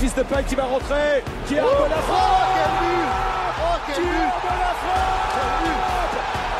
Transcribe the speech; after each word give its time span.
Memphis 0.00 0.16
Depay 0.16 0.44
qui 0.44 0.54
va 0.54 0.64
rentrer, 0.64 1.22
qui 1.46 1.58
a 1.58 1.62
oh, 1.62 1.84
la 1.90 1.96
frappe 1.96 2.16
oh, 2.16 2.56
quel 2.56 2.70
but. 2.80 3.04
Oh, 3.60 3.76
quel 3.86 3.96
but. 4.00 4.32
La 4.48 4.72
frappe 4.80 5.36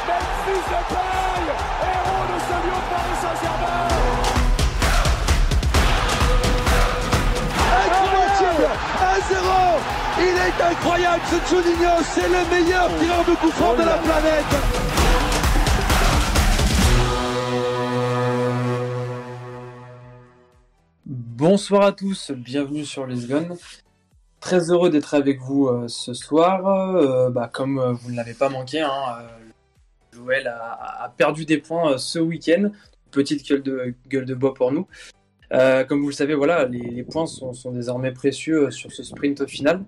Memphis 0.09 0.65
Depay, 0.69 1.49
héros 1.89 2.25
de 2.29 2.37
ce 2.45 2.57
lieu 2.61 2.77
de 2.77 2.85
Paris 2.93 3.17
Saint-Germain. 3.23 3.89
Incroyable. 8.37 8.69
1-0 9.33 9.49
Il 10.19 10.37
est 10.37 10.59
incroyable 10.71 11.25
ce 11.31 11.39
Juninho, 11.49 11.95
c'est 12.13 12.29
le 12.29 12.43
meilleur 12.55 12.89
tireur 12.99 13.25
de 13.27 13.35
coup 13.37 13.53
franc 13.53 13.73
de 13.73 13.85
la 13.85 13.97
planète 13.97 14.90
Bonsoir 21.41 21.85
à 21.85 21.93
tous, 21.93 22.33
bienvenue 22.33 22.85
sur 22.85 23.07
Les 23.07 23.27
Guns. 23.27 23.57
Très 24.41 24.71
heureux 24.71 24.91
d'être 24.91 25.15
avec 25.15 25.41
vous 25.41 25.69
euh, 25.69 25.89
ce 25.89 26.13
soir. 26.13 26.67
Euh, 26.67 27.31
bah, 27.31 27.49
comme 27.51 27.79
euh, 27.79 27.93
vous 27.95 28.11
ne 28.11 28.17
l'avez 28.17 28.35
pas 28.35 28.51
manqué, 28.51 28.83
hein, 28.83 28.91
Joël 30.13 30.49
a, 30.49 31.11
perdu 31.17 31.47
des 31.47 31.57
points 31.57 31.97
ce 31.97 32.19
week-end. 32.19 32.73
Petite 33.11 33.49
gueule 33.49 34.27
de, 34.27 34.35
bois 34.35 34.53
pour 34.53 34.71
nous. 34.71 34.87
comme 35.51 36.03
vous 36.03 36.09
le 36.09 36.13
savez, 36.13 36.35
voilà, 36.35 36.67
les, 36.67 37.03
points 37.05 37.25
sont, 37.25 37.73
désormais 37.73 38.13
précieux 38.13 38.71
sur 38.71 38.93
ce 38.93 39.03
sprint 39.03 39.47
final. 39.47 39.83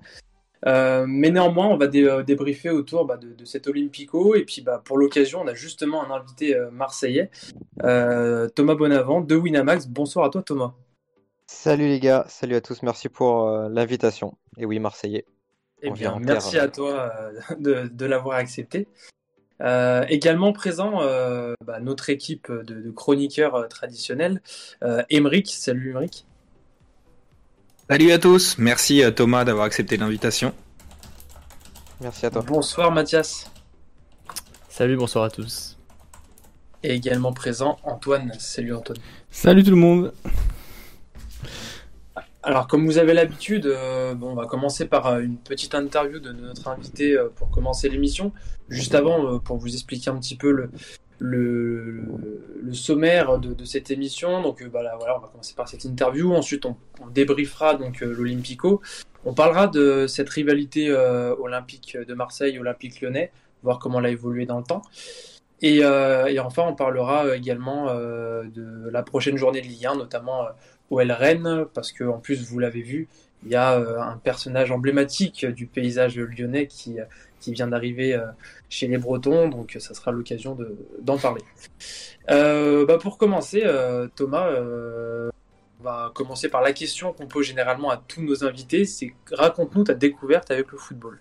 mais 0.64 1.30
néanmoins, 1.30 1.66
on 1.66 1.76
va 1.76 1.86
débriefer 1.86 2.70
autour 2.70 3.04
bah, 3.04 3.18
de, 3.18 3.44
cet 3.44 3.66
Olympico. 3.66 4.34
Et 4.36 4.46
puis, 4.46 4.62
bah, 4.62 4.80
pour 4.82 4.96
l'occasion, 4.96 5.42
on 5.42 5.46
a 5.48 5.54
justement 5.54 6.02
un 6.02 6.16
invité 6.16 6.56
marseillais, 6.72 7.30
Thomas 7.76 8.74
Bonavent 8.74 9.26
de 9.26 9.36
Winamax. 9.36 9.86
Bonsoir 9.86 10.24
à 10.24 10.30
toi, 10.30 10.42
Thomas. 10.42 10.72
Salut 11.54 11.86
les 11.86 12.00
gars, 12.00 12.24
salut 12.28 12.56
à 12.56 12.60
tous, 12.60 12.82
merci 12.82 13.08
pour 13.08 13.46
euh, 13.46 13.68
l'invitation. 13.68 14.36
Et 14.56 14.64
oui, 14.64 14.80
Marseillais. 14.80 15.26
Eh 15.82 15.90
bien, 15.90 16.18
merci 16.18 16.58
à 16.58 16.66
toi 16.66 17.12
euh, 17.60 17.86
de, 17.88 18.06
l'avoir 18.06 18.36
accepté. 18.38 18.88
Euh, 19.60 20.04
également 20.08 20.52
présent, 20.52 21.02
bah, 21.64 21.78
notre 21.80 22.10
équipe 22.10 22.50
de, 22.50 22.90
chroniqueurs 22.90 23.68
traditionnels, 23.68 24.40
Emeric. 25.08 25.52
Salut 25.54 25.90
Emeric. 25.90 26.26
Salut 27.88 28.10
à 28.10 28.18
tous, 28.18 28.56
merci 28.58 29.04
à 29.04 29.12
Thomas 29.12 29.44
d'avoir 29.44 29.66
accepté 29.66 29.96
l'invitation. 29.96 30.52
Merci 32.00 32.26
à 32.26 32.30
toi. 32.30 32.42
Bonsoir 32.44 32.90
Mathias. 32.90 33.52
Salut, 34.68 34.96
bonsoir 34.96 35.24
à 35.24 35.30
tous. 35.30 35.78
Et 36.82 36.94
également 36.94 37.32
présent, 37.32 37.78
Antoine. 37.84 38.32
Salut 38.40 38.74
Antoine. 38.74 38.98
Salut 39.30 39.62
tout 39.62 39.70
le 39.70 39.76
monde. 39.76 40.12
Alors, 42.44 42.66
comme 42.66 42.86
vous 42.86 42.98
avez 42.98 43.14
l'habitude, 43.14 43.66
euh, 43.66 44.14
bon, 44.14 44.30
on 44.30 44.34
va 44.34 44.46
commencer 44.46 44.88
par 44.88 45.06
euh, 45.06 45.20
une 45.20 45.36
petite 45.36 45.76
interview 45.76 46.18
de 46.18 46.32
notre 46.32 46.66
invité 46.66 47.16
euh, 47.16 47.28
pour 47.28 47.50
commencer 47.50 47.88
l'émission. 47.88 48.32
Juste 48.68 48.96
avant, 48.96 49.38
pour 49.38 49.58
vous 49.58 49.72
expliquer 49.72 50.10
un 50.10 50.16
petit 50.18 50.34
peu 50.34 50.50
le, 50.50 50.70
le, 51.20 52.02
le 52.60 52.74
sommaire 52.74 53.38
de, 53.38 53.54
de, 53.54 53.64
cette 53.64 53.92
émission. 53.92 54.42
Donc, 54.42 54.66
bah, 54.70 54.82
là, 54.82 54.96
voilà, 54.98 55.18
on 55.18 55.20
va 55.20 55.28
commencer 55.28 55.54
par 55.54 55.68
cette 55.68 55.84
interview. 55.84 56.34
Ensuite, 56.34 56.66
on, 56.66 56.74
on 57.00 57.06
débriefera 57.06 57.74
donc 57.76 58.00
l'Olympico. 58.00 58.82
On 59.24 59.34
parlera 59.34 59.68
de 59.68 60.08
cette 60.08 60.28
rivalité 60.28 60.90
olympique 60.90 61.96
de 61.96 62.14
Marseille, 62.14 62.58
olympique 62.58 63.00
lyonnais, 63.00 63.30
voir 63.62 63.78
comment 63.78 64.00
elle 64.00 64.06
a 64.06 64.10
évolué 64.10 64.46
dans 64.46 64.58
le 64.58 64.64
temps. 64.64 64.82
Et, 65.60 65.76
et 65.76 66.40
enfin, 66.40 66.64
on 66.66 66.74
parlera 66.74 67.36
également 67.36 67.94
de 67.94 68.90
la 68.90 69.04
prochaine 69.04 69.36
journée 69.36 69.60
de 69.60 69.66
Ligue 69.66 69.86
1, 69.86 69.94
notamment 69.94 70.48
OL 70.92 71.10
Rennes, 71.10 71.64
parce 71.72 71.90
que 71.90 72.04
en 72.04 72.18
plus 72.18 72.48
vous 72.48 72.58
l'avez 72.58 72.82
vu, 72.82 73.08
il 73.44 73.50
y 73.50 73.56
a 73.56 73.78
euh, 73.78 74.00
un 74.00 74.18
personnage 74.18 74.70
emblématique 74.70 75.46
du 75.46 75.66
paysage 75.66 76.16
lyonnais 76.16 76.66
qui, 76.66 77.00
euh, 77.00 77.04
vient 77.48 77.66
d'arriver 77.66 78.14
euh, 78.14 78.26
chez 78.68 78.86
les 78.86 78.98
Bretons, 78.98 79.48
donc 79.48 79.76
ça 79.80 79.94
sera 79.94 80.12
l'occasion 80.12 80.56
d'en 81.00 81.18
parler. 81.18 81.42
Bah, 82.28 82.98
pour 83.00 83.18
commencer, 83.18 83.64
Thomas, 84.14 84.48
on 84.60 85.82
va 85.82 86.12
commencer 86.14 86.48
par 86.48 86.62
la 86.62 86.72
question 86.72 87.12
qu'on 87.12 87.26
pose 87.26 87.46
généralement 87.46 87.90
à 87.90 87.96
tous 87.96 88.22
nos 88.22 88.44
invités, 88.44 88.84
c'est 88.84 89.12
raconte-nous 89.32 89.82
ta 89.82 89.94
découverte 89.94 90.52
avec 90.52 90.70
le 90.70 90.78
football. 90.78 91.18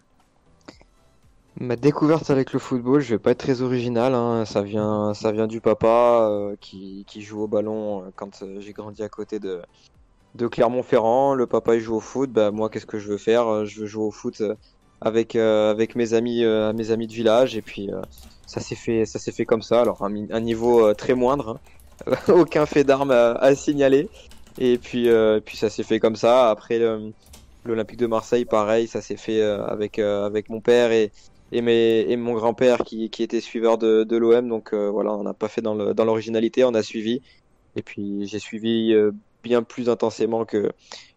Ma 1.59 1.75
découverte 1.75 2.29
avec 2.29 2.53
le 2.53 2.59
football, 2.59 3.01
je 3.01 3.09
vais 3.09 3.19
pas 3.19 3.31
être 3.31 3.39
très 3.39 3.61
original, 3.61 4.15
hein. 4.15 4.45
ça 4.45 4.61
vient, 4.61 5.13
ça 5.13 5.31
vient 5.33 5.47
du 5.47 5.59
papa 5.59 6.29
euh, 6.29 6.55
qui, 6.61 7.03
qui, 7.07 7.21
joue 7.21 7.41
au 7.41 7.47
ballon 7.47 8.03
euh, 8.03 8.05
quand 8.15 8.41
euh, 8.41 8.61
j'ai 8.61 8.71
grandi 8.71 9.03
à 9.03 9.09
côté 9.09 9.37
de, 9.37 9.61
de 10.35 10.47
Clermont-Ferrand. 10.47 11.33
Le 11.33 11.47
papa 11.47 11.75
il 11.75 11.81
joue 11.81 11.95
au 11.95 11.99
foot, 11.99 12.31
bah 12.31 12.51
moi 12.51 12.69
qu'est-ce 12.69 12.85
que 12.85 12.99
je 12.99 13.09
veux 13.09 13.17
faire? 13.17 13.65
Je 13.65 13.81
veux 13.81 13.85
jouer 13.85 14.05
au 14.05 14.11
foot 14.11 14.41
avec 15.01 15.35
avec 15.35 15.95
mes 15.95 16.13
amis, 16.13 16.45
mes 16.73 16.91
amis 16.91 17.07
de 17.07 17.13
village 17.13 17.57
et 17.57 17.61
puis 17.61 17.89
ça 18.47 18.61
s'est 18.61 18.75
fait, 18.75 19.05
fait 19.05 19.45
comme 19.45 19.61
ça. 19.61 19.81
Alors 19.81 20.03
un, 20.03 20.39
niveau 20.39 20.93
très 20.93 21.15
moindre, 21.15 21.59
hein. 22.07 22.15
aucun 22.33 22.65
fait 22.65 22.85
d'armes 22.85 23.11
à, 23.11 23.55
signaler 23.55 24.09
et 24.57 24.77
puis 24.77 25.09
puis 25.45 25.57
ça 25.57 25.69
s'est 25.69 25.83
fait 25.83 25.99
comme 25.99 26.15
ça. 26.15 26.49
Après 26.49 26.79
l'Olympique 27.65 27.99
de 27.99 28.07
Marseille, 28.07 28.45
pareil, 28.45 28.87
ça 28.87 29.01
s'est 29.01 29.17
fait 29.17 29.41
avec 29.41 29.99
avec 29.99 30.49
mon 30.49 30.61
père 30.61 30.93
et 30.93 31.11
et, 31.51 31.61
mes, 31.61 32.01
et 32.01 32.17
mon 32.17 32.33
grand-père 32.33 32.79
qui, 32.79 33.09
qui, 33.09 33.23
était 33.23 33.41
suiveur 33.41 33.77
de, 33.77 34.03
de 34.03 34.17
l'OM. 34.17 34.47
Donc 34.47 34.73
euh, 34.73 34.89
voilà, 34.89 35.13
on 35.13 35.23
n'a 35.23 35.33
pas 35.33 35.47
fait 35.47 35.61
dans 35.61 35.75
l'originalité, 35.75 36.63
on 36.63 36.73
a 36.73 36.83
suivi. 36.83 37.21
Et 37.75 37.81
puis 37.83 38.27
j'ai 38.27 38.39
suivi 38.39 38.93
euh, 38.93 39.11
bien 39.43 39.63
plus 39.63 39.89
intensément 39.89 40.45
que, 40.45 40.71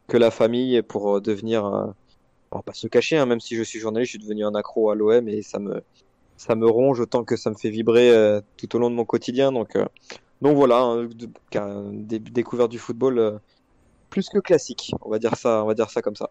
que 0.09 0.17
la 0.17 0.31
famille 0.31 0.83
pour 0.83 1.17
euh, 1.17 1.21
devenir, 1.21 1.65
on 2.51 2.57
va 2.57 2.63
pas 2.63 2.75
se 2.75 2.87
cacher, 2.87 3.17
hein, 3.17 3.27
même 3.27 3.41
si 3.41 3.57
je 3.57 3.63
suis 3.63 3.79
journaliste, 3.79 4.13
je 4.13 4.19
suis 4.19 4.27
devenu 4.27 4.45
un 4.45 4.55
accro 4.55 4.91
à 4.91 4.95
l'OM 4.95 5.29
et 5.29 5.43
ça 5.43 5.59
me, 5.59 5.83
ça 6.37 6.55
me 6.55 6.69
ronge 6.69 7.01
autant 7.01 7.25
que 7.25 7.37
ça 7.37 7.51
me 7.51 7.57
fait 7.57 7.71
vibrer 7.71 8.41
tout 8.57 8.77
au 8.77 8.79
long 8.79 8.91
de 8.91 8.97
mon 8.97 9.05
quotidien. 9.05 9.53
Donc, 9.53 9.77
donc 10.43 10.57
voilà, 10.57 10.81
hein, 10.81 11.09
découverte 11.53 12.71
du 12.71 12.79
football 12.79 13.41
plus 14.11 14.29
que 14.29 14.39
classique, 14.39 14.93
on 15.03 15.11
va 15.11 15.19
dire 15.19 15.37
ça, 15.37 15.65
on 15.65 15.67
va 15.67 15.75
dire 15.75 15.91
ça 15.91 16.03
comme 16.03 16.17
ça 16.17 16.31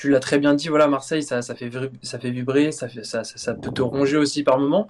tu 0.00 0.08
l'as 0.08 0.18
très 0.18 0.38
bien 0.38 0.54
dit, 0.54 0.68
voilà, 0.68 0.88
Marseille, 0.88 1.22
ça, 1.22 1.42
fait, 1.42 1.70
ça 2.00 2.18
fait 2.18 2.30
vibrer, 2.30 2.72
ça, 2.72 2.88
peut 2.88 3.70
te 3.70 3.82
ronger 3.82 4.16
aussi 4.16 4.42
par 4.42 4.58
moment. 4.58 4.88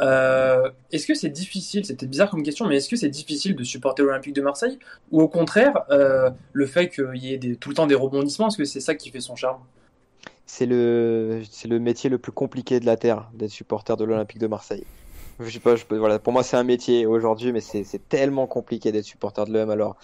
Euh, 0.00 0.70
est-ce 0.92 1.08
que 1.08 1.14
c'est 1.14 1.30
difficile, 1.30 1.84
c'était 1.84 2.06
bizarre 2.06 2.30
comme 2.30 2.44
question, 2.44 2.68
mais 2.68 2.76
est-ce 2.76 2.88
que 2.88 2.94
c'est 2.94 3.08
difficile 3.08 3.56
de 3.56 3.64
supporter 3.64 4.04
l'Olympique 4.04 4.36
de 4.36 4.40
Marseille? 4.40 4.78
Ou 5.10 5.20
au 5.20 5.26
contraire, 5.26 5.82
euh, 5.90 6.30
le 6.52 6.66
fait 6.66 6.90
qu'il 6.90 7.16
y 7.16 7.34
ait 7.34 7.56
tout 7.56 7.70
le 7.70 7.74
temps 7.74 7.88
des 7.88 7.96
rebondissements, 7.96 8.46
est-ce 8.46 8.56
que 8.56 8.64
c'est 8.64 8.78
ça 8.78 8.94
qui 8.94 9.10
fait 9.10 9.18
son 9.18 9.34
charme? 9.34 9.58
C'est 10.46 10.66
le, 10.66 11.42
métier 11.80 12.08
le 12.08 12.18
plus 12.18 12.30
compliqué 12.30 12.78
de 12.78 12.86
la 12.86 12.96
Terre, 12.96 13.30
d'être 13.34 13.50
supporter 13.50 13.96
de 13.96 14.04
l'Olympique 14.04 14.38
de 14.38 14.46
Marseille. 14.46 14.84
Je 15.40 15.50
sais 15.50 15.58
pas, 15.58 15.74
je 15.74 15.84
pour 16.18 16.32
moi 16.32 16.44
c'est 16.44 16.56
un 16.56 16.62
métier 16.62 17.04
aujourd'hui, 17.04 17.50
mais 17.50 17.60
c'est, 17.60 17.82
c'est 17.82 18.08
tellement 18.08 18.46
compliqué 18.46 18.92
d'être 18.92 19.06
supporter 19.06 19.44
de 19.44 19.52
l'OM. 19.52 19.70
Alors, 19.70 19.96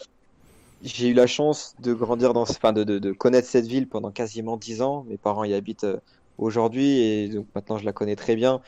j'ai 0.82 1.08
eu 1.08 1.14
la 1.14 1.26
chance 1.26 1.74
de 1.80 1.92
grandir 1.92 2.32
dans, 2.32 2.42
enfin, 2.42 2.72
de, 2.72 3.12
connaître 3.12 3.48
cette 3.48 3.66
ville 3.66 3.88
pendant 3.88 4.10
quasiment 4.10 4.56
dix 4.56 4.82
ans. 4.82 5.04
Mes 5.08 5.16
parents 5.16 5.44
y 5.44 5.54
habitent 5.54 5.84
euh, 5.84 5.98
aujourd'hui 6.38 6.98
et 7.00 7.28
donc 7.28 7.46
maintenant 7.54 7.78
je 7.78 7.84
la 7.84 7.92
connais 7.92 8.16
très 8.16 8.36
bien. 8.36 8.60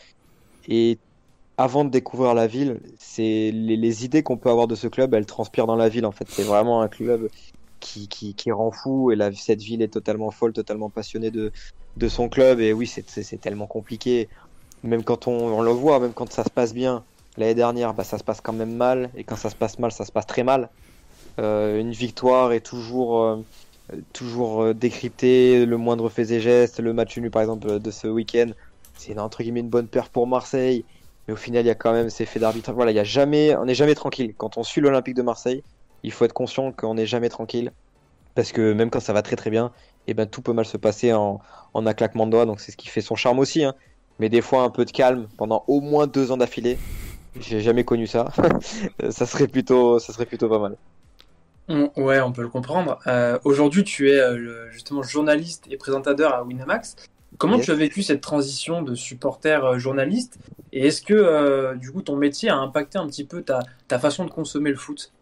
Et 0.68 0.98
avant 1.56 1.84
de 1.84 1.90
découvrir 1.90 2.34
la 2.34 2.46
ville, 2.46 2.80
c'est 2.98 3.50
les, 3.52 4.04
idées 4.04 4.22
qu'on 4.22 4.36
peut 4.36 4.50
avoir 4.50 4.66
de 4.66 4.74
ce 4.74 4.88
club, 4.88 5.14
elles 5.14 5.26
transpirent 5.26 5.66
dans 5.66 5.76
la 5.76 5.88
ville 5.88 6.06
en 6.06 6.12
fait. 6.12 6.26
C'est 6.28 6.42
vraiment 6.42 6.82
un 6.82 6.88
club 6.88 7.28
qui, 7.80 8.08
qui, 8.08 8.52
rend 8.52 8.70
fou 8.70 9.12
et 9.12 9.18
cette 9.34 9.62
ville 9.62 9.82
est 9.82 9.88
totalement 9.92 10.30
folle, 10.30 10.52
totalement 10.52 10.90
passionnée 10.90 11.30
de, 11.30 11.52
de 11.96 12.08
son 12.08 12.28
club. 12.28 12.60
Et 12.60 12.72
oui, 12.72 12.86
c'est 12.86 13.40
tellement 13.40 13.66
compliqué. 13.66 14.28
Même 14.82 15.04
quand 15.04 15.28
on, 15.28 15.32
on, 15.32 15.62
le 15.62 15.70
voit, 15.70 16.00
même 16.00 16.12
quand 16.12 16.32
ça 16.32 16.44
se 16.44 16.50
passe 16.50 16.72
bien. 16.72 17.04
L'année 17.36 17.54
dernière, 17.54 17.94
bah, 17.94 18.04
ça 18.04 18.18
se 18.18 18.24
passe 18.24 18.40
quand 18.40 18.52
même 18.52 18.74
mal. 18.74 19.10
Et 19.16 19.24
quand 19.24 19.36
ça 19.36 19.50
se 19.50 19.56
passe 19.56 19.78
mal, 19.78 19.92
ça 19.92 20.04
se 20.04 20.12
passe 20.12 20.26
très 20.26 20.42
mal. 20.42 20.70
Euh, 21.40 21.80
une 21.80 21.92
victoire 21.92 22.52
est 22.52 22.60
toujours 22.60 23.18
euh, 23.18 23.36
toujours 24.12 24.62
euh, 24.62 24.74
le 24.74 25.74
moindre 25.76 26.10
fait 26.10 26.30
et 26.32 26.40
geste, 26.40 26.80
le 26.80 26.92
match 26.92 27.16
nul 27.16 27.30
par 27.30 27.40
exemple 27.40 27.80
de 27.80 27.90
ce 27.90 28.06
week-end, 28.06 28.50
c'est 28.94 29.18
entre 29.18 29.42
guillemets 29.42 29.60
une 29.60 29.70
bonne 29.70 29.88
perf 29.88 30.10
pour 30.10 30.26
Marseille, 30.26 30.84
mais 31.26 31.32
au 31.32 31.36
final 31.36 31.64
il 31.64 31.68
y 31.68 31.70
a 31.70 31.74
quand 31.74 31.92
même 31.92 32.10
ces 32.10 32.26
faits 32.26 32.42
d'arbitrage. 32.42 32.74
Voilà, 32.74 32.90
il 32.90 32.94
y 32.94 33.00
a 33.00 33.04
jamais, 33.04 33.56
on 33.56 33.64
n'est 33.64 33.74
jamais 33.74 33.94
tranquille. 33.94 34.34
Quand 34.36 34.58
on 34.58 34.62
suit 34.62 34.82
l'Olympique 34.82 35.14
de 35.14 35.22
Marseille, 35.22 35.62
il 36.02 36.12
faut 36.12 36.24
être 36.26 36.34
conscient 36.34 36.72
qu'on 36.72 36.94
n'est 36.94 37.06
jamais 37.06 37.30
tranquille, 37.30 37.72
parce 38.34 38.52
que 38.52 38.72
même 38.74 38.90
quand 38.90 39.00
ça 39.00 39.14
va 39.14 39.22
très 39.22 39.36
très 39.36 39.50
bien, 39.50 39.72
et 40.06 40.12
eh 40.12 40.14
ben 40.14 40.26
tout 40.26 40.42
peut 40.42 40.52
mal 40.52 40.66
se 40.66 40.76
passer 40.76 41.12
en, 41.14 41.40
en 41.74 41.86
un 41.86 41.94
claquement 41.94 42.26
de 42.26 42.32
doigts, 42.32 42.46
donc 42.46 42.60
c'est 42.60 42.72
ce 42.72 42.76
qui 42.76 42.88
fait 42.88 43.00
son 43.00 43.14
charme 43.14 43.38
aussi. 43.38 43.64
Hein. 43.64 43.74
Mais 44.18 44.28
des 44.28 44.42
fois 44.42 44.62
un 44.62 44.70
peu 44.70 44.84
de 44.84 44.90
calme 44.90 45.28
pendant 45.38 45.64
au 45.68 45.80
moins 45.80 46.06
deux 46.06 46.32
ans 46.32 46.36
d'affilée, 46.36 46.78
j'ai 47.40 47.60
jamais 47.60 47.84
connu 47.84 48.06
ça. 48.06 48.26
ça 49.10 49.26
serait 49.26 49.48
plutôt, 49.48 49.98
ça 49.98 50.12
serait 50.12 50.26
plutôt 50.26 50.48
pas 50.48 50.58
mal. 50.58 50.76
Ouais, 51.96 52.20
on 52.20 52.32
peut 52.32 52.42
le 52.42 52.48
comprendre. 52.48 52.98
Euh, 53.06 53.38
aujourd'hui, 53.44 53.84
tu 53.84 54.10
es 54.10 54.18
euh, 54.18 54.68
justement 54.72 55.02
journaliste 55.02 55.66
et 55.70 55.76
présentateur 55.76 56.34
à 56.34 56.42
Winamax. 56.42 56.96
Comment 57.38 57.60
tu 57.60 57.70
as 57.70 57.74
vécu 57.74 58.02
cette 58.02 58.20
transition 58.20 58.82
de 58.82 58.94
supporter 58.96 59.64
euh, 59.64 59.78
journaliste? 59.78 60.38
Et 60.72 60.88
est-ce 60.88 61.00
que 61.00 61.74
du 61.76 61.92
coup 61.92 62.02
ton 62.02 62.16
métier 62.16 62.48
a 62.48 62.56
impacté 62.56 62.98
un 62.98 63.06
petit 63.06 63.24
peu 63.24 63.42
ta, 63.42 63.60
ta 63.88 63.98
façon 63.98 64.24
de 64.24 64.30
consommer 64.30 64.70
le 64.70 64.76
foot? 64.76 65.12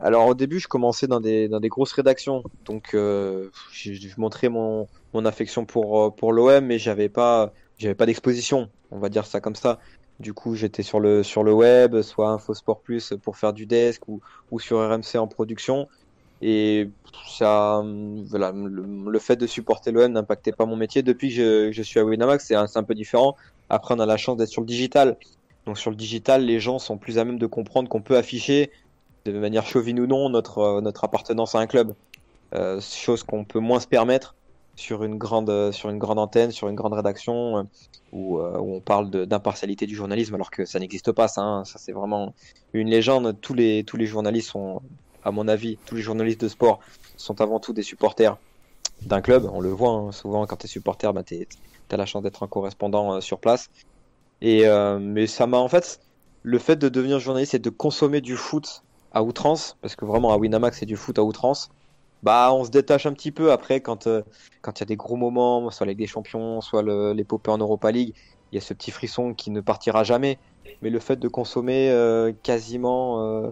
Alors 0.00 0.26
au 0.26 0.34
début, 0.34 0.58
je 0.58 0.68
commençais 0.68 1.06
dans 1.06 1.20
des, 1.20 1.48
dans 1.48 1.60
des 1.60 1.68
grosses 1.68 1.92
rédactions, 1.92 2.42
donc 2.64 2.94
euh, 2.94 3.48
je, 3.72 3.92
je 3.92 4.14
montrais 4.18 4.48
mon, 4.48 4.88
mon 5.14 5.24
affection 5.24 5.64
pour, 5.64 6.14
pour 6.14 6.32
l'OM, 6.32 6.64
mais 6.64 6.78
j'avais 6.78 7.08
pas, 7.08 7.52
j'avais 7.78 7.94
pas 7.94 8.04
d'exposition, 8.04 8.68
on 8.90 8.98
va 8.98 9.08
dire 9.08 9.24
ça 9.24 9.40
comme 9.40 9.54
ça. 9.54 9.78
Du 10.24 10.32
coup, 10.32 10.54
j'étais 10.54 10.82
sur 10.82 11.00
le, 11.00 11.22
sur 11.22 11.44
le 11.44 11.52
web, 11.52 12.00
soit 12.00 12.30
InfoSport 12.30 12.80
Plus 12.80 13.12
pour 13.22 13.36
faire 13.36 13.52
du 13.52 13.66
desk 13.66 14.08
ou, 14.08 14.22
sur 14.58 14.78
RMC 14.78 15.16
en 15.16 15.26
production. 15.26 15.86
Et 16.40 16.88
ça, 17.28 17.84
voilà, 18.30 18.50
le, 18.54 19.18
fait 19.18 19.36
de 19.36 19.46
supporter 19.46 19.92
l'OM 19.92 20.10
n'impactait 20.10 20.52
pas 20.52 20.64
mon 20.64 20.76
métier. 20.76 21.02
Depuis 21.02 21.36
que 21.36 21.70
je, 21.70 21.82
suis 21.82 22.00
à 22.00 22.04
Winamax, 22.06 22.46
c'est 22.46 22.54
un, 22.54 22.82
peu 22.82 22.94
différent. 22.94 23.36
Après, 23.68 23.94
on 23.94 23.98
a 23.98 24.06
la 24.06 24.16
chance 24.16 24.38
d'être 24.38 24.48
sur 24.48 24.62
le 24.62 24.66
digital. 24.66 25.18
Donc 25.66 25.76
sur 25.76 25.90
le 25.90 25.96
digital, 25.96 26.42
les 26.46 26.58
gens 26.58 26.78
sont 26.78 26.96
plus 26.96 27.18
à 27.18 27.26
même 27.26 27.38
de 27.38 27.46
comprendre 27.46 27.90
qu'on 27.90 28.00
peut 28.00 28.16
afficher 28.16 28.70
de 29.26 29.38
manière 29.38 29.66
chauvine 29.66 30.00
ou 30.00 30.06
non 30.06 30.30
notre, 30.30 30.58
euh, 30.58 30.92
appartenance 31.02 31.54
à 31.54 31.58
un 31.58 31.66
club. 31.66 31.92
Euh, 32.54 32.80
chose 32.80 33.24
qu'on 33.24 33.44
peut 33.44 33.58
moins 33.58 33.80
se 33.80 33.86
permettre 33.86 34.34
sur 34.76 35.04
une 35.04 35.18
grande, 35.18 35.50
euh, 35.50 35.72
sur 35.72 35.90
une 35.90 35.98
grande 35.98 36.18
antenne, 36.18 36.50
sur 36.50 36.68
une 36.68 36.74
grande 36.74 36.94
rédaction, 36.94 37.58
euh, 37.58 37.62
où, 38.12 38.38
euh, 38.38 38.58
où 38.58 38.74
on 38.74 38.80
parle 38.80 39.10
d'impartialité 39.10 39.86
du 39.86 39.94
journalisme, 39.94 40.34
alors 40.34 40.50
que 40.50 40.64
ça 40.64 40.78
n'existe 40.78 41.12
pas, 41.12 41.28
ça. 41.28 41.42
hein. 41.42 41.64
Ça, 41.64 41.78
c'est 41.78 41.92
vraiment 41.92 42.34
une 42.72 42.88
légende. 42.88 43.40
Tous 43.40 43.54
les, 43.54 43.84
tous 43.84 43.96
les 43.96 44.06
journalistes 44.06 44.50
sont, 44.50 44.80
à 45.22 45.30
mon 45.30 45.48
avis, 45.48 45.78
tous 45.86 45.94
les 45.96 46.02
journalistes 46.02 46.40
de 46.40 46.48
sport 46.48 46.80
sont 47.16 47.40
avant 47.40 47.60
tout 47.60 47.72
des 47.72 47.82
supporters 47.82 48.36
d'un 49.06 49.20
club. 49.20 49.48
On 49.52 49.60
le 49.60 49.70
voit 49.70 49.90
hein, 49.90 50.12
souvent 50.12 50.46
quand 50.46 50.56
tu 50.56 50.66
es 50.66 50.68
supporter, 50.68 51.12
bah, 51.12 51.22
tu 51.24 51.46
as 51.90 51.96
la 51.96 52.06
chance 52.06 52.22
d'être 52.22 52.42
un 52.42 52.48
correspondant 52.48 53.20
sur 53.20 53.40
place. 53.40 53.68
Et, 54.40 54.64
mais 55.00 55.26
ça 55.26 55.46
m'a 55.46 55.58
en 55.58 55.68
fait, 55.68 56.00
le 56.42 56.58
fait 56.58 56.76
de 56.76 56.88
devenir 56.88 57.18
journaliste 57.18 57.54
et 57.54 57.58
de 57.58 57.70
consommer 57.70 58.20
du 58.20 58.36
foot 58.36 58.82
à 59.12 59.22
outrance, 59.22 59.76
parce 59.80 59.96
que 59.96 60.04
vraiment 60.04 60.32
à 60.32 60.36
Winamax 60.36 60.78
c'est 60.80 60.86
du 60.86 60.96
foot 60.96 61.18
à 61.18 61.22
outrance, 61.22 61.68
bah 62.24 62.52
on 62.54 62.64
se 62.64 62.70
détache 62.70 63.06
un 63.06 63.12
petit 63.12 63.32
peu 63.32 63.52
après 63.52 63.80
quand 63.80 64.06
euh, 64.06 64.22
il 64.66 64.80
y 64.80 64.82
a 64.82 64.86
des 64.86 64.96
gros 64.96 65.16
moments, 65.16 65.70
soit 65.70 65.86
la 65.86 65.92
Ligue 65.92 65.98
des 66.00 66.06
Champions, 66.06 66.60
soit 66.60 66.82
l'épopée 67.14 67.50
en 67.50 67.58
Europa 67.58 67.90
League, 67.92 68.14
il 68.50 68.56
y 68.56 68.58
a 68.58 68.60
ce 68.62 68.74
petit 68.74 68.90
frisson 68.90 69.34
qui 69.34 69.50
ne 69.50 69.60
partira 69.60 70.04
jamais. 70.04 70.38
Mais 70.82 70.90
le 70.90 71.00
fait 71.00 71.16
de 71.16 71.28
consommer 71.28 71.90
euh, 71.90 72.32
quasiment 72.42 73.44
euh, 73.44 73.50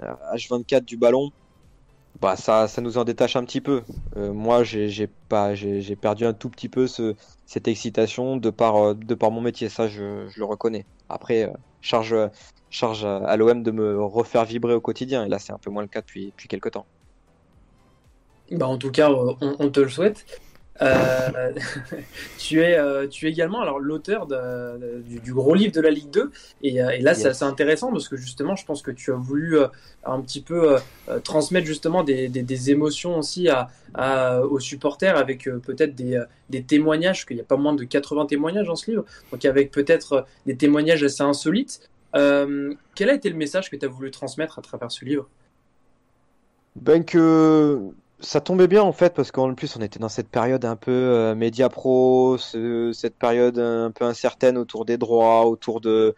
H24 0.00 0.84
du 0.84 0.96
ballon, 0.98 1.30
bah 2.20 2.36
ça 2.36 2.68
ça 2.68 2.80
nous 2.82 2.98
en 2.98 3.04
détache 3.04 3.36
un 3.36 3.44
petit 3.44 3.60
peu. 3.60 3.82
Euh, 4.16 4.32
moi 4.32 4.62
j'ai 4.64 5.06
pas 5.28 5.54
perdu 6.00 6.26
un 6.26 6.34
tout 6.34 6.50
petit 6.50 6.68
peu 6.68 6.86
ce 6.86 7.14
cette 7.46 7.68
excitation 7.68 8.36
de 8.36 8.50
par 8.50 8.76
euh, 8.76 8.94
mon 9.30 9.40
métier, 9.40 9.68
ça 9.68 9.88
je, 9.88 10.28
le 10.36 10.44
reconnais. 10.44 10.86
Après 11.08 11.44
euh, 11.44 11.52
charge 11.80 12.14
charge 12.70 13.04
à 13.04 13.36
l'OM 13.36 13.62
de 13.62 13.70
me 13.70 14.02
refaire 14.04 14.44
vibrer 14.44 14.74
au 14.74 14.80
quotidien 14.80 15.24
et 15.24 15.28
là 15.28 15.38
c'est 15.38 15.52
un 15.52 15.58
peu 15.58 15.70
moins 15.70 15.82
le 15.82 15.88
cas 15.88 16.00
depuis 16.00 16.26
depuis 16.26 16.48
quelques 16.48 16.72
temps. 16.72 16.86
Bah, 18.50 18.66
en 18.66 18.78
tout 18.78 18.90
cas, 18.90 19.10
euh, 19.10 19.34
on, 19.40 19.56
on 19.58 19.70
te 19.70 19.80
le 19.80 19.88
souhaite. 19.88 20.26
Euh, 20.82 21.52
tu, 22.36 22.60
es, 22.62 22.78
euh, 22.78 23.06
tu 23.08 23.26
es 23.26 23.30
également 23.30 23.60
alors 23.60 23.78
l'auteur 23.78 24.26
du, 25.04 25.20
du 25.20 25.34
gros 25.34 25.54
livre 25.54 25.72
de 25.72 25.80
la 25.82 25.90
Ligue 25.90 26.10
2 26.10 26.32
et, 26.62 26.76
et 26.76 27.00
là 27.00 27.14
c'est 27.14 27.28
Yes. 27.28 27.28
assez 27.28 27.44
intéressant 27.44 27.92
parce 27.92 28.08
que 28.08 28.16
justement 28.16 28.56
je 28.56 28.64
pense 28.64 28.82
que 28.82 28.90
tu 28.90 29.12
as 29.12 29.16
voulu 29.16 29.58
euh, 29.58 29.68
un 30.04 30.20
petit 30.22 30.42
peu 30.42 30.80
transmettre 31.24 31.66
justement 31.66 32.02
des, 32.04 32.28
des, 32.28 32.42
des 32.42 32.70
émotions 32.70 33.18
aussi 33.18 33.48
à, 33.48 33.68
à- 33.94 34.40
aux 34.42 34.60
supporters 34.60 35.16
avec 35.16 35.44
peut-être 35.62 35.94
des, 35.94 36.22
des 36.48 36.64
témoignages, 36.64 37.26
qu'il 37.26 37.36
n'y 37.36 37.42
a 37.42 37.44
pas 37.46 37.56
moins 37.58 37.74
de 37.74 37.84
80 37.84 38.26
témoignages 38.26 38.66
dans 38.66 38.76
ce 38.76 38.90
livre, 38.90 39.04
donc 39.30 39.44
avec 39.44 39.70
peut-être 39.72 40.26
des 40.46 40.56
témoignages 40.56 41.02
assez 41.04 41.22
insolites. 41.22 41.80
Quel 42.14 43.10
a 43.10 43.14
été 43.14 43.28
le 43.30 43.36
message 43.36 43.70
que 43.70 43.76
tu 43.76 43.84
as 43.84 43.88
voulu 43.88 44.10
transmettre 44.10 44.58
à 44.58 44.62
travers 44.62 44.90
ce 44.90 45.04
livre? 45.04 45.28
Ben 46.74 47.04
que 47.04 47.92
ça 48.22 48.40
tombait 48.40 48.68
bien 48.68 48.82
en 48.82 48.92
fait 48.92 49.14
parce 49.14 49.32
qu'en 49.32 49.54
plus 49.54 49.76
on 49.76 49.80
était 49.82 49.98
dans 49.98 50.08
cette 50.08 50.30
période 50.30 50.64
un 50.64 50.76
peu 50.76 50.90
euh, 50.92 51.34
média 51.34 51.68
pro, 51.68 52.38
ce- 52.38 52.92
cette 52.92 53.18
période 53.18 53.58
un 53.58 53.90
peu 53.90 54.04
incertaine 54.04 54.56
autour 54.58 54.84
des 54.84 54.96
droits, 54.98 55.46
autour 55.46 55.80
de 55.80 56.14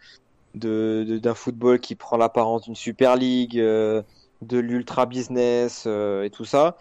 d'un 0.55 1.35
football 1.35 1.79
qui 1.81 1.95
prend 1.95 2.17
l'apparence 2.17 2.63
d'une 2.63 2.75
Super 2.75 3.15
League, 3.17 3.59
euh, 3.59 4.03
de 4.41 4.57
l'ultra 4.59 5.05
business 5.05 5.83
euh, 5.87 6.23
et 6.23 6.29
tout 6.31 6.45
ça. 6.45 6.77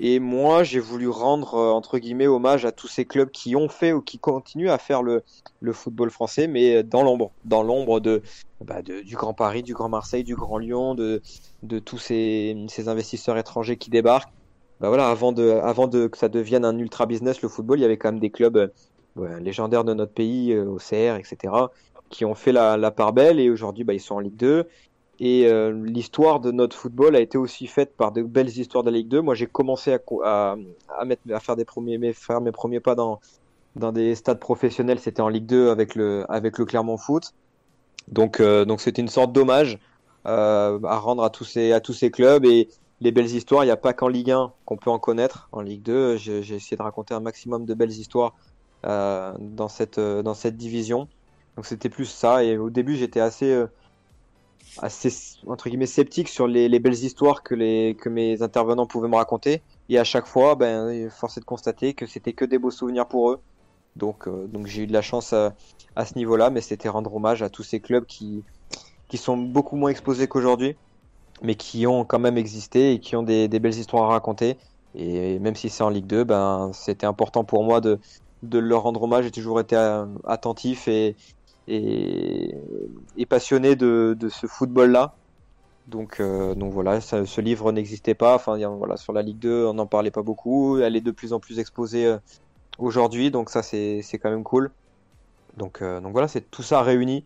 Et 0.00 0.20
moi 0.20 0.64
j'ai 0.64 0.80
voulu 0.80 1.08
rendre 1.08 1.54
entre 1.56 1.98
guillemets 1.98 2.26
hommage 2.28 2.64
à 2.66 2.72
tous 2.72 2.88
ces 2.88 3.06
clubs 3.06 3.30
qui 3.30 3.56
ont 3.56 3.68
fait 3.68 3.92
ou 3.92 4.02
qui 4.02 4.18
continuent 4.20 4.70
à 4.70 4.78
faire 4.78 5.02
le 5.02 5.24
le 5.60 5.72
football 5.74 6.10
français, 6.10 6.48
mais 6.48 6.82
dans 6.84 7.02
l'ombre, 7.02 7.34
dans 7.44 7.62
l'ombre 7.62 8.00
bah, 8.60 8.82
de 8.82 9.00
du 9.02 9.16
Grand 9.16 9.34
Paris, 9.34 9.62
du 9.62 9.74
Grand 9.74 9.88
Marseille, 9.90 10.24
du 10.24 10.36
Grand 10.36 10.58
Lyon, 10.58 10.94
de 10.94 11.22
de 11.62 11.78
tous 11.80 11.98
ces, 11.98 12.56
ces 12.68 12.88
investisseurs 12.88 13.38
étrangers 13.38 13.78
qui 13.78 13.90
débarquent. 13.90 14.30
Bah 14.84 14.88
voilà, 14.88 15.08
avant 15.08 15.32
de, 15.32 15.48
avant 15.48 15.88
de 15.88 16.08
que 16.08 16.18
ça 16.18 16.28
devienne 16.28 16.62
un 16.62 16.76
ultra 16.76 17.06
business, 17.06 17.40
le 17.40 17.48
football, 17.48 17.78
il 17.78 17.80
y 17.80 17.84
avait 17.86 17.96
quand 17.96 18.12
même 18.12 18.20
des 18.20 18.28
clubs 18.28 18.70
euh, 19.16 19.40
légendaires 19.40 19.82
de 19.82 19.94
notre 19.94 20.12
pays, 20.12 20.52
euh, 20.52 20.66
au 20.66 20.76
CR, 20.76 21.16
etc., 21.16 21.54
qui 22.10 22.26
ont 22.26 22.34
fait 22.34 22.52
la, 22.52 22.76
la 22.76 22.90
part 22.90 23.14
belle 23.14 23.40
et 23.40 23.48
aujourd'hui, 23.48 23.82
bah, 23.82 23.94
ils 23.94 24.00
sont 24.00 24.16
en 24.16 24.20
Ligue 24.20 24.36
2. 24.36 24.68
Et 25.20 25.46
euh, 25.46 25.72
l'histoire 25.72 26.38
de 26.38 26.52
notre 26.52 26.76
football 26.76 27.16
a 27.16 27.20
été 27.20 27.38
aussi 27.38 27.66
faite 27.66 27.96
par 27.96 28.12
de 28.12 28.20
belles 28.20 28.50
histoires 28.58 28.84
de 28.84 28.90
la 28.90 28.98
Ligue 28.98 29.08
2. 29.08 29.22
Moi, 29.22 29.34
j'ai 29.34 29.46
commencé 29.46 29.94
à, 29.94 30.00
à, 30.22 30.56
à, 30.98 31.04
mettre, 31.06 31.22
faire, 31.40 31.56
des 31.56 31.64
premiers, 31.64 31.96
mes, 31.96 32.12
faire 32.12 32.42
mes 32.42 32.52
premiers 32.52 32.80
pas 32.80 32.94
dans, 32.94 33.20
dans 33.76 33.90
des 33.90 34.14
stades 34.14 34.38
professionnels. 34.38 34.98
C'était 34.98 35.22
en 35.22 35.28
Ligue 35.30 35.46
2 35.46 35.70
avec 35.70 35.94
le, 35.94 36.30
avec 36.30 36.58
le 36.58 36.66
Clermont 36.66 36.98
Foot. 36.98 37.32
Donc, 38.08 38.38
euh, 38.38 38.66
donc 38.66 38.82
c'était 38.82 39.00
une 39.00 39.08
sorte 39.08 39.32
d'hommage 39.32 39.78
euh, 40.26 40.78
à 40.84 40.98
rendre 40.98 41.24
à 41.24 41.30
tous 41.30 41.44
ces, 41.44 41.72
à 41.72 41.80
tous 41.80 41.94
ces 41.94 42.10
clubs. 42.10 42.44
Et 42.44 42.68
les 43.00 43.12
belles 43.12 43.34
histoires, 43.34 43.64
il 43.64 43.66
n'y 43.66 43.72
a 43.72 43.76
pas 43.76 43.92
qu'en 43.92 44.08
Ligue 44.08 44.30
1 44.30 44.52
qu'on 44.64 44.76
peut 44.76 44.90
en 44.90 44.98
connaître. 44.98 45.48
En 45.52 45.60
Ligue 45.60 45.82
2, 45.82 46.16
j'ai 46.16 46.38
essayé 46.38 46.76
de 46.76 46.82
raconter 46.82 47.14
un 47.14 47.20
maximum 47.20 47.64
de 47.64 47.74
belles 47.74 47.90
histoires 47.90 48.34
euh, 48.84 49.32
dans, 49.38 49.68
cette, 49.68 49.98
euh, 49.98 50.22
dans 50.22 50.34
cette 50.34 50.56
division. 50.56 51.08
Donc 51.56 51.66
c'était 51.66 51.88
plus 51.88 52.06
ça. 52.06 52.44
Et 52.44 52.56
au 52.56 52.70
début, 52.70 52.96
j'étais 52.96 53.20
assez, 53.20 53.50
euh, 53.50 53.66
assez 54.78 55.12
entre 55.46 55.68
guillemets 55.68 55.86
sceptique 55.86 56.28
sur 56.28 56.46
les, 56.46 56.68
les 56.68 56.78
belles 56.78 56.94
histoires 57.04 57.42
que, 57.42 57.54
les, 57.54 57.96
que 58.00 58.08
mes 58.08 58.42
intervenants 58.42 58.86
pouvaient 58.86 59.08
me 59.08 59.16
raconter. 59.16 59.62
Et 59.88 59.98
à 59.98 60.04
chaque 60.04 60.26
fois, 60.26 60.54
ben, 60.54 61.10
force 61.10 61.36
est 61.36 61.40
de 61.40 61.44
constater 61.44 61.94
que 61.94 62.06
c'était 62.06 62.32
que 62.32 62.44
des 62.44 62.58
beaux 62.58 62.70
souvenirs 62.70 63.06
pour 63.06 63.30
eux. 63.30 63.40
Donc, 63.96 64.28
donc 64.28 64.66
j'ai 64.66 64.82
eu 64.82 64.86
de 64.86 64.92
la 64.92 65.02
chance 65.02 65.32
à, 65.32 65.54
à 65.94 66.04
ce 66.04 66.16
niveau-là, 66.16 66.50
mais 66.50 66.60
c'était 66.60 66.88
rendre 66.88 67.14
hommage 67.14 67.42
à 67.42 67.48
tous 67.48 67.62
ces 67.62 67.80
clubs 67.80 68.04
qui, 68.06 68.42
qui 69.08 69.18
sont 69.18 69.36
beaucoup 69.36 69.76
moins 69.76 69.90
exposés 69.90 70.26
qu'aujourd'hui, 70.26 70.76
mais 71.42 71.54
qui 71.54 71.86
ont 71.86 72.04
quand 72.04 72.18
même 72.18 72.38
existé 72.38 72.92
et 72.92 73.00
qui 73.00 73.16
ont 73.16 73.22
des, 73.22 73.48
belles 73.48 73.74
histoires 73.74 74.04
à 74.04 74.08
raconter. 74.08 74.56
Et 74.94 75.38
même 75.40 75.56
si 75.56 75.70
c'est 75.70 75.82
en 75.82 75.88
Ligue 75.88 76.06
2, 76.06 76.24
ben, 76.24 76.70
c'était 76.72 77.06
important 77.06 77.44
pour 77.44 77.64
moi 77.64 77.80
de, 77.80 77.98
de 78.42 78.58
leur 78.58 78.82
rendre 78.82 79.02
hommage. 79.02 79.24
J'ai 79.24 79.30
toujours 79.30 79.60
été 79.60 79.76
euh, 79.76 80.06
attentif 80.24 80.86
et, 80.88 81.16
et, 81.66 82.54
passionné 83.28 83.74
de, 83.76 84.16
de 84.18 84.28
ce 84.28 84.46
football-là. 84.46 85.14
Donc, 85.88 86.20
euh, 86.20 86.54
donc 86.54 86.72
voilà, 86.72 87.00
ce 87.00 87.40
livre 87.40 87.72
n'existait 87.72 88.14
pas. 88.14 88.36
Enfin, 88.36 88.56
voilà, 88.68 88.96
sur 88.96 89.12
la 89.12 89.22
Ligue 89.22 89.38
2, 89.38 89.66
on 89.66 89.74
n'en 89.74 89.86
parlait 89.86 90.10
pas 90.10 90.22
beaucoup. 90.22 90.78
Elle 90.78 90.96
est 90.96 91.00
de 91.02 91.10
plus 91.10 91.32
en 91.32 91.40
plus 91.40 91.58
exposée 91.58 92.06
euh, 92.06 92.18
aujourd'hui, 92.78 93.30
donc 93.30 93.50
ça, 93.50 93.62
c'est 93.62 94.02
quand 94.12 94.30
même 94.30 94.44
cool. 94.44 94.70
Donc, 95.56 95.82
donc 95.82 96.12
voilà, 96.12 96.26
c'est 96.26 96.50
tout 96.50 96.62
ça 96.62 96.82
réuni. 96.82 97.24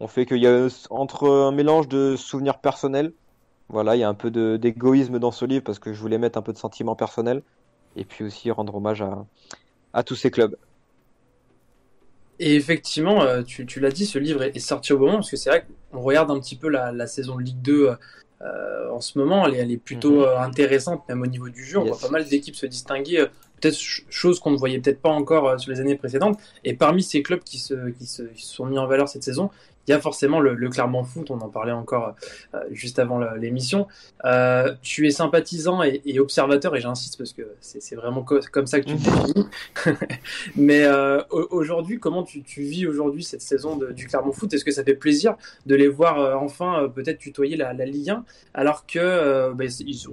On 0.00 0.06
fait 0.06 0.26
qu'il 0.26 0.38
y 0.38 0.46
a 0.46 0.68
entre 0.90 1.28
un 1.28 1.52
mélange 1.52 1.88
de 1.88 2.14
souvenirs 2.16 2.58
personnels, 2.58 3.12
voilà, 3.70 3.96
il 3.96 4.00
y 4.00 4.02
a 4.04 4.08
un 4.08 4.14
peu 4.14 4.30
d'égoïsme 4.58 5.18
dans 5.18 5.30
ce 5.32 5.44
livre 5.44 5.64
parce 5.64 5.78
que 5.78 5.92
je 5.92 6.00
voulais 6.00 6.18
mettre 6.18 6.38
un 6.38 6.42
peu 6.42 6.52
de 6.52 6.58
sentiments 6.58 6.96
personnels 6.96 7.42
et 7.96 8.04
puis 8.04 8.24
aussi 8.24 8.50
rendre 8.50 8.74
hommage 8.74 9.02
à, 9.02 9.24
à 9.92 10.02
tous 10.02 10.16
ces 10.16 10.30
clubs. 10.30 10.56
Et 12.38 12.54
effectivement, 12.54 13.22
euh, 13.22 13.42
tu, 13.42 13.66
tu 13.66 13.80
l'as 13.80 13.90
dit, 13.90 14.06
ce 14.06 14.18
livre 14.18 14.42
est, 14.42 14.58
sorti 14.58 14.92
au 14.92 14.98
bon 14.98 15.06
moment, 15.06 15.16
parce 15.18 15.30
que 15.30 15.36
c'est 15.36 15.50
vrai 15.50 15.66
qu'on 15.92 16.00
regarde 16.00 16.30
un 16.30 16.40
petit 16.40 16.56
peu 16.56 16.68
la, 16.68 16.90
la 16.90 17.06
saison 17.06 17.36
de 17.36 17.42
Ligue 17.42 17.60
2 17.60 17.90
euh, 18.42 18.90
en 18.90 19.00
ce 19.02 19.18
moment, 19.18 19.46
elle 19.46 19.54
est, 19.54 19.58
elle 19.58 19.70
est 19.70 19.76
plutôt 19.76 20.20
Mhm. 20.20 20.22
euh, 20.22 20.40
intéressante, 20.40 21.06
même 21.08 21.20
au 21.20 21.26
niveau 21.26 21.50
du 21.50 21.62
jeu. 21.64 21.78
On 21.78 21.84
voit 21.84 21.98
pas 21.98 22.08
mal 22.08 22.24
d'équipes 22.26 22.56
se 22.56 22.64
distinguer, 22.64 23.20
euh, 23.20 23.26
peut-être 23.60 23.74
ch- 23.74 24.06
chose 24.08 24.40
qu'on 24.40 24.52
ne 24.52 24.56
voyait 24.56 24.78
peut-être 24.78 25.02
pas 25.02 25.10
encore 25.10 25.46
euh, 25.48 25.58
sur 25.58 25.70
les 25.70 25.80
années 25.80 25.96
précédentes. 25.96 26.38
Et 26.64 26.72
parmi 26.72 27.02
ces 27.02 27.22
clubs 27.22 27.40
qui 27.44 27.58
se, 27.58 27.90
qui 27.90 28.06
se, 28.06 28.22
qui 28.22 28.46
se 28.46 28.54
sont 28.54 28.64
mis 28.64 28.78
en 28.78 28.86
valeur 28.86 29.10
cette 29.10 29.22
saison, 29.22 29.50
il 29.90 29.92
y 29.92 29.96
a 29.96 30.00
forcément 30.00 30.38
le, 30.38 30.54
le 30.54 30.68
Clermont 30.68 31.02
Foot, 31.02 31.32
on 31.32 31.40
en 31.40 31.48
parlait 31.48 31.72
encore 31.72 32.14
euh, 32.54 32.60
juste 32.70 33.00
avant 33.00 33.18
l'émission. 33.34 33.88
Euh, 34.24 34.72
tu 34.82 35.08
es 35.08 35.10
sympathisant 35.10 35.82
et, 35.82 36.00
et 36.04 36.20
observateur, 36.20 36.76
et 36.76 36.80
j'insiste 36.80 37.18
parce 37.18 37.32
que 37.32 37.42
c'est 37.60 37.96
vraiment 37.96 38.22
co- 38.22 38.38
comme 38.52 38.66
ça 38.68 38.78
que 38.80 38.86
tu 38.86 38.96
te 38.96 39.02
définis. 39.02 39.46
Mais 40.56 40.84
euh, 40.84 41.20
au- 41.30 41.48
aujourd'hui, 41.50 41.98
comment 41.98 42.22
tu, 42.22 42.42
tu 42.42 42.62
vis 42.62 42.86
aujourd'hui 42.86 43.24
cette 43.24 43.42
saison 43.42 43.76
de- 43.76 43.90
du 43.90 44.06
Clermont 44.06 44.30
Foot? 44.32 44.54
Est-ce 44.54 44.64
que 44.64 44.70
ça 44.70 44.84
fait 44.84 44.94
plaisir 44.94 45.34
de 45.66 45.74
les 45.74 45.88
voir 45.88 46.40
enfin 46.40 46.88
peut-être 46.94 47.18
tutoyer 47.18 47.56
la, 47.56 47.72
la 47.72 47.84
Ligue 47.84 48.10
1 48.10 48.24
alors 48.54 48.86
que 48.86 49.52
bah, 49.52 49.64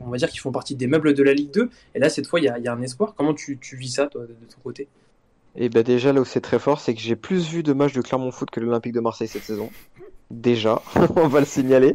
on 0.01 0.09
va 0.09 0.17
dire 0.17 0.29
qu'ils 0.29 0.39
font 0.39 0.51
partie 0.51 0.75
des 0.75 0.87
meubles 0.87 1.13
de 1.13 1.21
la 1.23 1.33
Ligue 1.35 1.51
2 1.51 1.69
et 1.95 1.99
là 1.99 2.09
cette 2.09 2.25
fois 2.25 2.39
il 2.39 2.45
y 2.45 2.49
a, 2.49 2.57
il 2.57 2.63
y 2.63 2.67
a 2.67 2.73
un 2.73 2.81
espoir. 2.81 3.13
Comment 3.15 3.33
tu, 3.35 3.57
tu 3.59 3.75
vis 3.75 3.89
ça 3.89 4.07
toi 4.07 4.23
de 4.23 4.33
ton 4.33 4.59
côté? 4.63 4.87
Et 5.57 5.69
ben 5.69 5.83
déjà 5.83 6.13
là 6.13 6.21
où 6.21 6.25
c'est 6.25 6.41
très 6.41 6.59
fort, 6.59 6.79
c'est 6.79 6.93
que 6.93 7.01
j'ai 7.01 7.15
plus 7.15 7.49
vu 7.49 7.63
de 7.63 7.73
matchs 7.73 7.93
de 7.93 8.01
Clermont 8.01 8.31
Foot 8.31 8.51
que 8.51 8.59
l'Olympique 8.59 8.93
de 8.93 8.99
Marseille 8.99 9.27
cette 9.27 9.43
saison. 9.43 9.69
déjà, 10.29 10.81
on 11.15 11.27
va 11.27 11.39
le 11.39 11.45
signaler. 11.45 11.93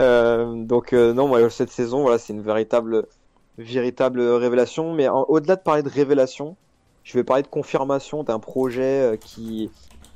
Euh, 0.00 0.64
donc 0.64 0.92
non, 0.92 1.28
moi, 1.28 1.48
cette 1.48 1.70
saison, 1.70 2.02
voilà, 2.02 2.18
c'est 2.18 2.32
une 2.32 2.42
véritable, 2.42 3.06
véritable 3.56 4.20
révélation. 4.20 4.94
Mais 4.94 5.08
au-delà 5.08 5.54
de 5.54 5.60
parler 5.62 5.84
de 5.84 5.88
révélation, 5.88 6.56
je 7.04 7.16
vais 7.16 7.22
parler 7.22 7.44
de 7.44 7.48
confirmation 7.48 8.24
d'un 8.24 8.40
projet 8.40 9.18
qui, 9.24 9.70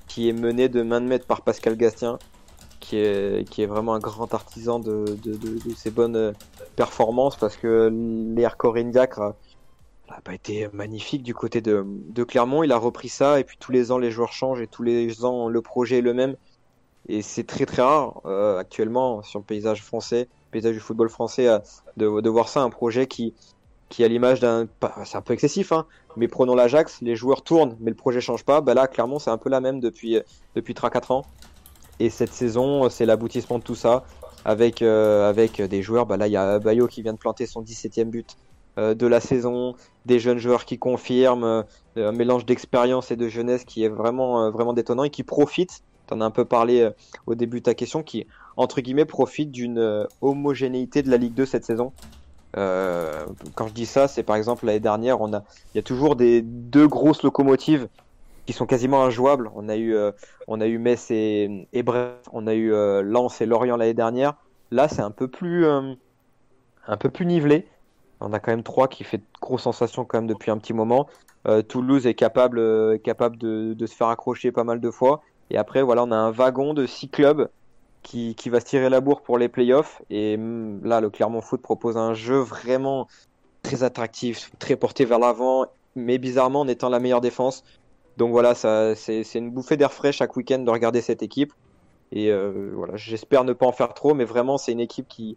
qui 0.08 0.28
est 0.28 0.32
mené 0.32 0.68
de 0.68 0.82
main 0.82 1.00
de 1.00 1.06
maître 1.06 1.26
par 1.26 1.42
Pascal 1.42 1.76
Gastien, 1.76 2.18
qui 2.80 2.96
est, 2.96 3.48
qui 3.48 3.62
est 3.62 3.66
vraiment 3.66 3.94
un 3.94 4.00
grand 4.00 4.34
artisan 4.34 4.80
de, 4.80 5.04
de, 5.22 5.34
de, 5.34 5.74
ses 5.76 5.90
bonnes 5.90 6.32
performances, 6.74 7.36
parce 7.36 7.56
que 7.56 7.92
l'air 8.34 8.56
Corinne 8.56 8.90
n'a 10.14 10.20
pas 10.20 10.34
été 10.34 10.68
magnifique 10.72 11.22
du 11.22 11.34
côté 11.34 11.60
de, 11.60 11.84
Clermont. 12.24 12.62
Il 12.62 12.72
a 12.72 12.78
repris 12.78 13.08
ça 13.08 13.40
et 13.40 13.44
puis 13.44 13.56
tous 13.58 13.72
les 13.72 13.92
ans 13.92 13.98
les 13.98 14.10
joueurs 14.10 14.32
changent 14.32 14.60
et 14.60 14.66
tous 14.66 14.82
les 14.82 15.24
ans 15.24 15.48
le 15.48 15.62
projet 15.62 15.98
est 15.98 16.02
le 16.02 16.14
même. 16.14 16.36
Et 17.08 17.22
c'est 17.22 17.44
très 17.44 17.66
très 17.66 17.82
rare 17.82 18.20
euh, 18.26 18.58
actuellement 18.58 19.22
sur 19.22 19.38
le 19.38 19.44
paysage 19.44 19.82
français, 19.82 20.28
le 20.48 20.50
paysage 20.50 20.74
du 20.74 20.80
football 20.80 21.08
français, 21.08 21.48
euh, 21.48 21.58
de, 21.96 22.28
voir 22.28 22.48
ça, 22.48 22.60
un 22.60 22.70
projet 22.70 23.06
qui, 23.06 23.34
qui 23.88 24.04
a 24.04 24.08
l'image 24.08 24.40
d'un... 24.40 24.66
C'est 25.04 25.16
un 25.16 25.22
peu 25.22 25.32
excessif, 25.32 25.72
hein, 25.72 25.86
mais 26.16 26.28
prenons 26.28 26.54
l'Ajax, 26.54 27.00
les 27.00 27.16
joueurs 27.16 27.42
tournent 27.42 27.76
mais 27.80 27.90
le 27.90 27.96
projet 27.96 28.20
change 28.20 28.44
pas. 28.44 28.60
Bah 28.60 28.74
là, 28.74 28.88
Clermont, 28.88 29.18
c'est 29.18 29.30
un 29.30 29.38
peu 29.38 29.48
la 29.48 29.60
même 29.60 29.80
depuis, 29.80 30.18
depuis 30.54 30.74
3-4 30.74 31.12
ans. 31.12 31.22
Et 32.00 32.10
cette 32.10 32.32
saison, 32.32 32.88
c'est 32.90 33.06
l'aboutissement 33.06 33.58
de 33.58 33.64
tout 33.64 33.74
ça. 33.74 34.04
Avec, 34.44 34.82
euh, 34.82 35.32
des 35.32 35.82
joueurs, 35.82 36.06
bah 36.06 36.16
là 36.16 36.26
il 36.26 36.32
y 36.32 36.36
a 36.36 36.58
Bayo 36.58 36.86
qui 36.86 37.02
vient 37.02 37.12
de 37.12 37.18
planter 37.18 37.46
son 37.46 37.62
17e 37.62 38.04
but 38.04 38.36
euh, 38.36 38.47
de 38.78 39.06
la 39.06 39.20
saison, 39.20 39.74
des 40.08 40.18
jeunes 40.18 40.38
joueurs 40.38 40.64
qui 40.64 40.78
confirment, 40.78 41.44
euh, 41.44 41.62
un 41.96 42.12
mélange 42.12 42.46
d'expérience 42.46 43.10
et 43.10 43.16
de 43.16 43.28
jeunesse 43.28 43.64
qui 43.64 43.84
est 43.84 43.88
vraiment, 43.88 44.42
euh, 44.42 44.50
vraiment 44.50 44.72
détonnant 44.72 45.04
et 45.04 45.10
qui 45.10 45.22
profite, 45.22 45.82
tu 46.08 46.14
en 46.14 46.20
as 46.20 46.24
un 46.24 46.30
peu 46.30 46.44
parlé 46.44 46.90
au 47.26 47.34
début 47.34 47.58
de 47.58 47.64
ta 47.64 47.74
question, 47.74 48.02
qui, 48.02 48.26
entre 48.56 48.80
guillemets, 48.80 49.04
profite 49.04 49.50
d'une 49.50 50.06
homogénéité 50.22 51.02
de 51.02 51.10
la 51.10 51.18
Ligue 51.18 51.34
2 51.34 51.44
cette 51.44 51.66
saison. 51.66 51.92
Euh, 52.56 53.26
quand 53.54 53.68
je 53.68 53.74
dis 53.74 53.84
ça, 53.84 54.08
c'est 54.08 54.22
par 54.22 54.36
exemple 54.36 54.64
l'année 54.64 54.80
dernière, 54.80 55.20
on 55.20 55.34
a, 55.34 55.44
il 55.74 55.76
y 55.76 55.78
a 55.78 55.82
toujours 55.82 56.16
des 56.16 56.40
deux 56.40 56.88
grosses 56.88 57.22
locomotives 57.22 57.88
qui 58.46 58.54
sont 58.54 58.64
quasiment 58.64 59.04
injouables. 59.04 59.50
On 59.54 59.68
a 59.68 59.76
eu, 59.76 59.94
on 60.46 60.62
a 60.62 60.66
eu 60.66 60.78
Metz 60.78 61.10
et, 61.10 61.68
et 61.74 61.84
on 62.32 62.46
a 62.46 62.54
eu 62.54 62.70
Lens 63.02 63.42
et 63.42 63.46
Lorient 63.46 63.76
l'année 63.76 63.92
dernière. 63.92 64.32
Là, 64.70 64.88
c'est 64.88 65.02
un 65.02 65.10
peu 65.10 65.28
plus, 65.28 65.66
un 65.66 66.96
peu 66.98 67.10
plus 67.10 67.26
nivelé. 67.26 67.66
On 68.20 68.32
a 68.32 68.40
quand 68.40 68.52
même 68.52 68.62
trois 68.62 68.88
qui 68.88 69.04
fait 69.04 69.18
de 69.18 69.24
grosses 69.40 69.62
sensations 69.62 70.04
quand 70.04 70.18
même 70.18 70.26
depuis 70.26 70.50
un 70.50 70.58
petit 70.58 70.72
moment. 70.72 71.08
Euh, 71.46 71.62
Toulouse 71.62 72.06
est 72.06 72.14
capable, 72.14 72.58
euh, 72.58 72.98
capable 72.98 73.38
de, 73.38 73.86
se 73.86 73.94
faire 73.94 74.08
accrocher 74.08 74.52
pas 74.52 74.64
mal 74.64 74.80
de 74.80 74.90
fois. 74.90 75.22
Et 75.50 75.56
après, 75.56 75.82
voilà, 75.82 76.04
on 76.04 76.10
a 76.10 76.16
un 76.16 76.30
wagon 76.30 76.74
de 76.74 76.86
six 76.86 77.08
clubs 77.08 77.48
qui, 78.02 78.34
va 78.46 78.60
se 78.60 78.66
tirer 78.66 78.88
la 78.88 79.00
bourre 79.00 79.22
pour 79.22 79.38
les 79.38 79.48
playoffs. 79.48 80.02
Et 80.10 80.36
mm, 80.36 80.84
là, 80.84 81.00
le 81.00 81.10
Clermont 81.10 81.40
Foot 81.40 81.62
propose 81.62 81.96
un 81.96 82.14
jeu 82.14 82.38
vraiment 82.38 83.06
très 83.62 83.82
attractif, 83.82 84.50
très 84.58 84.76
porté 84.76 85.04
vers 85.04 85.18
l'avant, 85.18 85.66
mais 85.94 86.18
bizarrement 86.18 86.60
en 86.60 86.68
étant 86.68 86.88
la 86.88 87.00
meilleure 87.00 87.20
défense. 87.20 87.64
Donc 88.16 88.32
voilà, 88.32 88.54
c'est 88.54 89.22
une 89.34 89.50
bouffée 89.50 89.76
d'air 89.76 89.92
frais 89.92 90.10
chaque 90.10 90.36
week-end 90.36 90.58
de 90.58 90.70
regarder 90.70 91.00
cette 91.00 91.22
équipe. 91.22 91.52
Et 92.10 92.30
euh, 92.32 92.72
voilà, 92.74 92.96
j'espère 92.96 93.44
ne 93.44 93.52
pas 93.52 93.66
en 93.66 93.72
faire 93.72 93.94
trop, 93.94 94.14
mais 94.14 94.24
vraiment, 94.24 94.58
c'est 94.58 94.72
une 94.72 94.80
équipe 94.80 95.06
qui, 95.08 95.36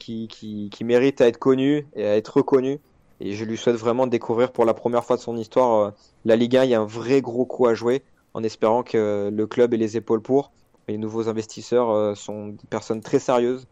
qui, 0.00 0.26
qui, 0.70 0.84
mérite 0.84 1.20
à 1.20 1.28
être 1.28 1.38
connu 1.38 1.86
et 1.94 2.04
à 2.04 2.16
être 2.16 2.38
reconnu. 2.38 2.80
Et 3.20 3.34
je 3.34 3.44
lui 3.44 3.56
souhaite 3.56 3.76
vraiment 3.76 4.06
de 4.06 4.10
découvrir 4.10 4.50
pour 4.50 4.64
la 4.64 4.74
première 4.74 5.04
fois 5.04 5.16
de 5.16 5.20
son 5.20 5.36
histoire 5.36 5.78
euh, 5.78 5.90
la 6.24 6.36
Ligue 6.36 6.56
1. 6.56 6.64
Il 6.64 6.70
y 6.70 6.74
a 6.74 6.80
un 6.80 6.86
vrai 6.86 7.20
gros 7.20 7.44
coup 7.44 7.66
à 7.66 7.74
jouer 7.74 8.02
en 8.34 8.42
espérant 8.42 8.82
que 8.82 9.30
le 9.32 9.46
club 9.46 9.74
ait 9.74 9.76
les 9.76 9.96
épaules 9.96 10.22
pour. 10.22 10.52
Les 10.88 10.98
nouveaux 10.98 11.28
investisseurs 11.28 11.90
euh, 11.90 12.14
sont 12.14 12.48
des 12.48 12.66
personnes 12.68 13.00
très 13.00 13.18
sérieuses. 13.18 13.66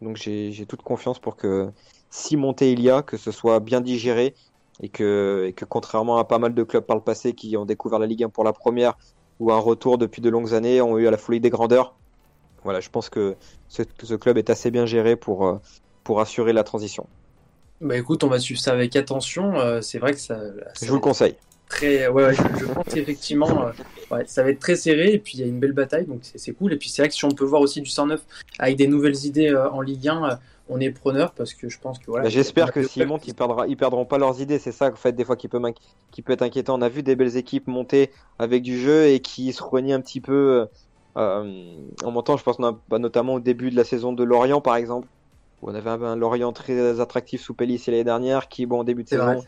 Donc 0.00 0.16
j'ai 0.16 0.66
toute 0.66 0.82
confiance 0.82 1.18
pour 1.18 1.36
que 1.36 1.70
si 2.10 2.36
montée 2.36 2.72
il 2.72 2.80
y 2.80 2.90
a, 2.90 3.02
que 3.02 3.16
ce 3.16 3.30
soit 3.30 3.60
bien 3.60 3.80
digéré 3.80 4.34
et 4.80 4.88
que, 4.88 5.44
et 5.46 5.52
que 5.52 5.64
contrairement 5.64 6.16
à 6.18 6.24
pas 6.24 6.38
mal 6.38 6.54
de 6.54 6.62
clubs 6.62 6.84
par 6.84 6.96
le 6.96 7.02
passé 7.02 7.34
qui 7.34 7.56
ont 7.56 7.64
découvert 7.64 7.98
la 7.98 8.06
Ligue 8.06 8.24
1 8.24 8.28
pour 8.30 8.44
la 8.44 8.52
première 8.52 8.98
ou 9.38 9.52
un 9.52 9.58
retour 9.58 9.98
depuis 9.98 10.22
de 10.22 10.30
longues 10.30 10.54
années, 10.54 10.80
ont 10.80 10.98
eu 10.98 11.06
à 11.06 11.10
la 11.10 11.16
folie 11.16 11.40
des 11.40 11.50
grandeurs, 11.50 11.94
voilà, 12.64 12.80
je 12.80 12.90
pense 12.90 13.08
que 13.08 13.36
ce, 13.68 13.82
ce 14.02 14.14
club 14.14 14.38
est 14.38 14.50
assez 14.50 14.70
bien 14.70 14.86
géré 14.86 15.16
pour, 15.16 15.46
euh, 15.46 15.58
pour 16.04 16.20
assurer 16.20 16.52
la 16.52 16.64
transition. 16.64 17.06
Bah 17.80 17.96
écoute, 17.96 18.22
on 18.22 18.28
va 18.28 18.38
suivre 18.38 18.60
ça 18.60 18.72
avec 18.72 18.94
attention. 18.94 19.58
Euh, 19.58 19.80
c'est 19.80 19.98
vrai 19.98 20.12
que 20.12 20.20
ça. 20.20 20.38
je 20.80 20.86
vous 20.86 20.94
le 20.94 21.00
conseille. 21.00 21.34
Très, 21.68 22.06
ouais, 22.06 22.26
ouais 22.26 22.34
je, 22.34 22.66
pense 22.66 22.84
qu'effectivement, 22.84 23.66
euh, 23.66 23.72
ouais, 24.14 24.24
ça 24.26 24.42
va 24.42 24.50
être 24.50 24.60
très 24.60 24.76
serré 24.76 25.14
et 25.14 25.18
puis 25.18 25.38
il 25.38 25.40
y 25.40 25.42
a 25.42 25.46
une 25.46 25.58
belle 25.58 25.72
bataille, 25.72 26.04
donc 26.04 26.20
c'est 26.22 26.52
cool. 26.52 26.74
Et 26.74 26.76
puis 26.76 26.90
c'est 26.90 27.02
vrai 27.02 27.08
que 27.08 27.14
si 27.14 27.24
on 27.24 27.30
peut 27.30 27.46
voir 27.46 27.62
aussi 27.62 27.80
du 27.80 27.88
109 27.88 28.20
avec 28.58 28.76
des 28.76 28.86
nouvelles 28.86 29.24
idées 29.24 29.52
en 29.54 29.80
Ligue 29.80 30.06
1, 30.06 30.38
on 30.68 30.80
est 30.80 30.90
preneur 30.90 31.32
parce 31.32 31.54
que 31.54 31.68
je 31.68 31.78
pense 31.80 31.98
que 31.98 32.06
voilà. 32.06 32.24
Bah, 32.24 32.28
j'espère 32.28 32.72
que 32.72 32.86
s'ils 32.86 33.06
montent, 33.06 33.26
ils, 33.26 33.34
perdra, 33.34 33.66
ils 33.66 33.76
perdront 33.76 34.04
pas 34.04 34.18
leurs 34.18 34.40
idées. 34.40 34.58
C'est 34.58 34.70
ça, 34.70 34.90
en 34.90 34.96
fait, 34.96 35.12
des 35.12 35.24
fois 35.24 35.36
qui 35.36 35.48
peut, 35.48 35.60
qui 36.10 36.22
peut 36.22 36.34
être 36.34 36.42
inquiétant. 36.42 36.78
On 36.78 36.82
a 36.82 36.90
vu 36.90 37.02
des 37.02 37.16
belles 37.16 37.36
équipes 37.36 37.66
monter 37.66 38.10
avec 38.38 38.62
du 38.62 38.78
jeu 38.78 39.06
et 39.06 39.20
qui 39.20 39.52
se 39.52 39.62
renient 39.62 39.94
un 39.94 40.00
petit 40.00 40.20
peu 40.20 40.68
en 41.14 42.10
montant, 42.10 42.36
je 42.36 42.42
pense 42.42 42.58
bah, 42.58 42.98
notamment 42.98 43.34
au 43.34 43.40
début 43.40 43.70
de 43.70 43.76
la 43.76 43.84
saison 43.84 44.12
de 44.12 44.24
Lorient, 44.24 44.60
par 44.60 44.76
exemple, 44.76 45.08
où 45.60 45.70
on 45.70 45.74
avait 45.74 45.90
un, 45.90 46.16
Lorient 46.16 46.52
très 46.52 47.00
attractif 47.00 47.42
sous 47.42 47.54
Pellissier 47.54 47.92
l'année 47.92 48.04
dernière, 48.04 48.48
qui, 48.48 48.66
bon, 48.66 48.80
au 48.80 48.84
début 48.84 49.04
de 49.04 49.08
saison, 49.08 49.42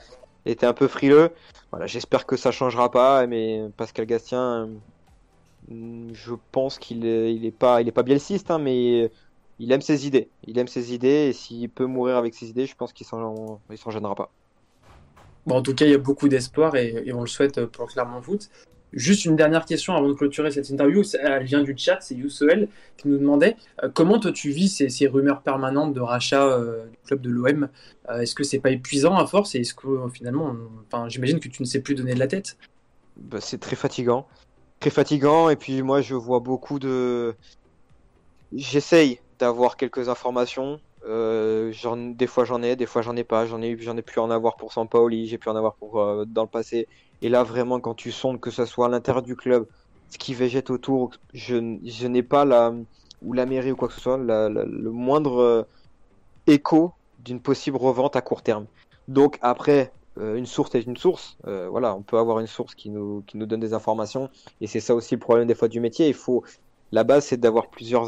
était 0.47 0.67
un 0.67 0.75
peu 0.75 0.89
frileux. 0.89 1.31
Voilà, 1.71 1.87
j'espère 1.87 2.27
que 2.27 2.37
ça 2.37 2.53
changera 2.53 2.91
pas, 2.91 3.27
mais 3.27 3.63
Pascal 3.77 4.07
Gastien, 4.07 4.69
euh, 5.71 6.11
je 6.13 6.35
pense 6.53 6.79
qu'il 6.79 7.07
est, 7.07 7.35
il 7.35 7.45
est 7.47 7.51
pas, 7.51 7.81
il 7.81 7.89
est 7.89 7.93
pas 7.93 8.03
bielciste, 8.03 8.51
hein, 8.51 8.59
mais 8.59 9.11
il 9.59 9.73
aime 9.73 9.81
ses 9.81 10.07
idées. 10.07 10.29
Il 10.47 10.59
aime 10.59 10.69
ses 10.69 10.95
idées, 10.95 11.29
et 11.29 11.33
s'il 11.33 11.71
peut 11.71 11.87
mourir 11.87 12.17
avec 12.17 12.35
ses 12.35 12.49
idées, 12.49 12.67
je 12.67 12.77
pense 12.77 12.93
qu'il 12.93 13.07
s'en, 13.07 13.61
il 13.71 13.79
s'en 13.79 13.91
gênera 13.91 14.15
pas. 14.15 14.31
Bon, 15.47 15.57
en 15.57 15.63
tout 15.63 15.75
cas, 15.75 15.85
il 15.85 15.91
y 15.91 15.95
a 15.95 15.99
beaucoup 15.99 16.29
d'espoir 16.29 16.75
et, 16.77 17.03
et, 17.05 17.13
on 17.13 17.21
le 17.21 17.27
souhaite 17.27 17.67
pour 17.67 17.87
Clermont 17.89 18.23
Foot. 18.23 18.49
Juste 18.95 19.25
une 19.25 19.35
dernière 19.35 19.65
question 19.65 19.97
avant 19.97 20.09
de 20.09 20.15
clôturer 20.15 20.53
cette 20.53 20.71
interview. 20.71 21.03
Elle 21.21 21.43
vient 21.43 21.63
du 21.63 21.75
chat, 21.77 21.99
c'est 22.01 22.15
Youssel 22.15 22.69
qui 22.97 23.09
nous 23.09 23.19
demandait 23.19 23.57
euh, 23.83 23.89
comment 23.93 24.21
toi 24.21 24.31
tu 24.31 24.51
vis 24.51 24.69
ces, 24.69 25.07
rumeurs 25.09 25.43
permanentes 25.43 25.93
de 25.93 26.01
rachat 26.01 26.47
euh, 26.47 26.87
du 26.87 26.97
club 27.05 27.21
de 27.21 27.31
l'OM. 27.31 27.69
Euh, 28.09 28.21
est-ce 28.21 28.37
que 28.37 28.45
c'est 28.45 28.61
pas 28.61 28.71
épuisant 28.71 29.17
à 29.17 29.27
force? 29.27 29.57
Et 29.57 29.61
est-ce 29.61 29.75
que 29.75 29.89
finalement, 30.13 30.55
j'imagine 31.09 31.41
que 31.41 31.49
tu 31.49 31.61
ne 31.61 31.67
sais 31.67 31.81
plus 31.81 31.97
donner 31.97 32.15
de 32.15 32.21
la 32.21 32.29
tête 32.29 32.57
bah, 33.17 33.39
C'est 33.41 33.59
très 33.59 33.75
fatigant, 33.75 34.29
très 34.79 34.91
fatigant. 34.91 35.51
Et 35.51 35.57
puis 35.57 35.83
moi, 35.83 36.01
je 36.01 36.15
vois 36.15 36.39
beaucoup 36.39 36.79
de. 36.79 37.35
J'essaye 38.53 39.19
d'avoir 39.41 39.77
quelques 39.77 40.09
informations. 40.09 40.79
des 41.05 42.27
fois 42.29 42.45
j'en 42.45 42.63
ai, 42.63 42.77
des 42.77 42.87
fois 42.87 43.03
j'en 43.03 43.17
ai 43.17 43.25
pas. 43.25 43.45
J'en 43.47 43.61
ai, 43.61 43.77
j'en 43.81 43.97
ai 43.97 44.03
pu 44.03 44.21
en 44.21 44.31
avoir 44.31 44.55
pour 44.55 44.73
Sampaoli, 44.73 45.27
j'ai 45.27 45.39
pu 45.39 45.49
en 45.49 45.57
avoir 45.57 45.75
pour 45.75 46.25
dans 46.27 46.43
le 46.43 46.49
passé. 46.49 46.87
Et 47.25 47.31
là, 47.31 47.43
vraiment, 47.43 47.81
quand 47.81 47.95
tu 47.95 48.13
sondes, 48.13 48.39
que 48.39 48.51
ce 48.51 48.67
soit 48.67 48.85
à 48.85 48.89
l'intérieur 48.91 49.23
du 49.23 49.35
club, 49.35 49.67
ce 50.11 50.19
qui 50.19 50.35
végète 50.35 50.69
autour, 50.69 51.13
je, 51.33 51.57
n'ai 51.57 52.23
pas 52.23 52.45
la, 52.45 52.75
ou 53.23 53.33
la 53.33 53.47
mairie 53.47 53.73
ou 53.73 53.77
quoi 53.77 53.89
que 53.89 53.95
ce 53.95 54.01
soit, 54.01 54.19
le 54.19 54.91
moindre 54.91 55.39
euh, 55.39 55.63
écho 56.47 56.93
d'une 57.21 57.41
possible 57.41 57.79
revente 57.79 58.15
à 58.15 58.21
court 58.21 58.43
terme. 58.43 58.67
Donc 59.09 59.39
après, 59.41 59.91
euh, 60.19 60.37
une 60.37 60.45
source 60.45 60.75
est 60.75 60.83
une 60.83 60.99
source. 60.99 61.39
Euh, 61.47 61.67
voilà, 61.71 61.95
on 61.95 62.03
peut 62.03 62.19
avoir 62.19 62.41
une 62.41 62.47
source 62.47 62.75
qui 62.75 62.91
nous, 62.91 63.25
qui 63.27 63.39
nous 63.39 63.47
donne 63.47 63.61
des 63.61 63.73
informations. 63.73 64.29
Et 64.61 64.67
c'est 64.67 64.81
ça 64.81 64.95
aussi 64.95 65.15
le 65.15 65.21
problème 65.21 65.49
des 65.49 65.55
fois 65.55 65.69
du 65.69 65.81
métier. 65.81 66.09
Il 66.09 66.15
faut, 66.15 66.45
la 66.93 67.05
base, 67.05 67.25
c'est 67.25 67.39
d'avoir 67.39 67.69
plusieurs, 67.69 68.07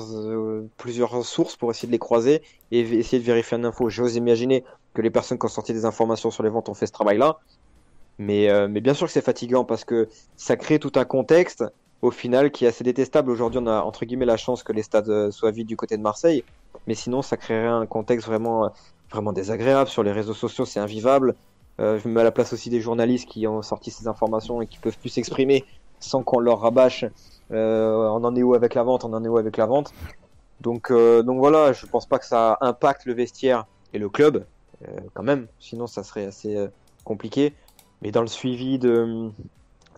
plusieurs 0.77 1.25
sources 1.25 1.57
pour 1.57 1.71
essayer 1.71 1.87
de 1.87 1.93
les 1.93 1.99
croiser 1.99 2.43
et 2.71 2.81
essayer 2.81 3.19
de 3.19 3.27
vérifier 3.27 3.57
une 3.57 3.65
info. 3.65 3.89
J'ose 3.89 4.17
imaginer 4.17 4.63
que 4.93 5.01
les 5.01 5.11
personnes 5.11 5.39
qui 5.39 5.47
ont 5.47 5.49
sorti 5.49 5.73
des 5.73 5.87
informations 5.87 6.31
sur 6.31 6.43
les 6.43 6.51
ventes 6.51 6.69
ont 6.69 6.75
fait 6.75 6.87
ce 6.87 6.93
travail-là. 6.93 7.39
Mais, 8.19 8.51
euh, 8.51 8.69
mais 8.69 8.81
bien 8.81 8.95
sûr 8.95 9.07
que 9.07 9.13
c'est 9.13 9.25
fatigant 9.25 9.65
parce 9.65 9.85
que 9.85 10.09
ça 10.37 10.57
crée 10.57 10.79
tout 10.79 10.93
un 10.97 11.05
contexte 11.05 11.65
au 12.03 12.11
final 12.11 12.51
qui 12.51 12.65
est 12.65 12.69
assez 12.69 12.85
détestable. 12.85 13.31
Aujourd'hui, 13.31 13.61
on 13.63 13.67
a 13.67 13.81
entre 13.81 14.05
guillemets 14.05 14.27
la 14.27 14.37
chance 14.37 14.63
que 14.63 14.73
les 14.73 14.83
stades 14.83 15.09
euh, 15.09 15.31
soient 15.31 15.51
vides 15.51 15.67
du 15.67 15.77
côté 15.77 15.97
de 15.97 16.03
Marseille, 16.03 16.45
mais 16.87 16.95
sinon, 16.95 17.23
ça 17.23 17.37
créerait 17.37 17.67
un 17.67 17.87
contexte 17.87 18.27
vraiment, 18.27 18.71
vraiment 19.11 19.33
désagréable. 19.33 19.89
Sur 19.89 20.03
les 20.03 20.13
réseaux 20.13 20.35
sociaux, 20.35 20.65
c'est 20.65 20.81
invivable. 20.81 21.35
Euh, 21.81 21.99
je 21.99 22.09
me 22.09 22.15
mets 22.15 22.21
à 22.23 22.25
la 22.25 22.33
place 22.33 22.53
aussi 22.53 22.71
des 22.71 22.81
journalistes 22.81 23.29
qui 23.29 23.47
ont 23.47 23.63
sorti 23.63 23.91
ces 23.91 24.09
informations 24.09 24.63
et 24.63 24.67
qui 24.67 24.79
peuvent 24.79 24.99
plus 24.99 25.11
s'exprimer 25.11 25.65
sans 26.01 26.23
qu'on 26.23 26.39
leur 26.39 26.61
rabâche. 26.61 27.05
Euh, 27.53 28.09
on 28.09 28.25
en 28.25 28.35
est 28.35 28.43
où 28.43 28.55
avec 28.55 28.75
la 28.75 28.83
vente 28.83 29.05
On 29.05 29.13
en 29.13 29.23
est 29.25 29.29
où 29.29 29.39
avec 29.39 29.57
la 29.57 29.67
vente 29.67 29.93
Donc, 30.61 30.91
euh, 30.91 31.23
donc 31.23 31.39
voilà, 31.39 31.73
je 31.73 31.87
pense 31.87 32.07
pas 32.07 32.19
que 32.19 32.27
ça 32.27 32.59
impacte 32.61 33.05
le 33.05 33.15
vestiaire 33.15 33.67
et 33.93 33.99
le 33.99 34.09
club 34.09 34.45
quand 35.15 35.23
même. 35.23 35.47
Sinon, 35.59 35.87
ça 35.87 36.03
serait 36.03 36.27
assez 36.27 36.69
compliqué 37.03 37.55
mais 38.03 38.11
dans 38.11 38.21
le 38.21 38.27
suivi 38.27 38.79
de, 38.79 39.31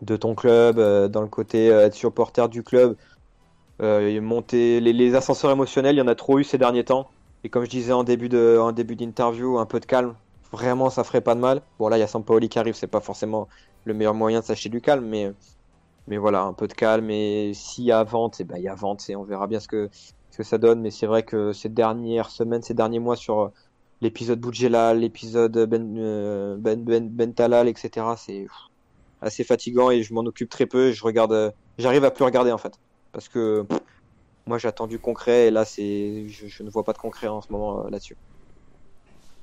de 0.03 0.17
ton 0.17 0.35
club, 0.35 0.79
euh, 0.79 1.09
dans 1.09 1.23
le 1.23 1.29
côté 1.29 1.71
euh, 1.71 1.87
être 1.87 1.95
supporter 1.95 2.49
du 2.49 2.63
club, 2.63 2.97
euh, 3.81 4.21
monter 4.21 4.81
les, 4.81 5.15
ascenseurs 5.15 5.51
émotionnels, 5.51 5.97
il 5.97 5.99
y 5.99 6.03
en 6.03 6.09
a 6.09 6.15
trop 6.15 6.39
eu 6.39 6.45
ces 6.45 6.59
derniers 6.59 6.85
temps. 6.85 7.11
Et 7.45 7.49
comme 7.49 7.65
je 7.65 7.71
disais 7.71 7.93
en 7.93 8.05
début 8.05 8.29
de, 8.29 8.59
en 8.61 8.73
début 8.73 8.97
d'interview, 8.97 9.59
un 9.59 9.67
peu 9.67 9.81
de 9.81 9.87
calme, 9.87 10.15
vraiment 10.53 10.91
ça 10.91 11.05
ferait 11.05 11.21
pas 11.21 11.35
de 11.35 11.41
mal. 11.41 11.63
Bon 11.79 11.89
là 11.89 11.97
il 11.97 12.01
y 12.01 12.03
a 12.03 12.09
Sampaoli 12.09 12.49
qui 12.49 12.59
arrive, 12.59 12.75
c'est 12.75 12.87
pas 12.89 13.01
forcément 13.01 13.49
le 13.85 13.95
meilleur 13.95 14.15
moyen 14.15 14.41
de 14.41 14.45
s'acheter 14.45 14.69
du 14.69 14.81
calme, 14.81 15.07
mais 15.07 15.33
mais 16.09 16.17
voilà, 16.17 16.43
un 16.43 16.53
peu 16.55 16.67
de 16.67 16.73
calme. 16.73 17.11
Et 17.11 17.53
s'il 17.55 17.85
y 17.85 17.93
a 17.93 18.03
vente, 18.03 18.41
et 18.41 18.45
ben, 18.45 18.57
il 18.57 18.63
y 18.65 18.69
a 18.69 18.75
vente 18.75 19.09
et 19.11 19.17
on 19.17 19.25
verra 19.25 19.47
bien 19.47 19.61
ce 19.61 19.69
que, 19.69 19.89
ce 20.31 20.39
que 20.39 20.43
ça 20.43 20.59
donne. 20.59 20.81
Mais 20.81 20.91
c'est 20.91 21.07
vrai 21.07 21.23
que 21.23 21.53
ces 21.53 21.69
dernières 21.69 22.31
semaines, 22.31 22.63
ces 22.63 22.75
derniers 22.75 22.99
mois 22.99 23.17
sur 23.17 23.53
l'épisode 24.01 24.41
Boudjelal, 24.41 25.01
l'épisode 25.01 25.67
Ben, 25.67 25.97
euh, 25.99 26.57
ben, 26.59 26.83
ben, 26.83 27.09
ben 27.09 27.33
Talal, 27.35 27.69
etc., 27.69 28.07
c'est 28.17 28.47
assez 29.21 29.45
fatigant 29.45 29.91
et 29.91 30.03
je 30.03 30.15
m'en 30.15 30.21
occupe 30.21 30.49
très 30.49 30.67
peu. 30.67 30.93
Je 30.93 31.03
regarde, 31.03 31.53
j'arrive 31.79 32.05
à 32.05 32.11
plus 32.11 32.25
regarder 32.25 32.53
en 32.53 32.59
fait. 32.59 32.75
Parce 33.13 33.29
que 33.29 33.67
moi 34.47 34.59
j'attends 34.59 34.87
du 34.87 34.99
concret 34.99 35.49
et 35.49 35.51
là 35.51 35.65
c'est, 35.65 36.29
je, 36.29 36.47
je, 36.47 36.63
ne 36.63 36.71
vois 36.71 36.85
pas 36.85 36.93
de 36.93 36.99
concret 36.99 37.27
en 37.27 37.41
ce 37.41 37.51
moment 37.53 37.85
euh, 37.85 37.91
là-dessus. 37.91 38.17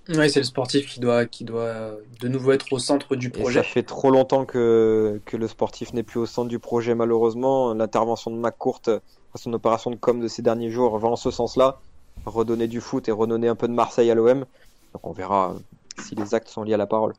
Oui, 0.08 0.30
c'est 0.30 0.40
le 0.40 0.46
sportif 0.46 0.88
qui 0.88 1.00
doit, 1.00 1.26
qui 1.26 1.44
doit 1.46 1.96
de 2.22 2.28
nouveau 2.28 2.52
être 2.52 2.72
au 2.72 2.78
centre 2.78 3.16
du 3.16 3.32
projet. 3.32 3.60
Et 3.60 3.64
ça 3.64 3.68
fait 3.68 3.82
trop 3.82 4.12
longtemps 4.12 4.46
que, 4.46 5.20
que 5.26 5.36
le 5.36 5.48
sportif 5.48 5.94
n'est 5.94 6.04
plus 6.04 6.20
au 6.20 6.28
centre 6.28 6.48
du 6.48 6.60
projet, 6.60 6.94
malheureusement. 6.94 7.74
L'intervention 7.74 8.30
de 8.30 8.38
McCourt, 8.38 8.84
son 9.34 9.54
opération 9.54 9.90
de 9.90 9.96
com 9.96 10.20
de 10.20 10.28
ces 10.28 10.44
derniers 10.44 10.70
jours, 10.70 10.96
va 11.00 11.08
en 11.08 11.16
ce 11.16 11.32
sens-là. 11.32 11.80
Redonner 12.26 12.68
du 12.68 12.82
foot 12.82 13.08
et 13.08 13.12
redonner 13.12 13.48
un 13.48 13.56
peu 13.56 13.68
de 13.68 13.74
Marseille 13.74 14.10
à 14.12 14.16
l'OM. 14.16 14.46
Donc 14.94 15.08
on 15.08 15.12
verra 15.12 15.56
si 16.00 16.16
les 16.16 16.34
actes 16.34 16.50
sont 16.50 16.64
liés 16.64 16.74
à 16.74 16.78
la 16.78 16.88
parole. 16.88 17.14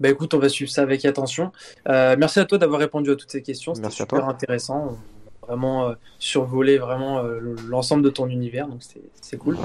Bah 0.00 0.08
écoute, 0.08 0.34
on 0.34 0.38
va 0.38 0.48
suivre 0.48 0.70
ça 0.70 0.82
avec 0.82 1.04
attention. 1.04 1.52
Euh, 1.88 2.16
merci 2.18 2.40
à 2.40 2.44
toi 2.44 2.58
d'avoir 2.58 2.80
répondu 2.80 3.10
à 3.10 3.16
toutes 3.16 3.30
ces 3.30 3.42
questions. 3.42 3.74
C'était 3.74 3.90
super 3.90 4.20
toi. 4.20 4.28
intéressant. 4.28 4.98
Vraiment 5.46 5.88
euh, 5.88 5.94
survoler 6.18 6.78
vraiment 6.78 7.18
euh, 7.18 7.38
l'ensemble 7.68 8.02
de 8.02 8.10
ton 8.10 8.28
univers, 8.28 8.66
donc 8.66 8.80
c'est 9.20 9.36
cool. 9.36 9.58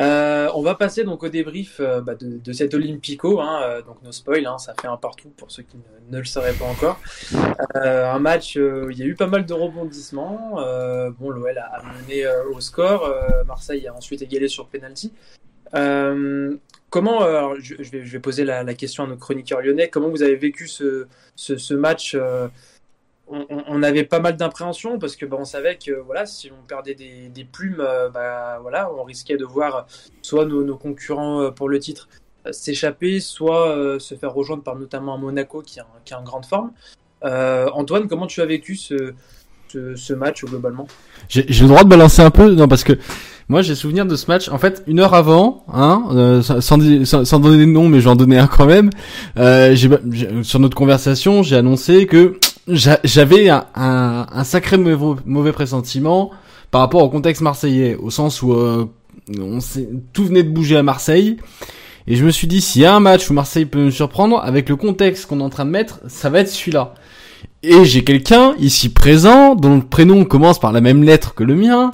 Euh, 0.00 0.48
on 0.54 0.62
va 0.62 0.74
passer 0.74 1.04
donc 1.04 1.22
au 1.22 1.28
débrief 1.28 1.78
euh, 1.78 2.00
bah, 2.00 2.14
de, 2.16 2.52
cet 2.52 2.74
Olympico, 2.74 3.40
hein, 3.40 3.60
euh, 3.62 3.82
donc 3.82 4.02
no 4.02 4.10
spoil, 4.10 4.44
hein, 4.46 4.58
ça 4.58 4.74
fait 4.80 4.88
un 4.88 4.96
partout 4.96 5.30
pour 5.36 5.52
ceux 5.52 5.62
qui 5.62 5.76
ne, 6.10 6.18
le 6.18 6.24
sauraient 6.24 6.52
pas 6.52 6.64
encore. 6.64 7.00
Un 7.74 8.18
match 8.18 8.56
où 8.56 8.90
il 8.90 8.98
y 8.98 9.02
a 9.02 9.06
eu 9.06 9.14
pas 9.14 9.28
mal 9.28 9.46
de 9.46 9.52
rebondissements. 9.52 10.56
bon, 11.18 11.30
l'OL 11.30 11.58
a, 11.58 11.64
a, 11.64 11.82
mené 12.00 12.26
au 12.52 12.60
score, 12.60 13.08
Marseille 13.46 13.86
a 13.86 13.94
ensuite 13.94 14.22
égalé 14.22 14.48
sur 14.48 14.66
penalty. 14.66 15.12
comment, 16.90 17.54
je, 17.58 17.74
vais, 17.90 18.20
poser 18.20 18.44
la, 18.44 18.74
question 18.74 19.04
à 19.04 19.06
nos 19.06 19.16
chroniqueurs 19.16 19.60
lyonnais, 19.60 19.88
comment 19.88 20.08
vous 20.08 20.22
avez 20.22 20.36
vécu 20.36 20.66
ce 20.66 21.74
match 21.74 22.16
on, 23.26 23.46
on, 23.48 23.82
avait 23.82 24.04
pas 24.04 24.20
mal 24.20 24.36
d'impréhension 24.36 24.98
parce 24.98 25.16
que 25.16 25.24
bah, 25.24 25.36
on 25.40 25.44
savait 25.44 25.76
que 25.76 25.92
voilà 25.92 26.26
si 26.26 26.50
on 26.50 26.66
perdait 26.66 26.94
des, 26.94 27.28
des 27.28 27.44
plumes 27.44 27.80
euh, 27.80 28.10
bah, 28.10 28.58
voilà 28.60 28.90
on 28.92 29.02
risquait 29.02 29.36
de 29.36 29.44
voir 29.44 29.86
soit 30.22 30.44
nos, 30.44 30.62
nos 30.62 30.76
concurrents 30.76 31.40
euh, 31.40 31.50
pour 31.50 31.68
le 31.68 31.78
titre 31.78 32.08
euh, 32.46 32.52
s'échapper 32.52 33.20
soit 33.20 33.98
se 33.98 34.14
faire 34.14 34.34
rejoindre 34.34 34.62
par 34.62 34.76
notamment 34.76 35.14
un 35.14 35.18
Monaco 35.18 35.62
qui 35.62 35.78
est, 35.78 35.82
en, 35.82 35.86
qui 36.04 36.14
en 36.14 36.22
grande 36.22 36.44
forme 36.44 36.72
euh, 37.24 37.68
Antoine 37.72 38.08
comment 38.08 38.26
tu 38.26 38.42
as 38.42 38.46
vécu 38.46 38.76
ce, 38.76 39.14
ce, 39.68 39.96
ce 39.96 40.12
match 40.12 40.44
globalement? 40.44 40.86
J'ai 41.28 41.44
le 41.44 41.68
droit 41.68 41.84
de 41.84 41.88
balancer 41.88 42.20
un 42.20 42.30
peu? 42.30 42.50
Non 42.50 42.68
parce 42.68 42.84
que 42.84 42.98
moi, 43.48 43.60
j'ai 43.60 43.74
souvenir 43.74 44.06
de 44.06 44.16
ce 44.16 44.26
match. 44.26 44.48
En 44.48 44.58
fait, 44.58 44.82
une 44.86 45.00
heure 45.00 45.12
avant, 45.12 45.64
hein, 45.72 46.04
euh, 46.12 46.42
sans, 46.42 46.60
sans, 46.60 47.24
sans, 47.24 47.38
donner 47.38 47.66
de 47.66 47.70
nom, 47.70 47.88
mais 47.88 48.00
j'en 48.00 48.16
donnais 48.16 48.38
un 48.38 48.46
quand 48.46 48.64
même. 48.64 48.88
Euh, 49.36 49.76
sur 50.42 50.60
notre 50.60 50.76
conversation, 50.76 51.42
j'ai 51.42 51.56
annoncé 51.56 52.06
que 52.06 52.38
j'avais 52.68 53.48
un, 53.50 54.44
sacré 54.44 54.76
mauvais, 54.76 55.52
pressentiment 55.52 56.30
par 56.70 56.80
rapport 56.80 57.02
au 57.02 57.08
contexte 57.08 57.42
marseillais, 57.42 57.96
au 57.96 58.10
sens 58.10 58.42
où 58.42 58.52
euh, 58.52 58.86
tout 60.12 60.24
venait 60.24 60.42
de 60.42 60.50
bouger 60.50 60.76
à 60.76 60.82
Marseille. 60.82 61.36
Et 62.06 62.16
je 62.16 62.24
me 62.24 62.30
suis 62.30 62.46
dit, 62.46 62.60
s'il 62.60 62.82
y 62.82 62.84
a 62.84 62.94
un 62.94 63.00
match 63.00 63.30
où 63.30 63.34
Marseille 63.34 63.64
peut 63.64 63.78
me 63.78 63.90
surprendre, 63.90 64.40
avec 64.42 64.68
le 64.68 64.76
contexte 64.76 65.26
qu'on 65.26 65.40
est 65.40 65.44
en 65.44 65.50
train 65.50 65.64
de 65.64 65.70
mettre, 65.70 66.00
ça 66.08 66.28
va 66.28 66.40
être 66.40 66.50
celui-là. 66.50 66.94
Et 67.62 67.84
j'ai 67.84 68.04
quelqu'un 68.04 68.54
ici 68.58 68.90
présent, 68.90 69.54
dont 69.54 69.76
le 69.76 69.82
prénom 69.82 70.24
commence 70.24 70.58
par 70.58 70.72
la 70.72 70.82
même 70.82 71.02
lettre 71.02 71.34
que 71.34 71.44
le 71.44 71.54
mien, 71.54 71.92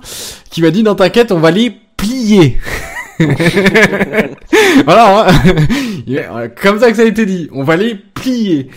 qui 0.51 0.63
m'a 0.63 0.71
dit, 0.71 0.83
dans 0.83 0.97
ta 0.97 1.11
quête, 1.11 1.31
on 1.31 1.39
va 1.39 1.53
les 1.53 1.73
plier. 1.97 2.59
voilà, 4.85 5.29
hein. 5.29 6.49
comme 6.61 6.81
ça 6.81 6.91
que 6.91 6.97
ça 6.97 7.03
a 7.03 7.07
été 7.07 7.27
dit, 7.27 7.49
on 7.53 7.63
va 7.63 7.77
les 7.77 7.95
plier. 7.95 8.69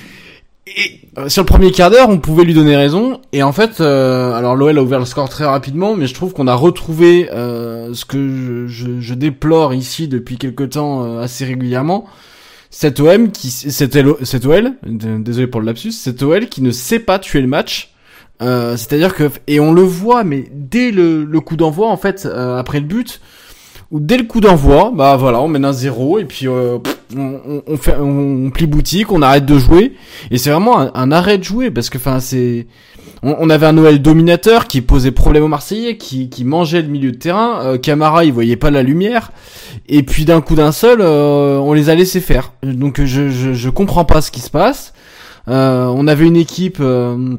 Et 0.66 1.02
euh, 1.18 1.28
sur 1.28 1.44
le 1.44 1.46
premier 1.46 1.72
quart 1.72 1.92
d'heure, 1.92 2.10
on 2.10 2.20
pouvait 2.20 2.46
lui 2.46 2.54
donner 2.54 2.76
raison. 2.76 3.20
Et 3.34 3.44
en 3.44 3.52
fait, 3.52 3.82
euh, 3.82 4.34
alors 4.34 4.56
l'OL 4.56 4.78
a 4.78 4.82
ouvert 4.82 5.00
le 5.00 5.06
score 5.06 5.28
très 5.28 5.46
rapidement, 5.46 5.96
mais 5.96 6.08
je 6.08 6.14
trouve 6.14 6.34
qu'on 6.34 6.48
a 6.48 6.56
retrouvé 6.56 7.30
euh, 7.32 7.94
ce 7.94 8.06
que 8.06 8.18
je, 8.18 8.68
je, 8.68 9.02
je, 9.02 9.14
déplore 9.14 9.74
ici 9.74 10.08
depuis 10.08 10.38
quelque 10.38 10.64
temps 10.64 11.04
euh, 11.04 11.22
assez 11.22 11.44
régulièrement. 11.44 12.06
Cet 12.70 13.00
OM 13.00 13.32
qui, 13.32 13.52
cet 13.52 13.96
OL, 13.96 14.74
désolé 14.84 15.48
pour 15.48 15.60
le 15.60 15.68
lapsus, 15.68 15.92
cet 15.92 16.24
OL 16.24 16.48
qui 16.48 16.62
ne 16.62 16.72
sait 16.72 17.00
pas 17.00 17.20
tuer 17.20 17.42
le 17.42 17.48
match. 17.48 17.94
Euh, 18.42 18.78
C'est-à-dire 18.78 19.14
que 19.14 19.30
et 19.46 19.60
on 19.60 19.74
le 19.74 19.84
voit, 19.84 20.24
mais 20.24 20.46
dès 20.52 20.90
le, 20.90 21.24
le 21.24 21.40
coup 21.40 21.56
d'envoi 21.56 21.90
en 21.90 21.98
fait, 21.98 22.26
après 22.26 22.80
le 22.80 22.88
but, 22.88 23.22
dès 23.92 24.18
le 24.18 24.24
coup 24.24 24.40
d'envoi, 24.40 24.92
bah 24.96 25.16
voilà, 25.18 25.42
on 25.42 25.48
mène 25.48 25.66
un 25.66 25.74
zéro 25.74 26.20
et 26.20 26.26
puis 26.26 26.48
euh, 26.48 26.78
on, 27.16 27.62
on, 27.68 27.78
fait, 27.78 27.96
on, 28.00 28.50
plie 28.50 28.68
boutique, 28.68 29.12
on 29.12 29.22
arrête 29.22 29.46
de 29.46 29.58
jouer 29.58 29.94
et 30.32 30.38
c'est 30.38 30.50
vraiment 30.50 30.96
un, 30.96 31.12
arrêt 31.12 31.38
de 31.38 31.44
jouer 31.44 31.72
parce 31.72 31.90
que 31.90 31.98
enfin 31.98 32.20
c'est, 32.20 32.68
on, 33.22 33.36
on, 33.40 33.50
avait 33.50 33.66
un 33.66 33.74
Noël 33.74 34.02
dominateur 34.02 34.68
qui 34.68 34.82
posait 34.82 35.12
problème 35.12 35.44
aux 35.44 35.48
Marseillais, 35.48 35.98
qui, 35.98 36.30
qui 36.30 36.44
mangeait 36.44 36.82
le 36.82 36.88
milieu 36.88 37.12
de 37.12 37.18
terrain. 37.18 37.62
Euh, 37.62 37.78
Camara, 37.78 38.26
il 38.26 38.34
voyait 38.34 38.58
pas 38.58 38.72
la 38.72 38.84
lumière 38.84 39.32
et 39.88 40.04
puis 40.04 40.26
d'un 40.26 40.42
coup 40.42 40.56
d'un 40.56 40.72
seul, 40.72 41.00
euh, 41.02 41.58
on 41.58 41.74
les 41.74 41.90
a 41.90 41.96
laissés 41.96 42.22
faire. 42.22 42.54
Donc 42.64 43.04
je, 43.04 43.30
je, 43.30 43.70
comprends 43.70 44.06
pas 44.06 44.22
ce 44.22 44.32
qui 44.32 44.40
se 44.40 44.50
passe. 44.50 44.94
Euh, 45.48 45.88
on 45.88 46.08
avait 46.08 46.26
une 46.26 46.38
équipe 46.38 46.78
euh, 46.80 47.36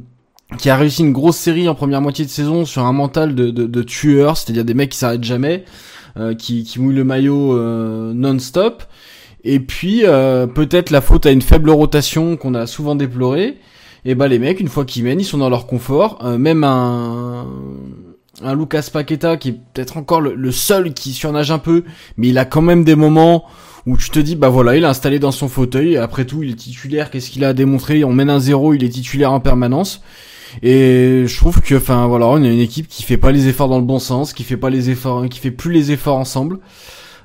qui 0.58 0.68
a 0.68 0.76
réussi 0.76 1.02
une 1.02 1.12
grosse 1.12 1.36
série 1.36 1.68
en 1.68 1.74
première 1.74 2.02
moitié 2.02 2.24
de 2.24 2.30
saison 2.30 2.64
sur 2.64 2.84
un 2.84 2.92
mental 2.92 3.34
de, 3.34 3.50
de, 3.50 3.66
de 3.66 3.82
tueurs, 3.82 4.36
c'est-à-dire 4.36 4.64
des 4.64 4.74
mecs 4.74 4.90
qui 4.90 4.98
s'arrêtent 4.98 5.24
jamais. 5.24 5.64
Euh, 6.16 6.32
qui, 6.32 6.62
qui 6.62 6.80
mouille 6.80 6.94
le 6.94 7.02
maillot 7.02 7.58
euh, 7.58 8.12
non-stop. 8.14 8.84
Et 9.42 9.58
puis 9.58 10.02
euh, 10.04 10.46
peut-être 10.46 10.90
la 10.90 11.00
faute 11.00 11.26
à 11.26 11.32
une 11.32 11.42
faible 11.42 11.70
rotation 11.70 12.36
qu'on 12.36 12.54
a 12.54 12.68
souvent 12.68 12.94
déplorée. 12.94 13.56
Et 14.04 14.14
bah 14.14 14.28
les 14.28 14.38
mecs, 14.38 14.60
une 14.60 14.68
fois 14.68 14.84
qu'ils 14.84 15.02
mènent, 15.02 15.20
ils 15.20 15.24
sont 15.24 15.38
dans 15.38 15.50
leur 15.50 15.66
confort. 15.66 16.22
même 16.38 16.62
un 16.62 17.48
un 18.42 18.54
Lucas 18.54 18.88
Paqueta 18.92 19.36
qui 19.36 19.50
est 19.50 19.60
peut-être 19.72 19.96
encore 19.96 20.20
le, 20.20 20.34
le, 20.34 20.50
seul 20.52 20.92
qui 20.92 21.12
surnage 21.12 21.50
un 21.50 21.58
peu, 21.58 21.84
mais 22.16 22.28
il 22.28 22.38
a 22.38 22.44
quand 22.44 22.62
même 22.62 22.84
des 22.84 22.96
moments 22.96 23.44
où 23.86 23.96
tu 23.96 24.10
te 24.10 24.18
dis 24.18 24.36
bah 24.36 24.48
voilà, 24.48 24.76
il 24.76 24.84
est 24.84 24.86
installé 24.86 25.18
dans 25.18 25.32
son 25.32 25.48
fauteuil. 25.48 25.96
Après 25.96 26.26
tout, 26.26 26.42
il 26.44 26.50
est 26.50 26.54
titulaire. 26.54 27.10
Qu'est-ce 27.10 27.30
qu'il 27.30 27.44
a 27.44 27.48
à 27.48 27.52
démontrer 27.54 28.04
On 28.04 28.12
mène 28.12 28.30
un 28.30 28.40
zéro, 28.40 28.72
il 28.72 28.84
est 28.84 28.88
titulaire 28.88 29.32
en 29.32 29.40
permanence. 29.40 30.00
Et 30.62 31.24
je 31.26 31.36
trouve 31.36 31.60
que, 31.60 31.74
enfin 31.74 32.06
voilà, 32.06 32.26
on 32.26 32.42
a 32.42 32.48
une 32.48 32.60
équipe 32.60 32.88
qui 32.88 33.02
fait 33.02 33.16
pas 33.16 33.32
les 33.32 33.48
efforts 33.48 33.68
dans 33.68 33.78
le 33.78 33.84
bon 33.84 33.98
sens, 33.98 34.32
qui 34.32 34.44
fait 34.44 34.56
pas 34.56 34.70
les 34.70 34.90
efforts, 34.90 35.28
qui 35.28 35.38
fait 35.38 35.50
plus 35.50 35.72
les 35.72 35.92
efforts 35.92 36.16
ensemble. 36.16 36.58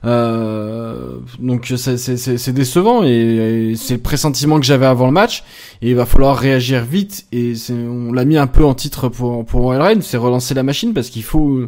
Euh, 0.05 1.17
donc 1.39 1.73
c'est 1.75 2.53
décevant 2.53 3.03
et, 3.03 3.73
c'est 3.75 3.95
le 3.95 3.99
pressentiment 3.99 4.59
que 4.59 4.65
j'avais 4.65 4.85
avant 4.85 5.05
le 5.05 5.11
match. 5.11 5.43
Et 5.81 5.89
il 5.89 5.95
va 5.95 6.05
falloir 6.05 6.37
réagir 6.37 6.83
vite 6.83 7.25
et 7.31 7.53
on 7.69 8.13
l'a 8.13 8.25
mis 8.25 8.37
un 8.37 8.47
peu 8.47 8.65
en 8.65 8.73
titre 8.73 9.09
pour 9.09 9.45
pour 9.45 9.73
c'est 10.01 10.17
relancer 10.17 10.53
la 10.53 10.63
machine 10.63 10.93
parce 10.93 11.09
qu'il 11.09 11.23
faut 11.23 11.61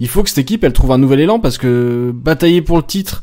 il 0.00 0.08
faut 0.08 0.22
que 0.22 0.28
cette 0.28 0.38
équipe 0.38 0.64
elle 0.64 0.72
trouve 0.72 0.92
un 0.92 0.98
nouvel 0.98 1.20
élan 1.20 1.38
parce 1.38 1.58
que 1.58 2.12
batailler 2.14 2.62
pour 2.62 2.76
le 2.78 2.82
titre 2.82 3.22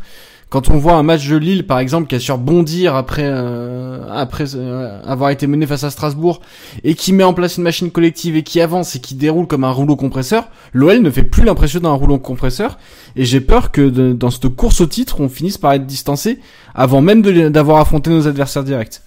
quand 0.56 0.70
on 0.70 0.78
voit 0.78 0.94
un 0.94 1.04
match 1.04 1.28
de 1.28 1.36
Lille, 1.36 1.68
par 1.68 1.80
exemple, 1.80 2.08
qui 2.08 2.16
a 2.16 2.20
su 2.22 2.32
rebondir 2.32 2.96
après 2.96 3.26
euh, 3.26 4.08
après 4.10 4.56
euh, 4.56 5.02
avoir 5.04 5.30
été 5.30 5.48
mené 5.48 5.68
face 5.68 5.84
à 5.84 5.90
Strasbourg 5.90 6.40
et 6.86 6.96
qui 6.96 7.12
met 7.12 7.26
en 7.26 7.34
place 7.34 7.58
une 7.58 7.64
machine 7.64 7.92
collective 7.92 8.38
et 8.38 8.44
qui 8.44 8.62
avance 8.62 8.96
et 8.96 9.02
qui 9.02 9.16
déroule 9.16 9.48
comme 9.48 9.66
un 9.66 9.72
rouleau 9.72 9.98
compresseur, 9.98 10.48
l'OL 10.72 11.02
ne 11.02 11.12
fait 11.12 11.24
plus 11.24 11.44
l'impression 11.44 11.82
d'un 11.82 11.92
rouleau 11.92 12.20
compresseur. 12.20 12.80
Et 13.18 13.26
j'ai 13.26 13.42
peur 13.42 13.70
que 13.74 13.90
dans 14.14 14.30
cette 14.30 14.48
course 14.48 14.80
au 14.80 14.86
titre, 14.86 15.20
on 15.20 15.28
finisse 15.28 15.58
par 15.58 15.74
être 15.74 15.86
distancé 15.86 16.40
avant 16.74 17.02
même 17.02 17.22
d'avoir 17.52 17.82
affronté 17.82 18.10
nos 18.10 18.26
adversaires 18.26 18.64
directs. 18.64 19.02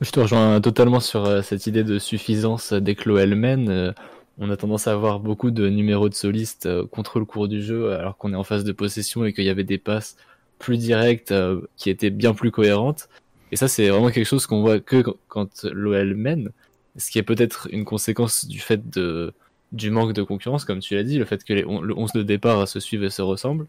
Je 0.00 0.10
te 0.10 0.20
rejoins 0.20 0.58
totalement 0.62 1.00
sur 1.00 1.26
euh, 1.26 1.42
cette 1.42 1.66
idée 1.66 1.84
de 1.84 1.98
suffisance 1.98 2.72
dès 2.72 2.94
que 2.94 3.10
l'OL 3.10 3.34
mène 3.34 3.92
on 4.38 4.50
a 4.50 4.56
tendance 4.56 4.88
à 4.88 4.92
avoir 4.92 5.20
beaucoup 5.20 5.50
de 5.50 5.68
numéros 5.68 6.08
de 6.08 6.14
solistes 6.14 6.66
euh, 6.66 6.86
contre 6.86 7.18
le 7.18 7.24
cours 7.24 7.48
du 7.48 7.62
jeu 7.62 7.92
alors 7.92 8.16
qu'on 8.16 8.32
est 8.32 8.36
en 8.36 8.44
phase 8.44 8.64
de 8.64 8.72
possession 8.72 9.24
et 9.24 9.32
qu'il 9.32 9.44
y 9.44 9.50
avait 9.50 9.64
des 9.64 9.78
passes 9.78 10.16
plus 10.58 10.78
directes 10.78 11.32
euh, 11.32 11.60
qui 11.76 11.90
étaient 11.90 12.10
bien 12.10 12.34
plus 12.34 12.50
cohérentes. 12.50 13.08
Et 13.52 13.56
ça, 13.56 13.68
c'est 13.68 13.88
vraiment 13.88 14.10
quelque 14.10 14.26
chose 14.26 14.46
qu'on 14.46 14.60
voit 14.60 14.80
que 14.80 15.04
quand 15.28 15.64
l'OL 15.64 16.14
mène, 16.14 16.50
ce 16.96 17.10
qui 17.10 17.18
est 17.18 17.22
peut-être 17.22 17.68
une 17.70 17.84
conséquence 17.84 18.46
du 18.46 18.58
fait 18.58 18.90
de, 18.90 19.32
du 19.72 19.90
manque 19.90 20.12
de 20.12 20.22
concurrence, 20.22 20.64
comme 20.64 20.80
tu 20.80 20.94
l'as 20.94 21.04
dit, 21.04 21.18
le 21.18 21.24
fait 21.24 21.44
que 21.44 21.52
les, 21.52 21.62
le 21.62 21.96
11 21.96 22.12
de 22.12 22.22
départ 22.22 22.66
se 22.66 22.80
suivent 22.80 23.04
et 23.04 23.10
se 23.10 23.22
ressemblent. 23.22 23.66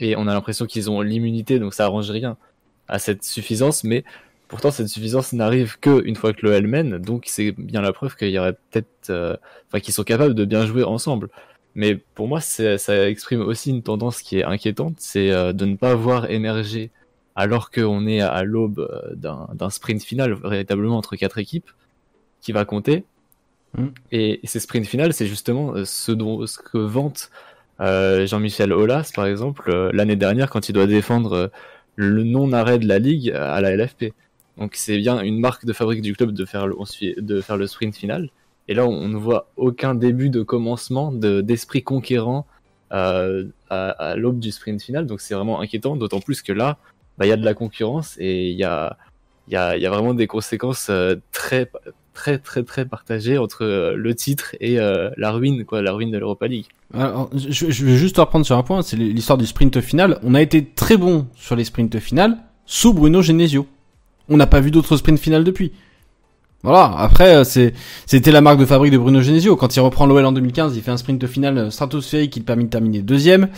Et 0.00 0.16
on 0.16 0.26
a 0.26 0.32
l'impression 0.32 0.66
qu'ils 0.66 0.90
ont 0.90 1.00
l'immunité, 1.02 1.58
donc 1.58 1.74
ça 1.74 1.84
arrange 1.84 2.10
rien 2.10 2.36
à 2.88 2.98
cette 2.98 3.24
suffisance, 3.24 3.84
mais 3.84 4.04
Pourtant, 4.48 4.70
cette 4.70 4.88
suffisance 4.88 5.32
n'arrive 5.32 5.78
que 5.80 6.04
une 6.04 6.16
fois 6.16 6.32
que 6.32 6.46
l'OL 6.46 6.66
mène, 6.66 6.98
donc 6.98 7.24
c'est 7.26 7.52
bien 7.52 7.80
la 7.80 7.92
preuve 7.92 8.14
qu'il 8.14 8.30
y 8.30 8.38
aurait 8.38 8.52
peut-être, 8.70 9.10
euh, 9.10 9.36
enfin, 9.68 9.80
qu'ils 9.80 9.94
sont 9.94 10.04
capables 10.04 10.34
de 10.34 10.44
bien 10.44 10.66
jouer 10.66 10.84
ensemble. 10.84 11.28
Mais 11.74 11.96
pour 11.96 12.28
moi, 12.28 12.40
ça 12.40 13.08
exprime 13.08 13.40
aussi 13.40 13.70
une 13.70 13.82
tendance 13.82 14.22
qui 14.22 14.38
est 14.38 14.44
inquiétante, 14.44 14.94
c'est 14.98 15.30
euh, 15.32 15.52
de 15.52 15.64
ne 15.64 15.76
pas 15.76 15.94
voir 15.94 16.30
émerger 16.30 16.90
alors 17.36 17.70
qu'on 17.70 18.06
est 18.06 18.20
à 18.20 18.42
l'aube 18.44 18.78
euh, 18.78 19.14
d'un 19.54 19.70
sprint 19.70 20.02
final 20.02 20.34
véritablement 20.34 20.96
entre 20.96 21.16
quatre 21.16 21.38
équipes 21.38 21.70
qui 22.40 22.52
va 22.52 22.64
compter. 22.64 23.04
Mm. 23.76 23.86
Et, 24.12 24.40
et 24.42 24.46
ces 24.46 24.60
sprints 24.60 24.86
finales, 24.86 25.12
c'est 25.12 25.26
justement 25.26 25.74
euh, 25.74 25.84
ce, 25.84 26.12
dont, 26.12 26.46
ce 26.46 26.58
que 26.58 26.78
vante 26.78 27.30
euh, 27.80 28.26
Jean-Michel 28.26 28.72
Aulas, 28.72 29.10
par 29.14 29.26
exemple, 29.26 29.90
l'année 29.92 30.16
dernière 30.16 30.48
quand 30.48 30.68
il 30.68 30.72
doit 30.72 30.86
défendre 30.86 31.50
le 31.96 32.22
non-arrêt 32.22 32.78
de 32.78 32.86
la 32.86 32.98
Ligue 32.98 33.30
à 33.32 33.60
la 33.60 33.76
LFP. 33.76 34.12
Donc 34.58 34.74
c'est 34.74 34.98
bien 34.98 35.20
une 35.20 35.38
marque 35.38 35.64
de 35.64 35.72
fabrique 35.72 36.02
du 36.02 36.14
club 36.14 36.32
de 36.32 36.44
faire 36.44 36.66
le, 36.66 36.78
11 36.78 36.90
fi- 36.92 37.14
de 37.18 37.40
faire 37.40 37.56
le 37.56 37.66
sprint 37.66 37.96
final. 37.96 38.30
Et 38.68 38.74
là, 38.74 38.86
on 38.86 39.08
ne 39.08 39.16
voit 39.16 39.50
aucun 39.56 39.94
début 39.94 40.30
de 40.30 40.42
commencement 40.42 41.12
de- 41.12 41.40
d'esprit 41.40 41.82
conquérant 41.82 42.46
euh, 42.92 43.46
à, 43.70 44.14
l'aube 44.16 44.38
du 44.38 44.52
sprint 44.52 44.80
final. 44.80 45.06
Donc 45.06 45.20
c'est 45.20 45.34
vraiment 45.34 45.60
inquiétant, 45.60 45.96
d'autant 45.96 46.20
plus 46.20 46.42
que 46.42 46.52
là, 46.52 46.78
bah, 47.18 47.26
il 47.26 47.28
y 47.28 47.32
a 47.32 47.36
de 47.36 47.44
la 47.44 47.54
concurrence 47.54 48.16
et 48.18 48.50
il 48.50 48.56
y 48.56 48.64
a, 48.64 48.96
y, 49.48 49.56
a, 49.56 49.90
vraiment 49.90 50.14
des 50.14 50.28
conséquences 50.28 50.86
euh, 50.90 51.16
très, 51.32 51.68
très, 52.12 52.38
très, 52.38 52.62
très 52.62 52.84
partagées 52.84 53.36
entre 53.36 53.64
euh, 53.64 53.94
le 53.96 54.14
titre 54.14 54.54
et 54.60 54.76
la 54.76 55.30
ruine, 55.32 55.64
quoi, 55.64 55.82
la 55.82 55.92
ruine 55.92 56.12
de 56.12 56.18
l'Europa 56.18 56.46
League. 56.46 56.66
Alors, 56.92 57.30
je, 57.34 57.70
je 57.70 57.84
vais 57.84 57.96
juste 57.96 58.16
te 58.16 58.20
reprendre 58.20 58.46
sur 58.46 58.56
un 58.56 58.62
point, 58.62 58.82
c'est 58.82 58.96
l'histoire 58.96 59.38
du 59.38 59.46
sprint 59.46 59.80
final. 59.80 60.20
On 60.22 60.34
a 60.34 60.40
été 60.40 60.64
très 60.64 60.96
bon 60.96 61.26
sur 61.34 61.56
les 61.56 61.64
sprints 61.64 61.98
finales 61.98 62.36
sous 62.66 62.94
Bruno 62.94 63.20
Genesio. 63.20 63.66
On 64.28 64.36
n'a 64.36 64.46
pas 64.46 64.60
vu 64.60 64.70
d'autres 64.70 64.96
sprints 64.96 65.18
finales 65.18 65.44
depuis. 65.44 65.72
Voilà, 66.64 66.94
après, 66.96 67.36
euh, 67.36 67.44
c'était 68.06 68.32
la 68.32 68.40
marque 68.40 68.58
de 68.58 68.64
fabrique 68.64 68.90
de 68.90 68.96
Bruno 68.96 69.20
Genesio. 69.20 69.54
Quand 69.54 69.76
il 69.76 69.80
reprend 69.80 70.06
l'OL 70.06 70.24
en 70.24 70.32
2015, 70.32 70.74
il 70.74 70.82
fait 70.82 70.90
un 70.90 70.96
sprint 70.96 71.26
final 71.26 71.70
stratosphérique 71.70 72.32
qui 72.32 72.38
le 72.38 72.46
permet 72.46 72.64
de 72.64 72.70
terminer 72.70 73.02
deuxième. 73.02 73.48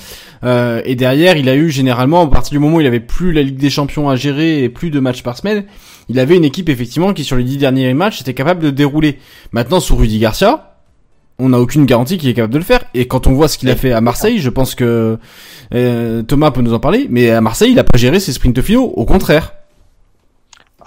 Euh, 0.42 0.82
et 0.84 0.96
derrière, 0.96 1.36
il 1.36 1.48
a 1.48 1.54
eu 1.54 1.70
généralement, 1.70 2.22
à 2.22 2.26
partir 2.26 2.50
du 2.50 2.58
moment 2.58 2.78
où 2.78 2.80
il 2.80 2.86
avait 2.86 2.98
plus 2.98 3.30
la 3.30 3.42
Ligue 3.42 3.58
des 3.58 3.70
Champions 3.70 4.10
à 4.10 4.16
gérer 4.16 4.64
et 4.64 4.68
plus 4.68 4.90
de 4.90 4.98
matchs 4.98 5.22
par 5.22 5.36
semaine, 5.36 5.66
il 6.08 6.18
avait 6.18 6.36
une 6.36 6.44
équipe 6.44 6.68
effectivement 6.68 7.12
qui 7.12 7.22
sur 7.22 7.36
les 7.36 7.44
dix 7.44 7.58
derniers 7.58 7.94
matchs 7.94 8.22
était 8.22 8.34
capable 8.34 8.60
de 8.60 8.70
dérouler. 8.70 9.20
Maintenant, 9.52 9.78
sous 9.78 9.94
Rudy 9.94 10.18
Garcia, 10.18 10.78
on 11.38 11.50
n'a 11.50 11.60
aucune 11.60 11.86
garantie 11.86 12.18
qu'il 12.18 12.28
est 12.28 12.34
capable 12.34 12.54
de 12.54 12.58
le 12.58 12.64
faire. 12.64 12.86
Et 12.92 13.06
quand 13.06 13.28
on 13.28 13.34
voit 13.34 13.46
ce 13.46 13.56
qu'il 13.56 13.70
a 13.70 13.76
fait 13.76 13.92
à 13.92 14.00
Marseille, 14.00 14.40
je 14.40 14.50
pense 14.50 14.74
que 14.74 15.16
euh, 15.74 16.22
Thomas 16.22 16.50
peut 16.50 16.62
nous 16.62 16.74
en 16.74 16.80
parler. 16.80 17.06
Mais 17.08 17.30
à 17.30 17.40
Marseille, 17.40 17.70
il 17.70 17.78
a 17.78 17.84
pas 17.84 17.98
géré 17.98 18.18
ses 18.18 18.32
sprints 18.32 18.62
finaux. 18.62 18.92
Au 18.96 19.04
contraire. 19.04 19.55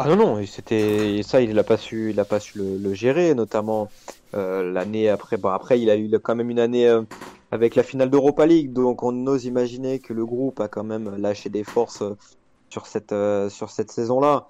Ah 0.01 0.07
non 0.07 0.15
non, 0.15 0.45
c'était 0.45 1.21
ça, 1.23 1.41
il 1.41 1.59
a 1.59 1.63
pas 1.65 1.75
su, 1.75 2.11
il 2.11 2.19
a 2.21 2.25
pas 2.25 2.39
su 2.39 2.57
le, 2.57 2.77
le 2.77 2.93
gérer, 2.93 3.35
notamment 3.35 3.89
euh, 4.33 4.71
l'année 4.71 5.09
après. 5.09 5.35
Bon 5.35 5.49
après, 5.49 5.81
il 5.81 5.89
a 5.89 5.97
eu 5.97 6.09
quand 6.19 6.35
même 6.35 6.49
une 6.49 6.59
année 6.59 6.87
euh, 6.87 7.01
avec 7.51 7.75
la 7.75 7.83
finale 7.83 8.09
d'Europa 8.09 8.45
League, 8.45 8.71
donc 8.71 9.03
on 9.03 9.27
ose 9.27 9.43
imaginer 9.43 9.99
que 9.99 10.13
le 10.13 10.25
groupe 10.25 10.61
a 10.61 10.69
quand 10.69 10.85
même 10.85 11.17
lâché 11.17 11.49
des 11.49 11.65
forces 11.65 12.01
euh, 12.01 12.15
sur 12.69 12.87
cette 12.87 13.11
euh, 13.11 13.49
sur 13.49 13.71
cette 13.71 13.91
saison-là. 13.91 14.47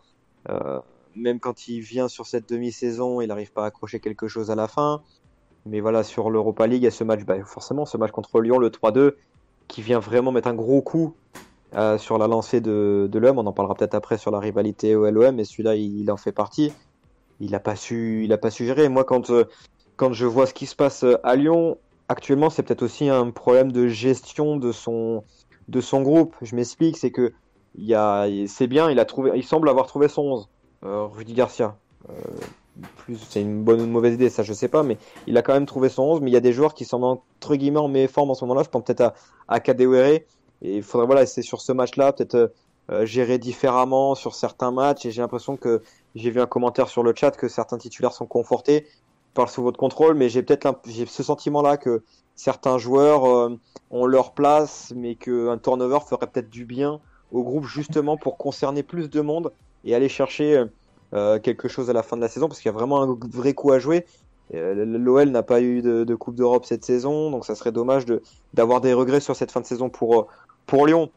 Euh, 0.49 0.81
même 1.15 1.39
quand 1.39 1.67
il 1.67 1.81
vient 1.81 2.09
sur 2.09 2.27
cette 2.27 2.47
demi-saison, 2.47 3.19
il 3.19 3.27
n'arrive 3.29 3.51
pas 3.51 3.63
à 3.63 3.67
accrocher 3.67 3.99
quelque 3.99 4.27
chose 4.27 4.51
à 4.51 4.55
la 4.55 4.67
fin. 4.67 5.01
Mais 5.65 5.79
voilà, 5.79 6.03
sur 6.03 6.29
l'Europa 6.29 6.67
League, 6.67 6.83
il 6.83 6.85
y 6.85 6.87
a 6.87 6.91
ce 6.91 7.03
match, 7.03 7.21
bah, 7.23 7.43
forcément, 7.43 7.87
ce 7.87 7.97
match 7.97 8.11
contre 8.11 8.39
Lyon, 8.39 8.59
le 8.59 8.69
3-2, 8.69 9.13
qui 9.67 9.81
vient 9.81 9.99
vraiment 9.99 10.31
mettre 10.31 10.47
un 10.47 10.53
gros 10.53 10.83
coup 10.83 11.15
euh, 11.75 11.97
sur 11.97 12.17
la 12.17 12.27
lancée 12.27 12.61
de, 12.61 13.09
l'OM. 13.13 13.37
On 13.37 13.45
en 13.45 13.53
parlera 13.53 13.75
peut-être 13.75 13.95
après 13.95 14.17
sur 14.17 14.31
la 14.31 14.39
rivalité 14.39 14.95
au 14.95 15.09
LOM, 15.09 15.35
mais 15.35 15.43
celui-là, 15.43 15.75
il, 15.75 16.09
en 16.11 16.17
fait 16.17 16.31
partie. 16.31 16.73
Il 17.39 17.53
a 17.55 17.59
pas 17.59 17.75
su, 17.75 18.25
il 18.25 18.37
pas 18.37 18.49
su 18.49 18.65
gérer. 18.65 18.89
Moi, 18.89 19.03
quand 19.03 19.29
euh, 19.29 19.45
quand 19.95 20.13
je 20.13 20.25
vois 20.25 20.45
ce 20.45 20.53
qui 20.53 20.65
se 20.65 20.75
passe 20.75 21.03
euh, 21.03 21.17
à 21.23 21.35
Lyon 21.35 21.77
actuellement, 22.07 22.49
c'est 22.49 22.63
peut-être 22.63 22.83
aussi 22.83 23.09
un 23.09 23.31
problème 23.31 23.71
de 23.71 23.87
gestion 23.87 24.57
de 24.57 24.71
son 24.71 25.23
de 25.67 25.81
son 25.81 26.01
groupe. 26.01 26.35
Je 26.41 26.55
m'explique, 26.55 26.97
c'est 26.97 27.11
que 27.11 27.33
c'est 28.47 28.67
bien, 28.67 28.89
il 28.89 28.99
a 28.99 29.05
trouvé, 29.05 29.31
il 29.35 29.43
semble 29.43 29.69
avoir 29.69 29.87
trouvé 29.87 30.07
son 30.07 30.23
11, 30.23 30.49
euh, 30.85 31.05
Rudy 31.05 31.33
Garcia. 31.33 31.77
Plus, 32.95 33.17
c'est 33.29 33.41
une 33.41 33.63
bonne 33.63 33.81
ou 33.81 33.83
une 33.83 33.91
mauvaise 33.91 34.13
idée, 34.13 34.29
ça 34.29 34.41
je 34.41 34.53
sais 34.53 34.69
pas, 34.69 34.83
mais 34.83 34.97
il 35.27 35.37
a 35.37 35.41
quand 35.41 35.53
même 35.53 35.65
trouvé 35.65 35.89
son 35.89 36.03
11. 36.03 36.21
Mais 36.21 36.31
il 36.31 36.33
y 36.33 36.37
a 36.37 36.41
des 36.41 36.53
joueurs 36.53 36.73
qui 36.73 36.85
semblent 36.85 37.05
entre 37.05 37.55
guillemets 37.55 37.79
en 37.79 37.89
meilleure 37.89 38.09
forme 38.09 38.31
en 38.31 38.35
ce 38.35 38.43
moment-là. 38.45 38.63
Je 38.63 38.69
pense 38.69 38.83
peut-être 38.83 39.01
à, 39.01 39.13
à. 39.49 39.59
Et 40.61 40.77
il 40.77 40.83
faudrait 40.83 41.07
voilà, 41.07 41.25
c'est 41.25 41.41
sur 41.41 41.61
ce 41.61 41.71
match-là 41.71 42.13
peut-être 42.13 42.35
euh, 42.35 42.47
euh, 42.91 43.05
gérer 43.05 43.37
différemment 43.37 44.15
sur 44.15 44.35
certains 44.35 44.71
matchs. 44.71 45.05
Et 45.05 45.11
j'ai 45.11 45.21
l'impression 45.21 45.57
que 45.57 45.81
j'ai 46.15 46.31
vu 46.31 46.41
un 46.41 46.47
commentaire 46.47 46.87
sur 46.87 47.03
le 47.03 47.13
chat 47.15 47.31
que 47.31 47.47
certains 47.47 47.77
titulaires 47.77 48.13
sont 48.13 48.25
confortés. 48.25 48.87
Parle 49.33 49.49
sous 49.49 49.63
votre 49.63 49.77
contrôle, 49.77 50.15
mais 50.15 50.29
j'ai 50.29 50.41
peut-être 50.41 50.79
j'ai 50.87 51.05
ce 51.05 51.23
sentiment-là 51.23 51.77
que 51.77 52.03
certains 52.35 52.77
joueurs 52.77 53.25
euh, 53.25 53.59
ont 53.91 54.05
leur 54.05 54.33
place, 54.33 54.91
mais 54.95 55.15
qu'un 55.15 55.57
turnover 55.57 55.99
ferait 56.07 56.27
peut-être 56.27 56.49
du 56.49 56.65
bien 56.65 56.99
au 57.31 57.43
groupe 57.43 57.65
justement 57.65 58.17
pour 58.17 58.37
concerner 58.37 58.81
plus 58.81 59.09
de 59.09 59.21
monde 59.21 59.51
et 59.85 59.93
aller 59.93 60.09
chercher 60.09 60.65
euh, 61.13 61.39
quelque 61.39 61.67
chose 61.67 61.89
à 61.89 61.93
la 61.93 62.03
fin 62.03 62.17
de 62.17 62.21
la 62.21 62.27
saison 62.27 62.47
parce 62.47 62.59
qu'il 62.59 62.69
y 62.69 62.73
a 62.73 62.77
vraiment 62.77 63.01
un 63.01 63.17
vrai 63.31 63.53
coup 63.53 63.71
à 63.71 63.79
jouer. 63.79 64.05
Euh, 64.53 64.85
L'OL 64.85 65.29
n'a 65.29 65.41
pas 65.41 65.59
eu 65.61 65.81
de, 65.81 66.15
Coupe 66.15 66.35
d'Europe 66.35 66.65
cette 66.65 66.85
saison, 66.85 67.31
donc 67.31 67.45
ça 67.45 67.55
serait 67.55 67.71
dommage 67.71 68.05
de 68.05 68.21
d'avoir 68.53 68.79
des 68.81 68.93
regrets 68.93 69.19
sur 69.19 69.35
cette 69.35 69.51
fin 69.51 69.61
de 69.61 69.65
saison 69.65 69.89
pour 69.89 70.19
euh, 70.19 70.27
pour 70.69 70.85
Lyon. 70.85 71.09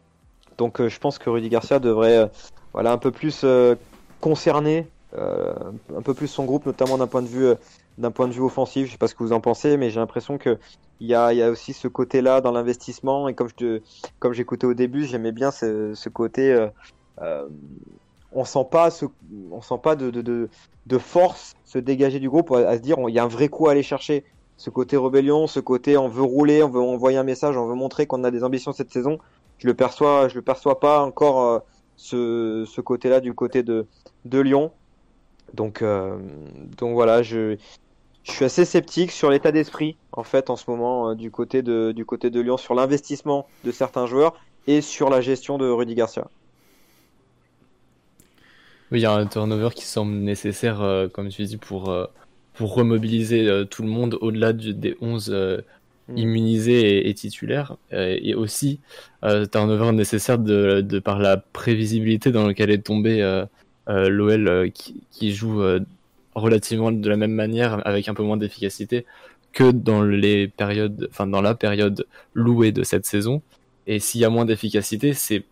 Donc 0.56 0.80
euh, 0.80 0.88
je 0.88 0.98
pense 0.98 1.18
que 1.18 1.28
Rudy 1.28 1.50
Garcia 1.50 1.78
devrait 1.78 2.16
euh, 2.16 2.26
voilà 2.72 2.92
un 2.92 2.98
peu 2.98 3.10
plus 3.10 3.42
euh, 3.44 3.76
concerner 4.20 4.88
un 5.14 6.00
peu 6.02 6.14
plus 6.14 6.26
son 6.26 6.46
groupe, 6.46 6.64
notamment 6.64 6.96
d'un 6.96 7.06
point 7.06 7.20
de 7.20 7.26
vue 7.26 7.52
d'un 7.98 8.10
point 8.10 8.28
de 8.28 8.32
vue 8.32 8.40
offensif. 8.40 8.86
Je 8.86 8.92
sais 8.92 8.98
pas 8.98 9.08
ce 9.08 9.14
que 9.14 9.22
vous 9.22 9.34
en 9.34 9.42
pensez, 9.42 9.76
mais 9.76 9.90
j'ai 9.90 10.00
l'impression 10.00 10.38
que 10.38 10.58
il 11.00 11.06
y 11.06 11.14
a 11.14 11.34
y 11.34 11.42
a 11.42 11.50
aussi 11.50 11.74
ce 11.74 11.86
côté-là 11.86 12.40
dans 12.40 12.50
l'investissement 12.50 13.28
et 13.28 13.34
comme 13.34 13.48
je 13.60 13.82
comme 14.20 14.32
j'écoutais 14.32 14.66
au 14.66 14.72
début, 14.72 15.04
j'aimais 15.04 15.32
bien 15.32 15.50
ce, 15.50 16.08
côté. 16.08 16.66
on 18.32 18.44
sent 18.46 18.66
pas 18.70 18.88
on 19.50 19.60
sent 19.60 19.80
pas 19.82 19.96
de, 19.96 20.10
de, 20.10 20.48
de, 20.86 20.98
force 20.98 21.52
se 21.66 21.78
dégager 21.78 22.18
du 22.18 22.30
groupe 22.30 22.50
à, 22.52 22.74
se 22.78 22.80
dire 22.80 22.96
il 23.06 23.14
y 23.14 23.18
a 23.18 23.24
un 23.24 23.28
vrai 23.28 23.48
coup 23.48 23.68
à 23.68 23.72
aller 23.72 23.82
chercher. 23.82 24.24
Ce 24.56 24.70
côté 24.70 24.96
rébellion, 24.96 25.46
ce 25.46 25.60
côté 25.60 25.98
on 25.98 26.08
veut 26.08 26.22
rouler, 26.22 26.62
on 26.62 26.70
veut 26.70 26.80
envoyer 26.80 27.18
un 27.18 27.22
message, 27.22 27.58
on 27.58 27.66
veut 27.66 27.74
montrer 27.74 28.06
qu'on 28.06 28.24
a 28.24 28.30
des 28.30 28.44
ambitions 28.44 28.72
cette 28.72 28.92
saison. 28.92 29.18
Je 29.62 29.68
le 29.68 29.74
perçois, 29.74 30.26
je 30.26 30.34
le 30.34 30.42
perçois 30.42 30.80
pas 30.80 31.02
encore 31.02 31.40
euh, 32.14 32.64
ce, 32.66 32.80
côté-là 32.80 33.20
du 33.20 33.32
côté 33.32 33.62
de, 33.62 33.86
Lyon. 34.24 34.72
Donc, 35.54 35.82
euh, 35.82 36.18
donc 36.78 36.94
voilà, 36.94 37.22
je, 37.22 37.56
suis 38.24 38.44
assez 38.44 38.64
sceptique 38.64 39.12
sur 39.12 39.30
l'état 39.30 39.52
d'esprit 39.52 39.96
en 40.10 40.24
fait 40.24 40.50
en 40.50 40.56
ce 40.56 40.68
moment 40.68 41.10
euh, 41.10 41.14
du 41.14 41.30
côté 41.30 41.62
de 41.62 41.90
du 41.90 42.04
côté 42.04 42.30
de 42.30 42.40
Lyon 42.40 42.56
sur 42.56 42.74
l'investissement 42.74 43.48
de 43.64 43.72
certains 43.72 44.06
joueurs 44.06 44.34
et 44.68 44.80
sur 44.80 45.10
la 45.10 45.20
gestion 45.20 45.58
de 45.58 45.68
Rudy 45.68 45.94
Garcia. 45.94 46.28
Oui, 48.90 48.98
il 48.98 49.02
y 49.02 49.06
a 49.06 49.12
un 49.12 49.26
turnover 49.26 49.70
qui 49.76 49.84
semble 49.84 50.12
nécessaire, 50.12 51.08
comme 51.12 51.28
tu 51.28 51.44
dis, 51.44 51.56
pour, 51.56 51.94
pour 52.54 52.74
remobiliser 52.74 53.64
tout 53.70 53.82
le 53.82 53.88
monde 53.88 54.18
au-delà 54.20 54.52
des 54.52 54.96
11 55.00 55.62
Mm. 56.12 56.18
immunisés 56.18 56.98
et, 56.98 57.08
et 57.08 57.14
titulaires. 57.14 57.76
Euh, 57.92 58.18
et 58.20 58.34
aussi, 58.34 58.80
euh, 59.24 59.46
turnover 59.46 59.92
nécessaire 59.92 60.38
de, 60.38 60.80
de 60.80 60.98
par 60.98 61.18
la 61.18 61.36
prévisibilité 61.36 62.32
dans 62.32 62.46
laquelle 62.46 62.70
est 62.70 62.84
tombé 62.84 63.22
euh, 63.22 63.46
l'OL 63.86 64.70
qui, 64.72 65.02
qui 65.10 65.32
joue 65.32 65.62
relativement 66.34 66.92
de 66.92 67.08
la 67.08 67.16
même 67.16 67.32
manière, 67.32 67.86
avec 67.86 68.08
un 68.08 68.14
peu 68.14 68.22
moins 68.22 68.36
d'efficacité 68.36 69.04
que 69.52 69.70
dans 69.70 70.02
les 70.02 70.48
périodes, 70.48 71.08
enfin 71.10 71.26
dans 71.26 71.42
la 71.42 71.54
période 71.54 72.06
louée 72.32 72.72
de 72.72 72.84
cette 72.84 73.06
saison. 73.06 73.42
Et 73.86 73.98
s'il 73.98 74.20
y 74.20 74.24
a 74.24 74.30
moins 74.30 74.44
d'efficacité, 74.44 75.12
c'est 75.14 75.44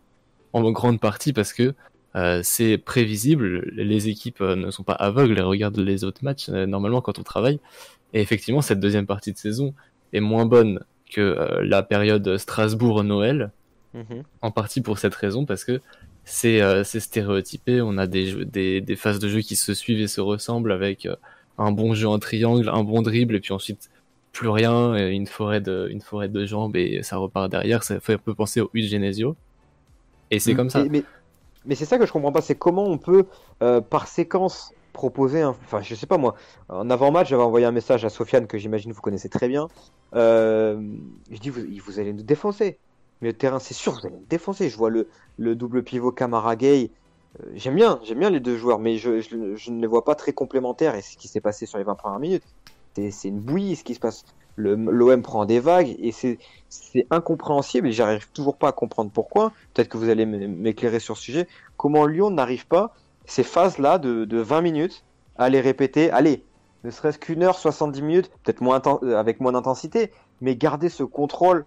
en 0.53 0.71
grande 0.71 1.01
partie 1.01 1.33
parce 1.33 1.53
que 1.53 1.75
euh, 2.17 2.41
c'est 2.43 2.79
prévisible, 2.79 3.71
les 3.75 4.09
équipes 4.09 4.41
ne 4.41 4.71
sont 4.71 4.85
pas 4.85 4.95
aveugles 4.95 5.39
et 5.39 5.43
regardent 5.43 5.79
les 5.79 6.05
autres 6.05 6.25
matchs 6.25 6.49
normalement 6.49 7.01
quand 7.01 7.19
on 7.19 7.23
travaille. 7.25 7.61
Et 8.13 8.21
effectivement, 8.21 8.63
cette 8.63 8.81
deuxième 8.81 9.07
partie 9.07 9.33
de 9.33 9.39
saison 9.39 9.75
est 10.13 10.21
moins 10.21 10.47
bonne 10.47 10.81
que 11.11 11.21
euh, 11.21 11.61
la 11.65 11.83
période 11.83 12.37
Strasbourg-Noël, 12.37 13.51
Mhm. 13.95 14.23
en 14.43 14.51
partie 14.53 14.81
pour 14.81 14.99
cette 14.99 15.15
raison, 15.17 15.45
parce 15.45 15.65
que 15.65 15.81
c'est 16.25 16.63
euh, 16.63 16.85
c'est 16.85 17.01
stéréotypé, 17.01 17.81
on 17.83 17.99
a 17.99 18.07
des, 18.07 18.27
jeux- 18.27 18.45
des, 18.45 18.81
des 18.81 18.95
phases 18.95 19.19
de 19.19 19.29
jeu 19.29 19.41
qui 19.41 19.57
se 19.57 19.75
suivent 19.75 20.01
et 20.01 20.07
se 20.07 20.21
ressemblent 20.21 20.71
avec 20.71 21.07
euh, 21.07 21.17
un 21.59 21.73
bon 21.73 21.93
jeu 21.95 22.07
en 22.07 22.19
triangle, 22.21 22.69
un 22.69 22.85
bon 22.85 23.03
dribble, 23.03 23.35
et 23.35 23.41
puis 23.41 23.53
ensuite 23.53 23.91
plus 24.33 24.49
rien, 24.49 24.95
une 25.09 25.27
forêt 25.27 25.61
de, 25.61 25.89
une 25.91 26.01
forêt 26.01 26.29
de 26.29 26.47
jambes, 26.47 26.77
et 26.77 27.03
ça 27.03 27.17
repart 27.17 27.51
derrière, 27.51 27.83
ça 27.83 27.99
fait 27.99 28.15
un 28.15 28.19
peu 28.19 28.33
penser 28.33 28.61
au 28.61 28.71
U 28.75 28.83
de 28.83 28.87
Genesio. 28.87 29.35
Et 30.31 30.39
c'est 30.39 30.53
Mm. 30.55 30.57
comme 30.57 30.71
ça. 30.71 30.81
Et- 30.83 30.89
mais 30.89 31.03
mais 31.67 31.75
c'est 31.75 31.85
ça 31.85 31.99
que 31.99 32.07
je 32.07 32.13
comprends 32.13 32.31
pas, 32.33 32.41
c'est 32.43 32.55
comment 32.55 32.87
on 32.87 32.97
peut 32.97 33.25
euh, 33.63 33.81
par 33.81 34.07
séquence 34.07 34.73
proposer 34.93 35.43
un... 35.43 35.51
Enfin, 35.51 35.83
je 35.83 35.95
sais 35.95 36.07
pas 36.07 36.19
moi. 36.19 36.35
En 36.69 36.91
avant-match, 36.91 37.29
j'avais 37.29 37.43
envoyé 37.43 37.67
un 37.67 37.73
message 37.73 38.05
à 38.05 38.11
Sofiane 38.11 38.47
que 38.47 38.59
j'imagine 38.59 38.93
vous 38.93 39.01
connaissez 39.01 39.29
très 39.29 39.49
bien. 39.49 39.69
Euh, 40.15 40.81
je 41.31 41.39
dis 41.39 41.51
vous, 41.51 41.63
vous 41.85 41.99
allez 42.01 42.13
nous 42.13 42.23
défoncer. 42.23 42.79
Mais 43.21 43.29
le 43.29 43.37
terrain, 43.37 43.59
c'est 43.59 43.75
sûr, 43.75 43.93
vous 43.93 44.07
allez 44.07 44.17
nous 44.17 44.27
défoncer. 44.29 44.69
Je 44.69 44.77
vois 44.77 44.91
le, 44.91 45.09
le 45.39 45.55
double 45.55 45.83
pivot 45.83 46.13
Camara 46.13 46.57
Gay. 46.57 46.91
Euh, 47.41 47.51
j'aime 47.55 47.77
bien, 47.77 48.01
j'aime 48.05 48.19
bien 48.19 48.31
les 48.31 48.41
deux 48.41 48.57
joueurs, 48.57 48.79
mais 48.79 48.97
je, 48.99 49.11
ne 49.11 49.81
les 49.81 49.87
vois 49.87 50.05
pas 50.05 50.15
très 50.15 50.33
complémentaires. 50.33 50.95
Et 50.95 51.03
ce 51.03 51.17
qui 51.17 51.29
s'est 51.29 51.41
passé 51.41 51.67
sur 51.67 51.79
les 51.79 51.85
20 51.85 51.95
premières 51.95 52.19
minutes, 52.19 52.45
c'est 52.95 53.29
une 53.29 53.41
bouillie 53.41 53.77
ce 53.77 53.85
qui 53.85 53.95
se 53.95 54.01
passe. 54.01 54.25
l'OM 54.57 55.23
prend 55.23 55.45
des 55.45 55.61
vagues 55.61 55.95
et 55.99 56.13
c'est 56.13 56.39
incompréhensible 57.11 57.89
et 57.89 57.93
j'arrive 57.93 58.29
toujours 58.33 58.57
pas 58.57 58.69
à 58.69 58.73
comprendre 58.73 59.11
pourquoi. 59.13 59.53
Peut-être 59.75 59.89
que 59.89 59.97
vous 59.97 60.09
allez 60.09 60.27
m'éclairer 60.27 60.99
sur 60.99 61.17
ce 61.17 61.23
sujet. 61.23 61.49
Comment 61.77 62.07
Lyon 62.07 62.31
n'arrive 62.31 62.67
pas 62.67 62.95
ces 63.27 63.43
phases 63.43 63.79
là 63.79 63.99
de, 63.99 64.25
de 64.25 64.39
20 64.39 64.61
minutes 64.61 65.05
à 65.37 65.49
les 65.49 65.61
répéter. 65.61 66.11
Allez, 66.11 66.45
ne 66.85 66.91
serait-ce 66.91 67.19
qu'une 67.19 67.43
heure 67.43 67.59
70 67.59 68.03
minutes, 68.03 68.31
peut-être 68.43 68.61
moins 68.61 68.81
euh, 69.03 69.17
avec 69.17 69.41
moins 69.41 69.53
d'intensité, 69.53 70.13
mais 70.41 70.57
garder 70.57 70.89
ce 70.89 71.03
contrôle 71.03 71.65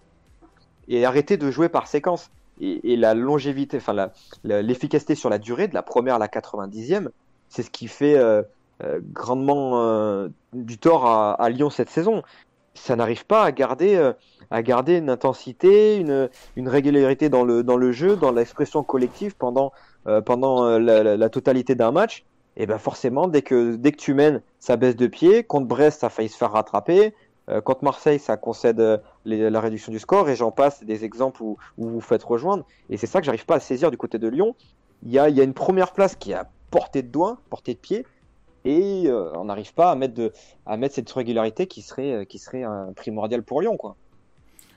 et 0.88 1.04
arrêter 1.04 1.36
de 1.36 1.50
jouer 1.50 1.68
par 1.68 1.86
séquence. 1.86 2.30
Et, 2.60 2.96
la 2.96 3.14
longévité, 3.14 3.78
enfin 3.78 4.10
l'efficacité 4.44 5.16
sur 5.16 5.28
la 5.28 5.38
durée 5.38 5.66
de 5.66 5.74
la 5.74 5.82
première 5.82 6.14
à 6.14 6.18
la 6.18 6.28
90e, 6.28 7.08
c'est 7.48 7.64
ce 7.64 7.70
qui 7.70 7.88
fait 7.88 8.16
euh, 8.16 8.42
euh, 8.84 9.00
grandement 9.12 10.28
du 10.52 10.78
tort 10.78 11.04
à, 11.06 11.32
à 11.32 11.48
Lyon 11.50 11.68
cette 11.70 11.90
saison. 11.90 12.22
Ça 12.74 12.94
n'arrive 12.94 13.26
pas 13.26 13.42
à 13.42 13.50
garder, 13.50 14.12
à 14.50 14.62
garder 14.62 14.98
une 14.98 15.10
intensité, 15.10 15.96
une, 15.96 16.28
une 16.54 16.68
régularité 16.68 17.28
dans 17.28 17.44
le, 17.44 17.64
dans 17.64 17.76
le 17.76 17.90
jeu, 17.90 18.14
dans 18.14 18.30
l'expression 18.30 18.84
collective 18.84 19.34
pendant, 19.36 19.72
euh, 20.06 20.20
pendant 20.20 20.66
euh, 20.66 20.78
la, 21.16 21.28
totalité 21.30 21.74
d'un 21.74 21.90
match. 21.90 22.24
Et 22.56 22.66
ben 22.66 22.78
forcément, 22.78 23.26
dès 23.26 23.42
que, 23.42 23.74
dès 23.76 23.90
que 23.90 23.96
tu 23.96 24.14
mènes, 24.14 24.42
ça 24.60 24.76
baisse 24.76 24.96
de 24.96 25.06
pied. 25.06 25.44
Contre 25.44 25.66
Brest, 25.66 26.00
ça 26.00 26.06
a 26.06 26.28
se 26.28 26.36
faire 26.36 26.52
rattraper. 26.52 27.14
Euh, 27.48 27.60
contre 27.60 27.84
Marseille, 27.84 28.18
ça 28.18 28.36
concède 28.36 29.02
la 29.24 29.60
réduction 29.60 29.90
du 29.90 29.98
score. 29.98 30.28
Et 30.28 30.36
j'en 30.36 30.50
passe 30.50 30.84
des 30.84 31.04
exemples 31.04 31.42
où, 31.42 31.56
où 31.78 31.88
vous 31.88 32.00
faites 32.00 32.22
rejoindre. 32.22 32.64
Et 32.90 32.96
c'est 32.96 33.06
ça 33.06 33.20
que 33.20 33.26
j'arrive 33.26 33.46
pas 33.46 33.56
à 33.56 33.60
saisir 33.60 33.90
du 33.90 33.96
côté 33.96 34.18
de 34.18 34.28
Lyon. 34.28 34.54
Il 35.04 35.10
y 35.10 35.18
a, 35.18 35.28
y 35.28 35.40
a 35.40 35.44
une 35.44 35.54
première 35.54 35.92
place 35.92 36.16
qui 36.16 36.32
est 36.32 36.34
à 36.34 36.48
portée 36.70 37.02
de 37.02 37.08
doigt, 37.08 37.38
portée 37.50 37.74
de 37.74 37.78
pied. 37.78 38.06
Et 38.66 39.10
on 39.10 39.44
n'arrive 39.44 39.74
pas 39.74 39.90
à 39.90 39.94
mettre, 39.94 40.14
de, 40.14 40.32
à 40.64 40.78
mettre 40.78 40.94
cette 40.94 41.10
régularité 41.10 41.66
qui 41.66 41.82
serait, 41.82 42.24
qui 42.24 42.38
serait 42.38 42.64
primordiale 42.96 43.42
pour 43.42 43.60
Lyon. 43.60 43.76
Quoi. 43.76 43.96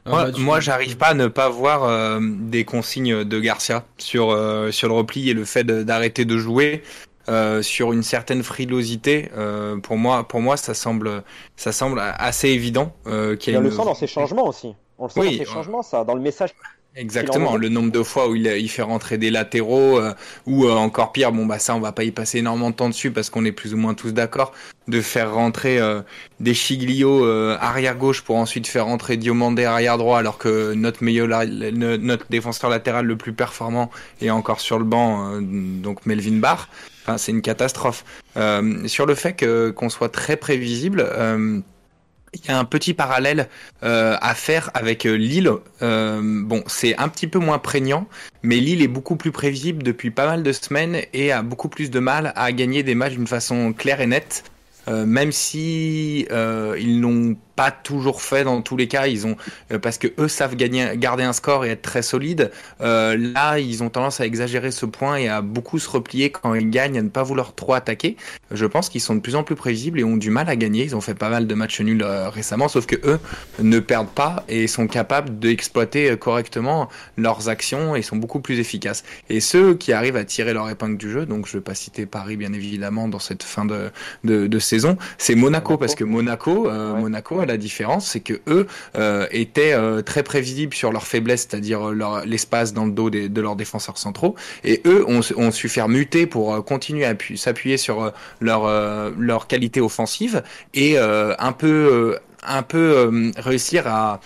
Moi, 0.07 0.21
Ah 0.27 0.31
bah, 0.31 0.37
moi, 0.39 0.59
j'arrive 0.59 0.97
pas 0.97 1.07
à 1.07 1.13
ne 1.13 1.27
pas 1.27 1.49
voir 1.49 1.83
euh, 1.83 2.19
des 2.21 2.65
consignes 2.65 3.23
de 3.23 3.39
Garcia 3.39 3.85
sur 3.97 4.31
euh, 4.31 4.71
sur 4.71 4.87
le 4.87 4.93
repli 4.93 5.29
et 5.29 5.33
le 5.33 5.45
fait 5.45 5.63
d'arrêter 5.65 6.25
de 6.25 6.37
jouer 6.37 6.81
euh, 7.29 7.61
sur 7.61 7.91
une 7.93 8.03
certaine 8.03 8.41
frilosité. 8.43 9.29
Euh, 9.37 9.77
pour 9.77 9.97
moi, 9.97 10.27
pour 10.27 10.41
moi, 10.41 10.55
ça 10.57 10.73
semble 10.73 11.23
ça 11.55 11.71
semble 11.71 11.99
assez 12.01 12.49
évident 12.49 12.95
euh, 13.07 13.35
qu'il 13.35 13.51
y 13.51 13.55
Et 13.55 13.57
a 13.57 13.59
on 13.59 13.63
le 13.63 13.69
une- 13.69 13.75
sent 13.75 13.83
dans 13.85 13.95
ses 13.95 14.07
changements 14.07 14.47
aussi. 14.47 14.73
On 14.97 15.05
le 15.05 15.09
sent 15.09 15.19
Oui, 15.19 15.25
dans 15.25 15.31
ses 15.33 15.39
ouais. 15.39 15.45
changements, 15.45 15.83
ça, 15.83 16.03
dans 16.03 16.15
le 16.15 16.21
message. 16.21 16.51
Exactement, 16.97 17.55
le 17.57 17.69
nombre 17.69 17.91
de 17.91 18.01
fois 18.01 18.27
où 18.27 18.35
il, 18.35 18.47
il 18.47 18.69
fait 18.69 18.81
rentrer 18.81 19.17
des 19.17 19.29
latéraux 19.29 19.99
euh, 19.99 20.13
ou 20.47 20.65
euh, 20.65 20.73
encore 20.73 21.11
pire, 21.11 21.31
bon 21.31 21.45
bah 21.45 21.59
ça 21.59 21.75
on 21.75 21.79
va 21.79 21.91
pas 21.91 22.03
y 22.03 22.11
passer 22.11 22.39
énormément 22.39 22.71
de 22.71 22.75
temps 22.75 22.89
dessus 22.89 23.11
parce 23.11 23.29
qu'on 23.29 23.45
est 23.45 23.51
plus 23.51 23.73
ou 23.73 23.77
moins 23.77 23.93
tous 23.93 24.11
d'accord 24.13 24.51
de 24.87 25.01
faire 25.01 25.33
rentrer 25.33 25.79
euh, 25.79 26.01
des 26.39 26.53
Chiglio 26.53 27.25
euh, 27.25 27.57
arrière 27.59 27.95
gauche 27.95 28.21
pour 28.21 28.37
ensuite 28.37 28.67
faire 28.67 28.85
rentrer 28.85 29.17
Diomandé 29.17 29.65
arrière 29.65 29.97
droit 29.97 30.17
alors 30.17 30.37
que 30.37 30.73
notre 30.73 31.03
meilleur 31.03 31.27
notre 31.27 32.25
défenseur 32.29 32.69
latéral 32.69 33.05
le 33.05 33.17
plus 33.17 33.33
performant 33.33 33.91
est 34.21 34.29
encore 34.29 34.59
sur 34.59 34.79
le 34.79 34.85
banc 34.85 35.33
euh, 35.33 35.41
donc 35.41 36.05
Melvin 36.05 36.39
Barr. 36.39 36.69
Enfin 37.03 37.17
c'est 37.17 37.31
une 37.31 37.41
catastrophe. 37.41 38.03
Euh, 38.35 38.87
sur 38.87 39.05
le 39.05 39.15
fait 39.15 39.33
que 39.33 39.71
qu'on 39.71 39.89
soit 39.89 40.09
très 40.09 40.37
prévisible. 40.37 41.05
Y 42.45 42.51
a 42.51 42.57
un 42.57 42.65
petit 42.65 42.93
parallèle 42.93 43.47
euh, 43.83 44.17
à 44.21 44.35
faire 44.35 44.69
avec 44.73 45.05
euh, 45.05 45.15
Lille. 45.15 45.51
Euh, 45.81 46.21
bon, 46.23 46.63
c'est 46.67 46.97
un 46.97 47.07
petit 47.09 47.27
peu 47.27 47.39
moins 47.39 47.59
prégnant, 47.59 48.07
mais 48.43 48.57
Lille 48.57 48.81
est 48.81 48.87
beaucoup 48.87 49.15
plus 49.15 49.31
prévisible 49.31 49.83
depuis 49.83 50.11
pas 50.11 50.25
mal 50.25 50.43
de 50.43 50.51
semaines 50.51 51.01
et 51.13 51.31
a 51.31 51.41
beaucoup 51.41 51.69
plus 51.69 51.89
de 51.89 51.99
mal 51.99 52.33
à 52.35 52.51
gagner 52.51 52.83
des 52.83 52.95
matchs 52.95 53.13
d'une 53.13 53.27
façon 53.27 53.73
claire 53.73 54.01
et 54.01 54.07
nette. 54.07 54.43
Même 54.89 55.33
si 55.33 56.25
ils 56.29 57.01
l'ont 57.01 57.35
pas 57.57 57.71
toujours 57.71 58.21
fait 58.21 58.43
dans 58.45 58.61
tous 58.61 58.77
les 58.77 58.87
cas, 58.87 59.07
ils 59.07 59.27
ont 59.27 59.35
euh, 59.73 59.79
parce 59.79 59.97
que 59.97 60.07
eux 60.19 60.29
savent 60.29 60.55
gagner, 60.55 60.91
garder 60.95 61.23
un 61.23 61.33
score 61.33 61.65
et 61.65 61.71
être 61.71 61.81
très 61.81 62.03
solides. 62.03 62.51
Euh, 62.81 63.17
là, 63.17 63.59
ils 63.59 63.83
ont 63.83 63.89
tendance 63.89 64.21
à 64.21 64.25
exagérer 64.25 64.71
ce 64.71 64.85
point 64.85 65.17
et 65.17 65.27
à 65.27 65.41
beaucoup 65.41 65.79
se 65.79 65.89
replier 65.89 66.29
quand 66.31 66.53
ils 66.53 66.69
gagnent, 66.69 66.99
à 66.99 67.01
ne 67.01 67.09
pas 67.09 67.23
vouloir 67.23 67.55
trop 67.55 67.73
attaquer. 67.73 68.15
Je 68.51 68.65
pense 68.65 68.89
qu'ils 68.89 69.01
sont 69.01 69.15
de 69.15 69.21
plus 69.21 69.35
en 69.35 69.43
plus 69.43 69.55
prévisibles 69.55 69.99
et 69.99 70.03
ont 70.03 70.17
du 70.17 70.29
mal 70.29 70.49
à 70.49 70.55
gagner. 70.55 70.83
Ils 70.85 70.95
ont 70.95 71.01
fait 71.01 71.15
pas 71.15 71.29
mal 71.29 71.47
de 71.47 71.55
matchs 71.55 71.81
nuls 71.81 72.03
euh, 72.03 72.29
récemment, 72.29 72.67
sauf 72.69 72.85
que 72.85 72.95
eux 73.03 73.19
ne 73.59 73.79
perdent 73.79 74.09
pas 74.13 74.43
et 74.47 74.67
sont 74.67 74.87
capables 74.87 75.39
d'exploiter 75.39 76.11
euh, 76.11 76.15
correctement 76.17 76.89
leurs 77.17 77.49
actions 77.49 77.95
et 77.95 78.01
sont 78.03 78.17
beaucoup 78.17 78.39
plus 78.39 78.59
efficaces. 78.59 79.03
Et 79.29 79.39
ceux 79.39 79.75
qui 79.75 79.93
arrivent 79.93 80.15
à 80.17 80.25
tirer 80.25 80.53
leur 80.53 80.69
épingle 80.69 80.97
du 80.97 81.11
jeu, 81.11 81.25
donc 81.25 81.47
je 81.47 81.57
vais 81.57 81.61
pas 81.63 81.75
citer 81.75 82.05
Paris 82.05 82.37
bien 82.37 82.53
évidemment 82.53 83.07
dans 83.07 83.19
cette 83.19 83.43
fin 83.43 83.65
de, 83.65 83.91
de, 84.23 84.47
de 84.47 84.59
saison, 84.59 84.97
c'est 85.17 85.35
Monaco, 85.35 85.73
Monaco. 85.73 85.77
parce 85.77 85.95
que 85.95 86.03
Monaco, 86.03 86.69
euh, 86.69 86.93
Ouais. 86.93 87.01
Monaco, 87.01 87.39
la 87.47 87.57
différence, 87.57 88.07
c'est 88.07 88.19
que 88.19 88.39
eux 88.47 88.67
euh, 88.97 89.27
étaient 89.31 89.73
euh, 89.73 90.01
très 90.01 90.23
prévisibles 90.23 90.73
sur 90.73 90.91
leurs 90.91 91.07
faiblesses, 91.07 91.47
c'est-à-dire 91.49 91.89
euh, 91.89 92.21
l'espace 92.25 92.73
dans 92.73 92.85
le 92.85 92.91
dos 92.91 93.09
de 93.09 93.41
leurs 93.41 93.55
défenseurs 93.55 93.97
centraux, 93.97 94.35
et 94.63 94.81
eux 94.85 95.05
ont, 95.07 95.51
su 95.51 95.69
faire 95.69 95.87
muter 95.87 96.27
pour 96.27 96.63
continuer 96.65 97.05
à 97.05 97.13
appu- 97.13 97.37
s'appuyer 97.37 97.77
sur 97.77 98.11
leur 98.41 98.61
leur 99.17 99.47
qualité 99.47 99.81
offensive 99.81 100.43
et 100.73 100.97
un 100.97 101.51
peu 101.53 102.17
un 102.43 102.63
peu 102.63 103.31
réussir 103.37 103.87
à 103.87 104.19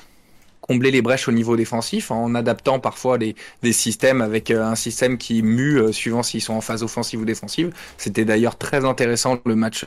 combler 0.62 0.92
les 0.92 1.02
brèches 1.02 1.28
au 1.28 1.32
niveau 1.32 1.56
défensif 1.56 2.12
en 2.12 2.36
adaptant 2.36 2.80
parfois 2.80 3.18
les, 3.18 3.36
des 3.62 3.74
systèmes 3.74 4.22
avec 4.22 4.52
un 4.52 4.76
système 4.76 5.18
qui 5.18 5.44
mue 5.44 5.92
suivant 5.92 6.24
s'ils 6.24 6.42
sont 6.42 6.54
en 6.54 6.62
phase 6.62 6.84
offensive 6.84 7.22
ou 7.22 7.26
défensive. 7.26 7.72
C'était 7.98 8.26
d'ailleurs 8.26 8.58
très 8.58 8.86
intéressant 8.86 9.40
le 9.46 9.56
match 9.56 9.86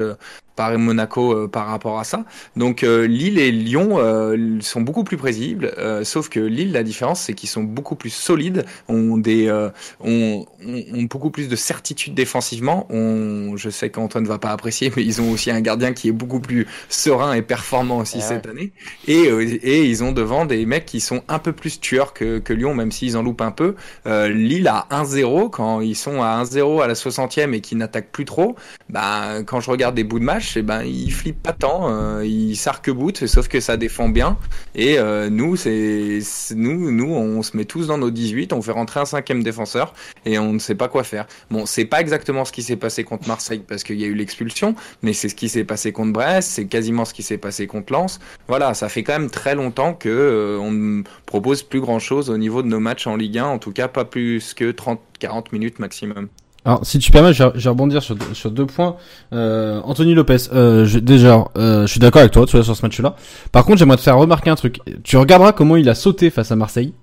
euh, 0.59 0.75
Paris-Monaco 0.75 1.33
euh, 1.33 1.49
par 1.49 1.67
rapport 1.67 1.99
à 1.99 2.05
ça. 2.05 2.25
Donc 2.57 2.83
euh, 2.83 3.07
Lille 3.07 3.39
et 3.39 3.51
Lyon 3.51 3.99
euh, 3.99 4.59
sont 4.61 4.81
beaucoup 4.81 5.05
plus 5.05 5.17
prévisibles, 5.17 5.73
euh, 5.79 6.05
sauf 6.05 6.29
que 6.29 6.41
Lille, 6.41 6.73
la 6.73 6.83
différence, 6.83 7.21
c'est 7.21 7.35
qu'ils 7.35 7.49
sont 7.49 7.63
beaucoup 7.63 7.97
plus 7.97 8.11
solides, 8.11 8.65
ont 8.89 9.17
des, 9.17 9.49
euh, 9.49 9.71
ont, 10.01 10.47
ont, 10.67 11.03
beaucoup 11.03 11.31
plus 11.31 11.49
de 11.49 11.57
certitude 11.57 12.15
défensivement. 12.15 12.87
On, 12.91 13.57
je 13.57 13.71
sais 13.71 13.91
qu'Antoine 13.91 14.25
va 14.25 14.39
pas 14.39 14.51
apprécier, 14.51 14.93
mais 14.97 15.05
ils 15.05 15.21
ont 15.21 15.31
aussi 15.31 15.51
un 15.51 15.61
gardien 15.61 15.93
qui 15.93 16.09
est 16.09 16.13
beaucoup 16.13 16.41
plus 16.41 16.67
serein 16.89 17.35
et 17.35 17.43
performant 17.43 17.99
aussi 17.99 18.19
Eh 18.19 18.23
cette 18.23 18.47
année. 18.47 18.73
Et, 19.07 19.29
euh, 19.29 19.59
et 19.63 19.85
ils 19.85 20.03
ont 20.03 20.13
devant 20.13 20.47
des 20.47 20.65
mecs 20.67 20.87
qui 20.87 21.01
sont 21.01 21.23
un 21.29 21.39
peu 21.39 21.53
plus 21.53 21.81
tueurs 21.81 22.13
que, 22.13 22.39
que 22.39 22.53
Lyon, 22.53 22.75
même 22.75 22.93
s'ils 22.93 23.17
en 23.17 23.23
loupent 23.23 23.43
un 23.43 23.51
peu. 23.51 23.75
Euh, 24.07 24.29
Lille 24.29 24.69
à 24.69 24.87
1-0, 24.91 25.51
quand 25.51 25.81
ils 25.81 25.97
sont 25.97 26.23
à 26.23 26.43
1-0 26.43 26.83
à 26.83 26.87
la 26.87 26.95
60e 26.95 27.53
et 27.53 27.61
qu'ils 27.61 27.79
n'attaquent 27.79 28.11
plus 28.11 28.25
trop, 28.25 28.57
bah, 28.89 29.43
quand 29.47 29.61
je 29.61 29.71
regarde 29.71 29.95
des 29.95 30.05
bouts 30.05 30.19
de 30.19 30.25
match, 30.25 30.44
eh 30.57 30.63
ben, 30.63 30.83
ils 30.83 31.13
flippent 31.13 31.43
pas 31.43 31.53
tant, 31.53 31.89
euh, 31.91 32.25
ils 32.27 32.57
s'arc-boutent, 32.57 33.27
sauf 33.27 33.49
que 33.49 33.61
ça 33.61 33.77
défend 33.77 34.09
bien. 34.09 34.37
Et 34.75 34.99
euh, 34.99 35.31
nous, 35.31 35.57
c'est- 35.57 36.21
nous, 36.55 36.91
nous, 36.91 37.13
on 37.15 37.43
se 37.43 37.57
met 37.57 37.65
tous 37.65 37.87
dans 37.87 37.99
nos 37.99 38.11
18, 38.11 38.53
on 38.53 38.63
fait 38.63 38.73
rentrer 38.73 39.01
un 39.01 39.05
cinquième 39.05 39.43
défenseur 39.43 39.95
et 40.25 40.39
on 40.39 40.53
ne 40.53 40.59
sait 40.59 40.75
pas 40.75 40.89
quoi 40.89 41.05
faire. 41.05 41.27
Bon, 41.51 41.67
c'est 41.67 41.85
pas 41.85 42.01
exactement 42.01 42.45
ce 42.45 42.53
qui 42.53 42.63
s'est 42.63 42.77
passé 42.77 43.05
contre 43.05 43.29
Marseille 43.29 43.63
parce 43.67 43.83
qu'il 43.85 43.99
y 44.01 44.05
a 44.05 44.07
eu 44.07 44.15
l'expulsion, 44.15 44.75
mais 45.03 45.13
c'est 45.13 45.29
ce 45.29 45.35
qui 45.35 45.49
s'est 45.49 45.65
passé 45.65 45.93
contre 45.93 46.13
Brest, 46.13 46.51
c'est 46.51 46.67
quasiment 46.67 47.05
ce 47.05 47.15
qui 47.15 47.23
s'est 47.23 47.39
passé 47.39 47.67
contre 47.67 47.93
Lens. 47.93 48.21
Voilà, 48.49 48.75
ça 48.75 48.89
fait 48.89 49.03
quand 49.03 49.19
même 49.19 49.31
très 49.31 49.55
longtemps 49.55 49.95
que 49.95 50.09
euh, 50.09 50.59
on 50.61 50.71
ne 50.71 51.03
propose 51.27 51.63
plus 51.63 51.81
grand 51.81 51.99
chose 51.99 52.31
au 52.31 52.39
niveau 52.39 52.63
de 52.63 52.69
nos 52.69 52.81
matchs 52.81 53.07
en 53.07 53.17
Ligue 53.17 53.39
1, 53.39 53.45
en 53.47 53.59
tout 53.59 53.73
cas 53.73 53.89
pas 53.89 54.05
plus 54.05 54.55
que 54.55 54.73
30-40 54.73 55.47
minutes 55.53 55.79
maximum. 55.79 56.29
Alors, 56.65 56.87
si 56.87 56.99
tu 56.99 57.11
permets, 57.11 57.35
je 57.35 57.45
vais, 57.45 57.69
rebondir 57.69 58.03
sur 58.03 58.51
deux 58.51 58.67
points. 58.67 58.97
Euh, 59.35 59.81
Anthony 59.85 60.15
Lopez, 60.15 60.49
euh, 60.53 60.87
je, 60.87 60.99
déjà, 60.99 61.45
euh, 61.59 61.83
je 61.83 61.91
suis 61.91 62.01
d'accord 62.01 62.21
avec 62.21 62.33
toi, 62.33 62.47
tu 62.47 62.57
vois, 62.57 62.65
sur 62.65 62.75
ce 62.75 62.83
match-là. 62.83 63.17
Par 63.53 63.67
contre, 63.67 63.79
j'aimerais 63.79 63.99
te 63.99 64.03
faire 64.03 64.17
remarquer 64.17 64.49
un 64.49 64.55
truc. 64.55 64.81
Tu 65.03 65.19
regarderas 65.19 65.53
comment 65.53 65.77
il 65.77 65.89
a 65.91 65.95
sauté 65.95 66.31
face 66.31 66.53
à 66.53 66.57
Marseille. 66.57 66.95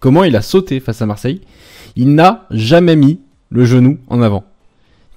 Comment 0.00 0.24
il 0.24 0.34
a 0.34 0.40
sauté 0.40 0.80
face 0.80 1.02
à 1.02 1.06
Marseille. 1.06 1.42
Il 1.94 2.14
n'a 2.14 2.46
jamais 2.50 2.96
mis 2.96 3.20
le 3.50 3.66
genou 3.66 3.98
en 4.08 4.22
avant. 4.22 4.44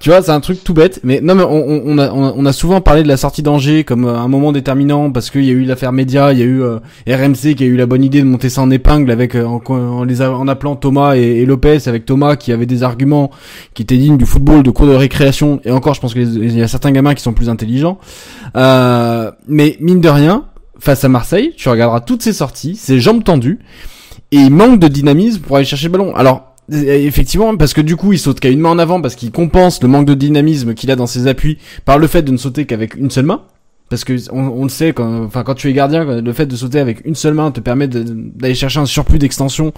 Tu 0.04 0.10
vois, 0.10 0.22
c'est 0.22 0.32
un 0.32 0.42
truc 0.42 0.62
tout 0.66 0.74
bête, 0.74 1.00
mais 1.06 1.22
non, 1.22 1.34
mais 1.34 1.46
on, 1.48 1.98
a, 1.98 2.12
on 2.12 2.46
a- 2.46 2.52
souvent 2.52 2.82
parlé 2.82 3.04
de 3.04 3.08
la 3.08 3.16
sortie 3.16 3.42
d'Angers 3.42 3.86
comme 3.86 4.04
euh, 4.04 4.18
un 4.18 4.28
moment 4.28 4.52
déterminant 4.52 5.10
parce 5.14 5.30
qu'il 5.30 5.46
y 5.46 5.50
a 5.50 5.54
eu 5.54 5.64
l'affaire 5.64 5.94
média, 5.94 6.34
il 6.34 6.40
y 6.40 6.42
a 6.42 6.46
eu 6.46 6.62
euh, 6.62 6.80
RMC 7.08 7.56
qui 7.56 7.64
a 7.64 7.68
eu 7.68 7.78
la 7.78 7.86
bonne 7.86 8.04
idée 8.04 8.20
de 8.20 8.26
monter 8.26 8.50
ça 8.50 8.62
en 8.62 8.70
épingle 8.70 9.12
avec 9.12 9.34
euh, 9.34 9.46
en, 9.46 10.04
les 10.04 10.22
en 10.22 10.46
appelant 10.50 10.76
Thomas 10.76 11.16
et, 11.16 11.46
Lopez 11.46 11.88
avec 11.88 12.06
Thomas 12.06 12.36
qui 12.36 12.52
avait 12.52 12.66
des 12.66 12.84
arguments 12.84 13.32
qui 13.76 13.84
étaient 13.84 13.96
dignes 13.96 14.18
du 14.18 14.26
football, 14.26 14.62
de 14.62 14.72
cours 14.72 14.88
de 14.88 14.94
récréation 14.94 15.62
et 15.64 15.72
encore, 15.72 15.94
je 15.94 16.02
pense 16.02 16.12
qu'il 16.12 16.54
y 16.54 16.62
a 16.62 16.68
certains 16.68 16.92
gamins 16.92 17.14
qui 17.14 17.24
sont 17.24 17.32
plus 17.32 17.48
intelligents. 17.48 17.98
Euh, 18.58 19.32
mais 19.48 19.78
mine 19.80 20.02
de 20.02 20.10
rien, 20.10 20.48
face 20.80 21.06
à 21.06 21.08
Marseille, 21.08 21.54
tu 21.56 21.70
regarderas 21.70 22.02
toutes 22.02 22.24
ses 22.24 22.34
sorties, 22.34 22.76
ses 22.76 23.00
jambes 23.00 23.24
tendues 23.24 23.60
et 24.34 24.36
il 24.36 24.52
manque 24.52 24.80
de 24.80 24.90
dynamisme 24.90 25.40
pour 25.44 25.56
aller 25.56 25.66
chercher 25.66 25.88
le 25.88 25.94
ballon. 25.94 26.14
Alors 26.14 26.53
Effectivement, 26.72 27.56
parce 27.58 27.74
que 27.74 27.82
du 27.82 27.96
coup, 27.96 28.14
il 28.14 28.20
saute 28.20 28.40
qu'à 28.40 28.50
une 28.50 28.60
main 28.60 28.70
en 28.70 28.80
avant, 28.80 29.02
parce 29.02 29.16
qu'il 29.16 29.32
compense 29.32 29.82
le 29.82 29.90
manque 29.90 30.06
de 30.06 30.14
dynamisme 30.14 30.74
qu'il 30.74 30.92
a 30.92 30.96
dans 30.96 31.08
ses 31.08 31.28
appuis 31.28 31.58
par 31.86 31.98
le 31.98 32.08
fait 32.08 32.22
de 32.22 32.32
ne 32.32 32.38
sauter 32.38 32.66
qu'avec 32.66 32.96
une 32.96 33.12
seule 33.12 33.26
main. 33.26 33.42
Parce 33.90 34.06
que 34.06 34.16
on, 34.32 34.64
le 34.64 34.70
sait, 34.70 34.94
quand, 34.94 35.24
enfin 35.26 35.44
quand 35.44 35.54
tu 35.54 35.70
es 35.70 35.74
gardien, 35.74 36.04
le 36.22 36.34
fait 36.34 36.48
de 36.48 36.56
sauter 36.56 36.80
avec 36.80 37.06
une 37.06 37.14
seule 37.14 37.36
main 37.36 37.52
te 37.52 37.60
permet 37.60 37.88
d'aller 37.88 38.56
chercher 38.56 38.80
un 38.80 38.86
surplus 38.86 39.20
d'extension. 39.20 39.72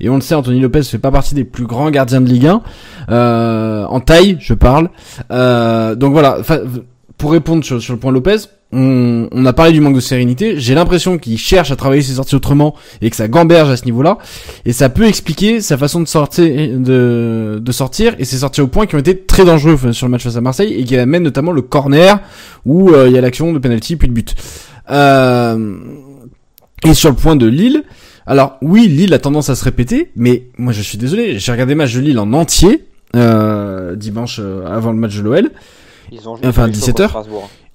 Et 0.00 0.08
on 0.08 0.16
le 0.16 0.22
sait, 0.22 0.34
Anthony 0.34 0.60
Lopez 0.60 0.82
fait 0.82 0.98
pas 0.98 1.12
partie 1.12 1.34
des 1.34 1.44
plus 1.44 1.66
grands 1.66 1.90
gardiens 1.90 2.20
de 2.20 2.26
Ligue 2.26 2.46
1 2.46 2.62
euh, 3.10 3.84
en 3.84 4.00
taille, 4.00 4.38
je 4.40 4.54
parle. 4.54 4.90
Euh, 5.30 5.94
donc 5.94 6.12
voilà. 6.12 6.38
Pour 7.16 7.32
répondre 7.32 7.62
sur 7.62 7.76
le 7.76 7.98
point 7.98 8.10
Lopez, 8.10 8.38
on, 8.72 9.28
on, 9.32 9.46
a 9.46 9.52
parlé 9.52 9.72
du 9.72 9.80
manque 9.80 9.94
de 9.94 10.00
sérénité. 10.00 10.54
J'ai 10.58 10.74
l'impression 10.74 11.18
qu'il 11.18 11.38
cherche 11.38 11.70
à 11.70 11.76
travailler 11.76 12.02
ses 12.02 12.14
sorties 12.14 12.36
autrement 12.36 12.74
et 13.00 13.10
que 13.10 13.16
ça 13.16 13.28
gamberge 13.28 13.68
à 13.70 13.76
ce 13.76 13.84
niveau-là. 13.84 14.18
Et 14.64 14.72
ça 14.72 14.88
peut 14.88 15.06
expliquer 15.06 15.60
sa 15.60 15.76
façon 15.76 16.00
de 16.00 16.06
sortir, 16.06 16.44
de, 16.46 17.60
de 17.60 17.72
sortir 17.72 18.14
et 18.18 18.24
ses 18.24 18.38
sorties 18.38 18.60
au 18.60 18.68
point 18.68 18.86
qui 18.86 18.94
ont 18.94 19.00
été 19.00 19.18
très 19.18 19.44
dangereux 19.44 19.92
sur 19.92 20.06
le 20.06 20.10
match 20.10 20.22
face 20.22 20.36
à 20.36 20.40
Marseille 20.40 20.74
et 20.74 20.84
qui 20.84 20.96
amènent 20.96 21.24
notamment 21.24 21.52
le 21.52 21.62
corner 21.62 22.20
où 22.64 22.90
euh, 22.90 23.08
il 23.08 23.14
y 23.14 23.18
a 23.18 23.20
l'action 23.20 23.52
de 23.52 23.58
penalty 23.58 23.96
puis 23.96 24.08
de 24.08 24.12
but. 24.12 24.34
Euh, 24.90 25.76
et 26.84 26.94
sur 26.94 27.10
le 27.10 27.16
point 27.16 27.36
de 27.36 27.46
Lille, 27.46 27.84
alors 28.26 28.56
oui, 28.62 28.86
Lille 28.86 29.12
a 29.14 29.18
tendance 29.18 29.50
à 29.50 29.56
se 29.56 29.64
répéter, 29.64 30.10
mais 30.16 30.44
moi 30.56 30.72
je 30.72 30.82
suis 30.82 30.98
désolé, 30.98 31.38
j'ai 31.38 31.52
regardé 31.52 31.74
le 31.74 31.78
match 31.78 31.94
de 31.94 32.00
Lille 32.00 32.18
en 32.18 32.32
entier 32.32 32.86
euh, 33.16 33.96
dimanche 33.96 34.38
euh, 34.40 34.64
avant 34.66 34.92
le 34.92 34.98
match 34.98 35.16
de 35.16 35.22
l'OL. 35.22 35.50
Enfin 36.44 36.68
17h. 36.68 37.10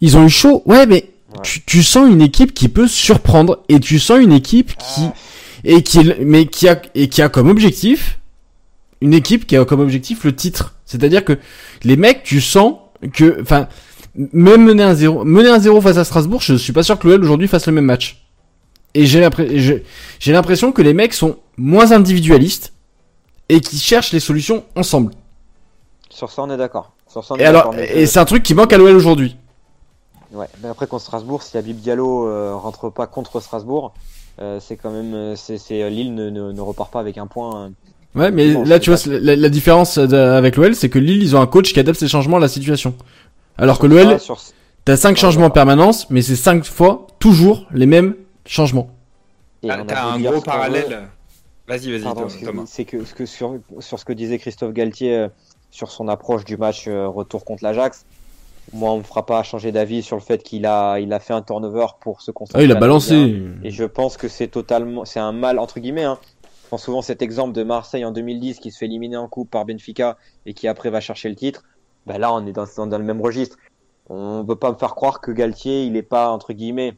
Ils 0.02 0.18
ont 0.18 0.26
eu 0.26 0.30
chaud, 0.30 0.64
ouais, 0.66 0.86
mais 0.86 1.12
Ouais. 1.34 1.42
tu, 1.44 1.62
tu 1.66 1.84
sens 1.84 2.08
une 2.10 2.22
équipe 2.22 2.54
qui 2.54 2.70
peut 2.70 2.88
surprendre 2.88 3.64
et 3.68 3.80
tu 3.82 4.00
sens 4.00 4.20
une 4.22 4.32
équipe 4.32 4.78
qui 4.78 5.02
Ah. 5.02 5.14
et 5.66 5.84
qui 5.84 6.14
mais 6.22 6.46
qui 6.46 6.70
a 6.70 6.82
et 6.94 7.10
qui 7.10 7.22
a 7.22 7.28
comme 7.28 7.50
objectif 7.50 8.20
une 9.02 9.14
équipe 9.14 9.46
qui 9.46 9.58
a 9.58 9.66
comme 9.66 9.82
objectif 9.82 10.24
le 10.24 10.34
titre. 10.34 10.76
C'est-à-dire 10.86 11.26
que 11.26 11.38
les 11.84 11.98
mecs, 11.98 12.24
tu 12.24 12.40
sens 12.40 12.76
que 13.14 13.42
enfin 13.42 13.68
même 14.32 14.64
mener 14.64 14.84
un 14.84 14.94
0 14.94 15.26
mener 15.26 15.50
un 15.50 15.60
0 15.60 15.82
face 15.82 15.98
à 15.98 16.06
Strasbourg, 16.06 16.42
je 16.42 16.56
suis 16.56 16.72
pas 16.72 16.84
sûr 16.84 16.98
que 16.98 17.06
l'OL 17.08 17.22
aujourd'hui 17.22 17.50
fasse 17.50 17.66
le 17.68 17.74
même 17.74 17.86
match. 17.86 18.24
Et 18.94 19.06
j'ai 19.06 19.20
l'impression 20.32 20.72
que 20.72 20.82
les 20.82 20.94
mecs 20.94 21.14
sont 21.14 21.38
moins 21.58 21.92
individualistes 21.92 22.72
et 23.50 23.60
qui 23.60 23.78
cherchent 23.78 24.14
les 24.14 24.22
solutions 24.22 24.64
ensemble. 24.78 25.12
Sur 26.10 26.32
ça, 26.32 26.44
on 26.44 26.50
est 26.50 26.56
d'accord. 26.58 26.94
Et 27.38 27.44
alors 27.46 27.76
et 27.78 28.06
c'est 28.06 28.20
un 28.20 28.26
truc 28.26 28.42
qui 28.44 28.54
manque 28.54 28.72
à 28.72 28.78
l'OL 28.78 28.96
aujourd'hui. 28.96 29.36
Ouais, 30.34 30.48
mais 30.62 30.70
après 30.70 30.88
contre 30.88 31.04
Strasbourg, 31.04 31.44
si 31.44 31.58
Habib 31.58 31.78
Diallo 31.78 32.28
euh, 32.28 32.56
rentre 32.56 32.90
pas 32.90 33.08
contre 33.08 33.40
Strasbourg, 33.40 33.94
euh, 34.42 34.60
c'est 34.60 34.76
quand 34.76 34.92
même, 34.92 35.14
euh, 35.14 35.36
c'est, 35.36 35.58
c'est 35.58 35.82
euh, 35.84 35.90
Lille 35.90 36.14
ne, 36.14 36.30
ne, 36.30 36.52
ne 36.52 36.62
repart 36.62 36.92
pas 36.92 37.00
avec 37.00 37.18
un 37.18 37.28
point. 37.28 37.72
Ouais, 38.16 38.32
mais 38.32 38.54
là, 38.66 38.80
tu 38.80 38.92
vois, 38.92 39.00
la, 39.08 39.36
la 39.36 39.50
différence 39.50 39.98
de- 39.98 40.16
avec 40.16 40.56
l'OL, 40.56 40.74
c'est 40.76 40.90
que 40.90 41.00
Lille, 41.00 41.22
ils 41.22 41.36
ont 41.36 41.42
un 41.42 41.48
coach 41.48 41.74
qui 41.74 41.80
adapte 41.80 42.00
ses 42.00 42.08
changements 42.08 42.38
à 42.38 42.40
la 42.40 42.48
situation. 42.48 42.96
Alors 43.58 43.78
que 43.80 43.88
l'OL, 43.88 44.14
Ah, 44.16 44.20
sur, 44.20 44.40
t'as 44.84 44.96
cinq 44.98 45.12
Ouais, 45.12 45.16
changements 45.18 45.46
en 45.46 45.50
permanence, 45.52 46.10
mais 46.10 46.22
c'est 46.22 46.36
cinq 46.36 46.64
fois 46.66 47.08
toujours 47.20 47.66
les 47.72 47.86
mêmes 47.86 48.16
changements. 48.46 48.90
et 49.64 49.68
T'as 49.88 50.06
un 50.14 50.20
gros 50.20 50.42
parallèle. 50.42 51.08
Vas-y, 51.68 51.92
vas-y, 51.98 52.14
Thomas. 52.44 52.64
c'est 52.68 52.86
que, 52.86 53.04
ce 53.06 53.14
que 53.16 53.26
sur, 53.26 53.58
sur 53.80 54.00
ce 54.00 54.06
que 54.06 54.14
disait 54.14 54.38
Christophe 54.38 54.72
Galtier 54.74 55.16
euh, 55.16 55.28
sur 55.72 55.90
son 55.92 56.08
approche 56.08 56.46
du 56.46 56.58
match 56.58 56.86
euh, 56.88 57.08
retour 57.08 57.44
contre 57.44 57.64
l'Ajax, 57.64 58.06
moi 58.74 58.92
on 58.92 58.98
me 58.98 59.04
fera 59.04 59.26
pas 59.26 59.44
changer 59.44 59.72
d'avis 59.72 60.04
sur 60.04 60.16
le 60.16 60.22
fait 60.22 60.44
qu'il 60.44 60.66
a, 60.66 61.00
il 61.00 61.12
a 61.14 61.20
fait 61.20 61.34
un 61.34 61.42
turnover 61.42 61.88
pour 62.02 62.22
se 62.22 62.32
concentrer. 62.32 62.62
Ah, 62.62 62.66
il 62.66 62.72
a 62.72 62.76
balancé. 62.76 63.42
Et 63.64 63.72
je 63.72 63.84
pense 63.84 64.18
que 64.18 64.28
c'est 64.28 64.48
totalement, 64.48 65.06
c'est 65.06 65.20
un 65.20 65.32
mal 65.32 65.60
entre 65.60 65.80
guillemets. 65.80 66.04
Hein. 66.04 66.20
Je 66.64 66.68
prends 66.68 66.78
souvent 66.78 67.02
cet 67.02 67.22
exemple 67.22 67.54
de 67.54 67.64
Marseille 67.64 68.06
en 68.06 68.12
2010 68.12 68.60
qui 68.60 68.72
se 68.72 68.80
fait 68.80 68.86
éliminer 68.86 69.18
en 69.18 69.28
coupe 69.28 69.52
par 69.52 69.66
Benfica 69.66 70.18
et 70.46 70.54
qui 70.54 70.68
après 70.68 70.90
va 70.90 71.00
chercher 71.00 71.30
le 71.30 71.36
titre. 71.36 71.64
Ben 72.08 72.18
là, 72.18 72.34
on 72.34 72.46
est 72.46 72.52
dans, 72.52 72.66
dans, 72.78 72.88
dans 72.88 72.98
le 72.98 73.04
même 73.04 73.22
registre. 73.22 73.58
On 74.10 74.44
peut 74.46 74.56
pas 74.56 74.72
me 74.72 74.78
faire 74.78 74.96
croire 74.96 75.22
que 75.22 75.32
Galtier, 75.32 75.86
il 75.86 75.96
est 75.96 76.04
pas 76.04 76.30
entre 76.30 76.54
guillemets, 76.54 76.94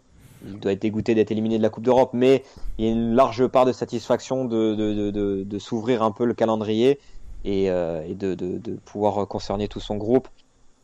il 0.46 0.60
doit 0.60 0.74
être 0.74 0.82
dégoûté 0.82 1.16
d'être 1.16 1.32
éliminé 1.32 1.58
de 1.58 1.64
la 1.64 1.70
Coupe 1.70 1.84
d'Europe, 1.84 2.12
mais 2.14 2.44
il 2.78 2.86
y 2.86 2.88
a 2.90 2.92
une 2.92 3.16
large 3.16 3.48
part 3.48 3.66
de 3.66 3.72
satisfaction 3.72 4.46
de, 4.46 4.76
de, 4.76 4.94
de, 4.94 5.12
de, 5.12 5.44
de 5.44 5.60
s'ouvrir 5.60 6.04
un 6.04 6.12
peu 6.12 6.26
le 6.26 6.34
calendrier 6.34 7.00
et, 7.46 7.70
euh, 7.70 8.06
et 8.06 8.14
de, 8.14 8.36
de, 8.36 8.58
de 8.58 8.76
pouvoir 8.76 9.26
concerner 9.28 9.68
tout 9.68 9.80
son 9.80 9.96
groupe 9.96 10.28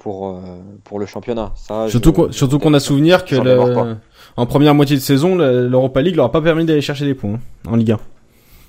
pour, 0.03 0.27
euh, 0.27 0.41
pour 0.83 0.99
le 0.99 1.05
championnat. 1.05 1.53
Ça, 1.55 1.87
Surtout 1.87 2.11
qu'on, 2.11 2.31
surtout 2.31 2.59
qu'on 2.59 2.73
a 2.73 2.79
souvenir 2.81 3.23
que 3.23 3.35
le- 3.35 3.95
en 4.35 4.45
première 4.45 4.75
moitié 4.75 4.97
de 4.97 5.01
saison, 5.01 5.35
le- 5.37 5.67
l'Europa 5.69 6.01
League 6.01 6.17
leur 6.17 6.25
a 6.25 6.31
pas 6.31 6.41
permis 6.41 6.65
d'aller 6.65 6.81
chercher 6.81 7.05
des 7.05 7.13
points 7.13 7.35
hein, 7.35 7.69
en 7.71 7.75
Ligue 7.77 7.91
1. 7.93 7.99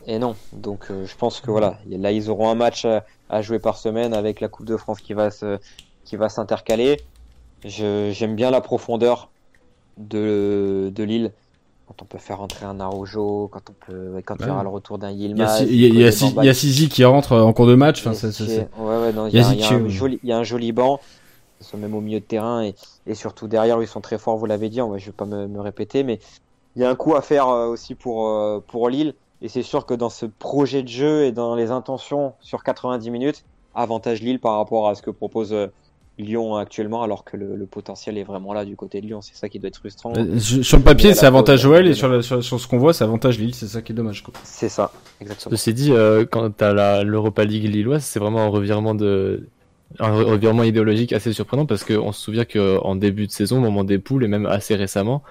Et 0.07 0.19
non, 0.21 0.37
donc 0.53 0.87
euh, 0.91 1.05
je 1.07 1.15
pense 1.17 1.41
que 1.41 1.51
voilà, 1.51 1.79
là 1.91 2.13
ils 2.13 2.31
auront 2.31 2.51
un 2.51 2.55
match 2.55 2.85
à, 2.85 3.05
à 3.31 3.43
jouer 3.43 3.59
par 3.59 3.77
semaine 3.79 4.15
avec 4.15 4.41
la 4.41 4.49
Coupe 4.49 4.67
de 4.67 4.77
France 4.77 5.01
qui 5.01 5.13
va 5.13 5.31
se, 5.33 5.59
qui 6.05 6.15
va 6.17 6.29
s'intercaler. 6.29 7.01
J'aime 7.65 8.37
bien 8.37 8.51
la 8.53 8.61
profondeur 8.61 9.31
de, 9.99 10.93
de 10.95 11.03
Lille. 11.03 11.33
Quand 11.87 12.01
on 12.03 12.05
peut 12.07 12.19
faire 12.19 12.41
entrer 12.41 12.65
un 12.65 12.81
Araujo, 12.81 13.49
quand 13.53 13.61
on 13.71 13.75
peut, 13.87 14.23
quand 14.25 14.37
il 14.41 14.47
y 14.47 14.51
aura 14.51 14.63
le 14.63 14.69
retour 14.71 14.99
d'un 14.99 15.11
Il 15.11 15.21
Yilmaz. 15.21 15.63
Il 15.69 15.75
y 15.77 15.85
a, 15.85 15.89
il 15.89 15.95
y 15.95 16.05
a, 16.05 16.07
Koné 16.09 16.13
Si- 16.13 16.25
Bamba, 16.27 16.43
il 16.43 16.47
y 16.47 16.49
a 16.49 16.55
Sisi 16.55 16.89
qui 16.89 17.05
rentre 17.05 17.37
en 17.37 17.53
cours 17.53 17.67
de 17.67 17.75
match. 17.75 18.07
Enfin, 18.07 18.15
c'est- 18.15 18.43
ouais, 18.43 18.67
ouais, 18.79 19.11
il 19.11 19.17
Il 19.29 19.35
y 19.35 19.37
y 19.37 19.41
il 19.41 20.19
il 20.23 20.29
y 20.29 20.33
a 20.33 20.39
un 20.39 20.45
joli 20.45 20.73
banc. 20.73 21.01
Ils 21.65 21.71
sont 21.71 21.79
même 21.79 21.95
au 21.95 22.01
milieu 22.01 22.21
de 22.21 22.25
terrain 22.25 22.63
et, 22.63 22.75
et 23.07 23.15
surtout 23.15 23.49
derrière, 23.49 23.81
ils 23.83 23.89
sont 23.89 24.01
très 24.01 24.19
forts. 24.19 24.37
Vous 24.37 24.47
l'avez 24.47 24.69
dit, 24.69 24.81
on 24.83 24.91
va, 24.91 24.99
je 24.99 25.07
vais 25.07 25.13
pas 25.13 25.25
me, 25.25 25.47
me 25.49 25.61
répéter, 25.61 26.03
mais 26.05 26.19
il 26.77 26.83
y 26.83 26.85
a 26.85 26.91
un 26.91 26.95
coup 26.95 27.15
à 27.17 27.23
faire 27.23 27.49
euh, 27.49 27.67
aussi 27.69 27.95
pour 27.95 28.29
euh, 28.29 28.61
pour 28.67 28.89
Lille. 28.89 29.15
Et 29.43 29.49
c'est 29.49 29.63
sûr 29.63 29.85
que 29.87 29.95
dans 29.95 30.11
ce 30.11 30.27
projet 30.27 30.83
de 30.83 30.89
jeu 30.89 31.25
et 31.25 31.33
dans 31.33 31.55
les 31.55 31.71
intentions 31.71 32.35
sur 32.41 32.63
90 32.63 33.11
minutes, 33.11 33.45
avantage 33.75 34.23
Lille 34.23 34.39
par 34.41 34.57
rapport 34.57 34.89
à 34.89 34.95
ce 34.95 35.03
que 35.03 35.11
propose 35.11 35.53
euh, 35.53 35.67
Lyon 36.17 36.55
actuellement, 36.55 37.03
alors 37.03 37.25
que 37.25 37.37
le, 37.37 37.57
le 37.57 37.67
potentiel 37.67 38.17
est 38.19 38.23
vraiment 38.23 38.53
là 38.53 38.65
du 38.65 38.77
côté 38.77 39.01
de 39.01 39.07
Lyon. 39.07 39.21
C'est 39.21 39.35
ça 39.35 39.49
qui 39.49 39.59
doit 39.59 39.67
être 39.69 39.79
frustrant. 39.79 40.13
Euh, 40.17 40.39
sur 40.39 40.79
le 40.79 40.85
papier, 40.85 41.13
c'est 41.13 41.27
avantage 41.27 41.67
OL 41.67 41.87
et 41.89 41.93
sur, 41.95 42.09
la- 42.09 42.23
sur, 42.23 42.43
sur 42.43 42.61
ce 42.61 42.69
qu'on 42.69 42.79
voit, 42.79 42.93
c'est 42.95 43.03
avantage 43.05 43.39
Lille. 43.39 43.55
C'est 43.55 43.67
ça 43.67 43.83
qui 43.83 43.91
est 43.91 43.95
dommage. 43.97 44.23
C'est 44.45 44.69
ça, 44.69 44.93
exactement. 45.21 45.51
Ceci 45.57 45.75
dit, 45.75 45.91
euh, 45.93 46.25
quand 46.25 46.49
t'as 46.57 46.73
la 46.73 47.03
l'Europa 47.03 47.45
League 47.45 47.65
lilloise, 47.65 48.05
c'est 48.05 48.21
vraiment 48.21 48.41
un 48.43 48.49
revirement 48.49 48.95
de 48.95 49.49
un 49.99 50.11
re- 50.11 50.25
revirement 50.25 50.65
idéologique 50.65 51.13
assez 51.13 51.33
surprenant 51.33 51.67
parce 51.67 51.85
qu'on 51.85 52.13
se 52.13 52.21
souvient 52.21 52.45
qu'en 52.45 52.97
début 52.97 53.27
de 53.27 53.33
saison, 53.33 53.59
au 53.59 53.61
moment 53.61 53.85
des 53.85 53.99
poules 53.99 54.25
et 54.25 54.29
même 54.29 54.47
assez 54.47 54.75
récemment, 54.75 55.23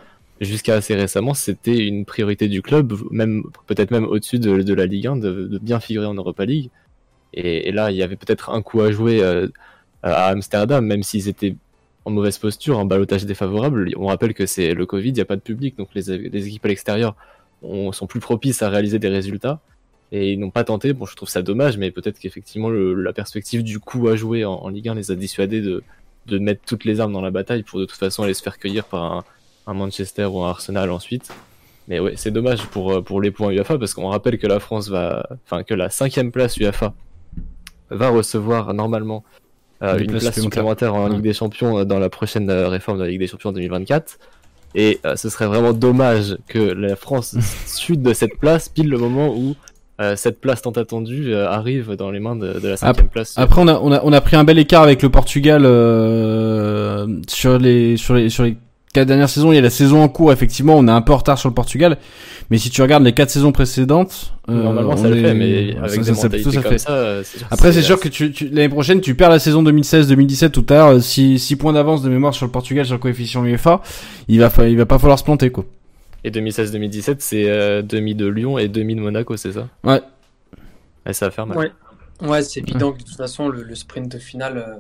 jusqu'à 0.42 0.76
assez 0.76 0.96
récemment, 0.96 1.34
c'était 1.34 1.86
une 1.86 2.06
priorité 2.06 2.48
du 2.48 2.62
club, 2.62 2.94
même 3.12 3.44
peut-être 3.68 3.92
même 3.92 4.06
au-dessus 4.06 4.40
de, 4.40 4.74
la 4.74 4.86
Ligue 4.86 5.08
1, 5.08 5.18
de, 5.18 5.60
bien 5.62 5.80
figurer 5.80 6.06
en 6.06 6.14
Europa 6.14 6.46
League. 6.46 6.70
Et, 7.34 7.72
là, 7.72 7.92
il 7.92 7.98
y 7.98 8.04
avait 8.04 8.16
peut-être 8.16 8.52
un 8.52 8.62
coup 8.62 8.82
à 8.82 8.92
jouer 8.92 9.24
euh, 9.24 9.48
à 10.04 10.28
Amsterdam, 10.28 10.86
même 10.86 11.04
s'ils 11.04 11.28
étaient 11.28 11.56
en 12.06 12.12
mauvaise 12.12 12.38
posture, 12.38 12.78
en 12.78 12.86
balotage 12.86 13.26
défavorable. 13.26 13.92
On 13.98 14.08
rappelle 14.08 14.34
que 14.34 14.46
c'est 14.46 14.74
le 14.74 14.86
Covid, 14.86 15.10
il 15.10 15.14
n'y 15.14 15.22
a 15.22 15.26
pas 15.26 15.36
de 15.36 15.42
public, 15.42 15.78
donc 15.78 15.90
les, 15.96 16.12
équipes 16.12 16.66
à 16.66 16.68
l'extérieur 16.68 17.16
ont- 17.64 17.92
sont 17.92 18.08
plus 18.08 18.20
propices 18.20 18.62
à 18.62 18.70
réaliser 18.70 19.00
des 19.00 19.08
résultats 19.10 19.62
et 20.14 20.32
ils 20.32 20.40
n'ont 20.40 20.52
pas 20.52 20.64
tenté. 20.64 20.94
Bon, 20.94 21.06
je 21.06 21.16
trouve 21.16 21.28
ça 21.28 21.42
dommage, 21.42 21.78
mais 21.78 21.92
peut-être 21.92 22.20
qu'effectivement 22.20 22.70
la 22.70 23.12
perspective 23.12 23.64
du 23.64 23.80
coup 23.80 24.08
à 24.08 24.16
jouer 24.16 24.46
en, 24.46 24.54
en 24.54 24.70
Ligue 24.70 24.88
1 24.88 24.96
les 24.96 25.12
a 25.12 25.16
dissuadés 25.16 25.60
de, 25.60 25.84
de 26.28 26.40
mettre 26.40 26.62
toutes 26.66 26.86
les 26.86 27.02
armes 27.02 27.12
dans 27.12 27.22
la 27.22 27.32
bataille 27.32 27.64
pour 27.64 27.80
de 27.80 27.86
toute 27.86 27.98
façon 27.98 28.24
aller 28.24 28.34
se 28.34 28.44
faire 28.44 28.58
cueillir 28.60 28.86
par 28.86 29.04
un, 29.04 29.24
un 29.68 29.74
Manchester 29.74 30.26
ou 30.26 30.42
un 30.42 30.50
Arsenal 30.50 30.92
ensuite. 30.92 31.30
Mais 31.90 32.00
ouais, 32.00 32.14
c'est 32.16 32.32
dommage 32.32 32.66
pour, 32.68 32.94
euh, 32.94 33.02
pour 33.02 33.22
les 33.22 33.32
points 33.32 33.52
UEFA 33.52 33.78
parce 33.78 33.94
qu'on 33.94 34.08
rappelle 34.08 34.38
que 34.38 34.48
la 34.48 34.62
France 34.62 34.88
va, 34.88 35.28
enfin 35.46 35.64
que 35.64 35.74
la 35.74 35.90
cinquième 35.90 36.32
place 36.32 36.56
UEFA 36.58 36.94
va 37.90 38.10
recevoir 38.10 38.74
normalement 38.74 39.26
euh, 39.82 39.98
une 39.98 40.08
place 40.12 40.40
supplémentaire 40.40 40.96
en. 40.96 41.08
Ligue 41.08 41.22
des 41.22 41.34
Champions 41.34 41.80
euh, 41.80 41.86
dans 41.86 42.00
la 42.00 42.10
prochaine 42.10 42.50
réforme 42.50 43.00
de 43.00 43.04
la 43.04 43.10
Ligue 43.10 43.20
des 43.20 43.28
Champions 43.28 43.52
2024. 43.52 44.18
Et 44.76 45.00
euh, 45.06 45.16
ce 45.16 45.30
serait 45.30 45.46
vraiment 45.46 45.74
dommage 45.74 46.38
que 46.48 46.60
la 46.60 46.96
France 46.96 47.36
chute 47.80 48.02
de 48.02 48.14
cette 48.14 48.38
place 48.40 48.70
pile 48.70 48.90
le 48.90 48.98
moment 48.98 49.36
où 49.36 49.56
euh, 50.02 50.16
cette 50.16 50.42
place 50.42 50.62
tant 50.62 50.72
attendue 50.72 51.34
euh, 51.34 51.48
arrive 51.50 51.96
dans 51.96 52.10
les 52.12 52.20
mains 52.20 52.36
de, 52.36 52.60
de 52.60 52.68
la 52.68 52.78
cinquième 52.78 53.08
place. 53.08 53.34
Après, 53.38 53.62
on 53.62 53.68
a, 53.68 53.80
on 53.80 53.92
a, 53.92 54.02
on 54.04 54.12
a 54.14 54.22
pris 54.22 54.36
un 54.36 54.44
bel 54.44 54.58
écart 54.58 54.84
avec 54.84 55.02
le 55.04 55.10
Portugal 55.10 55.64
euh, 55.66 57.08
sur 57.28 57.58
les, 57.60 57.98
sur 57.98 58.14
les, 58.16 58.30
sur 58.30 58.44
les 58.44 58.58
quatre 58.94 59.08
dernières 59.08 59.30
saisons. 59.30 59.52
Il 59.52 59.56
y 59.56 59.60
a 59.60 59.62
la 59.62 59.70
saison 59.70 60.02
en 60.04 60.08
cours, 60.10 60.32
effectivement, 60.32 60.76
on 60.78 60.88
est 60.88 60.92
un 60.92 61.02
peu 61.02 61.14
en 61.14 61.18
retard 61.18 61.38
sur 61.38 61.50
le 61.50 61.56
Portugal. 61.56 61.98
Mais 62.50 62.58
si 62.58 62.70
tu 62.70 62.82
regardes 62.82 63.04
les 63.04 63.14
quatre 63.14 63.30
saisons 63.30 63.52
précédentes, 63.52 64.34
euh, 64.50 64.64
Normalement, 64.64 64.98
ça 64.98 65.08
le 65.10 65.16
fait, 65.16 65.34
mais 65.34 65.76
avec 65.82 66.04
ça- 66.04 66.28
des 66.28 66.44
ça- 66.44 66.52
ça 66.52 66.62
comme 66.62 66.78
fait. 66.78 66.90
euh, 66.90 67.24
sûr 67.24 67.48
Après, 67.50 67.72
c'est 67.72 67.82
sûr 67.82 68.00
que 68.00 68.10
tu, 68.10 68.32
tu- 68.32 68.50
l'année 68.50 68.70
prochaine, 68.70 69.00
tu 69.00 69.16
perds 69.16 69.30
la 69.30 69.40
saison 69.40 69.64
2016-2017 69.64 70.52
tout 70.52 70.66
à 70.70 70.74
l'heure. 70.74 71.02
6 71.02 71.56
points 71.56 71.74
d'avance 71.74 72.02
de 72.02 72.10
mémoire 72.10 72.34
sur 72.34 72.46
le 72.46 72.52
Portugal 72.52 72.86
sur 72.86 72.96
le 72.96 73.00
coefficient 73.00 73.44
UEFA. 73.46 73.82
Il 74.28 74.40
va, 74.40 74.52
il 74.68 74.78
va 74.78 74.86
pas 74.86 75.00
falloir 75.00 75.18
se 75.18 75.24
planter, 75.24 75.50
quoi. 75.50 75.66
Et 76.24 76.32
2016-2017, 76.32 77.16
c'est 77.20 77.50
euh, 77.50 77.82
demi 77.82 78.16
de 78.16 78.28
Lyon 78.28 78.58
et 78.58 78.68
demi 78.70 78.96
de 78.96 79.02
Monaco, 79.02 79.36
c'est 79.36 79.52
ça? 79.54 79.68
Ouais. 79.84 80.02
Et 81.06 81.14
ça 81.14 81.26
va 81.26 81.32
faire 81.32 81.46
mal. 81.46 81.58
Ouais, 81.58 81.72
ouais 82.22 82.42
c'est 82.44 82.62
évident 82.62 82.94
que 82.94 83.00
de 83.00 83.04
toute 83.04 83.18
façon, 83.18 83.50
le, 83.50 83.64
le 83.64 83.76
sprint 83.76 84.18
final 84.18 84.58
euh, 84.58 84.76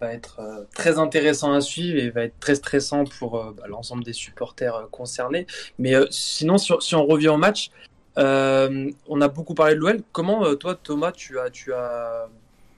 va 0.00 0.12
être 0.14 0.40
euh, 0.40 0.64
très 0.74 0.98
intéressant 0.98 1.52
à 1.52 1.60
suivre 1.60 1.98
et 1.98 2.08
va 2.08 2.22
être 2.22 2.40
très 2.40 2.54
stressant 2.54 3.04
pour 3.04 3.38
euh, 3.38 3.54
bah, 3.56 3.64
l'ensemble 3.68 4.02
des 4.02 4.14
supporters 4.14 4.74
euh, 4.74 4.84
concernés. 4.90 5.46
Mais 5.78 5.94
euh, 5.94 6.06
sinon, 6.10 6.56
si, 6.56 6.72
si 6.80 6.94
on 6.94 7.04
revient 7.06 7.28
au 7.28 7.36
match, 7.36 7.70
euh, 8.16 8.90
on 9.08 9.20
a 9.20 9.28
beaucoup 9.28 9.54
parlé 9.54 9.74
de 9.74 9.80
l'OL. 9.80 10.00
Comment, 10.12 10.44
euh, 10.46 10.54
toi, 10.54 10.74
Thomas, 10.74 11.12
tu 11.12 11.38
as, 11.38 11.50
tu, 11.50 11.72
as, 11.74 12.28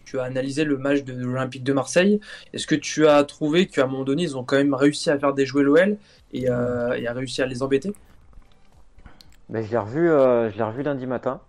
tu 0.05 0.19
as 0.19 0.25
analysé 0.25 0.65
le 0.65 0.77
match 0.77 1.05
de 1.05 1.13
l'Olympique 1.13 1.63
de 1.63 1.73
Marseille? 1.73 2.21
Est-ce 2.53 2.67
que 2.67 2.75
tu 2.75 3.07
as 3.07 3.23
trouvé 3.23 3.67
qu'à 3.67 3.85
un 3.85 3.87
moment 3.87 4.05
donné, 4.05 4.25
ils 4.25 4.37
ont 4.37 4.45
quand 4.45 4.57
même 4.57 4.75
réussi 4.75 5.11
à 5.11 5.19
faire 5.19 5.33
déjouer 5.33 5.63
l'OL 5.63 5.97
et, 6.33 6.51
euh, 6.51 6.93
et 6.99 7.07
à 7.07 7.13
réussi 7.13 7.43
à 7.43 7.47
les 7.47 7.63
embêter 7.63 7.93
Mais 9.49 9.63
je 9.65 9.71
l'ai 9.71 9.79
revu, 9.79 10.11
euh, 10.11 10.51
je 10.51 10.63
revu 10.63 10.83
lundi 10.83 11.07
matin. 11.07 11.41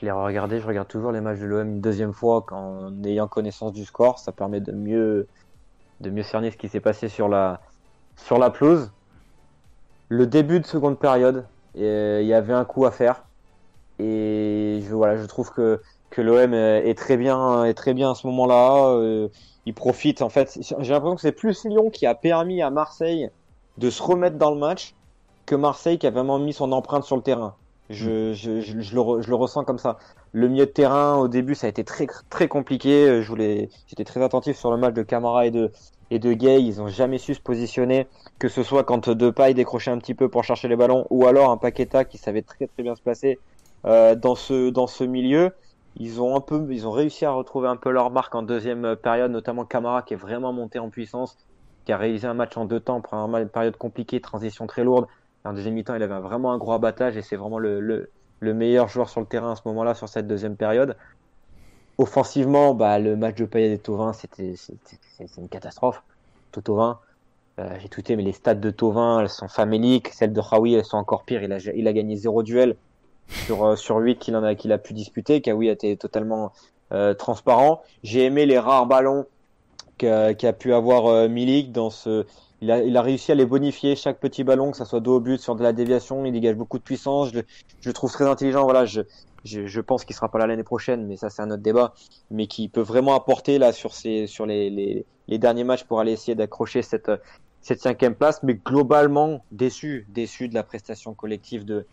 Je 0.00 0.06
l'ai 0.06 0.12
regardé, 0.12 0.60
je 0.60 0.66
regarde 0.66 0.86
toujours 0.86 1.10
les 1.10 1.20
matchs 1.20 1.40
de 1.40 1.46
l'OM 1.46 1.68
une 1.68 1.80
deuxième 1.80 2.12
fois 2.12 2.46
en 2.52 3.02
ayant 3.04 3.26
connaissance 3.26 3.72
du 3.72 3.84
score. 3.84 4.18
Ça 4.18 4.30
permet 4.30 4.60
de 4.60 4.72
mieux, 4.72 5.26
de 6.00 6.10
mieux 6.10 6.22
cerner 6.22 6.50
ce 6.50 6.56
qui 6.56 6.68
s'est 6.68 6.80
passé 6.80 7.08
sur 7.08 7.28
la, 7.28 7.60
sur 8.16 8.38
la 8.38 8.50
pelouse. 8.50 8.92
Le 10.08 10.26
début 10.26 10.60
de 10.60 10.66
seconde 10.66 10.98
période, 10.98 11.46
euh, 11.76 12.20
il 12.22 12.28
y 12.28 12.34
avait 12.34 12.52
un 12.52 12.64
coup 12.64 12.86
à 12.86 12.92
faire. 12.92 13.24
Et 13.98 14.80
je, 14.88 14.94
voilà, 14.94 15.16
je 15.16 15.26
trouve 15.26 15.50
que, 15.50 15.80
que 16.10 16.22
l'OM 16.22 16.54
est 16.54 16.96
très 16.96 17.16
bien, 17.16 17.64
est 17.64 17.74
très 17.74 17.92
bien 17.92 18.12
à 18.12 18.14
ce 18.14 18.26
moment-là. 18.28 18.90
Euh, 18.90 19.28
il 19.66 19.74
profite, 19.74 20.22
en 20.22 20.28
fait. 20.28 20.58
J'ai 20.60 20.92
l'impression 20.92 21.16
que 21.16 21.20
c'est 21.20 21.32
plus 21.32 21.64
Lyon 21.64 21.90
qui 21.90 22.06
a 22.06 22.14
permis 22.14 22.62
à 22.62 22.70
Marseille 22.70 23.30
de 23.78 23.90
se 23.90 24.02
remettre 24.02 24.36
dans 24.36 24.50
le 24.50 24.58
match 24.58 24.94
que 25.46 25.54
Marseille 25.54 25.98
qui 25.98 26.06
a 26.06 26.10
vraiment 26.10 26.38
mis 26.38 26.52
son 26.52 26.72
empreinte 26.72 27.04
sur 27.04 27.16
le 27.16 27.22
terrain. 27.22 27.54
Je, 27.90 28.34
je, 28.34 28.60
je, 28.60 28.80
je 28.80 28.94
le, 28.94 29.00
re- 29.00 29.22
je 29.22 29.30
le 29.30 29.34
ressens 29.34 29.64
comme 29.64 29.78
ça. 29.78 29.96
Le 30.32 30.46
milieu 30.48 30.66
de 30.66 30.70
terrain, 30.70 31.16
au 31.16 31.26
début, 31.26 31.54
ça 31.54 31.68
a 31.68 31.70
été 31.70 31.84
très, 31.84 32.06
très 32.28 32.46
compliqué. 32.46 33.22
Je 33.22 33.28
voulais, 33.28 33.70
j'étais 33.86 34.04
très 34.04 34.22
attentif 34.22 34.58
sur 34.58 34.70
le 34.70 34.76
match 34.76 34.92
de 34.92 35.02
Camara 35.02 35.46
et 35.46 35.50
de, 35.50 35.72
et 36.10 36.18
de 36.18 36.34
Gay. 36.34 36.62
Ils 36.62 36.82
ont 36.82 36.88
jamais 36.88 37.16
su 37.16 37.34
se 37.34 37.40
positionner, 37.40 38.06
que 38.38 38.48
ce 38.48 38.62
soit 38.62 38.84
quand 38.84 39.08
Depay 39.08 39.54
décrochait 39.54 39.90
un 39.90 39.96
petit 39.98 40.14
peu 40.14 40.28
pour 40.28 40.44
chercher 40.44 40.68
les 40.68 40.76
ballons, 40.76 41.06
ou 41.08 41.26
alors 41.26 41.50
un 41.50 41.56
Paqueta 41.56 42.04
qui 42.04 42.18
savait 42.18 42.42
très, 42.42 42.66
très 42.66 42.82
bien 42.82 42.94
se 42.94 43.00
placer 43.00 43.38
euh, 43.86 44.14
dans 44.14 44.34
ce, 44.34 44.68
dans 44.68 44.86
ce 44.86 45.04
milieu. 45.04 45.52
Ils 45.96 46.20
ont 46.20 46.36
un 46.36 46.40
peu, 46.40 46.66
ils 46.70 46.86
ont 46.86 46.92
réussi 46.92 47.24
à 47.24 47.30
retrouver 47.30 47.68
un 47.68 47.76
peu 47.76 47.90
leur 47.90 48.10
marque 48.10 48.34
en 48.34 48.42
deuxième 48.42 48.96
période, 48.96 49.30
notamment 49.30 49.64
Camara 49.64 50.02
qui 50.02 50.12
est 50.12 50.18
vraiment 50.18 50.52
monté 50.52 50.78
en 50.78 50.90
puissance, 50.90 51.38
qui 51.88 51.92
a 51.92 51.96
réalisé 51.96 52.26
un 52.26 52.34
match 52.34 52.54
en 52.58 52.66
deux 52.66 52.80
temps, 52.80 53.00
première 53.00 53.48
période 53.48 53.78
compliquée, 53.78 54.20
transition 54.20 54.66
très 54.66 54.84
lourde. 54.84 55.06
En 55.46 55.54
deuxième 55.54 55.72
mi-temps, 55.72 55.94
il 55.94 56.02
avait 56.02 56.20
vraiment 56.20 56.52
un 56.52 56.58
gros 56.58 56.74
abattage 56.74 57.16
et 57.16 57.22
c'est 57.22 57.36
vraiment 57.36 57.58
le, 57.58 57.80
le, 57.80 58.10
le 58.40 58.52
meilleur 58.52 58.88
joueur 58.88 59.08
sur 59.08 59.22
le 59.22 59.26
terrain 59.26 59.52
à 59.52 59.56
ce 59.56 59.62
moment-là, 59.64 59.94
sur 59.94 60.06
cette 60.06 60.26
deuxième 60.26 60.54
période. 60.54 60.98
Offensivement, 61.96 62.74
bah, 62.74 62.98
le 62.98 63.16
match 63.16 63.36
de 63.36 63.46
Payet 63.46 63.72
et 63.72 63.78
Tovin, 63.78 64.12
c'était 64.12 64.54
une 65.38 65.48
catastrophe. 65.48 66.02
Tout 66.52 66.60
Tovin, 66.60 66.98
euh, 67.58 67.70
j'ai 67.80 67.88
tweeté, 67.88 68.16
mais 68.16 68.22
les 68.22 68.32
stats 68.32 68.54
de 68.54 68.70
Tovin, 68.70 69.20
elles 69.20 69.30
sont 69.30 69.48
faméliques. 69.48 70.08
Celles 70.08 70.34
de 70.34 70.40
Raoui, 70.40 70.74
elles 70.74 70.84
sont 70.84 70.98
encore 70.98 71.24
pires. 71.24 71.42
Il 71.42 71.54
a, 71.54 71.92
gagné 71.94 72.16
zéro 72.16 72.42
duel 72.42 72.76
sur, 73.28 73.64
euh, 73.64 73.76
sur 73.76 73.96
8 73.96 74.18
qu'il 74.18 74.36
en 74.36 74.44
a, 74.44 74.54
qu'il 74.54 74.72
a 74.72 74.78
pu 74.78 74.92
disputer. 74.92 75.40
Kawi 75.40 75.70
a 75.70 75.72
été 75.72 75.96
totalement 75.96 76.52
euh, 76.92 77.14
transparent. 77.14 77.80
J'ai 78.02 78.26
aimé 78.26 78.44
les 78.44 78.58
rares 78.58 78.84
ballons 78.84 79.24
qu'a 79.98 80.52
pu 80.52 80.72
avoir 80.72 81.06
euh, 81.06 81.28
Milik 81.28 81.72
dans 81.72 81.90
ce. 81.90 82.24
Il 82.60 82.72
a, 82.72 82.82
il 82.82 82.96
a 82.96 83.02
réussi 83.02 83.30
à 83.30 83.34
les 83.36 83.46
bonifier 83.46 83.94
chaque 83.94 84.18
petit 84.18 84.42
ballon, 84.42 84.72
que 84.72 84.76
ça 84.76 84.84
soit 84.84 85.00
dos 85.00 85.16
au 85.16 85.20
but, 85.20 85.40
sur 85.40 85.54
de 85.54 85.62
la 85.62 85.72
déviation. 85.72 86.24
Il 86.24 86.32
dégage 86.32 86.56
beaucoup 86.56 86.78
de 86.78 86.82
puissance. 86.82 87.30
Je, 87.32 87.40
je 87.80 87.88
le 87.88 87.92
trouve 87.92 88.10
très 88.10 88.26
intelligent. 88.26 88.64
Voilà, 88.64 88.84
je, 88.84 89.02
je, 89.44 89.66
je 89.66 89.80
pense 89.80 90.04
qu'il 90.04 90.16
sera 90.16 90.28
pas 90.30 90.38
là 90.38 90.46
l'année 90.46 90.64
prochaine, 90.64 91.06
mais 91.06 91.16
ça 91.16 91.30
c'est 91.30 91.42
un 91.42 91.50
autre 91.50 91.62
débat. 91.62 91.94
Mais 92.30 92.46
qui 92.46 92.68
peut 92.68 92.80
vraiment 92.80 93.14
apporter 93.14 93.58
là 93.58 93.72
sur 93.72 93.94
ces, 93.94 94.26
sur 94.26 94.46
les, 94.46 94.70
les, 94.70 95.06
les 95.28 95.38
derniers 95.38 95.64
matchs 95.64 95.84
pour 95.84 96.00
aller 96.00 96.12
essayer 96.12 96.34
d'accrocher 96.34 96.82
cette 96.82 97.10
cette 97.60 97.80
cinquième 97.80 98.14
place. 98.14 98.42
Mais 98.42 98.54
globalement 98.54 99.44
déçu, 99.52 100.06
déçu 100.08 100.48
de 100.48 100.54
la 100.54 100.62
prestation 100.64 101.14
collective 101.14 101.64
de 101.64 101.86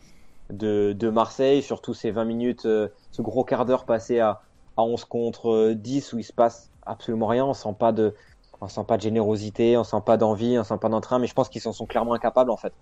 de, 0.50 0.94
de 0.94 1.10
Marseille, 1.10 1.62
surtout 1.62 1.94
ces 1.94 2.12
20 2.12 2.26
minutes, 2.26 2.66
euh, 2.66 2.90
ce 3.12 3.22
gros 3.22 3.44
quart 3.44 3.66
d'heure 3.66 3.86
passé 3.86 4.20
à, 4.20 4.42
à 4.78 4.84
11 4.84 5.06
contre 5.06 5.52
euh, 5.52 5.76
10 5.76 6.14
où 6.14 6.20
il 6.20 6.24
se 6.24 6.34
passe 6.34 6.70
absolument 6.86 7.28
rien. 7.28 7.46
On 7.46 7.54
sent 7.54 7.76
pas 7.78 7.92
de, 7.92 8.14
on 8.62 8.68
sent 8.68 8.84
pas 8.88 8.98
de 8.98 9.02
générosité, 9.02 9.78
on 9.78 9.84
sent 9.84 10.02
pas 10.06 10.18
d'envie, 10.18 10.58
on 10.58 10.64
sent 10.64 10.78
pas 10.80 10.90
d'entrain, 10.90 11.20
mais 11.20 11.28
je 11.28 11.34
pense 11.34 11.50
qu'ils 11.50 11.62
s'en 11.62 11.74
sont 11.74 11.86
clairement 11.86 12.14
incapables 12.14 12.52
en 12.52 12.58
fait. 12.58 12.74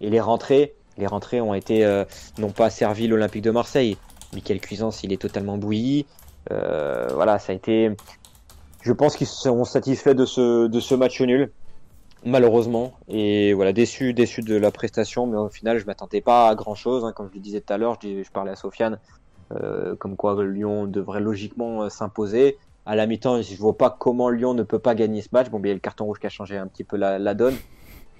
Et 0.00 0.10
les 0.10 0.20
rentrées, 0.20 0.74
les 0.98 1.06
rentrées 1.06 1.40
ont 1.40 1.54
été, 1.54 1.84
euh, 1.84 2.04
n'ont 2.38 2.50
pas 2.50 2.70
servi 2.70 3.06
l'Olympique 3.06 3.42
de 3.42 3.50
Marseille. 3.50 3.96
Michael 4.32 4.60
Cuisance, 4.60 5.02
il 5.02 5.12
est 5.12 5.20
totalement 5.20 5.56
bouilli. 5.56 6.06
Euh, 6.50 7.08
voilà, 7.14 7.38
ça 7.38 7.52
a 7.52 7.56
été. 7.56 7.90
Je 8.82 8.92
pense 8.92 9.16
qu'ils 9.16 9.26
seront 9.26 9.64
satisfaits 9.64 10.14
de 10.14 10.24
ce, 10.24 10.66
de 10.68 10.80
ce 10.80 10.94
match 10.94 11.20
nul, 11.20 11.50
malheureusement. 12.24 12.92
Et 13.08 13.52
voilà, 13.52 13.72
déçu, 13.72 14.14
déçu 14.14 14.42
de 14.42 14.56
la 14.56 14.70
prestation, 14.70 15.26
mais 15.26 15.36
au 15.36 15.48
final, 15.48 15.78
je 15.78 15.86
m'attendais 15.86 16.20
pas 16.20 16.48
à 16.48 16.54
grand 16.54 16.74
chose. 16.74 17.04
Hein. 17.04 17.12
Comme 17.12 17.28
je 17.30 17.34
le 17.34 17.40
disais 17.40 17.60
tout 17.60 17.72
à 17.72 17.78
l'heure, 17.78 17.98
je, 18.02 18.22
je 18.22 18.30
parlais 18.30 18.52
à 18.52 18.56
Sofiane, 18.56 18.94
euh, 18.94 18.98
comme 19.98 20.16
quoi 20.16 20.44
Lyon 20.44 20.86
devrait 20.86 21.20
logiquement 21.20 21.82
euh, 21.82 21.88
s'imposer. 21.88 22.58
À 22.84 22.94
la 22.94 23.06
mi-temps, 23.06 23.42
je 23.42 23.56
vois 23.56 23.76
pas 23.76 23.90
comment 23.90 24.30
Lyon 24.30 24.54
ne 24.54 24.62
peut 24.62 24.78
pas 24.78 24.94
gagner 24.94 25.20
ce 25.20 25.28
match. 25.32 25.50
Bon, 25.50 25.60
il 25.62 25.66
y 25.66 25.70
a 25.70 25.74
le 25.74 25.80
carton 25.80 26.04
rouge 26.04 26.20
qui 26.20 26.26
a 26.26 26.30
changé 26.30 26.56
un 26.56 26.68
petit 26.68 26.84
peu 26.84 26.96
la, 26.96 27.34
donne, 27.34 27.56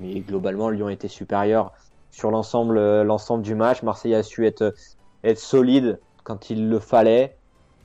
mais 0.00 0.18
globalement, 0.20 0.70
Lyon 0.70 0.88
était 0.88 1.08
supérieur 1.08 1.72
sur 2.10 2.32
l'ensemble, 2.32 2.78
euh, 2.78 3.04
l'ensemble 3.04 3.44
du 3.44 3.54
match. 3.54 3.82
Marseille 3.82 4.14
a 4.14 4.24
su 4.24 4.44
être, 4.44 4.74
être 5.22 5.38
solide 5.38 6.00
quand 6.24 6.50
il 6.50 6.68
le 6.68 6.80
fallait, 6.80 7.36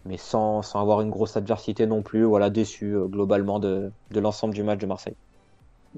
mais 0.05 0.17
sans, 0.17 0.63
sans 0.63 0.81
avoir 0.81 1.01
une 1.01 1.11
grosse 1.11 1.37
adversité 1.37 1.85
non 1.85 2.01
plus. 2.01 2.23
Voilà, 2.23 2.49
déçu 2.49 2.95
euh, 2.95 3.05
globalement 3.05 3.59
de, 3.59 3.91
de 4.09 4.19
l'ensemble 4.19 4.55
du 4.55 4.63
match 4.63 4.79
de 4.79 4.87
Marseille. 4.87 5.15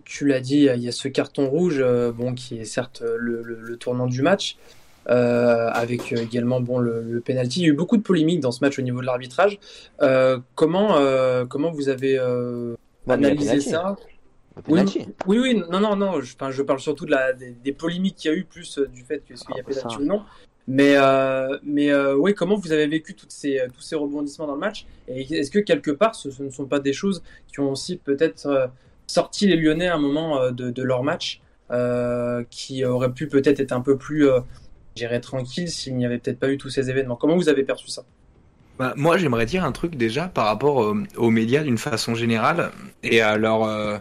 Tu 0.04 0.28
l'as 0.28 0.42
dit, 0.42 0.68
il 0.76 0.84
y 0.84 0.90
a 0.90 0.92
ce 0.92 1.08
carton 1.08 1.48
rouge, 1.48 1.80
euh, 1.80 2.12
bon, 2.12 2.34
qui 2.34 2.60
est 2.60 2.66
certes 2.66 3.04
le 3.06 3.78
tournant 3.78 4.08
du 4.08 4.22
match, 4.22 4.58
euh, 5.10 5.70
avec 5.70 6.14
euh, 6.14 6.18
également 6.18 6.62
bon, 6.62 6.80
le, 6.80 7.02
le 7.02 7.20
penalty. 7.20 7.62
Il 7.62 7.64
y 7.64 7.66
a 7.66 7.70
eu 7.70 7.74
beaucoup 7.74 7.98
de 7.98 8.02
polémiques 8.02 8.40
dans 8.40 8.52
ce 8.52 8.64
match 8.64 8.80
au 8.80 8.82
niveau 8.82 9.02
de 9.02 9.06
l'arbitrage. 9.06 9.60
Euh, 10.02 10.40
comment, 10.56 10.98
euh, 10.98 11.46
comment 11.46 11.72
vous 11.72 11.90
avez 11.90 12.20
analysé 13.08 13.60
ça 13.60 13.96
oui, 14.68 14.82
oui, 15.26 15.40
oui, 15.40 15.64
non, 15.72 15.80
non, 15.80 15.96
non. 15.96 16.22
Je, 16.22 16.62
parle 16.62 16.80
surtout 16.80 17.08
de 17.08 17.12
la, 17.12 17.34
des, 17.34 17.56
des 17.64 17.72
polémiques 17.72 18.18
qu'il 18.18 18.32
y 18.32 18.34
a 18.36 18.38
eu, 18.38 18.44
plus 18.44 18.78
du 18.94 19.04
fait 19.04 19.24
que 19.28 19.34
est-ce 19.34 19.46
qu'il 19.46 19.56
y 19.56 19.60
a 19.60 19.64
Ah, 19.68 19.70
penalty 19.70 19.98
ou 19.98 20.06
non. 20.06 20.22
Mais, 20.68 20.96
mais 21.64 21.94
oui, 22.14 22.36
comment 22.36 22.56
vous 22.56 22.72
avez 22.72 22.86
vécu 22.86 23.16
toutes 23.16 23.32
ces, 23.32 23.62
tous 23.74 23.82
ces 23.82 23.96
rebondissements 23.96 24.46
dans 24.46 24.54
le 24.54 24.60
match? 24.60 24.86
Et 25.08 25.22
est-ce 25.22 25.50
que 25.50 25.58
quelque 25.58 25.90
part, 25.90 26.14
ce, 26.14 26.30
ce 26.30 26.44
ne 26.44 26.52
sont 26.52 26.66
pas 26.66 26.80
des 26.80 26.94
choses 26.94 27.24
qui 27.52 27.62
ont 27.62 27.72
aussi 27.72 27.98
peut-être 27.98 28.70
sorti 29.08 29.48
les 29.48 29.56
Lyonnais 29.56 29.88
à 29.88 29.96
un 29.96 30.00
moment 30.00 30.52
de, 30.52 30.70
de 30.70 30.84
leur 30.84 31.02
match, 31.02 31.42
qui 32.52 32.86
auraient 32.86 33.12
pu 33.12 33.28
peut-être 33.28 33.60
être 33.60 33.72
un 33.72 33.82
peu 33.82 33.98
plus, 33.98 34.30
j'irais 34.96 35.20
tranquille 35.20 35.70
s'il 35.70 35.96
n'y 35.96 36.06
avait 36.06 36.18
peut-être 36.18 36.40
pas 36.40 36.50
eu 36.50 36.58
tous 36.58 36.70
ces 36.70 36.90
événements. 36.90 37.16
Comment 37.16 37.36
vous 37.36 37.50
avez 37.50 37.64
perçu 37.64 37.88
ça? 37.90 38.04
Bah, 38.80 38.94
moi, 38.96 39.18
j'aimerais 39.18 39.46
dire 39.46 39.64
un 39.64 39.72
truc 39.72 39.96
déjà 39.96 40.28
par 40.28 40.46
rapport 40.46 40.84
euh, 40.84 41.04
aux 41.18 41.30
médias 41.30 41.64
d'une 41.64 41.78
façon 41.78 42.16
générale 42.16 42.72
et 43.04 43.22
à 43.22 43.38
leur 43.38 43.64
euh, 43.64 43.98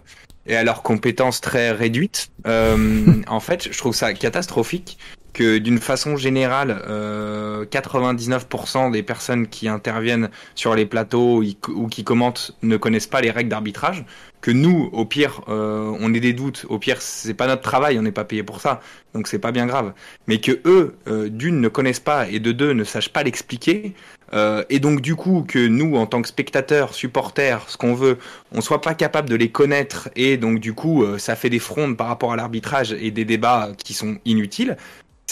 et 0.47 0.57
à 0.57 0.65
leurs 0.65 0.83
compétences 0.83 1.41
très 1.41 1.73
réduites. 1.73 2.31
Euh, 2.45 3.23
en 3.29 3.39
fait, 3.39 3.73
je 3.73 3.79
trouve 3.79 3.95
ça 3.95 4.13
catastrophique 4.15 4.99
que 5.33 5.59
d'une 5.59 5.79
façon 5.79 6.17
générale, 6.17 6.83
euh, 6.89 7.65
99% 7.65 8.91
des 8.91 9.03
personnes 9.03 9.49
qui 9.49 9.69
interviennent 9.69 10.31
sur 10.55 10.75
les 10.75 10.87
plateaux 10.87 11.43
ou 11.69 11.89
qui 11.89 12.05
commentent 12.05 12.57
ne 12.63 12.77
connaissent 12.77 13.07
pas 13.07 13.21
les 13.21 13.31
règles 13.31 13.51
d'arbitrage. 13.51 14.05
Que 14.41 14.51
nous, 14.51 14.91
au 14.93 15.05
pire, 15.05 15.43
euh, 15.49 15.97
on 16.01 16.13
ait 16.15 16.21
des 16.21 16.33
doutes. 16.33 16.67
Au 16.69 16.79
pire, 16.79 17.01
c'est 17.01 17.35
pas 17.35 17.47
notre 17.47 17.63
travail, 17.63 17.99
on 17.99 18.03
n'est 18.03 18.13
pas 18.13 18.25
payé 18.25 18.43
pour 18.43 18.61
ça, 18.61 18.81
donc 19.15 19.29
c'est 19.29 19.39
pas 19.39 19.53
bien 19.53 19.67
grave. 19.67 19.93
Mais 20.27 20.41
que 20.41 20.61
eux, 20.65 20.97
euh, 21.07 21.29
d'une, 21.29 21.61
ne 21.61 21.69
connaissent 21.69 22.01
pas 22.01 22.29
et 22.29 22.41
de 22.41 22.53
deux, 22.53 22.73
ne 22.73 22.85
sachent 22.85 23.13
pas 23.13 23.23
l'expliquer. 23.23 23.95
Euh, 24.35 24.65
et 24.71 24.81
donc 24.81 25.01
du 25.01 25.15
coup 25.15 25.45
que 25.47 25.67
nous, 25.67 25.97
en 25.97 26.07
tant 26.07 26.23
que 26.23 26.29
spectateurs, 26.29 26.95
supporters, 26.95 27.69
ce 27.69 27.77
qu'on 27.77 27.95
veut, 27.95 28.19
on 28.53 28.61
soit 28.61 28.81
pas 28.81 28.95
capable 28.95 29.29
de 29.29 29.35
les 29.35 29.51
connaître 29.51 30.09
et 30.17 30.37
donc 30.37 30.59
du 30.59 30.73
coup 30.73 31.03
euh, 31.03 31.19
ça 31.19 31.37
fait 31.37 31.51
des 31.51 31.59
frondes 31.59 31.97
par 31.97 32.07
rapport 32.07 32.33
à 32.33 32.37
l'arbitrage 32.37 32.93
et 32.93 33.11
des 33.11 33.25
débats 33.25 33.71
qui 33.85 33.95
sont 33.95 34.19
inutiles. 34.25 34.77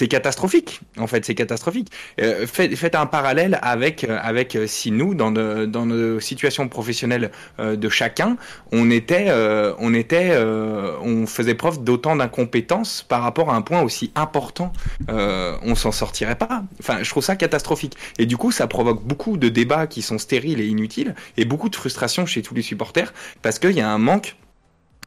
C'est 0.01 0.09
catastrophique, 0.09 0.81
en 0.97 1.07
fait, 1.07 1.27
c'est 1.27 1.35
catastrophique. 1.35 1.89
Euh, 2.23 2.47
faites, 2.47 2.95
un 2.95 3.05
parallèle 3.05 3.59
avec 3.61 4.05
euh, 4.05 4.19
avec 4.23 4.57
euh, 4.57 4.67
si 4.67 4.93
nous, 4.93 5.15
dans 5.15 5.31
nos, 5.31 5.67
dans 5.67 6.21
situations 6.21 6.69
professionnelles 6.69 7.31
de 7.59 7.89
chacun, 7.91 8.39
on 8.73 8.91
était 8.91 9.31
on 9.79 9.93
était 9.93 10.35
on 10.39 11.27
faisait 11.27 11.55
preuve 11.55 11.85
d'autant 11.85 12.17
d'incompétence 12.17 13.05
par 13.07 13.21
rapport 13.21 13.51
à 13.51 13.57
un 13.57 13.61
point 13.61 13.83
aussi 13.83 14.11
important, 14.15 14.73
on 15.09 15.75
s'en 15.75 15.93
sortirait 15.93 16.37
pas. 16.37 16.63
Enfin, 16.79 17.03
je 17.03 17.11
trouve 17.11 17.23
ça 17.23 17.37
catastrophique. 17.37 17.95
Et 18.19 18.25
du 18.25 18.39
coup, 18.39 18.53
ça 18.53 18.67
provoque 18.67 19.05
beaucoup 19.05 19.37
de 19.37 19.51
débats 19.51 19.87
qui 19.87 20.01
sont 20.01 20.17
stériles 20.17 20.61
et 20.61 20.67
inutiles, 20.67 21.15
et 21.37 21.45
beaucoup 21.45 21.69
de 21.69 21.77
frustration 21.77 22.25
chez 22.25 22.41
tous 22.41 22.55
les 22.55 22.63
supporters, 22.63 23.13
parce 23.43 23.59
qu'il 23.59 23.73
y 23.73 23.83
a 23.83 23.91
un 23.91 23.99
manque 23.99 24.37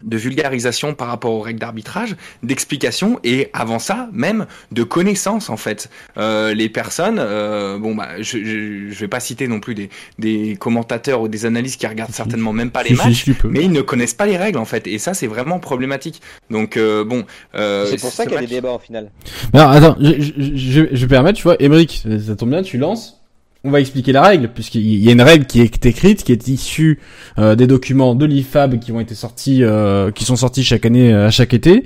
de 0.03 0.17
vulgarisation 0.17 0.93
par 0.93 1.07
rapport 1.07 1.31
aux 1.31 1.41
règles 1.41 1.59
d'arbitrage, 1.59 2.15
d'explication 2.43 3.19
et 3.23 3.49
avant 3.53 3.79
ça 3.79 4.09
même 4.11 4.45
de 4.71 4.83
connaissances 4.83 5.49
en 5.49 5.57
fait. 5.57 5.89
Euh, 6.17 6.53
les 6.53 6.69
personnes, 6.69 7.17
euh, 7.19 7.77
bon 7.79 7.95
bah 7.95 8.09
je, 8.19 8.37
je, 8.43 8.89
je 8.91 8.99
vais 8.99 9.07
pas 9.07 9.19
citer 9.19 9.47
non 9.47 9.59
plus 9.59 9.75
des, 9.75 9.89
des 10.19 10.55
commentateurs 10.59 11.21
ou 11.21 11.27
des 11.27 11.45
analystes 11.45 11.79
qui 11.79 11.87
regardent 11.87 12.11
certainement 12.11 12.53
même 12.53 12.71
pas 12.71 12.83
les 12.83 12.95
matchs, 12.95 13.25
mais 13.45 13.63
ils 13.63 13.71
ne 13.71 13.81
connaissent 13.81 14.13
pas 14.13 14.25
les 14.25 14.37
règles 14.37 14.59
en 14.59 14.65
fait 14.65 14.87
et 14.87 14.99
ça 14.99 15.13
c'est 15.13 15.27
vraiment 15.27 15.59
problématique. 15.59 16.21
Donc 16.49 16.77
euh, 16.77 17.03
bon, 17.03 17.25
euh, 17.55 17.85
c'est 17.89 17.99
pour 17.99 18.11
ça 18.11 18.23
ce 18.23 18.29
qu'il 18.29 18.35
y 18.35 18.37
a 18.37 18.41
match- 18.41 18.49
des 18.49 18.55
débats 18.55 18.71
au 18.73 18.79
final. 18.79 19.11
Alors, 19.53 19.71
attends, 19.71 19.97
je, 19.99 20.13
je, 20.19 20.55
je, 20.55 20.81
je 20.91 21.05
vais 21.05 21.07
permettre, 21.07 21.37
tu 21.37 21.43
vois, 21.43 21.55
Emeric, 21.61 22.03
ça 22.25 22.35
tombe 22.35 22.49
bien, 22.49 22.61
tu 22.61 22.77
lances. 22.77 23.22
On 23.65 23.71
va 23.71 23.79
expliquer 23.79 24.11
la 24.11 24.21
règle, 24.21 24.49
puisqu'il 24.49 25.01
y 25.01 25.07
a 25.07 25.13
une 25.13 25.21
règle 25.21 25.45
qui 25.45 25.61
est 25.61 25.85
écrite, 25.85 26.25
qui 26.25 26.33
est 26.33 26.49
issue 26.49 26.99
euh, 27.39 27.55
des 27.55 27.65
documents 27.65 28.13
de 28.13 28.25
l'IFAB 28.25 28.77
qui 28.79 28.91
ont 28.91 28.99
été 28.99 29.15
sortis, 29.15 29.63
euh, 29.63 30.11
qui 30.11 30.25
sont 30.25 30.35
sortis 30.35 30.65
chaque 30.65 30.85
année, 30.85 31.13
euh, 31.13 31.27
à 31.27 31.31
chaque 31.31 31.53
été. 31.53 31.85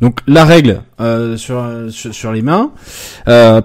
Donc 0.00 0.20
la 0.26 0.46
règle 0.46 0.82
sur, 1.36 2.32
les 2.32 2.42
mains 2.42 2.70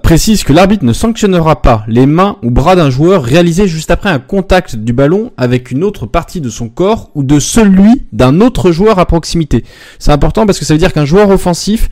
précise 0.02 0.44
que 0.44 0.52
l'arbitre 0.52 0.84
ne 0.84 0.92
sanctionnera 0.92 1.62
pas 1.62 1.86
les 1.88 2.08
mains 2.08 2.38
ou 2.42 2.50
bras 2.50 2.76
d'un 2.76 2.90
joueur 2.90 3.24
réalisés 3.24 3.68
juste 3.68 3.92
après 3.92 4.10
un 4.10 4.18
contact 4.18 4.76
du 4.76 4.94
ballon 4.94 5.32
avec 5.38 5.70
une 5.70 5.84
autre 5.84 6.08
partie 6.08 6.42
de 6.42 6.50
son 6.50 6.70
corps 6.70 7.12
ou 7.14 7.24
de 7.24 7.40
celui 7.40 8.08
d'un 8.14 8.42
autre 8.42 8.72
joueur 8.72 8.98
à 8.98 9.06
proximité. 9.06 9.64
C'est 10.00 10.12
important 10.12 10.48
parce 10.48 10.58
que 10.58 10.66
ça 10.66 10.74
veut 10.74 10.80
dire 10.80 10.92
qu'un 10.92 11.06
joueur 11.06 11.30
offensif 11.30 11.90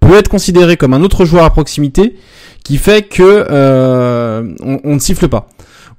peut 0.00 0.16
être 0.16 0.28
considéré 0.28 0.76
comme 0.76 0.92
un 0.92 1.02
autre 1.02 1.24
joueur 1.24 1.44
à 1.44 1.50
proximité 1.50 2.16
qui 2.64 2.78
fait 2.78 3.02
que 3.02 3.46
euh, 3.50 4.54
on, 4.62 4.94
ne 4.94 4.98
siffle 4.98 5.28
pas. 5.28 5.48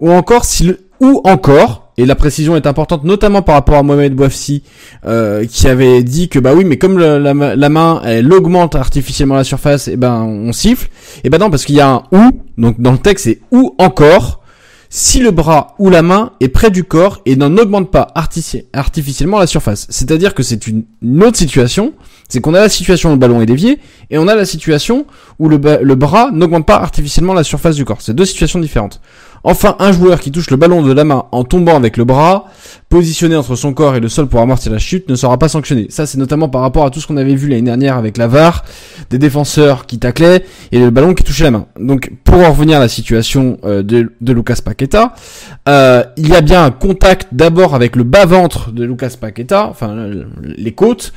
Ou 0.02 0.12
encore 0.12 0.44
si 0.44 0.66
le, 0.66 0.80
ou 1.00 1.22
encore 1.24 1.94
et 1.98 2.06
la 2.06 2.16
précision 2.16 2.58
est 2.58 2.68
importante 2.68 3.06
notamment 3.06 3.42
par 3.42 3.56
rapport 3.56 3.76
à 3.76 3.84
Mohamed 3.84 4.14
Bouafsi 4.14 4.64
euh, 5.06 5.46
qui 5.46 5.68
avait 5.68 6.04
dit 6.04 6.28
que 6.28 6.40
bah 6.40 6.54
oui 6.54 6.66
mais 6.66 6.78
comme 6.78 6.98
la, 6.98 7.20
la, 7.20 7.70
main 7.70 8.02
elle 8.04 8.32
augmente 8.34 8.76
artificiellement 8.76 9.36
la 9.36 9.46
surface 9.46 9.88
et 9.88 9.94
eh 9.94 9.96
ben 9.98 10.24
on 10.24 10.52
siffle 10.52 10.88
et 10.88 11.22
eh 11.26 11.30
ben 11.30 11.38
non 11.38 11.50
parce 11.50 11.64
qu'il 11.64 11.76
y 11.76 11.80
a 11.80 11.90
un 11.90 12.04
ou 12.12 12.32
donc 12.58 12.82
dans 12.82 12.92
le 12.92 12.98
texte 12.98 13.26
c'est 13.26 13.40
ou 13.52 13.76
encore 13.78 14.42
si 14.96 15.20
le 15.20 15.32
bras 15.32 15.76
ou 15.78 15.90
la 15.90 16.02
main 16.02 16.32
est 16.40 16.48
près 16.48 16.72
du 16.72 16.86
corps 16.86 17.20
et 17.26 17.36
n'en 17.36 17.58
augmente 17.58 17.92
pas 17.92 18.14
artificiellement 18.16 19.40
la 19.40 19.46
surface. 19.46 19.88
C'est-à-dire 19.90 20.34
que 20.34 20.42
c'est 20.42 20.68
une, 20.68 20.86
autre 21.22 21.36
situation, 21.36 21.92
c'est 22.30 22.40
qu'on 22.40 22.54
a 22.54 22.62
la 22.62 22.70
situation 22.70 23.10
où 23.10 23.12
le 23.12 23.18
ballon 23.18 23.42
est 23.42 23.46
dévié 23.46 23.80
et 24.10 24.18
on 24.18 24.30
a 24.30 24.36
la 24.36 24.46
situation 24.46 25.06
où 25.38 25.50
le, 25.50 25.60
le 25.82 25.96
bras 25.96 26.32
n'augmente 26.32 26.66
pas 26.66 26.78
artificiellement 26.78 27.34
la 27.34 27.44
surface 27.44 27.76
du 27.76 27.84
corps. 27.84 28.02
C'est 28.02 28.14
deux 28.14 28.24
situations 28.24 28.60
différentes. 28.60 29.02
Enfin, 29.48 29.76
un 29.78 29.92
joueur 29.92 30.20
qui 30.20 30.32
touche 30.32 30.50
le 30.50 30.58
ballon 30.58 30.82
de 30.82 30.92
la 30.92 31.04
main 31.04 31.26
en 31.32 31.44
tombant 31.44 31.76
avec 31.76 31.98
le 31.98 32.04
bras, 32.04 32.46
positionné 32.90 33.36
entre 33.36 33.56
son 33.56 33.76
corps 33.76 33.96
et 33.96 34.00
le 34.00 34.10
sol 34.10 34.28
pour 34.28 34.42
amortir 34.42 34.72
la 34.72 34.80
chute, 34.80 35.08
ne 35.08 35.14
sera 35.14 35.38
pas 35.38 35.50
sanctionné. 35.50 35.86
Ça, 35.90 36.08
c'est 36.08 36.18
notamment 36.18 36.50
par 36.50 36.62
rapport 36.62 36.84
à 36.84 36.90
tout 36.90 37.00
ce 37.00 37.06
qu'on 37.06 37.16
avait 37.16 37.36
vu 37.36 37.48
l'année 37.48 37.62
dernière 37.62 37.96
avec 37.96 38.18
la 38.18 38.26
VAR, 38.26 38.66
des 39.12 39.20
défenseurs 39.20 39.86
qui 39.86 40.00
taclaient 40.00 40.44
et 40.72 40.80
le 40.80 40.90
ballon 40.90 41.14
qui 41.14 41.24
touchait 41.24 41.44
la 41.44 41.52
main. 41.52 41.68
Donc, 41.80 42.12
pour 42.24 42.40
en 42.40 42.50
revenir 42.50 42.78
à 42.78 42.80
la 42.80 42.88
situation 42.88 43.60
euh, 43.66 43.84
de, 43.84 44.10
Lucas 44.34 44.62
Paqueta, 44.66 45.14
euh, 45.70 46.04
il 46.18 46.28
y 46.28 46.34
a 46.34 46.42
bien 46.42 46.66
un 46.66 46.72
contact 46.72 47.28
d'abord 47.32 47.76
avec 47.76 47.96
le 47.96 48.04
bas-ventre 48.04 48.72
de 48.72 48.84
Lucas 48.84 49.14
Paqueta, 49.22 49.68
enfin 49.68 50.10
les 50.42 50.72
côtes, 50.72 51.14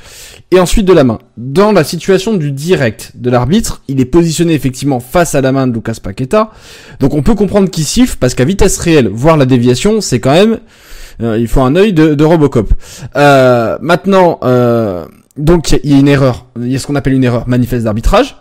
et 0.51 0.59
ensuite 0.59 0.85
de 0.85 0.93
la 0.93 1.03
main. 1.03 1.17
Dans 1.35 1.71
la 1.71 1.83
situation 1.83 2.35
du 2.35 2.51
direct 2.51 3.13
de 3.15 3.31
l'arbitre, 3.31 3.81
il 3.87 3.99
est 3.99 4.05
positionné 4.05 4.53
effectivement 4.53 4.99
face 4.99 5.33
à 5.33 5.41
la 5.41 5.51
main 5.51 5.65
de 5.65 5.73
Lucas 5.73 5.97
Paqueta, 6.03 6.51
donc 6.99 7.15
on 7.15 7.23
peut 7.23 7.33
comprendre 7.33 7.71
qu'il 7.71 7.85
siffle 7.85 8.18
parce 8.19 8.33
qu'à 8.33 8.45
vitesse 8.45 8.77
réelle, 8.77 9.07
voir 9.07 9.37
la 9.37 9.45
déviation, 9.45 10.01
c'est 10.01 10.19
quand 10.19 10.33
même, 10.33 10.59
euh, 11.21 11.37
il 11.37 11.47
faut 11.47 11.61
un 11.61 11.75
œil 11.75 11.93
de, 11.93 12.23
Robocop. 12.23 12.73
Euh, 13.15 13.77
maintenant, 13.81 14.39
euh, 14.43 15.05
donc 15.37 15.71
il 15.83 15.91
y 15.91 15.95
a 15.95 15.99
une 15.99 16.07
erreur, 16.07 16.45
il 16.59 16.71
y 16.71 16.75
a 16.75 16.79
ce 16.79 16.87
qu'on 16.87 16.95
appelle 16.95 17.13
une 17.13 17.23
erreur 17.23 17.47
manifeste 17.47 17.85
d'arbitrage. 17.85 18.35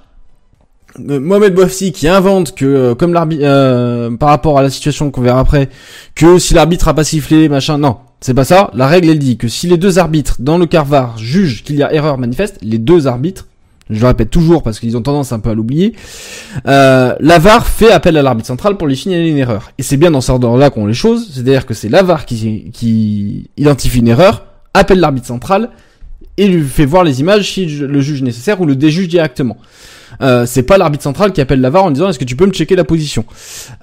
Mohamed 0.99 1.55
Bouafsi 1.55 1.93
qui 1.93 2.09
invente 2.09 2.57
que 2.57 2.93
comme 2.95 3.13
l'arbitre 3.13 4.17
par 4.19 4.31
rapport 4.31 4.59
à 4.59 4.63
la 4.63 4.71
situation 4.71 5.13
qu'on 5.13 5.21
verra 5.21 5.39
après 5.39 5.69
que 6.17 6.39
si 6.39 6.55
l'arbitre 6.55 6.89
a 6.89 6.95
pas 6.95 7.05
sifflé 7.05 7.49
machin 7.49 7.79
non 7.79 7.99
c'est 8.21 8.35
pas 8.35 8.45
ça 8.45 8.71
la 8.75 8.89
règle 8.89 9.11
elle 9.11 9.21
dit 9.21 9.37
que 9.37 9.47
si 9.47 9.69
les 9.69 9.77
deux 9.77 10.01
arbitres 10.01 10.37
dans 10.41 10.59
le 10.59 10.67
carvar 10.67 11.17
jugent 11.19 11.63
qu'il 11.63 11.77
y 11.77 11.85
a 11.85 11.93
erreur 11.93 12.19
manifeste 12.19 12.59
les 12.63 12.79
deux 12.79 13.07
arbitres 13.07 13.48
je 13.91 14.01
le 14.01 14.07
répète 14.07 14.31
toujours 14.31 14.63
parce 14.63 14.81
qu'ils 14.81 14.97
ont 14.97 15.03
tendance 15.03 15.33
un 15.33 15.41
peu 15.41 15.51
à 15.51 15.55
l'oublier, 15.55 15.95
euh, 16.67 17.15
l'AVAR 17.21 17.67
fait 17.67 17.91
appel 17.91 18.17
à 18.17 18.23
l'arbitre 18.23 18.49
central 18.49 18.77
pour 18.77 18.87
lui 18.87 18.97
signaler 18.97 19.29
une 19.29 19.39
erreur. 19.39 19.73
Et 19.79 19.83
c'est 19.83 19.97
bien 19.97 20.11
dans 20.11 20.21
ce 20.21 20.31
ordre-là 20.31 20.71
qu'on 20.71 20.87
les 20.87 20.95
choses, 20.95 21.31
c'est-à-dire 21.33 21.67
que 21.67 21.75
c'est 21.75 21.89
l'AVAR 21.89 22.27
qui, 22.27 23.51
identifie 23.57 23.99
une 23.99 24.09
erreur, 24.09 24.47
appelle 24.75 25.01
l'arbitre 25.01 25.27
central 25.27 25.71
et 26.37 26.47
lui 26.47 26.65
fait 26.65 26.85
voir 26.85 27.05
les 27.05 27.21
images 27.21 27.51
si 27.51 27.67
le 27.67 28.01
juge 28.01 28.23
nécessaire 28.23 28.61
ou 28.61 28.67
le 28.67 28.77
déjuge 28.77 29.09
directement. 29.09 29.57
Euh, 30.21 30.47
c'est 30.47 30.63
pas 30.63 30.79
l'arbitre 30.79 31.05
central 31.05 31.33
qui 31.33 31.41
appelle 31.41 31.61
l'AVAR 31.61 31.85
en 31.85 31.91
disant 31.91 32.09
est-ce 32.09 32.19
que 32.19 32.25
tu 32.25 32.37
peux 32.37 32.47
me 32.47 32.53
checker 32.53 32.77
la 32.77 32.85
position? 32.85 33.25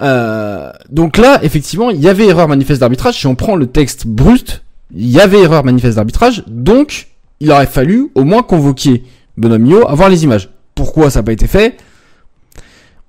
Euh, 0.01 0.71
donc 0.89 1.17
là, 1.17 1.39
effectivement, 1.43 1.89
il 1.91 2.01
y 2.01 2.09
avait 2.09 2.25
erreur 2.25 2.47
manifeste 2.47 2.81
d'arbitrage. 2.81 3.15
Si 3.19 3.27
on 3.27 3.35
prend 3.35 3.55
le 3.55 3.67
texte 3.67 4.07
brut, 4.07 4.63
il 4.95 5.09
y 5.09 5.19
avait 5.19 5.41
erreur 5.41 5.63
manifeste 5.63 5.95
d'arbitrage, 5.95 6.43
donc 6.47 7.07
il 7.39 7.51
aurait 7.51 7.65
fallu 7.65 8.11
au 8.15 8.23
moins 8.23 8.43
convoquer 8.43 9.03
Benoît 9.37 9.57
Millot, 9.57 9.87
avoir 9.87 10.09
les 10.09 10.23
images. 10.23 10.49
Pourquoi 10.75 11.09
ça 11.09 11.19
n'a 11.19 11.23
pas 11.23 11.33
été 11.33 11.47
fait? 11.47 11.77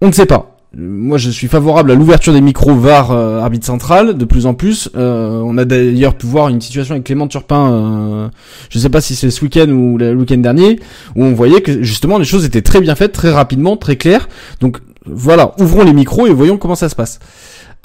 On 0.00 0.08
ne 0.08 0.12
sait 0.12 0.26
pas. 0.26 0.56
Moi, 0.78 1.16
je 1.16 1.30
suis 1.30 1.48
favorable 1.48 1.90
à 1.90 1.94
l'ouverture 1.94 2.34
des 2.34 2.42
micros 2.42 2.74
VAR 2.74 3.10
euh, 3.10 3.40
arbitre 3.40 3.64
central 3.64 4.18
de 4.18 4.24
plus 4.26 4.44
en 4.44 4.52
plus. 4.52 4.90
Euh, 4.94 5.40
on 5.42 5.56
a 5.56 5.64
d'ailleurs 5.64 6.14
pu 6.14 6.26
voir 6.26 6.48
une 6.48 6.60
situation 6.60 6.92
avec 6.92 7.04
Clément 7.04 7.28
Turpin, 7.28 7.72
euh, 7.72 8.28
je 8.68 8.78
ne 8.78 8.82
sais 8.82 8.90
pas 8.90 9.00
si 9.00 9.16
c'est 9.16 9.30
ce 9.30 9.42
week-end 9.42 9.68
ou 9.70 9.96
le 9.96 10.14
week-end 10.14 10.36
dernier, 10.36 10.78
où 11.14 11.24
on 11.24 11.32
voyait 11.32 11.62
que 11.62 11.82
justement 11.82 12.18
les 12.18 12.26
choses 12.26 12.44
étaient 12.44 12.60
très 12.60 12.82
bien 12.82 12.94
faites, 12.94 13.12
très 13.12 13.30
rapidement, 13.32 13.78
très 13.78 13.96
claires. 13.96 14.28
Donc 14.60 14.78
voilà, 15.06 15.54
ouvrons 15.58 15.82
les 15.82 15.94
micros 15.94 16.26
et 16.26 16.32
voyons 16.32 16.58
comment 16.58 16.74
ça 16.74 16.90
se 16.90 16.94
passe. 16.96 17.20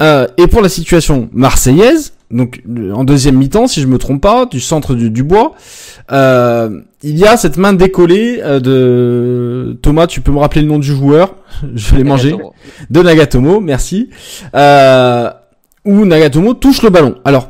et 0.02 0.48
pour 0.48 0.62
la 0.62 0.70
situation 0.70 1.30
marseillaise, 1.32 2.14
donc 2.32 2.62
en 2.94 3.04
deuxième 3.04 3.38
mi-temps, 3.38 3.68
si 3.68 3.82
je 3.82 3.88
me 3.88 3.98
trompe 3.98 4.22
pas, 4.22 4.46
du 4.46 4.60
centre 4.60 4.96
du, 4.96 5.10
du 5.10 5.24
bois, 5.24 5.54
euh, 6.12 6.82
il 7.04 7.18
y 7.18 7.26
a 7.26 7.38
cette 7.38 7.58
main 7.58 7.74
décollée 7.74 8.40
euh, 8.42 8.60
de 8.60 9.78
Thomas. 9.82 10.08
Tu 10.08 10.22
peux 10.22 10.32
me 10.32 10.40
rappeler 10.40 10.62
le 10.62 10.68
nom 10.68 10.80
du 10.80 10.88
joueur? 10.88 11.36
Je 11.76 11.96
l'ai 11.96 12.04
mangé. 12.04 12.36
De 12.90 13.02
Nagatomo, 13.02 13.60
merci. 13.60 14.10
Euh, 14.56 15.30
où 15.86 16.06
Nagatomo 16.06 16.54
touche 16.54 16.82
le 16.82 16.90
ballon. 16.90 17.16
Alors, 17.26 17.50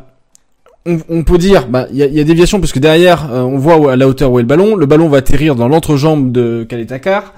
on, 0.85 1.23
peut 1.23 1.37
dire, 1.37 1.67
bah, 1.67 1.87
il 1.91 1.97
y 1.97 2.03
a, 2.03 2.07
y 2.07 2.19
a 2.19 2.23
déviation 2.23 2.59
parce 2.59 2.71
que 2.71 2.79
derrière, 2.79 3.31
euh, 3.31 3.41
on 3.41 3.57
voit 3.57 3.93
à 3.93 3.95
la 3.95 4.07
hauteur 4.07 4.31
où 4.31 4.39
est 4.39 4.41
le 4.41 4.47
ballon. 4.47 4.75
Le 4.75 4.85
ballon 4.85 5.09
va 5.09 5.17
atterrir 5.17 5.55
dans 5.55 5.67
l'entrejambe 5.67 6.31
de 6.31 6.65
Kaletakar, 6.67 7.33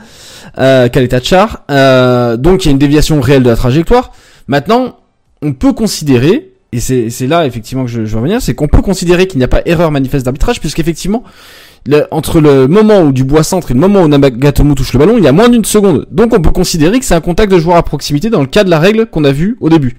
euh, 0.57 0.87
Kaletachar. 0.87 1.63
Euh, 1.69 2.37
donc, 2.37 2.63
il 2.63 2.67
y 2.67 2.69
a 2.69 2.71
une 2.71 2.77
déviation 2.77 3.19
réelle 3.19 3.43
de 3.43 3.49
la 3.49 3.55
trajectoire. 3.55 4.13
Maintenant, 4.47 4.97
on 5.41 5.53
peut 5.53 5.73
considérer 5.73 6.52
et 6.74 6.80
c'est 6.80 7.28
là 7.28 7.45
effectivement 7.45 7.86
que 7.86 7.91
je, 7.91 8.05
je 8.05 8.11
veux 8.11 8.17
revenir, 8.17 8.41
c'est 8.41 8.55
qu'on 8.55 8.67
peut 8.67 8.82
considérer 8.82 9.28
qu'il 9.28 9.38
n'y 9.38 9.43
a 9.43 9.47
pas 9.47 9.61
erreur 9.65 9.91
manifeste 9.91 10.26
d'arbitrage, 10.26 10.59
puisqu'effectivement, 10.59 11.24
entre 12.11 12.39
le 12.39 12.67
moment 12.67 13.01
où 13.01 13.11
du 13.11 13.24
bois 13.24 13.43
centre 13.43 13.71
et 13.71 13.74
le 13.74 13.80
moment 13.80 14.01
où 14.01 14.07
Nagatomo 14.07 14.74
touche 14.74 14.93
le 14.93 14.99
ballon, 14.99 15.17
il 15.17 15.24
y 15.24 15.28
a 15.28 15.32
moins 15.32 15.49
d'une 15.49 15.65
seconde. 15.65 16.07
Donc 16.11 16.34
on 16.34 16.41
peut 16.41 16.51
considérer 16.51 16.99
que 16.99 17.05
c'est 17.05 17.13
un 17.13 17.21
contact 17.21 17.51
de 17.51 17.59
joueur 17.59 17.78
à 17.78 17.84
proximité 17.84 18.30
dans 18.30 18.41
le 18.41 18.47
cas 18.47 18.63
de 18.63 18.69
la 18.69 18.80
règle 18.80 19.05
qu'on 19.05 19.24
a 19.24 19.32
vue 19.32 19.57
au 19.61 19.69
début. 19.69 19.97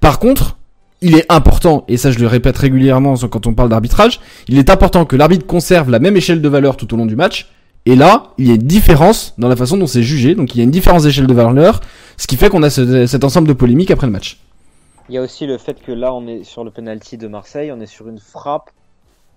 Par 0.00 0.18
contre, 0.18 0.58
il 1.00 1.16
est 1.16 1.26
important, 1.30 1.84
et 1.88 1.96
ça 1.96 2.10
je 2.10 2.18
le 2.18 2.26
répète 2.26 2.56
régulièrement 2.56 3.14
quand 3.16 3.46
on 3.46 3.54
parle 3.54 3.68
d'arbitrage, 3.68 4.20
il 4.48 4.58
est 4.58 4.70
important 4.70 5.04
que 5.04 5.16
l'arbitre 5.16 5.46
conserve 5.46 5.90
la 5.90 5.98
même 5.98 6.16
échelle 6.16 6.40
de 6.40 6.48
valeur 6.48 6.76
tout 6.76 6.92
au 6.94 6.96
long 6.96 7.06
du 7.06 7.16
match. 7.16 7.50
Et 7.86 7.96
là, 7.96 8.32
il 8.38 8.46
y 8.46 8.50
a 8.50 8.54
une 8.54 8.62
différence 8.62 9.34
dans 9.36 9.48
la 9.48 9.56
façon 9.56 9.76
dont 9.76 9.86
c'est 9.86 10.02
jugé, 10.02 10.34
donc 10.34 10.54
il 10.54 10.58
y 10.58 10.60
a 10.60 10.64
une 10.64 10.70
différence 10.70 11.02
d'échelle 11.02 11.26
de 11.26 11.34
valeur, 11.34 11.80
ce 12.16 12.26
qui 12.26 12.36
fait 12.36 12.48
qu'on 12.48 12.62
a 12.62 12.70
cet 12.70 13.24
ensemble 13.24 13.48
de 13.48 13.52
polémiques 13.52 13.90
après 13.90 14.06
le 14.06 14.12
match. 14.12 14.38
Il 15.08 15.14
y 15.14 15.18
a 15.18 15.22
aussi 15.22 15.46
le 15.46 15.58
fait 15.58 15.82
que 15.82 15.92
là, 15.92 16.14
on 16.14 16.26
est 16.26 16.44
sur 16.44 16.64
le 16.64 16.70
penalty 16.70 17.18
de 17.18 17.28
Marseille, 17.28 17.70
on 17.72 17.80
est 17.80 17.86
sur 17.86 18.08
une 18.08 18.18
frappe 18.18 18.70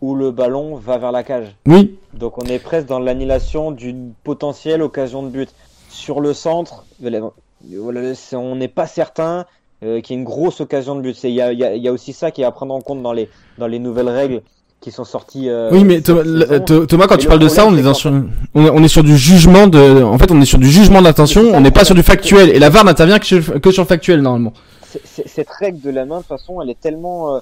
où 0.01 0.15
le 0.15 0.32
ballon 0.32 0.76
va 0.76 0.97
vers 0.97 1.11
la 1.11 1.24
cage. 1.24 1.55
Oui. 1.65 1.97
Donc 2.13 2.38
on 2.38 2.45
est 2.45 2.59
presque 2.59 2.88
dans 2.88 2.99
l'annulation 2.99 3.72
d'une 3.72 4.13
potentielle 4.24 4.82
occasion 4.82 5.24
de 5.24 5.30
but. 5.30 5.49
Sur 5.89 6.22
le 6.22 6.34
centre, 6.34 6.86
on 7.01 8.55
n'est 8.55 8.68
pas 8.68 8.88
certain 8.88 9.45
euh, 9.84 9.99
qu'il 10.01 10.15
y 10.15 10.18
ait 10.18 10.22
une 10.22 10.26
grosse 10.26 10.61
occasion 10.61 10.95
de 10.95 11.01
but. 11.01 11.18
Il 11.24 11.32
y 11.32 11.41
a, 11.41 11.51
y, 11.51 11.57
y 11.57 11.88
a, 11.88 11.91
aussi 11.91 12.13
ça 12.13 12.32
qui 12.32 12.41
est 12.41 12.45
à 12.45 12.51
prendre 12.51 12.74
en 12.74 12.82
compte 12.82 13.01
dans 13.01 13.13
les, 13.13 13.30
dans 13.57 13.68
les 13.68 13.80
nouvelles 13.80 14.09
règles 14.09 14.41
qui 14.80 14.91
sont 14.91 15.05
sorties. 15.05 15.49
Euh, 15.49 15.70
oui, 15.72 15.84
mais 15.84 16.01
Thomas, 16.01 17.07
quand 17.07 17.18
tu 17.18 17.28
parles 17.28 17.39
de 17.39 17.47
ça, 17.47 17.65
on 17.65 17.76
est, 17.76 17.93
sur, 17.95 18.11
on 18.53 18.84
est, 18.84 18.88
sur 18.88 19.03
du 19.03 19.18
jugement 19.18 19.65
de. 19.65 20.03
En 20.03 20.20
fait, 20.20 20.32
on 20.32 20.39
est 20.39 20.45
sur 20.45 20.59
du 20.59 20.70
jugement 20.70 21.01
d'attention. 21.01 21.41
On 21.53 21.61
n'est 21.61 21.72
pas 21.72 21.84
sur 21.84 21.95
du 21.95 22.03
factuel. 22.03 22.49
Et 22.51 22.59
la 22.59 22.70
VAR 22.70 22.86
n'intervient 22.86 23.18
que 23.18 23.26
sur 23.72 23.84
le 23.84 23.88
factuel 23.88 24.22
normalement 24.22 24.53
cette 24.88 25.49
règle 25.49 25.81
de 25.81 25.89
la 25.89 26.05
main, 26.05 26.17
de 26.17 26.21
toute 26.21 26.29
façon, 26.29 26.61
elle 26.61 26.69
est 26.69 26.79
tellement 26.79 27.35
euh, 27.35 27.39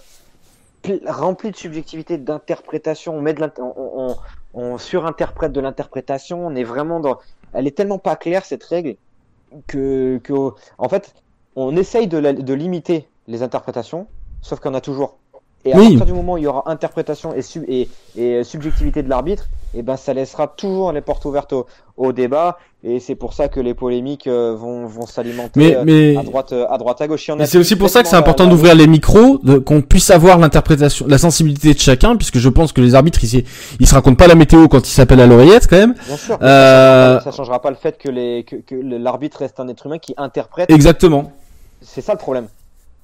remplie 1.06 1.52
de 1.52 1.56
subjectivité, 1.56 2.18
d'interprétation. 2.18 3.16
On 3.16 3.22
met 3.22 3.34
de 3.34 3.50
surinterprète 4.78 5.52
de 5.52 5.62
l'interprétation. 5.62 6.46
On 6.46 6.56
est 6.56 6.64
vraiment 6.64 7.00
dans. 7.00 7.20
Elle 7.54 7.68
est 7.68 7.76
tellement 7.76 8.00
pas 8.00 8.16
claire 8.16 8.46
cette 8.46 8.64
règle 8.64 8.96
que 9.68 10.20
en 10.78 10.89
fait, 10.89 11.14
on 11.56 11.76
essaye 11.78 12.08
de, 12.08 12.20
de 12.20 12.54
limiter 12.54 13.08
les 13.28 13.43
interprétations, 13.43 14.08
sauf 14.41 14.60
qu'on 14.60 14.74
a 14.74 14.82
toujours. 14.82 15.18
Et 15.66 15.74
à 15.74 15.78
partir 15.78 16.05
du 16.05 16.13
moment 16.13 16.34
où 16.34 16.38
il 16.38 16.43
y 16.43 16.47
aura 16.47 16.63
interprétation 16.68 17.34
et, 17.34 17.41
et, 17.68 17.89
et 18.16 18.43
subjectivité 18.43 19.01
de 19.01 19.09
l'arbitre, 19.09 19.47
et 19.74 19.80
eh 19.80 19.82
ben 19.82 19.97
ça 19.97 20.13
laissera 20.13 20.47
toujours 20.47 20.91
les 20.91 21.01
portes 21.01 21.26
ouvertes 21.26 21.53
au, 21.53 21.66
au 21.97 22.13
débat. 22.13 22.57
Et 22.84 22.99
c'est 22.99 23.16
pour 23.16 23.34
ça 23.34 23.47
que 23.47 23.59
les 23.59 23.74
polémiques 23.74 24.28
euh, 24.28 24.55
vont, 24.55 24.86
vont 24.86 25.07
s'alimenter 25.07 25.76
euh, 25.76 26.20
à 26.20 26.24
droite, 26.24 26.53
euh, 26.53 26.68
à 26.70 26.78
droite, 26.78 27.01
à 27.01 27.07
gauche. 27.07 27.28
Et 27.28 27.45
c'est 27.47 27.57
aussi 27.57 27.76
pour 27.76 27.89
ça 27.89 28.03
que 28.03 28.07
c'est 28.07 28.16
important 28.16 28.45
d'ouvrir 28.45 28.76
les 28.76 28.86
micros, 28.86 29.39
qu'on 29.66 29.82
puisse 29.82 30.11
avoir 30.11 30.38
l'interprétation, 30.38 31.07
la 31.09 31.18
sensibilité 31.18 31.74
de 31.74 31.80
chacun, 31.80 32.16
puisque 32.16 32.38
je 32.38 32.49
pense 32.49 32.72
que 32.72 32.82
les 32.82 32.93
arbitres 32.93 33.24
ici, 33.24 33.43
ils 33.80 33.88
se 33.88 33.95
racontent 33.95 34.18
pas 34.18 34.28
la 34.28 34.36
météo 34.36 34.68
quand 34.68 34.88
ils 34.88 34.91
s'appellent 34.91 35.22
à 35.22 35.28
l'oreillette 35.28 35.68
quand 35.68 35.78
même. 35.78 35.95
Bien 36.05 36.18
sûr. 36.18 36.38
Euh... 36.41 37.20
Ça, 37.22 37.32
changera 37.32 37.59
pas, 37.59 37.72
le 37.72 37.76
fait 37.76 37.97
que 37.97 38.09
les, 38.09 38.43
que, 38.43 38.57
que 38.57 38.76
l'arbitre 38.76 39.39
reste 39.39 39.59
un 39.59 39.68
être 39.68 39.88
humain 39.88 39.97
qui 39.97 40.13
interprète. 40.18 40.70
Exactement 40.70 41.34
c'est 41.86 42.01
ça 42.01 42.13
le 42.13 42.20
problème. 42.20 42.47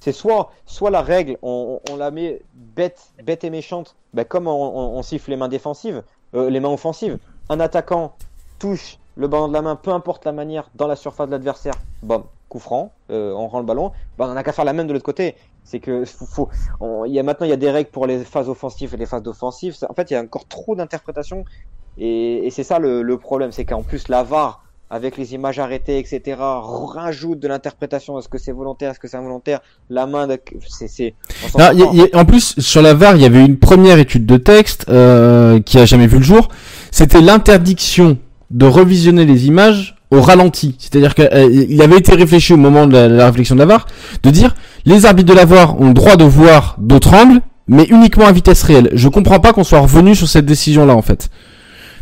C'est 0.00 0.12
soit, 0.12 0.52
soit 0.66 0.90
la 0.90 1.00
règle, 1.00 1.38
on, 1.42 1.80
on, 1.90 1.96
la 1.96 2.10
met 2.10 2.42
bête, 2.74 3.12
bête 3.22 3.44
et 3.44 3.50
méchante, 3.50 3.96
bah, 4.14 4.24
comme 4.24 4.46
on, 4.46 5.02
siffle 5.02 5.30
les 5.30 5.36
mains 5.36 5.48
défensives, 5.48 6.02
euh, 6.34 6.50
les 6.50 6.60
mains 6.60 6.70
offensives. 6.70 7.18
Un 7.48 7.60
attaquant 7.60 8.14
touche 8.58 8.98
le 9.16 9.28
ballon 9.28 9.48
de 9.48 9.52
la 9.52 9.62
main, 9.62 9.76
peu 9.76 9.90
importe 9.90 10.24
la 10.24 10.32
manière, 10.32 10.70
dans 10.74 10.86
la 10.86 10.96
surface 10.96 11.26
de 11.26 11.32
l'adversaire, 11.32 11.74
bam, 12.02 12.22
coup 12.48 12.58
franc, 12.58 12.92
euh, 13.10 13.32
on 13.32 13.48
rend 13.48 13.60
le 13.60 13.66
ballon. 13.66 13.92
Bah, 14.18 14.26
on 14.28 14.34
n'a 14.34 14.42
qu'à 14.42 14.52
faire 14.52 14.64
la 14.64 14.72
même 14.72 14.86
de 14.86 14.92
l'autre 14.92 15.04
côté. 15.04 15.36
C'est 15.64 15.80
que 15.80 16.04
faut, 16.06 16.48
on, 16.80 17.04
y 17.04 17.18
a 17.18 17.22
maintenant 17.22 17.46
il 17.46 17.50
y 17.50 17.54
a 17.54 17.56
des 17.56 17.70
règles 17.70 17.90
pour 17.90 18.06
les 18.06 18.24
phases 18.24 18.48
offensives 18.48 18.94
et 18.94 18.96
les 18.96 19.06
phases 19.06 19.22
d'offensive. 19.22 19.76
En 19.88 19.94
fait, 19.94 20.10
il 20.10 20.14
y 20.14 20.16
a 20.16 20.20
encore 20.20 20.46
trop 20.46 20.74
d'interprétations 20.74 21.44
et, 21.98 22.46
et 22.46 22.50
c'est 22.50 22.64
ça 22.64 22.78
le, 22.78 23.02
le 23.02 23.18
problème, 23.18 23.52
c'est 23.52 23.64
qu'en 23.64 23.82
plus 23.82 24.08
la 24.08 24.22
VAR 24.22 24.61
avec 24.92 25.16
les 25.16 25.32
images 25.32 25.58
arrêtées, 25.58 25.98
etc., 25.98 26.36
rajoute 26.38 27.40
de 27.40 27.48
l'interprétation. 27.48 28.18
Est-ce 28.18 28.28
que 28.28 28.36
c'est 28.36 28.52
volontaire, 28.52 28.90
est-ce 28.90 29.00
que 29.00 29.08
c'est 29.08 29.16
involontaire 29.16 29.60
La 29.88 30.06
main, 30.06 30.26
de... 30.26 30.38
c'est, 30.68 31.14
en 32.12 32.24
plus, 32.26 32.54
sur 32.58 32.82
la 32.82 32.92
VAR, 32.92 33.16
il 33.16 33.22
y 33.22 33.24
avait 33.24 33.42
une 33.42 33.56
première 33.56 33.98
étude 33.98 34.26
de 34.26 34.36
texte 34.36 34.84
euh, 34.90 35.60
qui 35.60 35.78
a 35.78 35.86
jamais 35.86 36.06
vu 36.06 36.18
le 36.18 36.22
jour. 36.22 36.48
C'était 36.90 37.22
l'interdiction 37.22 38.18
de 38.50 38.66
revisionner 38.66 39.24
les 39.24 39.46
images 39.46 39.96
au 40.10 40.20
ralenti. 40.20 40.76
C'est-à-dire 40.78 41.14
qu'il 41.14 41.24
euh, 41.32 41.82
avait 41.82 41.96
été 41.96 42.14
réfléchi 42.14 42.52
au 42.52 42.58
moment 42.58 42.86
de 42.86 42.92
la, 42.92 43.08
de 43.08 43.14
la, 43.14 43.24
réflexion 43.24 43.54
de 43.54 43.60
la 43.60 43.66
VAR 43.66 43.86
de 44.22 44.28
dire 44.28 44.54
les 44.84 45.06
arbitres 45.06 45.32
de 45.32 45.34
la 45.34 45.46
VAR 45.46 45.80
ont 45.80 45.88
le 45.88 45.94
droit 45.94 46.16
de 46.16 46.24
voir 46.24 46.76
d'autres 46.78 47.14
angles, 47.14 47.40
mais 47.66 47.84
uniquement 47.84 48.26
à 48.26 48.32
vitesse 48.32 48.62
réelle. 48.62 48.90
Je 48.92 49.08
comprends 49.08 49.40
pas 49.40 49.54
qu'on 49.54 49.64
soit 49.64 49.80
revenu 49.80 50.14
sur 50.14 50.28
cette 50.28 50.44
décision-là 50.44 50.94
en 50.94 51.00
fait. 51.00 51.30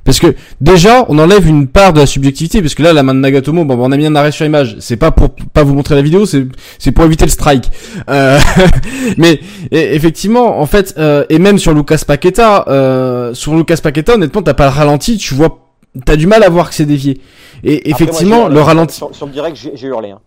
Parce 0.04 0.18
que 0.18 0.34
déjà, 0.60 1.04
on 1.08 1.18
enlève 1.18 1.46
une 1.46 1.66
part 1.66 1.92
de 1.92 2.00
la 2.00 2.06
subjectivité, 2.06 2.62
parce 2.62 2.74
que 2.74 2.82
là, 2.82 2.92
la 2.92 3.02
main 3.02 3.14
de 3.14 3.20
Nagatomo, 3.20 3.64
bon, 3.64 3.76
on 3.78 3.92
a 3.92 3.96
mis 3.96 4.06
un 4.06 4.14
arrêt 4.14 4.32
sur 4.32 4.46
image. 4.46 4.76
C'est 4.80 4.96
pas 4.96 5.10
pour 5.10 5.30
pas 5.52 5.62
vous 5.62 5.74
montrer 5.74 5.94
la 5.94 6.02
vidéo, 6.02 6.26
c'est 6.26 6.46
c'est 6.78 6.92
pour 6.92 7.04
éviter 7.04 7.24
le 7.24 7.30
strike. 7.30 7.70
Euh, 8.08 8.38
mais 9.18 9.40
et, 9.70 9.94
effectivement, 9.94 10.60
en 10.60 10.66
fait, 10.66 10.94
euh, 10.98 11.24
et 11.28 11.38
même 11.38 11.58
sur 11.58 11.74
Lucas 11.74 12.02
Paqueta, 12.06 12.64
euh, 12.68 13.34
sur 13.34 13.54
Lucas 13.54 13.78
Paqueta, 13.82 14.14
honnêtement, 14.14 14.42
t'as 14.42 14.54
pas 14.54 14.64
le 14.64 14.74
ralenti, 14.74 15.18
tu 15.18 15.34
vois, 15.34 15.70
t'as 16.04 16.16
du 16.16 16.26
mal 16.26 16.42
à 16.42 16.48
voir 16.48 16.70
que 16.70 16.74
c'est 16.74 16.86
dévié. 16.86 17.20
Et 17.62 17.76
Après, 17.76 17.90
effectivement, 17.90 18.42
moi, 18.42 18.48
le 18.48 18.60
ralenti. 18.62 18.96
Sur, 18.96 19.14
sur 19.14 19.26
le 19.26 19.32
direct, 19.32 19.56
j'ai 19.74 19.86
hurlé. 19.86 20.10
Hein. 20.10 20.20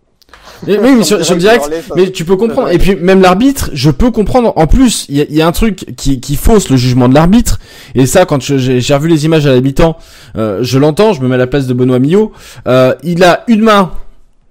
Mais, 0.66 0.78
oui, 0.78 0.94
mais 0.96 1.04
sur, 1.04 1.24
sur, 1.24 1.34
le 1.34 1.40
direct, 1.40 1.70
mais 1.96 2.10
tu 2.10 2.24
peux 2.24 2.36
comprendre. 2.36 2.70
Et 2.70 2.78
puis 2.78 2.96
même 2.96 3.20
l'arbitre, 3.20 3.70
je 3.72 3.90
peux 3.90 4.10
comprendre. 4.10 4.52
En 4.56 4.66
plus, 4.66 5.06
il 5.08 5.16
y 5.16 5.20
a, 5.20 5.24
y 5.28 5.42
a, 5.42 5.46
un 5.46 5.52
truc 5.52 5.94
qui, 5.96 6.20
qui 6.20 6.36
fausse 6.36 6.70
le 6.70 6.76
jugement 6.76 7.08
de 7.08 7.14
l'arbitre. 7.14 7.58
Et 7.94 8.06
ça, 8.06 8.24
quand 8.24 8.40
j'ai 8.40 8.94
revu 8.94 9.08
les 9.08 9.24
images 9.24 9.46
à 9.46 9.52
l'habitant, 9.52 9.96
euh, 10.36 10.60
je 10.62 10.78
l'entends. 10.78 11.12
Je 11.12 11.20
me 11.20 11.28
mets 11.28 11.34
à 11.34 11.38
la 11.38 11.46
place 11.46 11.66
de 11.66 11.74
Benoît 11.74 11.98
Millot. 11.98 12.32
Euh, 12.66 12.94
il 13.02 13.22
a 13.24 13.44
une 13.48 13.60
main 13.60 13.92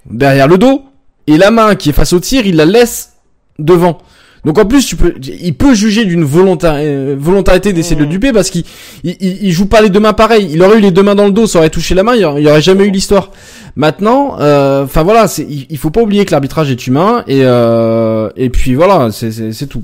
derrière 0.10 0.48
le 0.48 0.58
dos 0.58 0.84
et 1.28 1.38
la 1.38 1.52
main 1.52 1.76
qui 1.76 1.90
est 1.90 1.94
face 1.94 2.14
au 2.14 2.20
tir, 2.20 2.46
il 2.46 2.56
la 2.56 2.66
laisse 2.66 3.14
devant. 3.60 4.00
Donc 4.46 4.58
en 4.58 4.66
plus, 4.66 4.86
tu 4.86 4.96
peux, 4.98 5.14
il 5.22 5.54
peut 5.56 5.74
juger 5.74 6.04
d'une 6.04 6.24
volontarité, 6.26 7.16
volontarité 7.16 7.72
d'essayer 7.72 7.96
de 7.96 8.02
le 8.02 8.08
duper 8.08 8.34
parce 8.34 8.50
qu'il 8.50 8.66
il, 9.06 9.16
il, 9.22 9.52
joue 9.52 9.68
pas 9.68 9.82
les 9.82 9.90
deux 9.90 10.02
mains 10.02 10.12
pareil. 10.14 10.50
Il 10.52 10.62
aurait 10.62 10.80
eu 10.80 10.82
les 10.82 10.92
deux 10.92 11.04
mains 11.04 11.16
dans 11.16 11.26
le 11.26 11.32
dos, 11.32 11.48
ça 11.48 11.60
aurait 11.60 11.70
touché 11.70 11.96
la 11.96 12.04
main, 12.04 12.16
il 12.16 12.22
y 12.22 12.26
aurait, 12.26 12.42
il 12.42 12.46
y 12.46 12.50
aurait 12.50 12.62
jamais 12.62 12.86
eu 12.86 12.92
l'histoire. 12.92 13.32
Maintenant, 13.78 14.34
enfin 14.34 14.42
euh, 14.42 15.04
voilà, 15.04 15.28
c'est, 15.30 15.44
il, 15.50 15.66
il, 15.70 15.78
faut 15.78 15.92
pas 15.92 16.02
oublier 16.02 16.26
que 16.26 16.32
l'arbitrage 16.32 16.70
est 16.70 16.88
humain 16.88 17.24
et 17.28 17.42
euh, 17.44 18.30
et 18.36 18.50
puis 18.50 18.76
voilà, 18.76 19.12
c'est, 19.12 19.32
c'est, 19.32 19.54
c'est 19.54 19.68
tout. 19.68 19.84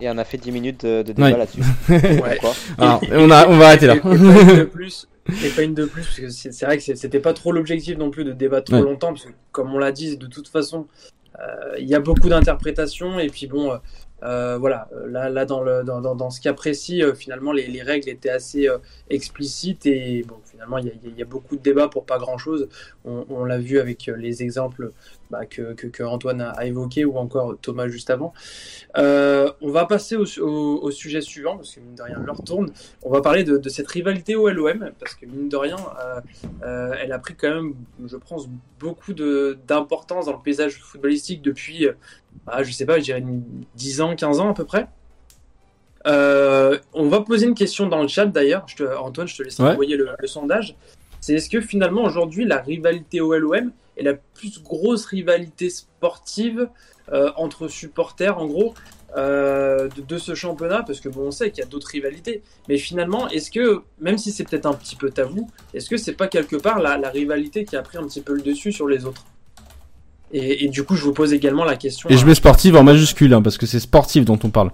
Et 0.00 0.08
on 0.08 0.18
a 0.18 0.24
fait 0.24 0.38
10 0.38 0.52
minutes 0.52 0.84
de, 0.84 1.02
de 1.02 1.12
débat 1.12 1.30
Ouais. 1.30 1.38
là-dessus. 1.38 1.60
Ouais. 1.88 2.38
Alors, 2.78 3.00
on 3.12 3.30
a, 3.30 3.48
on 3.48 3.56
va 3.56 3.66
arrêter 3.66 3.86
là. 3.86 3.94
Et, 3.94 3.98
et 3.98 4.00
pas 4.00 4.12
une 4.42 4.56
de 4.58 4.64
plus. 4.64 5.08
Et 5.44 5.48
pas 5.48 5.62
une 5.62 5.74
de 5.74 5.84
plus, 5.86 6.02
parce 6.02 6.20
que 6.20 6.28
c'est 6.30 6.64
vrai 6.66 6.78
que 6.78 6.82
c'était 6.82 7.18
pas 7.20 7.32
trop 7.32 7.50
l'objectif 7.52 7.96
non 7.96 8.10
plus 8.10 8.24
de 8.24 8.32
débattre 8.32 8.66
trop 8.72 8.76
Ouais. 8.76 8.82
longtemps, 8.82 9.08
parce 9.08 9.24
que 9.24 9.30
comme 9.52 9.74
on 9.74 9.78
l'a 9.78 9.90
dit, 9.92 10.16
de 10.16 10.26
toute 10.26 10.48
façon, 10.48 10.86
euh, 11.23 11.23
il 11.78 11.86
y 11.86 11.94
a 11.94 12.00
beaucoup 12.00 12.28
d'interprétations, 12.28 13.18
et 13.18 13.28
puis 13.28 13.46
bon, 13.46 13.72
euh, 13.72 13.78
euh, 14.24 14.56
voilà, 14.58 14.88
euh, 14.92 15.08
là, 15.08 15.44
dans, 15.44 15.64
dans, 15.84 16.14
dans, 16.14 16.30
ce 16.30 16.40
cas 16.40 16.54
précis, 16.54 17.02
euh, 17.02 17.14
finalement, 17.14 17.52
les, 17.52 17.66
les 17.66 17.82
règles 17.82 18.08
étaient 18.08 18.30
assez 18.30 18.68
euh, 18.68 18.78
explicites, 19.10 19.84
et 19.86 20.24
bon, 20.26 20.36
finalement, 20.54 20.78
il 20.78 21.18
y 21.18 21.22
a, 21.22 21.24
beaucoup 21.24 21.56
de 21.56 21.62
débats 21.62 21.88
pour 21.88 22.06
pas 22.06 22.18
grand-chose. 22.18 22.68
On, 23.04 23.26
on 23.28 23.44
l'a 23.44 23.58
vu 23.58 23.78
avec 23.80 24.08
euh, 24.08 24.16
les 24.16 24.42
exemples 24.42 24.92
bah, 25.30 25.46
que, 25.46 26.02
Antoine 26.04 26.40
a, 26.40 26.50
a 26.50 26.64
évoqués, 26.64 27.04
ou 27.04 27.16
encore 27.16 27.56
Thomas 27.60 27.88
juste 27.88 28.08
avant. 28.10 28.32
Euh, 28.96 29.50
on 29.60 29.70
va 29.70 29.84
passer 29.86 30.16
au, 30.16 30.90
sujet 30.90 31.20
suivant, 31.20 31.56
parce 31.56 31.74
que 31.74 31.80
mine 31.80 31.96
de 31.96 32.02
rien, 32.02 32.18
l'heure 32.24 32.42
tourne. 32.44 32.70
On 33.02 33.10
va 33.10 33.20
parler 33.20 33.42
de, 33.42 33.68
cette 33.68 33.88
rivalité 33.88 34.36
au 34.36 34.48
LOM, 34.48 34.90
parce 35.00 35.14
que 35.14 35.26
mine 35.26 35.48
de 35.48 35.56
rien, 35.56 35.76
euh, 36.62 36.94
elle 37.00 37.12
a 37.12 37.18
pris 37.18 37.34
quand 37.34 37.52
même, 37.52 37.74
je 38.06 38.16
pense, 38.16 38.48
beaucoup 38.78 39.12
d'importance 39.12 40.26
dans 40.26 40.32
le 40.32 40.42
paysage 40.42 40.80
footballistique 40.80 41.42
depuis, 41.42 41.86
euh, 41.86 41.92
ah, 42.46 42.62
je 42.62 42.70
sais 42.72 42.86
pas, 42.86 42.98
je 42.98 43.04
dirais 43.04 43.20
une- 43.20 43.42
10 43.74 44.00
ans, 44.00 44.14
15 44.14 44.40
ans 44.40 44.50
à 44.50 44.54
peu 44.54 44.64
près. 44.64 44.86
Euh, 46.06 46.78
on 46.92 47.08
va 47.08 47.20
poser 47.20 47.46
une 47.46 47.54
question 47.54 47.86
dans 47.88 48.02
le 48.02 48.08
chat 48.08 48.26
d'ailleurs. 48.26 48.66
Antoine, 49.00 49.26
je 49.28 49.36
te 49.36 49.42
laisse 49.42 49.58
Ouais. 49.58 49.70
envoyer 49.70 49.96
le, 49.96 50.08
le 50.18 50.26
sondage. 50.26 50.76
C'est 51.20 51.34
est-ce 51.34 51.48
que 51.48 51.60
finalement 51.60 52.02
aujourd'hui 52.04 52.44
la 52.44 52.60
rivalité 52.60 53.20
au 53.22 53.34
LOM 53.36 53.72
est 53.96 54.02
la 54.02 54.14
plus 54.14 54.62
grosse 54.62 55.06
rivalité 55.06 55.70
sportive 55.70 56.68
euh, 57.12 57.30
entre 57.36 57.68
supporters 57.68 58.36
en 58.38 58.46
gros 58.46 58.74
euh, 59.16 59.88
de, 59.96 60.02
de 60.02 60.18
ce 60.18 60.34
championnat? 60.34 60.82
Parce 60.82 61.00
que 61.00 61.08
bon, 61.08 61.28
on 61.28 61.30
sait 61.30 61.50
qu'il 61.50 61.64
y 61.64 61.66
a 61.66 61.70
d'autres 61.70 61.88
rivalités. 61.88 62.42
Mais 62.68 62.76
finalement, 62.76 63.28
est-ce 63.30 63.50
que, 63.50 63.80
même 64.00 64.18
si 64.18 64.30
c'est 64.32 64.44
peut-être 64.44 64.66
un 64.66 64.74
petit 64.74 64.96
peu 64.96 65.08
tabou, 65.10 65.48
est-ce 65.72 65.88
que 65.88 65.96
c'est 65.96 66.12
pas 66.12 66.28
quelque 66.28 66.56
part 66.56 66.80
la, 66.80 66.98
la 66.98 67.08
rivalité 67.08 67.64
qui 67.64 67.76
a 67.76 67.82
pris 67.82 67.96
un 67.96 68.04
petit 68.04 68.20
peu 68.20 68.34
le 68.34 68.42
dessus 68.42 68.72
sur 68.72 68.86
les 68.88 69.06
autres? 69.06 69.24
Et, 70.32 70.64
et 70.64 70.68
du 70.68 70.82
coup, 70.84 70.96
je 70.96 71.04
vous 71.04 71.12
pose 71.14 71.32
également 71.32 71.64
la 71.64 71.76
question. 71.76 72.10
Et 72.10 72.18
je 72.18 72.26
mets 72.26 72.34
sportive 72.34 72.76
en 72.76 72.82
majuscule, 72.82 73.32
hein, 73.32 73.40
parce 73.40 73.56
que 73.56 73.66
c'est 73.66 73.78
sportif 73.80 74.24
dont 74.26 74.38
on 74.42 74.50
parle. 74.50 74.70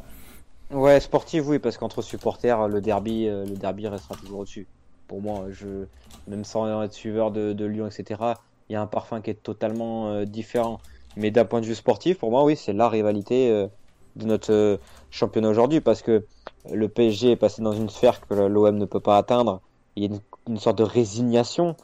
Ouais, 0.70 1.00
sportif, 1.00 1.44
oui, 1.46 1.58
parce 1.58 1.76
qu'entre 1.78 2.00
supporters, 2.00 2.68
le 2.68 2.80
derby, 2.80 3.26
euh, 3.26 3.44
le 3.44 3.56
derby 3.56 3.88
restera 3.88 4.14
toujours 4.14 4.40
au-dessus. 4.40 4.68
Pour 5.08 5.20
moi, 5.20 5.46
je, 5.50 5.86
même 6.28 6.44
sans 6.44 6.82
être 6.84 6.92
suiveur 6.92 7.32
de, 7.32 7.52
de 7.52 7.64
Lyon, 7.64 7.88
etc., 7.88 8.20
il 8.68 8.74
y 8.74 8.76
a 8.76 8.80
un 8.80 8.86
parfum 8.86 9.20
qui 9.20 9.30
est 9.30 9.42
totalement 9.42 10.12
euh, 10.12 10.24
différent. 10.24 10.80
Mais 11.16 11.32
d'un 11.32 11.44
point 11.44 11.60
de 11.60 11.66
vue 11.66 11.74
sportif, 11.74 12.18
pour 12.18 12.30
moi, 12.30 12.44
oui, 12.44 12.54
c'est 12.56 12.72
la 12.72 12.88
rivalité 12.88 13.50
euh, 13.50 13.66
de 14.14 14.26
notre 14.26 14.78
championnat 15.10 15.48
aujourd'hui, 15.50 15.80
parce 15.80 16.02
que 16.02 16.24
le 16.70 16.88
PSG 16.88 17.32
est 17.32 17.36
passé 17.36 17.62
dans 17.62 17.72
une 17.72 17.88
sphère 17.88 18.20
que 18.20 18.34
l'OM 18.34 18.76
ne 18.78 18.84
peut 18.84 19.00
pas 19.00 19.18
atteindre. 19.18 19.60
Il 19.96 20.04
y 20.04 20.06
a 20.06 20.10
une, 20.14 20.20
une 20.48 20.58
sorte 20.58 20.78
de 20.78 20.84
résignation, 20.84 21.76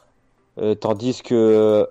tandis 0.79 1.21
que 1.23 1.87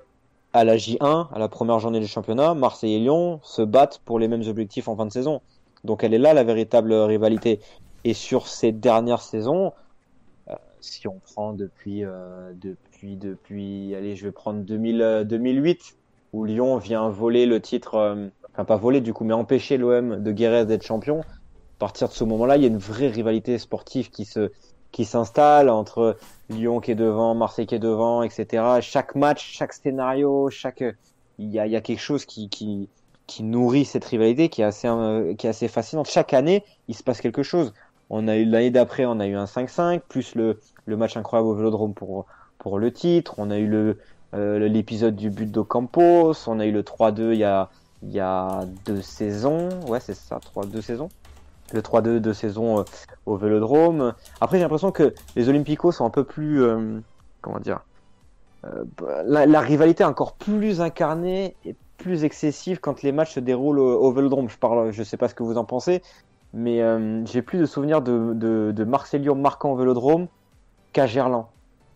à 0.52 0.64
la 0.64 0.76
J1, 0.76 1.28
à 1.32 1.38
la 1.38 1.48
première 1.48 1.78
journée 1.78 2.00
du 2.00 2.06
championnat, 2.06 2.54
Marseille 2.54 2.94
et 2.94 2.98
Lyon 2.98 3.40
se 3.42 3.62
battent 3.62 4.00
pour 4.04 4.18
les 4.18 4.28
mêmes 4.28 4.46
objectifs 4.48 4.88
en 4.88 4.96
fin 4.96 5.06
de 5.06 5.12
saison. 5.12 5.42
Donc 5.86 6.04
elle 6.04 6.12
est 6.12 6.18
là 6.18 6.34
la 6.34 6.44
véritable 6.44 6.92
rivalité. 6.92 7.60
Et 8.04 8.14
sur 8.14 8.46
ces 8.46 8.72
dernières 8.72 9.22
saisons, 9.22 9.72
euh, 10.48 10.54
si 10.80 11.08
on 11.08 11.18
prend 11.18 11.52
depuis, 11.52 12.04
euh, 12.04 12.52
depuis, 12.54 13.16
depuis, 13.16 13.94
allez, 13.94 14.16
je 14.16 14.24
vais 14.24 14.32
prendre 14.32 14.60
2000, 14.60 15.02
euh, 15.02 15.24
2008, 15.24 15.96
où 16.32 16.44
Lyon 16.44 16.76
vient 16.76 17.08
voler 17.08 17.46
le 17.46 17.60
titre, 17.60 17.94
euh, 17.94 18.28
enfin 18.52 18.64
pas 18.64 18.76
voler 18.76 19.00
du 19.00 19.12
coup, 19.12 19.24
mais 19.24 19.34
empêcher 19.34 19.76
l'OM 19.76 20.22
de 20.22 20.32
Guéret 20.32 20.66
d'être 20.66 20.84
champion. 20.84 21.20
À 21.20 21.78
partir 21.78 22.08
de 22.08 22.12
ce 22.12 22.24
moment-là, 22.24 22.56
il 22.56 22.62
y 22.62 22.66
a 22.66 22.68
une 22.68 22.78
vraie 22.78 23.08
rivalité 23.08 23.58
sportive 23.58 24.10
qui 24.10 24.24
se, 24.24 24.50
qui 24.92 25.04
s'installe 25.04 25.68
entre 25.68 26.16
Lyon 26.48 26.80
qui 26.80 26.92
est 26.92 26.96
devant, 26.96 27.34
Marseille 27.34 27.66
qui 27.66 27.74
est 27.74 27.80
devant, 27.80 28.22
etc. 28.22 28.62
Chaque 28.80 29.14
match, 29.14 29.44
chaque 29.52 29.72
scénario, 29.72 30.48
chaque, 30.50 30.82
il 31.38 31.50
y 31.50 31.58
a, 31.58 31.66
il 31.66 31.72
y 31.72 31.76
a 31.76 31.80
quelque 31.80 32.00
chose 32.00 32.24
qui, 32.24 32.48
qui, 32.48 32.88
qui 33.26 33.42
nourrit 33.42 33.84
cette 33.84 34.04
rivalité 34.04 34.48
qui 34.48 34.62
est 34.62 34.64
assez 34.64 34.88
euh, 34.88 35.34
qui 35.34 35.46
est 35.46 35.50
assez 35.50 35.68
fascinante. 35.68 36.08
Chaque 36.08 36.32
année, 36.32 36.64
il 36.88 36.94
se 36.94 37.02
passe 37.02 37.20
quelque 37.20 37.42
chose. 37.42 37.74
On 38.10 38.28
a 38.28 38.36
eu 38.36 38.44
l'année 38.44 38.70
d'après, 38.70 39.04
on 39.04 39.18
a 39.18 39.26
eu 39.26 39.34
un 39.34 39.44
5-5 39.46 40.00
plus 40.08 40.34
le 40.34 40.60
le 40.86 40.96
match 40.96 41.16
incroyable 41.16 41.48
au 41.48 41.54
Vélodrome 41.54 41.94
pour 41.94 42.26
pour 42.58 42.78
le 42.78 42.92
titre. 42.92 43.34
On 43.38 43.50
a 43.50 43.58
eu 43.58 43.66
le 43.66 43.98
euh, 44.34 44.68
l'épisode 44.68 45.16
du 45.16 45.30
but 45.30 45.50
d'Ocampos. 45.50 46.48
On 46.48 46.60
a 46.60 46.66
eu 46.66 46.72
le 46.72 46.82
3-2 46.82 47.32
il 47.32 47.38
y 47.38 47.44
a 47.44 47.70
il 48.02 48.12
y 48.12 48.20
a 48.20 48.64
deux 48.84 49.02
saisons. 49.02 49.68
Ouais, 49.88 50.00
c'est 50.00 50.14
ça, 50.14 50.38
trois 50.40 50.64
deux 50.64 50.82
saisons. 50.82 51.08
Le 51.72 51.80
3-2 51.80 52.18
deux 52.18 52.34
saisons 52.34 52.80
euh, 52.80 52.84
au 53.26 53.36
Vélodrome. 53.36 54.14
Après, 54.40 54.58
j'ai 54.58 54.62
l'impression 54.62 54.92
que 54.92 55.14
les 55.34 55.48
Olympicos 55.48 55.92
sont 55.92 56.04
un 56.04 56.10
peu 56.10 56.24
plus 56.24 56.62
euh, 56.62 57.00
comment 57.40 57.58
dire 57.58 57.80
euh, 58.64 58.84
la, 59.24 59.46
la 59.46 59.60
rivalité 59.60 60.04
encore 60.04 60.34
plus 60.34 60.80
incarnée 60.80 61.56
et 61.64 61.74
plus 61.96 62.24
excessive 62.24 62.78
quand 62.80 63.02
les 63.02 63.12
matchs 63.12 63.34
se 63.34 63.40
déroulent 63.40 63.78
au, 63.78 64.12
au. 64.12 64.48
Je 64.48 64.56
parle, 64.56 64.90
je 64.92 65.02
sais 65.02 65.16
pas 65.16 65.28
ce 65.28 65.34
que 65.34 65.42
vous 65.42 65.58
en 65.58 65.64
pensez, 65.64 66.02
mais 66.52 66.82
euh, 66.82 67.24
j'ai 67.26 67.42
plus 67.42 67.58
de 67.58 67.66
souvenirs 67.66 68.02
de, 68.02 68.32
de, 68.34 68.72
de 68.74 68.84
Marcelio 68.84 69.34
marquant 69.34 69.72
au 69.72 69.76
Vélodrome 69.76 70.28
qu'à 70.92 71.06
Gerland. 71.06 71.46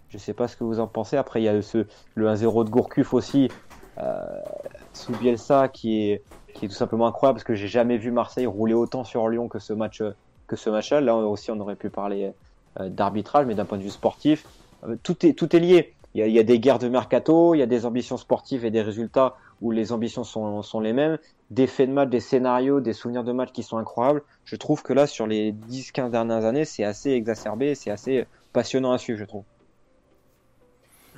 Je 0.08 0.18
sais 0.18 0.34
pas 0.34 0.48
ce 0.48 0.56
que 0.56 0.64
vous 0.64 0.80
en 0.80 0.86
pensez. 0.86 1.16
Après, 1.16 1.40
il 1.40 1.44
y 1.44 1.48
a 1.48 1.62
ce, 1.62 1.86
le 2.14 2.26
1-0 2.26 2.64
de 2.64 2.70
Gourcuff 2.70 3.14
aussi, 3.14 3.48
euh, 3.98 4.20
sous 4.92 5.12
Bielsa, 5.12 5.68
qui 5.68 6.10
est, 6.10 6.22
qui 6.54 6.64
est 6.64 6.68
tout 6.68 6.74
simplement 6.74 7.06
incroyable 7.06 7.36
parce 7.36 7.44
que 7.44 7.54
j'ai 7.54 7.68
jamais 7.68 7.96
vu 7.96 8.10
Marseille 8.10 8.46
rouler 8.46 8.74
autant 8.74 9.04
sur 9.04 9.28
Lyon 9.28 9.48
que 9.48 9.60
ce 9.60 9.72
match, 9.72 10.02
que 10.48 10.56
ce 10.56 10.68
match-là. 10.68 11.00
Là 11.00 11.16
aussi, 11.16 11.50
on 11.50 11.60
aurait 11.60 11.76
pu 11.76 11.90
parler 11.90 12.32
euh, 12.80 12.88
d'arbitrage, 12.88 13.46
mais 13.46 13.54
d'un 13.54 13.64
point 13.64 13.78
de 13.78 13.84
vue 13.84 13.90
sportif, 13.90 14.46
tout 15.02 15.24
est, 15.24 15.34
tout 15.34 15.54
est 15.54 15.60
lié. 15.60 15.94
Il 16.14 16.26
y 16.26 16.38
a 16.40 16.42
des 16.42 16.58
guerres 16.58 16.80
de 16.80 16.88
mercato, 16.88 17.54
il 17.54 17.58
y 17.58 17.62
a 17.62 17.66
des 17.66 17.86
ambitions 17.86 18.16
sportives 18.16 18.64
et 18.64 18.72
des 18.72 18.82
résultats 18.82 19.36
où 19.60 19.70
les 19.70 19.92
ambitions 19.92 20.24
sont, 20.24 20.80
les 20.80 20.92
mêmes, 20.92 21.18
des 21.50 21.66
faits 21.66 21.88
de 21.88 21.94
match, 21.94 22.08
des 22.08 22.20
scénarios, 22.20 22.80
des 22.80 22.92
souvenirs 22.92 23.24
de 23.24 23.32
match 23.32 23.50
qui 23.52 23.62
sont 23.62 23.78
incroyables. 23.78 24.22
Je 24.44 24.56
trouve 24.56 24.82
que 24.82 24.92
là, 24.92 25.06
sur 25.06 25.26
les 25.26 25.52
10-15 25.52 26.10
dernières 26.10 26.44
années, 26.44 26.64
c'est 26.64 26.84
assez 26.84 27.10
exacerbé, 27.10 27.74
c'est 27.74 27.90
assez 27.90 28.26
passionnant 28.52 28.92
à 28.92 28.98
suivre, 28.98 29.18
je 29.18 29.24
trouve. 29.24 29.44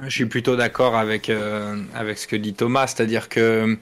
Je 0.01 0.11
suis 0.11 0.27
plutôt 0.27 0.57
d'accord 0.57 0.97
avec, 0.97 1.29
euh, 1.31 1.77
avec 1.95 2.19
ce 2.19 2.27
que 2.27 2.37
dit 2.37 2.55
Thomas, 2.55 2.87
c'est-à-dire 2.87 3.29
que 3.29 3.79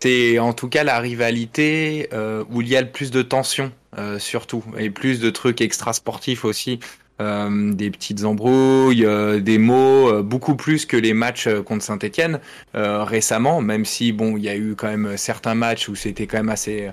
c'est 0.00 0.38
en 0.38 0.52
tout 0.52 0.68
cas 0.68 0.84
la 0.84 0.98
rivalité 0.98 2.08
euh, 2.12 2.44
où 2.50 2.62
il 2.62 2.68
y 2.68 2.76
a 2.76 2.80
le 2.80 2.90
plus 2.90 3.10
de 3.10 3.22
tension, 3.22 3.72
euh, 3.98 4.18
surtout, 4.18 4.64
et 4.78 4.90
plus 4.90 5.20
de 5.20 5.30
trucs 5.30 5.60
extra-sportifs 5.60 6.44
aussi. 6.44 6.80
Euh, 7.18 7.72
des 7.72 7.90
petites 7.90 8.24
embrouilles, 8.24 9.06
euh, 9.06 9.40
des 9.40 9.56
mots, 9.56 10.10
euh, 10.10 10.22
beaucoup 10.22 10.54
plus 10.54 10.84
que 10.84 10.98
les 10.98 11.14
matchs 11.14 11.48
contre 11.64 11.82
Saint-Etienne 11.82 12.40
récemment, 12.74 13.62
même 13.62 13.86
si 13.86 14.12
bon, 14.12 14.36
il 14.36 14.44
y 14.44 14.50
a 14.50 14.56
eu 14.56 14.74
quand 14.76 14.88
même 14.88 15.16
certains 15.16 15.54
matchs 15.54 15.88
où 15.88 15.94
c'était 15.94 16.26
quand 16.26 16.36
même 16.36 16.50
assez 16.50 16.90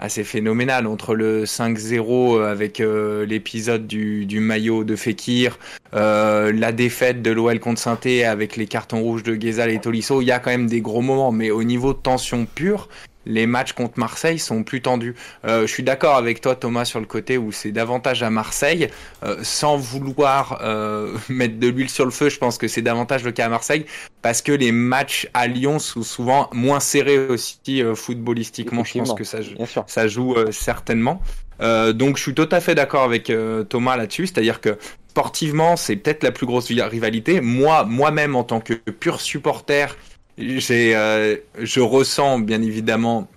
assez 0.00 0.24
phénoménal. 0.24 0.86
Entre 0.86 1.14
le 1.14 1.44
5-0 1.44 2.42
avec 2.42 2.78
l'épisode 2.80 3.86
du, 3.86 4.26
du, 4.26 4.40
maillot 4.40 4.82
de 4.82 4.96
Fekir, 4.96 5.58
la 5.92 6.72
défaite 6.72 7.22
de 7.22 7.30
l'OL 7.30 7.60
contre 7.60 7.80
saint 7.80 7.98
avec 8.26 8.56
les 8.56 8.66
cartons 8.66 9.02
rouges 9.02 9.22
de 9.22 9.36
Ghezal 9.36 9.70
et 9.70 9.78
Tolisso, 9.78 10.20
il 10.20 10.26
y 10.26 10.32
a 10.32 10.40
quand 10.40 10.50
même 10.50 10.68
des 10.68 10.80
gros 10.80 11.02
moments, 11.02 11.30
mais 11.30 11.50
au 11.50 11.62
niveau 11.62 11.92
de 11.92 11.98
tension 11.98 12.46
pure, 12.46 12.88
les 13.26 13.46
matchs 13.46 13.72
contre 13.72 13.98
Marseille 13.98 14.38
sont 14.38 14.62
plus 14.62 14.80
tendus. 14.80 15.14
Euh, 15.44 15.66
je 15.66 15.72
suis 15.72 15.82
d'accord 15.82 16.16
avec 16.16 16.40
toi 16.40 16.56
Thomas 16.56 16.84
sur 16.84 17.00
le 17.00 17.06
côté 17.06 17.38
où 17.38 17.52
c'est 17.52 17.72
davantage 17.72 18.22
à 18.22 18.30
Marseille, 18.30 18.88
euh, 19.22 19.38
sans 19.42 19.76
vouloir 19.76 20.60
euh, 20.62 21.16
mettre 21.28 21.58
de 21.58 21.68
l'huile 21.68 21.90
sur 21.90 22.04
le 22.04 22.10
feu, 22.10 22.28
je 22.28 22.38
pense 22.38 22.58
que 22.58 22.68
c'est 22.68 22.82
davantage 22.82 23.24
le 23.24 23.32
cas 23.32 23.46
à 23.46 23.48
Marseille, 23.48 23.86
parce 24.22 24.42
que 24.42 24.52
les 24.52 24.72
matchs 24.72 25.28
à 25.34 25.46
Lyon 25.46 25.78
sont 25.78 26.02
souvent 26.02 26.48
moins 26.52 26.80
serrés 26.80 27.18
aussi 27.18 27.82
footballistiquement, 27.94 28.84
je 28.84 28.98
pense 28.98 29.14
que 29.14 29.24
ça, 29.24 29.38
ça 29.86 30.08
joue 30.08 30.34
certainement. 30.50 31.20
donc 31.60 32.16
je 32.16 32.22
suis 32.22 32.34
tout 32.34 32.48
à 32.50 32.60
fait 32.60 32.74
d'accord 32.74 33.02
avec 33.02 33.32
Thomas 33.68 33.96
là-dessus, 33.96 34.26
c'est-à-dire 34.26 34.60
que 34.60 34.78
sportivement 35.10 35.76
c'est 35.76 35.96
peut-être 35.96 36.22
la 36.22 36.32
plus 36.32 36.46
grosse 36.46 36.70
rivalité. 36.70 37.40
Moi, 37.40 37.84
moi-même 37.84 38.36
en 38.36 38.44
tant 38.44 38.60
que 38.60 38.74
pur 38.74 39.20
supporter, 39.20 39.96
j'ai, 40.40 40.96
euh, 40.96 41.36
je 41.58 41.80
ressens 41.80 42.40
bien 42.40 42.62
évidemment 42.62 43.28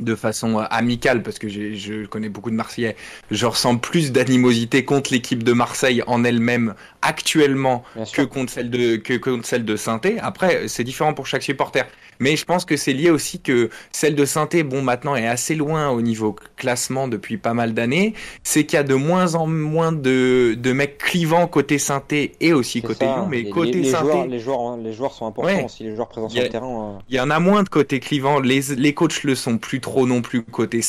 de 0.00 0.14
façon 0.14 0.58
euh, 0.58 0.64
amicale 0.70 1.22
parce 1.22 1.38
que 1.38 1.48
je 1.48 2.06
connais 2.06 2.28
beaucoup 2.28 2.50
de 2.50 2.56
Marseillais. 2.56 2.96
Je 3.30 3.46
ressens 3.46 3.76
plus 3.76 4.12
d'animosité 4.12 4.84
contre 4.84 5.12
l'équipe 5.12 5.42
de 5.42 5.52
Marseille 5.52 6.02
en 6.06 6.24
elle-même 6.24 6.74
actuellement 7.02 7.84
que 8.12 8.22
contre 8.22 8.52
celle 8.52 8.70
de 8.70 8.96
que 8.96 9.16
contre 9.16 9.46
celle 9.46 9.64
de 9.64 9.76
saint 9.76 10.00
Après, 10.20 10.68
c'est 10.68 10.84
différent 10.84 11.14
pour 11.14 11.26
chaque 11.26 11.42
supporter. 11.42 11.84
Mais 12.20 12.36
je 12.36 12.44
pense 12.44 12.64
que 12.64 12.76
c'est 12.76 12.92
lié 12.92 13.10
aussi 13.10 13.40
que 13.40 13.70
celle 13.92 14.16
de 14.16 14.24
saint 14.24 14.48
bon, 14.64 14.82
maintenant 14.82 15.14
est 15.14 15.26
assez 15.26 15.54
loin 15.54 15.90
au 15.90 16.02
niveau 16.02 16.34
classement 16.56 17.06
depuis 17.06 17.36
pas 17.36 17.54
mal 17.54 17.74
d'années. 17.74 18.14
C'est 18.42 18.64
qu'il 18.64 18.76
y 18.76 18.80
a 18.80 18.82
de 18.82 18.94
moins 18.94 19.34
en 19.34 19.46
moins 19.46 19.92
de, 19.92 20.56
de 20.58 20.72
mecs 20.72 20.98
clivants 20.98 21.46
côté 21.46 21.78
saint 21.78 22.02
et 22.10 22.52
aussi 22.52 22.82
côté 22.82 23.04
Lyon, 23.04 23.26
mais 23.28 23.48
côté 23.50 23.80
les, 23.82 23.90
saint 23.90 24.00
joueurs, 24.00 24.26
les 24.26 24.38
joueurs, 24.38 24.76
les 24.76 24.92
joueurs 24.92 25.12
sont 25.12 25.26
importants 25.26 25.64
aussi, 25.64 25.84
les 25.84 25.94
joueurs 25.94 26.08
présents 26.08 26.28
sur 26.28 26.42
le 26.42 26.48
terrain. 26.48 26.96
Euh. 26.96 27.00
Il 27.08 27.16
y 27.16 27.20
en 27.20 27.30
a 27.30 27.38
moins 27.38 27.62
de 27.62 27.68
côté 27.68 28.00
clivant. 28.00 28.40
Les, 28.40 28.60
les 28.76 28.94
coachs 28.94 29.24
le 29.24 29.34
sont 29.34 29.58
plus 29.58 29.80
trop 29.80 29.87
non 30.06 30.22
plus 30.22 30.42
côté 30.42 30.80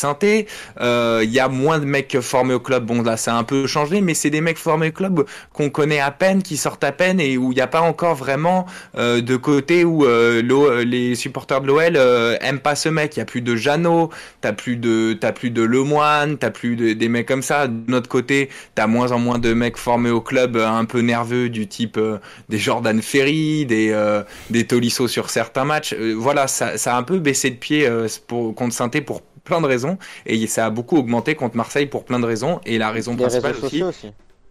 euh, 0.82 1.22
Il 1.24 1.32
y 1.32 1.40
a 1.40 1.50
moins 1.50 1.80
de 1.80 1.86
mecs 1.86 2.20
formés 2.22 2.54
au 2.54 2.60
club. 2.60 2.86
Bon, 2.86 3.02
là, 3.02 3.18
ça 3.18 3.36
a 3.36 3.38
un 3.38 3.44
peu 3.44 3.68
changé, 3.68 4.02
mais 4.02 4.14
c'est 4.14 4.30
des 4.30 4.42
mecs 4.42 4.58
formés 4.58 4.90
au 4.90 4.92
club 4.92 5.26
qu'on 5.54 5.70
connaît 5.70 6.00
à 6.00 6.12
peine, 6.12 6.44
qui 6.44 6.58
sortent 6.58 6.84
à 6.84 6.92
peine 6.92 7.20
et 7.20 7.38
où 7.38 7.52
il 7.52 7.56
n'y 7.56 7.62
a 7.62 7.68
pas 7.68 7.82
encore 7.82 8.16
vraiment 8.16 8.66
euh, 8.98 9.22
de 9.22 9.36
côté 9.36 9.84
où 9.84 10.06
euh, 10.06 10.84
les 10.84 11.16
supporters 11.16 11.62
de 11.62 11.68
l'OL 11.68 11.96
euh, 11.96 12.38
aiment 12.42 12.60
pas 12.60 12.76
ce 12.76 12.90
mec. 12.90 13.16
Il 13.16 13.20
y 13.20 13.22
a 13.22 13.26
plus 13.26 13.42
de 13.42 13.56
Jeannot, 13.56 14.10
t'as 14.42 14.54
plus 14.54 14.76
de 14.76 15.14
t'as 15.20 15.32
plus 15.32 15.52
de 15.52 15.62
Lemoine, 15.62 16.38
t'as 16.38 16.52
plus 16.52 16.76
de, 16.76 16.94
des 16.94 17.10
mecs 17.10 17.28
comme 17.28 17.44
ça. 17.44 17.68
De 17.68 17.92
notre 17.92 18.10
côté, 18.10 18.50
t'as 18.76 18.88
moins 18.88 19.12
en 19.12 19.20
moins 19.20 19.40
de 19.40 19.54
mecs 19.54 19.78
formés 19.78 20.12
au 20.12 20.22
club 20.22 20.58
un 20.58 20.86
peu 20.86 21.02
nerveux 21.02 21.50
du 21.50 21.68
type 21.68 22.00
des 22.50 22.58
Jordan 22.58 23.02
Ferry, 23.02 23.66
des 23.66 23.96
des 24.50 24.66
Tolisso 24.66 25.08
sur 25.08 25.30
certains 25.30 25.66
matchs. 25.66 25.94
voilà, 25.94 26.48
ça, 26.48 26.78
ça 26.78 26.96
a 26.96 26.98
un 26.98 27.04
peu 27.04 27.20
baissé 27.20 27.50
de 27.50 27.56
pied 27.56 27.90
pour 28.28 28.54
contre 28.56 28.74
saint 28.74 28.89
pour 29.02 29.22
plein 29.22 29.62
de 29.62 29.68
raisons. 29.68 29.98
Et 30.26 30.48
ça 30.48 30.66
a 30.66 30.70
beaucoup 30.70 30.98
augmenté 30.98 31.36
contre 31.36 31.56
Marseille 31.56 31.86
pour 31.86 32.04
plein 32.06 32.20
de 32.20 32.26
raisons. 32.26 32.60
Et 32.66 32.78
la 32.78 32.92
raison 32.92 33.16
principale 33.16 33.56
aussi 33.62 33.84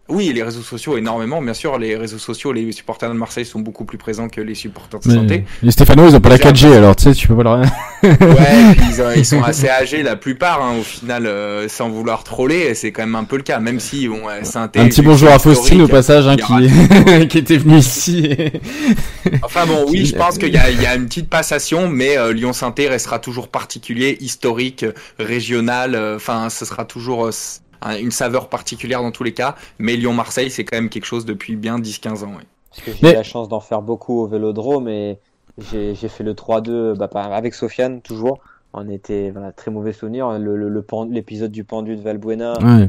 oui, 0.09 0.31
les 0.33 0.43
réseaux 0.43 0.61
sociaux 0.61 0.97
énormément. 0.97 1.41
Bien 1.41 1.53
sûr, 1.53 1.77
les 1.77 1.95
réseaux 1.95 2.17
sociaux, 2.17 2.51
les 2.51 2.71
supporters 2.71 3.09
de 3.09 3.15
Marseille 3.15 3.45
sont 3.45 3.59
beaucoup 3.59 3.85
plus 3.85 3.97
présents 3.97 4.27
que 4.27 4.41
les 4.41 4.55
supporters 4.55 4.99
de 4.99 5.11
santé. 5.11 5.45
Les 5.61 5.71
Stéphano, 5.71 6.07
ils 6.07 6.15
ont 6.15 6.19
pas 6.19 6.29
la 6.29 6.37
4G, 6.37 6.73
alors 6.73 6.95
tu 6.95 7.03
sais, 7.03 7.13
tu 7.13 7.27
peux 7.27 7.35
pas 7.35 7.43
leur. 7.43 7.59
ouais, 7.59 7.67
ils, 9.15 9.25
sont 9.25 9.43
assez 9.43 9.69
âgés 9.69 10.03
la 10.03 10.15
plupart, 10.15 10.63
hein, 10.63 10.77
au 10.79 10.83
final, 10.83 11.25
euh, 11.25 11.67
sans 11.69 11.89
vouloir 11.89 12.23
troller. 12.23 12.73
C'est 12.73 12.91
quand 12.91 13.03
même 13.03 13.15
un 13.15 13.23
peu 13.23 13.37
le 13.37 13.43
cas, 13.43 13.59
même 13.59 13.79
si 13.79 14.07
bon, 14.07 14.21
synthé. 14.43 14.79
Un 14.79 14.87
petit 14.87 15.01
bonjour 15.01 15.29
à 15.29 15.39
Faustine 15.39 15.81
au 15.81 15.87
passage, 15.87 16.27
hein, 16.27 16.35
qui 16.35 17.27
qui 17.27 17.37
était 17.37 17.57
venu 17.57 17.77
ici. 17.77 18.35
enfin 19.43 19.65
bon, 19.65 19.85
oui, 19.89 20.05
je 20.05 20.15
pense 20.15 20.37
qu'il 20.37 20.53
y 20.53 20.57
a, 20.57 20.69
y 20.69 20.85
a 20.85 20.95
une 20.95 21.05
petite 21.05 21.29
passation, 21.29 21.87
mais 21.87 22.17
euh, 22.17 22.33
Lyon 22.33 22.53
Synthé 22.53 22.87
restera 22.87 23.19
toujours 23.19 23.47
particulier, 23.47 24.17
historique, 24.21 24.85
régional. 25.19 25.95
Euh, 25.95 26.15
enfin, 26.15 26.49
ce 26.49 26.65
sera 26.65 26.85
toujours 26.85 27.29
une 27.99 28.11
saveur 28.11 28.49
particulière 28.49 29.01
dans 29.01 29.11
tous 29.11 29.23
les 29.23 29.33
cas. 29.33 29.55
Mais 29.77 29.95
Lyon-Marseille, 29.95 30.51
c'est 30.51 30.63
quand 30.63 30.77
même 30.77 30.89
quelque 30.89 31.05
chose 31.05 31.25
depuis 31.25 31.55
bien 31.55 31.79
10-15 31.79 32.23
ans. 32.25 32.33
Parce 32.71 32.81
que 32.83 32.91
j'ai 32.91 33.11
eu 33.11 33.13
la 33.13 33.23
chance 33.23 33.49
d'en 33.49 33.59
faire 33.59 33.81
beaucoup 33.81 34.21
au 34.21 34.27
Vélodrome 34.27 34.87
et 34.87 35.17
j'ai 35.71 35.95
fait 35.95 36.23
le 36.23 36.33
3-2 36.33 36.95
bah, 36.95 37.09
avec 37.33 37.53
Sofiane 37.53 38.01
toujours. 38.01 38.39
On 38.73 38.87
était 38.87 39.31
voilà, 39.31 39.51
très 39.51 39.71
mauvais 39.71 39.93
souvenir. 39.93 40.29
L'épisode 41.09 41.51
du 41.51 41.63
pendu 41.63 41.95
de 41.95 42.01
Valbuena. 42.01 42.53
Euh, 42.61 42.87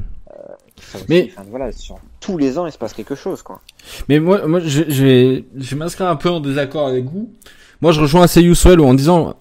mais 1.08 1.30
voilà, 1.48 1.72
sur 1.72 1.98
tous 2.20 2.38
les 2.38 2.58
ans, 2.58 2.66
il 2.66 2.72
se 2.72 2.78
passe 2.78 2.92
quelque 2.92 3.14
chose, 3.14 3.42
quoi. 3.42 3.60
Mais 4.08 4.20
moi, 4.20 4.46
moi, 4.46 4.60
je, 4.60 4.84
je 4.88 5.04
vais, 5.04 5.44
je 5.56 5.70
vais 5.70 5.76
m'inscrire 5.76 6.08
un 6.08 6.16
peu 6.16 6.30
en 6.30 6.40
désaccord 6.40 6.86
avec 6.86 7.04
vous. 7.06 7.30
Moi, 7.80 7.92
je 7.92 8.00
rejoins 8.00 8.22
assez 8.22 8.54
Swell 8.54 8.80
en 8.80 8.94
disant, 8.94 9.34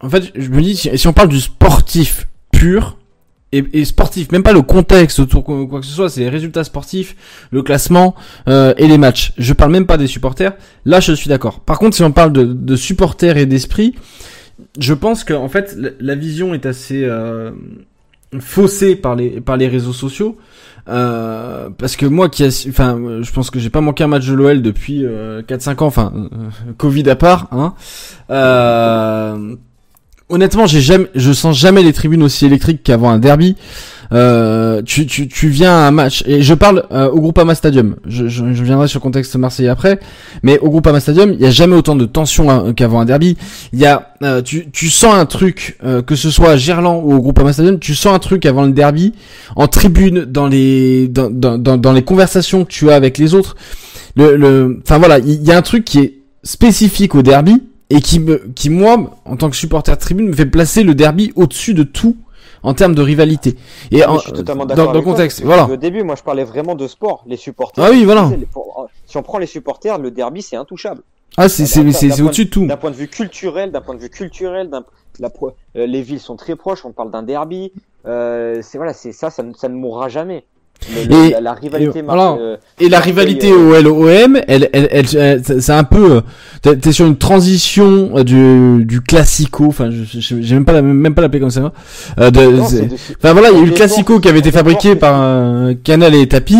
en 0.00 0.10
fait, 0.10 0.30
je 0.34 0.48
me 0.50 0.60
dis, 0.60 0.76
si 0.76 1.08
on 1.08 1.12
parle 1.12 1.28
du 1.28 1.40
sportif 1.40 2.28
pur, 2.52 2.98
et, 3.52 3.64
et, 3.72 3.84
sportif, 3.84 4.32
même 4.32 4.42
pas 4.42 4.52
le 4.52 4.62
contexte 4.62 5.20
autour 5.20 5.44
quoi 5.44 5.80
que 5.80 5.86
ce 5.86 5.92
soit, 5.92 6.10
c'est 6.10 6.20
les 6.20 6.28
résultats 6.28 6.64
sportifs, 6.64 7.16
le 7.50 7.62
classement 7.62 8.14
euh, 8.48 8.74
et 8.76 8.88
les 8.88 8.98
matchs. 8.98 9.32
Je 9.38 9.52
parle 9.52 9.70
même 9.70 9.86
pas 9.86 9.96
des 9.96 10.08
supporters. 10.08 10.54
Là, 10.84 11.00
je 11.00 11.12
suis 11.12 11.28
d'accord. 11.28 11.60
Par 11.60 11.78
contre, 11.78 11.96
si 11.96 12.02
on 12.02 12.12
parle 12.12 12.32
de, 12.32 12.44
de 12.44 12.76
supporters 12.76 13.36
et 13.36 13.46
d'esprit, 13.46 13.94
je 14.78 14.94
pense 14.94 15.22
que 15.22 15.34
en 15.34 15.48
fait 15.48 15.76
la, 16.00 16.14
vision 16.14 16.54
est 16.54 16.66
assez 16.66 17.04
euh, 17.04 17.52
faussée 18.40 18.96
par 18.96 19.14
les 19.14 19.40
par 19.40 19.56
les 19.56 19.68
réseaux 19.68 19.92
sociaux. 19.92 20.36
Euh, 20.88 21.68
parce 21.76 21.96
que 21.96 22.06
moi 22.06 22.28
qui 22.28 22.44
enfin 22.68 23.20
je 23.20 23.32
pense 23.32 23.50
que 23.50 23.58
j'ai 23.58 23.70
pas 23.70 23.80
manqué 23.80 24.04
un 24.04 24.06
match 24.06 24.26
de 24.26 24.34
l'OL 24.34 24.62
depuis 24.62 25.04
4-5 25.04 25.82
ans 25.82 25.86
enfin 25.86 26.12
Covid 26.78 27.10
à 27.10 27.16
part 27.16 27.48
hein 27.50 27.74
euh, 28.30 29.56
honnêtement, 30.28 30.66
je 30.66 31.32
sens 31.32 31.58
jamais 31.58 31.82
les 31.82 31.92
tribunes 31.92 32.22
aussi 32.22 32.46
électriques 32.46 32.82
qu'avant 32.82 33.10
un 33.10 33.18
derby. 33.18 33.56
Euh, 34.12 34.82
tu, 34.82 35.48
viens 35.48 35.72
à 35.72 35.88
un 35.88 35.90
match 35.90 36.22
et 36.26 36.42
je 36.42 36.54
parle 36.54 36.84
euh, 36.92 37.08
au 37.08 37.20
Groupama 37.20 37.54
Stadium. 37.54 37.96
Je, 38.06 38.28
je, 38.28 38.44
viendrai 38.44 38.88
sur 38.88 39.00
le 39.00 39.02
contexte 39.02 39.34
marseillais 39.36 39.68
après, 39.68 39.98
mais 40.42 40.58
au 40.60 40.70
Groupama 40.70 41.00
Stadium, 41.00 41.32
il 41.32 41.40
y 41.40 41.46
a 41.46 41.50
jamais 41.50 41.74
autant 41.76 41.96
de 41.96 42.04
tension 42.06 42.50
hein, 42.50 42.72
qu'avant 42.74 43.00
un 43.00 43.04
derby. 43.04 43.36
Y 43.72 43.84
a, 43.86 44.14
euh, 44.22 44.42
tu, 44.42 44.90
sens 44.90 45.14
un 45.14 45.26
truc, 45.26 45.78
euh, 45.84 46.02
que 46.02 46.14
ce 46.14 46.30
soit 46.30 46.50
à 46.50 46.56
Gerland 46.56 47.02
ou 47.04 47.14
au 47.14 47.20
Groupama 47.20 47.52
Stadium, 47.52 47.78
tu 47.78 47.94
sens 47.94 48.14
un 48.14 48.18
truc 48.18 48.46
avant 48.46 48.64
le 48.64 48.72
derby 48.72 49.12
en 49.56 49.66
tribune, 49.66 50.24
dans 50.24 50.46
les, 50.46 51.10
conversations 52.04 52.64
que 52.64 52.70
tu 52.70 52.90
as 52.90 52.94
avec 52.94 53.18
les 53.18 53.34
autres. 53.34 53.56
Le, 54.16 54.80
enfin 54.82 54.98
voilà, 54.98 55.18
il 55.18 55.42
y 55.42 55.52
a 55.52 55.56
un 55.56 55.62
truc 55.62 55.84
qui 55.84 55.98
est 55.98 56.14
spécifique 56.42 57.14
au 57.14 57.22
derby 57.22 57.60
et 57.90 58.00
qui 58.00 58.18
me, 58.18 58.38
qui 58.54 58.70
moi, 58.70 59.18
en 59.24 59.36
tant 59.36 59.50
que 59.50 59.56
supporter 59.56 59.94
de 59.94 60.00
tribune, 60.00 60.28
me 60.28 60.34
fait 60.34 60.46
placer 60.46 60.82
le 60.82 60.94
derby 60.94 61.32
au-dessus 61.36 61.74
de 61.74 61.82
tout 61.82 62.16
en 62.62 62.74
termes 62.74 62.94
de 62.94 63.02
rivalité. 63.02 63.56
Et 63.92 64.04
en, 64.04 64.16
dans, 64.16 64.92
le 64.92 65.00
contexte, 65.00 65.42
voilà. 65.42 65.68
Au 65.68 65.76
début, 65.76 66.02
moi, 66.02 66.16
je 66.16 66.22
parlais 66.22 66.44
vraiment 66.44 66.74
de 66.74 66.88
sport, 66.88 67.22
les 67.26 67.36
supporters. 67.36 67.84
Ah 67.84 67.90
oui, 67.90 68.04
voilà. 68.04 68.30
si 69.06 69.16
on 69.16 69.22
prend 69.22 69.38
les 69.38 69.46
supporters, 69.46 69.98
le 69.98 70.10
derby, 70.10 70.42
c'est 70.42 70.56
intouchable. 70.56 71.02
Ah, 71.36 71.48
c'est 71.48 71.66
c'est 71.66 71.90
c'est 71.92 72.22
au-dessus 72.22 72.46
de 72.46 72.50
tout. 72.50 72.66
D'un 72.66 72.76
point 72.76 72.90
de 72.90 72.96
vue 72.96 73.08
culturel, 73.08 73.70
d'un 73.70 73.82
point 73.82 73.94
de 73.94 74.00
vue 74.00 74.10
culturel, 74.10 74.70
d'un 74.70 74.84
la, 75.18 75.30
euh, 75.76 75.86
les 75.86 76.02
villes 76.02 76.20
sont 76.20 76.36
très 76.36 76.56
proches. 76.56 76.84
On 76.84 76.92
parle 76.92 77.10
d'un 77.10 77.22
derby. 77.22 77.72
Euh, 78.06 78.60
c'est 78.62 78.78
voilà, 78.78 78.92
c'est 78.92 79.12
ça, 79.12 79.30
ça, 79.30 79.44
ça 79.56 79.68
ne 79.68 79.74
mourra 79.74 80.08
jamais 80.08 80.44
et, 80.88 81.34
la, 81.40 81.52
rivalité 81.54 82.02
euh, 82.08 82.56
et 82.78 82.88
la 82.88 83.00
rivalité 83.00 83.52
au 83.52 83.80
LOM, 83.80 84.38
elle, 84.46 84.68
elle, 84.72 84.88
elle, 84.90 85.42
c'est 85.42 85.72
un 85.72 85.84
peu, 85.84 86.22
t'es, 86.62 86.76
es 86.88 86.92
sur 86.92 87.06
une 87.06 87.16
transition 87.16 88.22
du, 88.22 88.84
du 88.84 89.00
classico, 89.00 89.66
enfin, 89.66 89.88
j'ai 89.90 90.54
même 90.54 90.64
pas 90.64 90.72
la, 90.72 90.82
même 90.82 91.14
pas 91.14 91.22
l'appeler 91.22 91.40
comme 91.40 91.50
ça. 91.50 91.72
Euh, 92.20 92.30
de, 92.30 92.60
enfin 92.60 93.32
voilà, 93.32 93.50
il 93.50 93.56
y 93.56 93.60
a 93.60 93.62
eu 93.62 93.66
le 93.66 93.72
classico 93.72 94.20
qui 94.20 94.28
avait 94.28 94.38
été 94.38 94.52
fabriqué 94.52 94.94
par 94.94 95.20
un 95.20 95.74
Canal 95.74 96.14
et 96.14 96.28
Tapi, 96.28 96.56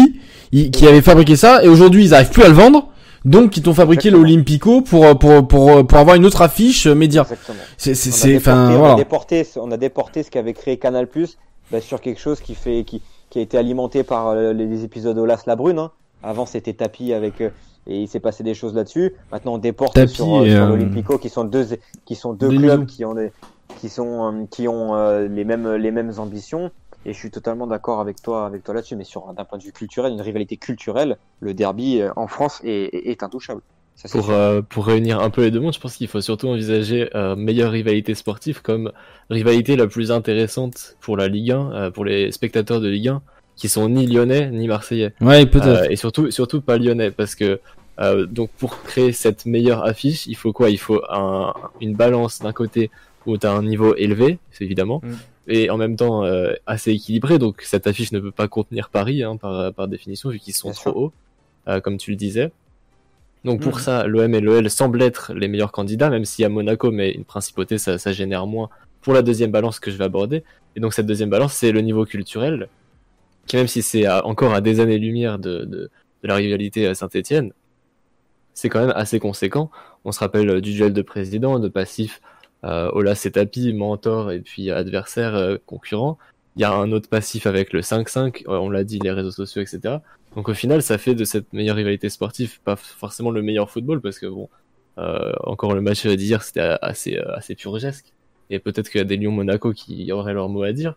qui 0.51 0.87
avait 0.89 1.03
fabriqué 1.03 1.37
ça, 1.37 1.63
et 1.63 1.69
aujourd'hui 1.69 2.05
ils 2.05 2.15
arrivent 2.15 2.31
plus 2.31 2.43
à 2.43 2.49
le 2.49 2.55
vendre. 2.55 2.89
donc 3.25 3.51
qui 3.51 3.61
t'ont 3.61 3.75
fabriqué 3.75 4.11
l'Olympico 4.11 4.83
pour, 4.83 5.19
pour, 5.19 5.47
pour, 5.49 5.87
pour 5.87 5.99
avoir 5.99 6.17
une 6.17 6.25
autre 6.25 6.43
affiche 6.43 6.87
média. 6.87 7.23
Exactement. 7.23 7.59
C'est, 7.77 7.95
c'est, 7.95 8.11
On 8.11 8.13
a 8.13 8.17
c'est, 8.17 8.29
déporté- 8.29 8.37
enfin, 8.39 8.71
on 8.71 8.75
a 8.75 8.79
voilà. 8.79 8.95
déporté, 8.95 9.47
on 9.57 9.71
a 9.73 9.77
déporté 9.77 10.23
ce 10.23 10.31
qu'avait 10.31 10.53
créé 10.53 10.77
Canal 10.79 11.07
Plus 11.09 11.37
bah, 11.71 11.81
sur 11.81 12.01
quelque 12.01 12.21
chose 12.21 12.41
qui 12.41 12.55
fait, 12.55 12.85
qui, 12.85 13.03
qui 13.37 13.41
a 13.41 13.43
été 13.43 13.59
alimenté 13.59 14.03
par 14.03 14.29
euh, 14.29 14.55
les, 14.55 14.83
épisodes 14.83 15.19
Olas 15.19 15.43
la 15.47 15.57
Brune. 15.57 15.79
Hein. 15.79 15.91
Avant 16.23 16.47
c'était 16.47 16.73
Tapi 16.73 17.13
avec 17.13 17.43
euh, 17.43 17.51
et 17.87 18.01
il 18.01 18.09
s'est 18.09 18.19
passé 18.19 18.43
des 18.43 18.55
choses 18.55 18.75
là-dessus. 18.75 19.15
Maintenant 19.31 19.57
on 19.57 19.59
déporte 19.59 19.95
Tapi 19.95 20.09
sur, 20.09 20.37
euh, 20.37 20.45
et, 20.45 20.53
sur 20.53 20.67
l'Olympico 20.67 21.19
qui 21.19 21.29
sont 21.29 21.45
deux, 21.45 21.79
qui 22.07 22.15
sont 22.15 22.33
deux 22.33 22.49
clubs 22.49 22.87
qui 22.87 23.05
ont 23.05 23.13
des, 23.13 23.33
qui 23.79 23.91
sont, 23.91 24.49
qui 24.51 24.69
ont 24.69 24.95
euh, 24.95 25.29
les 25.29 25.45
mêmes, 25.45 25.71
les 25.75 25.91
mêmes 25.91 26.13
ambitions. 26.17 26.71
Et 27.05 27.13
je 27.13 27.19
suis 27.19 27.31
totalement 27.31 27.67
d'accord 27.67 28.01
avec 28.01 28.23
toi, 28.23 28.47
avec 28.47 28.65
toi 28.65 28.73
là-dessus. 28.73 28.97
Mais 28.97 29.05
sur 29.05 29.31
d'un 29.35 29.45
point 29.45 29.59
de 29.59 29.65
vue 29.65 29.73
culturel, 29.73 30.15
une 30.15 30.23
rivalité 30.23 30.57
culturelle, 30.57 31.19
le 31.41 31.53
derby 31.53 32.01
en 32.17 32.29
France 32.29 32.63
est, 32.65 32.95
est, 32.95 33.11
est 33.11 33.23
intouchable. 33.23 33.61
Ça, 33.97 34.11
Pour, 34.11 34.31
euh, 34.31 34.61
pour 34.61 34.87
réunir 34.87 35.21
un 35.21 35.31
peu 35.31 35.43
les 35.43 35.51
deux 35.51 35.59
mondes, 35.61 35.73
je 35.73 35.81
pense 35.81 35.97
qu'il 35.97 36.07
faut 36.07 36.21
surtout 36.21 36.49
envisager 36.49 37.09
euh, 37.17 37.35
meilleure 37.35 37.73
rivalité 37.73 38.15
sportive 38.15 38.61
comme 38.61 38.93
rivalité 39.31 39.75
la 39.75 39.87
plus 39.87 40.13
intéressante 40.13 40.97
pour 41.01 41.17
la 41.17 41.29
Ligue 41.29 41.53
1, 41.53 41.73
euh, 41.73 41.91
pour 41.91 42.05
les 42.05 42.31
spectateurs 42.31 42.81
de 42.83 42.89
Ligue 42.89 43.09
1, 43.09 43.23
qui 43.57 43.69
sont 43.71 43.89
ni 43.89 44.07
lyonnais 44.07 44.51
ni 44.51 44.69
marseillais. 44.69 45.15
Ouais, 45.23 45.47
peut-être. 45.47 45.85
Euh, 45.85 45.89
et 45.89 45.97
surtout, 45.97 46.31
surtout 46.31 46.61
pas 46.61 46.77
lyonnais, 46.77 47.11
parce 47.11 47.35
que 47.35 47.59
euh, 47.99 48.27
donc 48.27 48.51
pour 48.59 48.83
créer 48.83 49.13
cette 49.13 49.47
meilleure 49.47 49.83
affiche, 49.83 50.27
il 50.27 50.37
faut 50.37 50.53
quoi? 50.53 50.69
Il 50.69 50.79
faut 50.79 51.01
un, 51.09 51.55
une 51.81 51.95
balance 51.95 52.41
d'un 52.43 52.53
côté 52.53 52.91
où 53.25 53.39
tu 53.39 53.47
as 53.47 53.53
un 53.53 53.63
niveau 53.63 53.95
élevé, 53.97 54.39
évidemment, 54.61 55.01
Mm. 55.03 55.15
et 55.49 55.71
en 55.71 55.79
même 55.79 55.97
temps 55.97 56.23
euh, 56.23 56.53
assez 56.67 56.93
équilibré. 56.93 57.39
Donc 57.39 57.63
cette 57.63 57.87
affiche 57.87 58.13
ne 58.13 58.21
peut 58.21 58.31
pas 58.31 58.47
contenir 58.47 58.91
Paris 58.91 59.23
hein, 59.23 59.39
par, 59.39 59.73
par 59.73 59.89
définition, 59.89 60.29
vu 60.29 60.39
qu'ils 60.39 60.53
sont 60.55 60.69
Bien 60.69 60.75
trop 60.75 60.91
sûr. 60.91 60.97
hauts, 60.99 61.13
euh, 61.69 61.81
comme 61.81 61.97
tu 61.97 62.11
le 62.11 62.17
disais. 62.19 62.53
Donc 63.47 63.63
pour 63.63 63.77
Mhm. 63.77 63.81
ça, 63.81 64.07
l'OM 64.07 64.35
et 64.35 64.41
l'OL 64.41 64.69
semblent 64.69 65.01
être 65.01 65.33
les 65.33 65.49
meilleurs 65.49 65.73
candidats, 65.73 66.11
même 66.11 66.27
si 66.27 66.45
à 66.45 66.51
Monaco, 66.51 66.91
mais 66.91 67.13
une 67.13 67.25
principauté, 67.25 67.79
ça, 67.79 67.97
ça 67.97 68.13
génère 68.13 68.47
moins 68.47 68.69
pour 69.01 69.15
la 69.15 69.23
deuxième 69.23 69.51
balance 69.53 69.81
que 69.81 69.91
je 69.91 69.97
vais 69.97 70.05
aborder. 70.05 70.45
Et 70.75 70.81
donc 70.81 70.93
cette 70.93 71.07
deuxième 71.07 71.31
balance, 71.31 71.55
c'est 71.55 71.73
le 71.73 71.81
niveau 71.81 72.05
culturel, 72.05 72.69
qui 73.47 73.57
même 73.57 73.69
si 73.69 73.81
c'est 73.83 74.07
encore 74.09 74.53
à 74.53 74.61
des 74.61 74.81
années-lumière 74.81 75.39
de, 75.39 75.65
de, 75.65 75.91
de 76.23 76.29
la 76.29 76.35
rivalité 76.35 76.87
à 76.87 76.95
Saint-Etienne, 76.95 77.53
c'est 78.53 78.69
quand 78.69 78.81
même 78.81 78.93
assez 78.97 79.21
conséquent. 79.21 79.71
On 80.05 80.13
se 80.13 80.19
rappelle 80.19 80.51
euh, 80.51 80.61
du 80.61 80.73
duel 80.73 80.93
de 80.93 81.03
président, 81.03 81.59
de 81.61 81.69
passif, 81.69 82.21
euh, 82.65 82.91
Olas 82.93 83.23
et 83.27 83.31
Tapi, 83.31 83.73
mentor 83.73 84.33
et 84.33 84.41
puis 84.41 84.71
adversaire 84.71 85.35
euh, 85.37 85.57
concurrent. 85.67 86.19
Il 86.57 86.63
y 86.63 86.65
a 86.65 86.73
un 86.73 86.91
autre 86.91 87.09
passif 87.09 87.47
avec 87.47 87.73
le 87.73 87.83
5-5, 87.83 88.43
euh, 88.49 88.57
on 88.59 88.71
l'a 88.71 88.83
dit, 88.83 88.99
les 88.99 89.11
réseaux 89.13 89.31
sociaux, 89.31 89.63
etc. 89.63 89.99
Donc 90.37 90.51
au 90.51 90.55
final, 90.55 90.83
ça 90.83 90.99
fait 90.99 91.15
de 91.15 91.25
cette 91.25 91.53
meilleure 91.55 91.77
rivalité 91.77 92.11
sportive 92.11 92.61
pas 92.61 92.77
forcément 92.77 93.31
le 93.31 93.43
meilleur 93.43 93.71
football 93.71 94.03
parce 94.03 94.19
que 94.19 94.27
bon, 94.27 94.51
euh, 94.99 95.33
encore 95.45 95.75
le 95.75 95.81
match 95.81 96.07
d'hier 96.07 96.43
c'était 96.43 96.77
assez 96.83 97.17
euh, 97.17 97.35
assez 97.35 97.55
purgesque 97.55 98.13
et 98.51 98.59
peut-être 98.59 98.91
qu'il 98.91 98.99
y 98.99 99.03
a 99.03 99.05
des 99.05 99.17
Lyon-Monaco 99.17 99.73
qui 99.73 100.13
auraient 100.13 100.35
leur 100.35 100.49
mot 100.51 100.63
à 100.63 100.73
dire. 100.73 100.95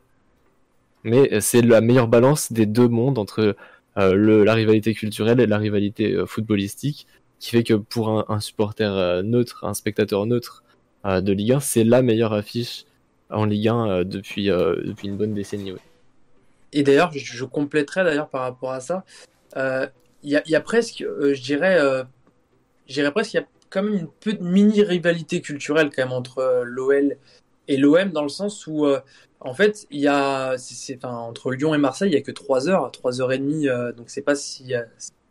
Mais 1.06 1.40
c'est 1.40 1.62
la 1.62 1.82
meilleure 1.82 2.10
balance 2.10 2.52
des 2.52 2.66
deux 2.66 2.90
mondes 2.90 3.18
entre 3.18 3.56
euh, 3.98 4.14
le, 4.14 4.44
la 4.44 4.54
rivalité 4.54 4.94
culturelle 4.94 5.40
et 5.40 5.48
la 5.48 5.58
rivalité 5.58 6.22
footballistique 6.28 7.08
qui 7.40 7.52
fait 7.52 7.64
que 7.64 7.76
pour 7.76 8.30
un, 8.30 8.40
supporter 8.42 9.24
neutre, 9.24 9.64
un 9.64 9.74
spectateur 9.74 10.26
neutre 10.26 10.64
de 11.06 11.32
Ligue 11.32 11.54
1, 11.54 11.60
c'est 11.62 11.86
la 11.86 12.02
meilleure 12.02 12.34
affiche 12.34 12.84
en 13.30 13.46
Ligue 13.46 13.70
1 13.70 13.88
euh, 13.88 14.04
depuis, 14.04 14.48
depuis 14.48 15.08
une 15.08 15.16
bonne 15.16 15.34
décennie. 15.34 15.74
Et 16.74 16.84
d'ailleurs, 16.84 17.12
je, 17.12 17.20
je 17.20 17.46
compléterai 17.46 18.04
d'ailleurs 18.04 18.30
par 18.30 18.42
rapport 18.42 18.72
à 18.72 18.80
ça. 18.80 19.04
Euh, 19.58 19.88
Il 20.24 20.30
y, 20.30 20.36
a, 20.36 20.44
y 20.48 20.56
a 20.56 20.62
presque, 20.62 21.02
euh, 21.02 21.34
je 21.34 21.42
dirais, 21.42 21.80
euh, 21.80 22.04
je 22.88 22.94
dirais 22.94 23.12
presque, 23.12 23.34
il 23.34 23.38
y 23.38 23.40
a 23.40 23.48
quand 23.70 23.84
même 23.84 23.96
une 23.96 24.08
petite 24.10 24.42
mini 24.42 24.82
rivalité 24.84 25.42
culturelle 25.42 25.90
quand 25.96 26.04
même 26.04 26.12
entre 26.12 26.40
euh, 26.40 26.64
l'OL 26.66 27.18
et 27.68 27.78
l'OM 27.78 28.12
dans 28.12 28.24
le 28.24 28.30
sens 28.30 28.68
où, 28.68 28.86
euh, 28.86 29.00
en 29.40 29.54
fait, 29.54 29.88
il 29.92 30.00
y 30.02 30.08
a, 30.08 30.58
c'est, 30.58 30.98
enfin, 30.98 31.16
entre 31.16 31.52
Lyon 31.52 31.74
et 31.74 31.78
Marseille, 31.78 32.10
il 32.12 32.16
y 32.16 32.18
a 32.18 32.22
que 32.22 32.32
3 32.32 32.68
heures, 32.68 32.92
3 32.92 33.22
heures 33.22 33.32
et 33.32 33.38
demie, 33.38 33.70
euh, 33.70 33.92
donc 33.94 34.10
c'est 34.10 34.22
pas 34.24 34.36
si, 34.36 34.74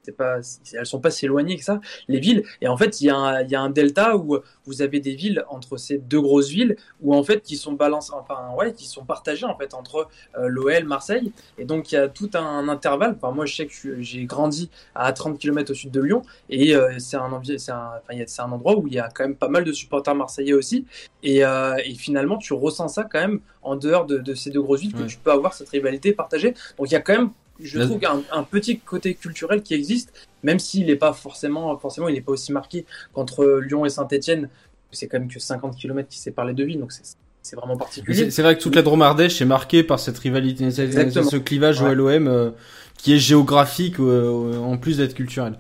c'est 0.09 0.17
pas, 0.17 0.39
elles 0.73 0.87
sont 0.87 1.01
pas 1.01 1.11
si 1.11 1.27
éloignées 1.27 1.57
que 1.57 1.65
ça, 1.65 1.81
les 2.09 2.19
villes. 2.19 2.43
Et 2.63 2.69
en 2.69 2.77
fait, 2.79 3.01
il 3.03 3.07
y 3.07 3.11
a 3.11 3.17
un, 3.17 3.43
il 3.43 3.51
y 3.51 3.55
a 3.55 3.61
un 3.61 3.69
delta 3.69 4.17
où 4.17 4.39
vous 4.65 4.81
avez 4.83 5.01
des 5.01 5.15
villes 5.15 5.45
entre 5.51 5.77
ces 5.77 5.99
deux 5.99 6.21
grosses 6.21 6.49
villes 6.49 6.77
où 7.03 7.15
en 7.15 7.23
fait 7.23 7.43
qui 7.43 7.57
sont 7.57 7.73
balancées, 7.75 8.13
enfin 8.15 8.55
ouais, 8.57 8.73
qui 8.73 8.87
sont 8.87 9.05
partagées 9.05 9.45
en 9.47 9.57
fait 9.57 9.75
entre 9.75 10.09
euh, 10.39 10.49
l'OL, 10.49 10.85
Marseille. 10.85 11.33
Et 11.59 11.65
donc 11.67 11.93
il 11.93 11.97
y 11.97 11.99
a 11.99 12.09
tout 12.09 12.31
un 12.35 12.69
intervalle. 12.69 13.17
Enfin, 13.21 13.35
moi 13.35 13.45
je 13.45 13.55
sais 13.55 13.67
que 13.67 14.01
j'ai 14.01 14.25
grandi 14.25 14.71
à 14.95 15.13
30 15.13 15.39
km 15.39 15.73
au 15.73 15.75
sud 15.75 15.91
de 15.91 16.01
Lyon 16.01 16.23
et 16.49 16.75
euh, 16.75 16.95
c'est 16.99 17.17
un, 17.17 17.31
envi- 17.33 17.59
c'est 17.59 17.73
un, 17.73 17.91
enfin, 17.99 18.13
il 18.13 18.19
y 18.19 18.23
a- 18.23 18.27
c'est 18.27 18.43
un 18.43 18.51
endroit 18.51 18.77
où 18.79 18.87
il 18.87 18.95
y 18.95 18.99
a 18.99 19.09
quand 19.15 19.25
même 19.25 19.37
pas 19.37 19.49
mal 19.49 19.65
de 19.65 19.73
supporters 19.73 20.15
marseillais 20.15 20.55
aussi. 20.55 20.87
Et, 21.23 21.45
euh, 21.45 21.77
et 21.85 21.95
finalement 21.95 22.39
tu 22.39 22.53
ressens 22.55 22.89
ça 22.89 23.05
quand 23.05 23.21
même 23.21 23.41
en 23.63 23.77
dehors 23.77 24.07
de, 24.07 24.19
de 24.19 24.35
ces 24.35 24.51
deux 24.51 24.63
grosses 24.63 24.81
villes 24.81 24.95
que 24.95 25.01
Ouais. 25.01 25.07
tu 25.07 25.19
peux 25.19 25.31
avoir 25.33 25.53
cette 25.55 25.69
rivalité 25.69 26.13
partagée. 26.13 26.55
Donc 26.79 26.89
il 26.91 26.93
y 26.93 26.97
a 26.97 27.01
quand 27.01 27.13
même, 27.13 27.31
je 27.61 27.81
trouve, 27.81 28.01
un, 28.05 28.23
un 28.33 28.43
petit 28.43 28.79
côté 28.79 29.15
culturel 29.15 29.63
qui 29.63 29.75
existe, 29.75 30.13
même 30.43 30.59
s'il 30.59 30.87
n'est 30.87 30.97
pas 30.97 31.13
forcément, 31.13 31.77
forcément, 31.79 32.09
il 32.09 32.15
n'est 32.15 32.21
pas 32.21 32.33
aussi 32.33 32.53
marqué 32.53 32.85
qu'entre 33.13 33.61
Lyon 33.67 33.85
et 33.85 33.91
Saint-Etienne. 33.91 34.49
C'est 34.91 35.07
quand 35.07 35.19
même 35.19 35.29
que 35.29 35.39
50 35.39 35.77
km 35.77 36.09
qui 36.09 36.19
séparent 36.19 36.47
les 36.47 36.55
deux 36.55 36.65
villes, 36.65 36.81
donc 36.81 36.93
c'est 36.93 37.05
c'est 37.49 37.57
vraiment 37.57 37.77
particulier. 37.77 38.31
C'est 38.31 38.43
vrai 38.43 38.57
que 38.57 38.63
toute 38.63 38.75
la 38.75 38.83
Dromardèche 38.83 39.41
est 39.41 39.47
marquée 39.47 39.83
par 39.83 39.99
cette 39.99 40.19
rivalité, 40.19 40.65
Exactement. 40.65 41.29
ce 41.29 41.37
clivage 41.37 41.81
Ouais. 41.81 41.91
OLOM 41.91 42.29
euh, 42.29 42.51
qui 42.99 43.15
est 43.15 43.19
géographique 43.19 44.01
euh, 44.01 44.59
en 44.59 44.77
plus 44.77 44.99
d'être 44.99 45.15
culturel. 45.15 45.55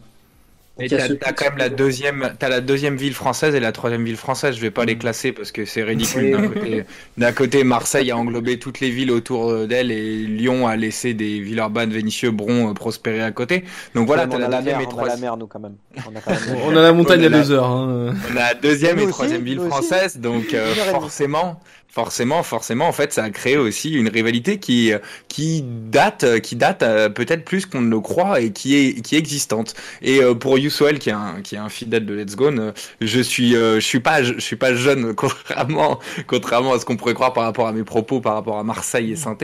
Et 0.80 0.88
t'as 0.88 1.32
quand 1.32 1.46
même 1.46 1.58
la 1.58 1.68
deuxième, 1.68 2.32
t'as 2.38 2.48
la 2.48 2.60
deuxième 2.60 2.96
ville 2.96 3.14
française 3.14 3.54
et 3.54 3.60
la 3.60 3.72
troisième 3.72 4.04
ville 4.04 4.16
française. 4.16 4.54
Je 4.56 4.60
vais 4.60 4.70
pas 4.70 4.84
les 4.84 4.96
classer 4.96 5.32
parce 5.32 5.50
que 5.50 5.64
c'est 5.64 5.82
ridicule. 5.82 6.30
D'un 6.32 6.48
côté, 6.48 6.84
d'un 7.16 7.32
côté, 7.32 7.64
Marseille 7.64 8.10
a 8.10 8.16
englobé 8.16 8.58
toutes 8.58 8.78
les 8.80 8.90
villes 8.90 9.10
autour 9.10 9.50
euh, 9.50 9.66
d'elle 9.66 9.90
et 9.90 10.18
Lyon 10.18 10.66
a 10.68 10.76
laissé 10.76 11.14
des 11.14 11.40
Villeurbanne, 11.40 11.90
Vénissieux, 11.90 12.30
Bron 12.30 12.70
euh, 12.70 12.74
prospérer 12.74 13.22
à 13.22 13.32
côté. 13.32 13.64
Donc 13.94 14.06
voilà, 14.06 14.26
t'as 14.26 14.36
on 14.36 14.42
a 14.42 14.48
la 14.48 14.48
la 14.48 14.60
mer, 14.62 14.78
deuxième 14.78 14.80
et 14.80 14.86
on 14.86 14.88
a 14.88 14.90
la 14.90 14.90
troisième. 14.90 15.20
mer, 15.20 15.36
nous, 15.36 15.46
quand 15.46 15.60
même. 15.60 15.74
On 15.96 16.16
a 16.16 16.20
quand 16.20 16.30
même 16.30 16.58
On 16.66 16.76
a 16.76 16.82
la 16.82 16.92
montagne 16.92 17.24
à 17.24 17.28
la- 17.28 17.38
deux 17.40 17.50
heures. 17.50 17.66
Hein. 17.66 18.14
On 18.32 18.36
a 18.36 18.40
la 18.40 18.54
deuxième 18.54 18.98
et 18.98 19.02
aussi, 19.02 19.12
troisième 19.12 19.42
ville 19.42 19.60
française, 19.60 20.18
donc 20.18 20.54
euh, 20.54 20.72
et 20.72 20.90
forcément, 20.90 21.60
forcément, 21.88 22.42
forcément, 22.42 22.86
en 22.86 22.92
fait, 22.92 23.12
ça 23.12 23.24
a 23.24 23.30
créé 23.30 23.56
aussi 23.56 23.92
une 23.92 24.08
rivalité 24.08 24.58
qui 24.58 24.92
qui 25.28 25.62
date, 25.62 26.40
qui 26.40 26.56
date 26.56 26.82
euh, 26.82 27.08
peut-être 27.08 27.44
plus 27.44 27.66
qu'on 27.66 27.80
ne 27.80 27.90
le 27.90 28.00
croit 28.00 28.40
et 28.40 28.52
qui 28.52 28.76
est 28.76 29.00
qui 29.02 29.16
est 29.16 29.18
existante. 29.18 29.74
Et 30.02 30.22
euh, 30.22 30.34
pour 30.34 30.58
Youssouel, 30.58 30.98
qui 30.98 31.10
est 31.10 31.12
un 31.12 31.40
qui 31.42 31.54
est 31.56 31.58
un 31.58 31.68
fidèle 31.68 32.06
de 32.06 32.14
Let's 32.14 32.36
Go, 32.36 32.50
euh, 32.50 32.72
je 33.00 33.20
suis 33.20 33.52
je 33.52 33.80
suis 33.80 34.00
pas 34.00 34.22
je 34.22 34.38
suis 34.38 34.56
pas 34.56 34.74
jeune 34.74 35.14
contrairement 35.16 35.98
contrairement 36.26 36.72
à 36.74 36.78
ce 36.78 36.84
qu'on 36.84 36.96
pourrait 36.96 37.14
croire 37.14 37.32
par 37.32 37.44
rapport 37.44 37.66
à 37.66 37.72
mes 37.72 37.84
propos 37.84 38.20
par 38.20 38.34
rapport 38.34 38.58
à 38.58 38.64
Marseille 38.64 39.12
et 39.12 39.16
saint 39.16 39.36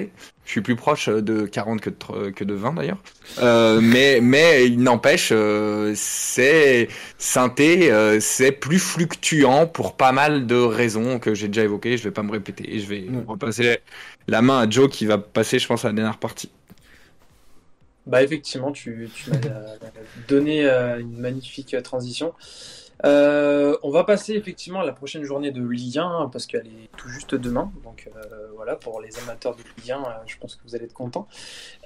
Je 0.44 0.50
suis 0.50 0.60
plus 0.60 0.76
proche 0.76 1.08
euh, 1.08 1.22
de 1.22 1.46
40 1.46 1.80
que 1.80 1.90
de, 1.90 1.94
tr- 1.96 2.32
que 2.32 2.44
de 2.44 2.54
20 2.54 2.74
d'ailleurs. 2.74 3.02
Euh, 3.38 3.80
mais 3.80 4.20
mais 4.20 4.66
il 4.66 4.80
n'empêche, 4.82 5.30
euh, 5.32 5.92
c'est 5.96 6.88
synthé, 7.18 7.90
euh, 7.90 8.20
c'est 8.20 8.52
plus 8.52 8.78
fluctuant 8.78 9.66
pour 9.66 9.96
pas 9.96 10.12
mal 10.12 10.46
de 10.46 10.56
raisons 10.56 11.18
que 11.18 11.34
j'ai 11.34 11.48
déjà 11.48 11.62
évoquées. 11.64 11.96
Je 11.96 12.04
vais 12.04 12.10
pas 12.10 12.22
me 12.22 12.32
répéter. 12.32 12.78
Je 12.78 12.86
vais 12.86 13.08
Ouais. 13.08 13.24
repasser 13.26 13.78
la 14.28 14.42
main 14.42 14.60
à 14.60 14.68
Joe 14.70 14.90
qui 14.90 15.06
va 15.06 15.18
passer, 15.18 15.58
je 15.58 15.66
pense, 15.66 15.84
à 15.84 15.88
la 15.88 15.94
dernière 15.94 16.18
partie. 16.18 16.50
Bah 18.06 18.22
effectivement, 18.22 18.70
tu, 18.70 19.08
tu 19.14 19.30
m'as 19.30 19.36
euh, 19.46 19.76
donné 20.28 20.66
euh, 20.66 21.00
une 21.00 21.16
magnifique 21.18 21.72
euh, 21.74 21.80
transition. 21.80 22.34
Euh, 23.04 23.76
on 23.82 23.90
va 23.90 24.04
passer 24.04 24.34
effectivement 24.34 24.80
à 24.80 24.84
la 24.84 24.92
prochaine 24.92 25.24
journée 25.24 25.50
de 25.50 25.66
Ligue 25.66 25.98
1 25.98 26.30
parce 26.32 26.46
qu'elle 26.46 26.66
est 26.66 26.90
tout 26.96 27.08
juste 27.08 27.34
demain. 27.34 27.72
Donc 27.82 28.08
euh, 28.14 28.48
voilà, 28.54 28.76
pour 28.76 29.00
les 29.00 29.18
amateurs 29.18 29.56
de 29.56 29.62
Ligue 29.78 29.92
1, 29.92 29.98
euh, 29.98 30.02
je 30.26 30.36
pense 30.38 30.56
que 30.56 30.62
vous 30.64 30.74
allez 30.74 30.84
être 30.84 30.94
contents. 30.94 31.26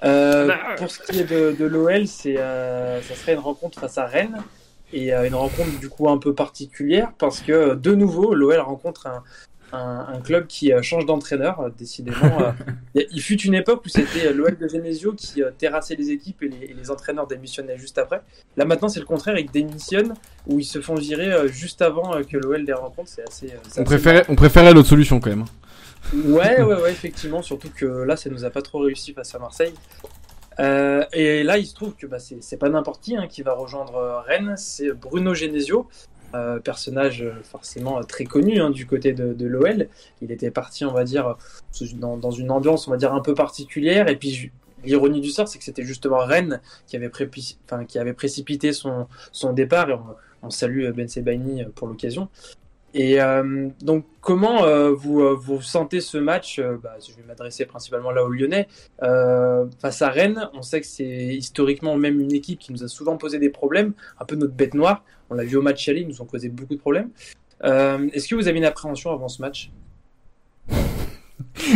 Euh, 0.03 0.49
pour 0.77 0.91
ce 0.91 0.99
qui 0.99 1.19
est 1.19 1.29
de, 1.29 1.55
de 1.57 1.65
l'OL, 1.65 2.07
c'est 2.07 2.37
euh, 2.37 3.01
ça 3.01 3.15
serait 3.15 3.33
une 3.33 3.39
rencontre 3.39 3.79
face 3.79 3.97
à 3.97 4.05
Rennes 4.05 4.41
et 4.91 5.13
une 5.13 5.35
rencontre 5.35 5.77
du 5.79 5.87
coup 5.87 6.09
un 6.09 6.17
peu 6.17 6.33
particulière 6.33 7.11
parce 7.19 7.41
que 7.41 7.75
de 7.75 7.93
nouveau 7.93 8.33
l'OL 8.33 8.59
rencontre 8.59 9.05
un, 9.05 9.23
un, 9.71 10.07
un 10.13 10.19
club 10.21 10.47
qui 10.47 10.73
euh, 10.73 10.81
change 10.81 11.05
d'entraîneur. 11.05 11.59
euh, 11.59 11.69
Décidément, 11.77 12.41
euh, 12.41 12.51
il 13.11 13.21
fut 13.21 13.39
une 13.41 13.53
époque 13.53 13.83
où 13.85 13.89
c'était 13.89 14.33
l'OL 14.33 14.57
de 14.57 14.67
Genesio 14.67 15.13
qui 15.13 15.41
terrassait 15.57 15.95
les 15.95 16.11
équipes 16.11 16.43
et 16.43 16.49
les, 16.49 16.65
et 16.67 16.73
les 16.73 16.91
entraîneurs 16.91 17.27
démissionnaient 17.27 17.77
juste 17.77 17.97
après. 17.97 18.21
Là 18.57 18.65
maintenant, 18.65 18.89
c'est 18.89 18.99
le 18.99 19.05
contraire, 19.05 19.37
ils 19.37 19.49
démissionnent 19.49 20.13
ou 20.47 20.59
ils 20.59 20.65
se 20.65 20.81
font 20.81 20.95
virer 20.95 21.47
juste 21.47 21.81
avant 21.81 22.21
que 22.23 22.37
l'OL 22.37 22.61
les 22.61 22.73
rencontre. 22.73 23.09
C'est 23.09 23.27
assez. 23.27 23.53
On 23.53 23.67
assez 23.67 23.83
préférait, 23.83 24.25
on 24.29 24.35
préférait 24.35 24.73
l'autre 24.73 24.89
solution 24.89 25.19
quand 25.19 25.29
même. 25.29 25.45
Ouais, 26.13 26.61
ouais, 26.61 26.81
ouais, 26.81 26.91
effectivement. 26.91 27.41
Surtout 27.41 27.69
que 27.75 27.85
là, 27.85 28.15
ça 28.15 28.29
nous 28.29 28.45
a 28.45 28.49
pas 28.49 28.61
trop 28.61 28.79
réussi 28.79 29.13
face 29.13 29.35
à 29.35 29.39
Marseille. 29.39 29.73
Euh, 30.59 31.05
et 31.13 31.43
là, 31.43 31.57
il 31.57 31.65
se 31.65 31.73
trouve 31.73 31.95
que 31.95 32.05
bah, 32.05 32.17
c'est 32.19 32.57
pas 32.57 32.67
n'importe 32.67 33.01
qui 33.01 33.15
hein, 33.15 33.27
qui 33.29 33.43
va 33.43 33.53
rejoindre 33.53 34.23
Rennes, 34.25 34.55
c'est 34.57 34.91
Bruno 34.91 35.33
Genesio, 35.33 35.87
euh, 36.35 36.59
personnage 36.59 37.21
euh, 37.21 37.33
forcément 37.43 37.99
euh, 37.99 38.03
très 38.03 38.25
connu 38.25 38.59
hein, 38.59 38.69
du 38.69 38.85
côté 38.85 39.13
de, 39.13 39.33
de 39.33 39.47
l'OL. 39.47 39.87
Il 40.21 40.31
était 40.31 40.51
parti, 40.51 40.85
on 40.85 40.93
va 40.93 41.03
dire, 41.03 41.27
euh, 41.27 41.85
dans, 41.95 42.31
une 42.31 42.51
ambiance, 42.51 42.87
on 42.87 42.91
va 42.91 42.97
dire, 42.97 43.13
un 43.13 43.21
peu 43.21 43.33
particulière. 43.33 44.07
Et 44.07 44.15
puis, 44.15 44.51
l'ironie 44.83 45.21
du 45.21 45.29
sort, 45.29 45.47
c'est 45.47 45.57
que 45.57 45.63
c'était 45.63 45.83
justement 45.83 46.19
Rennes 46.19 46.61
qui 46.87 46.95
avait, 46.97 47.09
précipité 48.13 48.73
son, 48.73 49.07
départ, 49.53 49.89
et 49.89 49.95
on, 50.41 50.49
salue 50.49 50.89
Ben 50.91 51.07
Sebaini 51.07 51.65
pour 51.75 51.87
l'occasion. 51.87 52.29
Et 52.93 53.21
euh, 53.21 53.69
donc, 53.81 54.05
comment 54.21 54.63
euh, 54.63 54.91
vous, 54.91 55.21
euh, 55.21 55.61
sentez 55.61 56.01
ce 56.01 56.17
match 56.17 56.59
euh, 56.59 56.77
bah, 56.81 56.95
Je 57.07 57.13
vais 57.15 57.23
m'adresser 57.27 57.65
principalement 57.65 58.11
là 58.11 58.23
aux 58.23 58.29
Lyonnais. 58.29 58.67
Euh, 59.03 59.65
face 59.79 60.01
à 60.01 60.09
Rennes, 60.09 60.49
on 60.53 60.63
sait 60.63 60.81
que 60.81 60.87
c'est 60.87 61.05
historiquement 61.05 61.95
même 61.97 62.19
une 62.19 62.33
équipe 62.33 62.59
qui 62.59 62.73
nous 62.73 62.83
a 62.83 62.87
souvent 62.87 63.17
posé 63.17 63.37
des 63.37 63.49
problèmes, 63.49 63.93
un 64.19 64.25
peu 64.25 64.35
notre 64.35 64.53
bête 64.53 64.73
noire. 64.73 65.03
On 65.29 65.35
l'a 65.35 65.43
vu 65.43 65.57
au 65.57 65.61
match 65.61 65.87
aller, 65.89 66.01
ils 66.01 66.07
nous 66.07 66.21
ont 66.21 66.25
causé 66.25 66.49
beaucoup 66.49 66.75
de 66.75 66.79
problèmes. 66.79 67.09
Euh, 67.63 68.07
Est-ce 68.13 68.27
que 68.27 68.35
vous 68.35 68.47
avez 68.47 68.57
une 68.57 68.65
appréhension 68.65 69.11
avant 69.11 69.27
ce 69.27 69.41
match? 69.41 69.69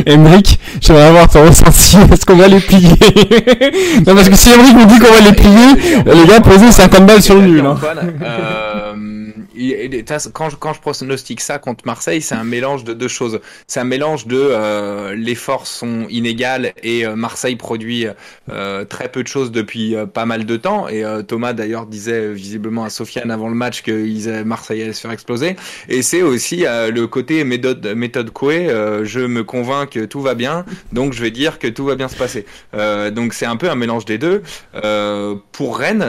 Emric, 0.06 0.60
j'aimerais 0.82 1.04
avoir 1.04 1.30
ton 1.30 1.46
ressenti. 1.46 1.98
Est-ce 2.12 2.26
qu'on 2.26 2.36
va 2.36 2.48
les 2.48 2.60
plier? 2.60 2.90
Non, 4.06 4.16
parce 4.16 4.30
que 4.30 4.36
si 4.36 4.50
Emric 4.54 4.76
nous 4.76 4.86
dit 4.86 5.00
qu'on 5.00 5.12
va 5.12 5.22
les 5.22 5.34
plier, 5.34 6.04
les 6.06 6.28
gars, 6.28 6.42
posez 6.42 6.72
50 6.72 7.06
balles 7.06 7.22
sur 7.22 7.36
le 7.36 7.42
nul. 7.42 7.66
Hein. 7.66 7.78
Euh, 8.22 8.94
quand, 10.34 10.50
je, 10.50 10.56
quand 10.56 10.74
je 10.74 10.80
pronostique 10.80 11.42
ça 11.42 11.60
contre 11.60 11.86
Marseille, 11.86 12.22
c'est 12.22 12.36
un 12.36 12.44
mélange 12.44 12.84
de 12.84 12.94
deux 12.94 13.08
choses. 13.08 13.40
C'est 13.68 13.80
un 13.80 13.86
mélange 13.86 14.28
de 14.28 14.40
euh, 14.40 15.16
les 15.16 15.36
forces 15.36 15.72
sont 15.72 16.08
inégales 16.10 16.74
et 16.82 17.06
euh, 17.06 17.16
Marseille 17.16 17.56
produit 17.56 18.08
euh, 18.50 18.86
très 18.86 19.10
peu 19.10 19.24
de 19.24 19.28
choses 19.28 19.52
depuis 19.52 19.96
euh, 19.96 20.06
pas 20.06 20.26
mal 20.26 20.46
de 20.46 20.58
temps. 20.58 20.88
Et 20.88 21.04
euh, 21.04 21.22
Thomas 21.22 21.54
d'ailleurs 21.54 21.86
disait 21.86 22.32
visiblement 22.32 22.84
à 22.84 22.90
Sofiane 22.90 23.32
avant 23.32 23.50
le 23.50 23.56
match 23.56 23.82
que 23.82 24.06
ils 24.06 24.44
Marseille 24.44 24.82
allait 24.82 24.94
se 24.94 25.02
faire 25.02 25.12
exploser. 25.12 25.56
Et 25.90 26.02
c'est 26.02 26.22
aussi 26.22 26.66
le 26.66 27.06
côté 27.06 27.44
méthode 27.44 27.86
méthode 27.96 28.32
Coué. 28.32 28.68
je 29.04 29.20
me 29.20 29.44
convainc 29.44 29.92
que 29.92 30.06
tout 30.06 30.22
va 30.22 30.36
bien, 30.36 30.66
donc 30.92 31.14
je 31.14 31.22
vais 31.22 31.32
dire 31.32 31.60
que 31.60 31.68
tout 31.68 31.86
va 31.86 31.96
bien 31.96 32.08
se 32.08 32.16
passer. 32.16 32.46
Donc 33.12 33.34
c'est 33.34 33.46
un 33.46 33.58
peu 33.58 33.70
un 33.70 33.76
mélange 33.76 34.06
des 34.06 34.18
deux. 34.18 34.42
Pour 35.52 35.78
Rennes. 35.78 36.04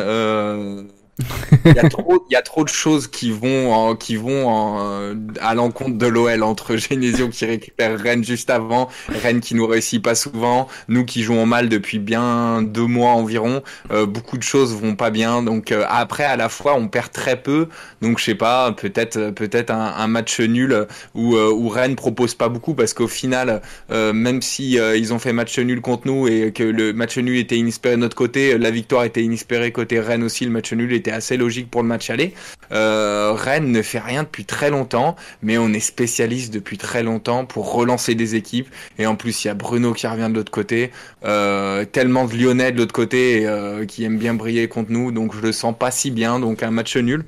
Euh, 1.21 1.57
il 1.65 1.75
y 1.75 1.79
a 1.79 1.89
trop, 1.89 2.27
il 2.29 2.33
y 2.33 2.37
a 2.37 2.43
trop 2.43 2.65
de 2.65 2.69
choses 2.69 3.07
qui 3.07 3.31
vont, 3.31 3.95
qui 3.97 4.17
vont 4.17 4.49
en, 4.49 5.15
à 5.41 5.55
l'encontre 5.55 5.97
de 5.97 6.07
l'OL 6.07 6.43
entre 6.43 6.77
Genesio 6.77 7.29
qui 7.29 7.45
récupère 7.47 7.99
Rennes 7.99 8.25
juste 8.25 8.51
avant, 8.51 8.89
Rennes 9.09 9.41
qui 9.41 9.55
nous 9.55 9.67
réussit 9.67 10.03
pas 10.03 10.15
souvent, 10.15 10.69
nous 10.89 11.05
qui 11.05 11.23
jouons 11.23 11.47
mal 11.47 11.69
depuis 11.69 11.99
bien 11.99 12.62
deux 12.62 12.87
mois 12.87 13.11
environ. 13.11 13.62
Euh, 13.91 14.07
beaucoup 14.07 14.39
de 14.39 14.43
choses 14.43 14.75
vont 14.75 14.97
pas 14.97 15.11
bien. 15.11 15.43
Donc 15.43 15.73
euh, 15.73 15.85
après, 15.89 16.25
à 16.25 16.37
la 16.37 16.49
fois, 16.49 16.75
on 16.75 16.89
perd 16.89 17.12
très 17.12 17.41
peu. 17.41 17.69
Donc 18.03 18.19
je 18.19 18.25
sais 18.25 18.35
pas, 18.35 18.73
peut-être, 18.73 19.31
peut-être 19.31 19.71
un, 19.71 19.95
un 19.97 20.07
match 20.07 20.41
nul 20.41 20.87
où, 21.15 21.37
euh, 21.37 21.53
où 21.53 21.69
Rennes 21.69 21.97
propose 21.97 22.35
pas 22.35 22.49
beaucoup 22.49 22.75
parce 22.75 22.95
qu'au 22.95 23.09
final, 23.09 23.62
euh, 23.91 24.12
même 24.12 24.43
si 24.43 24.79
euh, 24.79 24.97
ils 24.97 25.12
ont 25.12 25.19
fait 25.19 25.33
match 25.33 25.59
nul 25.59 25.81
contre 25.81 26.07
nous 26.07 26.29
et 26.29 26.53
que 26.53 26.62
le 26.62 26.93
match 26.93 27.19
nul 27.19 27.39
était 27.39 27.57
inespéré 27.57 27.97
de 27.97 28.01
notre 28.01 28.17
côté, 28.17 28.57
la 28.59 28.71
victoire 28.71 29.05
était 29.05 29.23
inespérée 29.23 29.73
côté 29.73 30.01
Rennes 30.01 30.23
aussi. 30.23 30.45
Le 30.45 30.51
match 30.51 30.73
nul 30.73 30.93
était 30.93 31.04
assez 31.11 31.37
logique 31.37 31.71
pour 31.71 31.83
le 31.83 31.89
match 31.89 32.11
aller. 32.11 32.35
Euh, 32.73 33.33
Rennes 33.35 33.71
ne 33.71 33.83
fait 33.83 33.99
rien 33.99 34.23
depuis 34.23 34.45
très 34.45 34.71
longtemps, 34.71 35.17
mais 35.43 35.59
on 35.59 35.69
est 35.73 35.81
spécialiste 35.81 36.53
depuis 36.53 36.79
très 36.79 37.03
longtemps 37.03 37.45
pour 37.45 37.73
relancer 37.73 38.15
des 38.15 38.35
équipes. 38.35 38.69
Et 38.99 39.07
en 39.07 39.17
plus, 39.17 39.45
il 39.45 39.49
y 39.49 39.51
a 39.51 39.55
Bruno 39.55 39.93
qui 39.93 40.07
revient 40.07 40.29
de 40.31 40.35
l'autre 40.35 40.53
côté, 40.53 40.91
euh, 41.25 41.85
tellement 41.85 42.25
de 42.27 42.35
Lyonnais 42.35 42.73
de 42.73 42.79
l'autre 42.79 42.93
côté 42.93 43.47
euh, 43.47 43.85
qui 43.87 44.05
aiment 44.05 44.19
bien 44.19 44.35
briller 44.35 44.69
contre 44.69 44.91
nous, 44.93 45.13
donc 45.13 45.35
je 45.35 45.41
le 45.41 45.53
sens 45.53 45.75
pas 45.79 45.91
si 45.91 46.11
bien. 46.11 46.39
Donc 46.41 46.63
un 46.63 46.71
match 46.71 46.97
nul. 46.97 47.25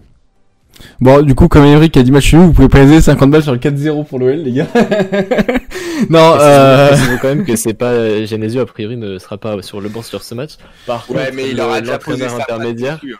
Bon, 1.00 1.22
du 1.22 1.34
coup, 1.34 1.48
comme 1.48 1.64
Emric 1.64 1.96
a 1.96 2.02
dit 2.02 2.10
match 2.12 2.34
nul, 2.34 2.42
vous 2.46 2.52
pouvez 2.52 2.68
préciser 2.68 3.00
50 3.00 3.30
balles 3.30 3.42
sur 3.42 3.52
le 3.52 3.58
4-0 3.58 4.04
pour 4.06 4.18
l'OL, 4.18 4.36
les 4.36 4.52
gars. 4.52 4.66
non, 6.10 6.36
euh... 6.38 6.94
Quand 7.22 7.28
même 7.28 7.44
que 7.46 7.56
c'est 7.56 7.72
pas 7.74 8.24
Genesio 8.26 8.60
a 8.60 8.66
priori 8.66 8.96
ne 8.96 9.18
sera 9.18 9.38
pas 9.38 9.62
sur 9.62 9.80
le 9.80 9.88
banc 9.88 10.02
sur 10.02 10.22
ce 10.22 10.34
match. 10.34 10.52
Par 10.84 11.10
Ouais, 11.10 11.16
contre, 11.24 11.34
mais 11.34 11.50
il 11.50 11.60
aura 11.60 11.80
déjà 11.80 11.98
posé 11.98 12.24
l'entraîneur 12.24 12.30
sa 12.30 12.36
patte 12.36 12.50
intermédiaire, 12.50 12.94
dessus. 12.96 13.16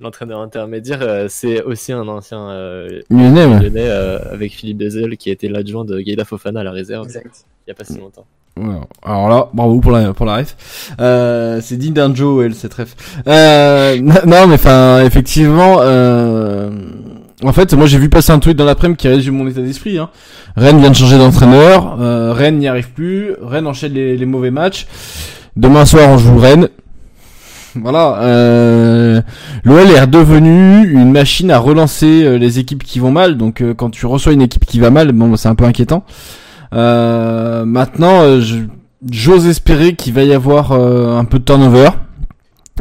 L'entraîneur 0.00 0.40
intermédiaire, 0.40 1.00
euh, 1.02 1.26
c'est 1.28 1.62
aussi 1.62 1.92
un 1.92 2.06
ancien 2.08 2.50
euh, 2.50 3.00
Lyonnais, 3.10 3.44
ouais. 3.46 3.60
lyonnais 3.60 3.88
euh, 3.88 4.18
avec 4.32 4.52
Philippe 4.52 4.78
Bezel 4.78 5.16
qui 5.16 5.30
a 5.30 5.32
été 5.32 5.48
l'adjoint 5.48 5.84
de 5.84 5.98
Gaïda 6.00 6.24
Fofana 6.24 6.60
à 6.60 6.64
la 6.64 6.70
réserve 6.70 7.06
Exact. 7.06 7.44
il 7.66 7.70
y 7.70 7.72
a 7.72 7.74
pas 7.74 7.84
si 7.84 7.98
longtemps. 7.98 8.26
Ouais, 8.58 8.74
Alors 9.04 9.28
là, 9.28 9.48
bravo 9.52 9.80
pour 9.80 9.92
la 9.92 10.12
pour 10.12 10.26
la 10.26 10.36
ref. 10.36 10.92
Euh, 11.00 11.60
c'est 11.62 11.76
digne 11.76 11.94
d'un 11.94 12.12
Joe, 12.14 12.44
elle 12.44 12.54
cette 12.54 12.74
ref. 12.74 12.96
Euh, 13.26 13.96
non, 14.26 14.46
mais 14.48 14.54
enfin, 14.54 15.04
effectivement, 15.04 15.76
euh, 15.80 16.70
en 17.44 17.52
fait, 17.52 17.72
moi 17.74 17.86
j'ai 17.86 17.98
vu 17.98 18.08
passer 18.08 18.32
un 18.32 18.40
tweet 18.40 18.56
dans 18.56 18.64
l'après-midi 18.64 18.96
qui 18.96 19.08
résume 19.08 19.36
mon 19.36 19.46
état 19.48 19.60
d'esprit. 19.60 19.98
Hein. 19.98 20.10
Rennes 20.56 20.80
vient 20.80 20.90
de 20.90 20.96
changer 20.96 21.18
d'entraîneur, 21.18 21.98
euh, 22.00 22.32
Rennes 22.32 22.58
n'y 22.58 22.66
arrive 22.66 22.90
plus, 22.90 23.34
Rennes 23.40 23.66
enchaîne 23.66 23.92
les, 23.92 24.16
les 24.16 24.26
mauvais 24.26 24.50
matchs. 24.50 24.86
Demain 25.56 25.84
soir, 25.84 26.08
on 26.08 26.18
joue 26.18 26.38
Rennes. 26.38 26.68
Voilà, 27.82 28.18
euh, 28.20 29.20
l'OL 29.64 29.90
est 29.90 30.00
redevenu 30.00 30.88
une 30.90 31.10
machine 31.10 31.50
à 31.50 31.58
relancer 31.58 32.24
euh, 32.24 32.36
les 32.36 32.58
équipes 32.58 32.82
qui 32.82 32.98
vont 32.98 33.10
mal. 33.12 33.36
Donc, 33.36 33.60
euh, 33.60 33.74
quand 33.74 33.90
tu 33.90 34.06
reçois 34.06 34.32
une 34.32 34.42
équipe 34.42 34.64
qui 34.64 34.80
va 34.80 34.90
mal, 34.90 35.12
bon, 35.12 35.36
c'est 35.36 35.48
un 35.48 35.54
peu 35.54 35.64
inquiétant. 35.64 36.04
Euh, 36.74 37.64
maintenant, 37.64 38.40
j'ose 39.10 39.46
espérer 39.46 39.94
qu'il 39.94 40.12
va 40.12 40.24
y 40.24 40.32
avoir 40.32 40.72
un 40.72 41.24
peu 41.24 41.38
de 41.38 41.44
turnover. 41.44 41.90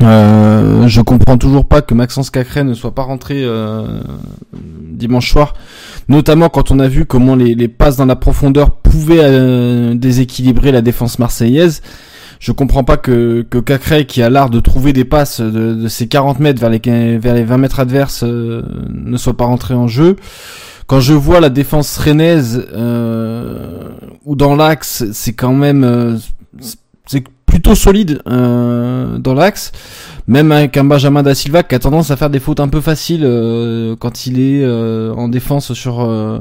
Euh, 0.04 0.88
je 0.88 1.02
comprends 1.02 1.38
toujours 1.38 1.66
pas 1.66 1.82
que 1.82 1.96
Maxence 1.96 2.30
Cacré 2.30 2.64
ne 2.64 2.76
soit 2.76 2.94
pas 2.94 3.02
rentré 3.02 3.44
euh, 3.44 4.00
dimanche 4.54 5.32
soir, 5.32 5.56
notamment 6.08 6.50
quand 6.50 6.70
on 6.70 6.80
a 6.80 6.88
vu 6.88 7.06
comment 7.06 7.36
les, 7.36 7.68
passes 7.68 7.98
dans 7.98 8.06
la 8.06 8.16
profondeur 8.16 8.72
pouvaient 8.72 9.96
déséquilibrer 9.96 10.72
la 10.72 10.82
défense 10.82 11.18
marseillaise. 11.18 11.82
Je 12.40 12.52
comprends 12.52 12.84
pas 12.84 12.98
que, 12.98 13.46
que 13.50 13.58
Cacré, 13.58 14.06
qui 14.06 14.22
a 14.22 14.30
l'art 14.30 14.50
de 14.50 14.60
trouver 14.60 14.94
des 14.94 15.06
passes 15.06 15.42
de, 15.42 15.74
de 15.74 15.88
ses 15.88 16.08
40 16.08 16.40
mètres 16.40 16.60
vers 16.60 16.70
les, 16.70 17.18
vers 17.18 17.34
les 17.34 17.44
20 17.44 17.58
mètres 17.58 17.80
adverses, 17.80 18.24
euh, 18.24 18.64
ne 18.90 19.18
soit 19.18 19.36
pas 19.36 19.46
rentré 19.46 19.74
en 19.74 19.88
jeu. 19.88 20.16
Quand 20.86 21.00
je 21.00 21.14
vois 21.14 21.40
la 21.42 21.50
défense 21.50 21.98
rennaise 21.98 22.66
euh, 22.74 23.90
ou 24.26 24.36
dans 24.36 24.56
l'axe, 24.56 25.04
c'est 25.12 25.34
quand 25.34 25.54
même 25.54 25.84
euh, 25.84 26.18
c'est 27.06 27.24
plutôt 27.46 27.76
solide 27.76 28.22
euh, 28.28 29.18
dans 29.18 29.34
l'axe. 29.34 29.72
Même 30.28 30.52
avec 30.52 30.76
un 30.78 30.84
Benjamin 30.84 31.24
da 31.24 31.34
Silva 31.34 31.64
qui 31.64 31.74
a 31.74 31.80
tendance 31.80 32.12
à 32.12 32.18
faire 32.18 32.30
des 32.30 32.40
fautes 32.40 32.60
un 32.60 32.68
peu 32.68 32.82
faciles 32.82 33.24
euh, 33.24 33.96
quand 33.98 34.28
il 34.28 34.40
est 34.40 34.62
euh, 34.64 35.14
en 35.14 35.30
défense 35.30 35.74
sur, 35.74 36.02
euh, 36.02 36.40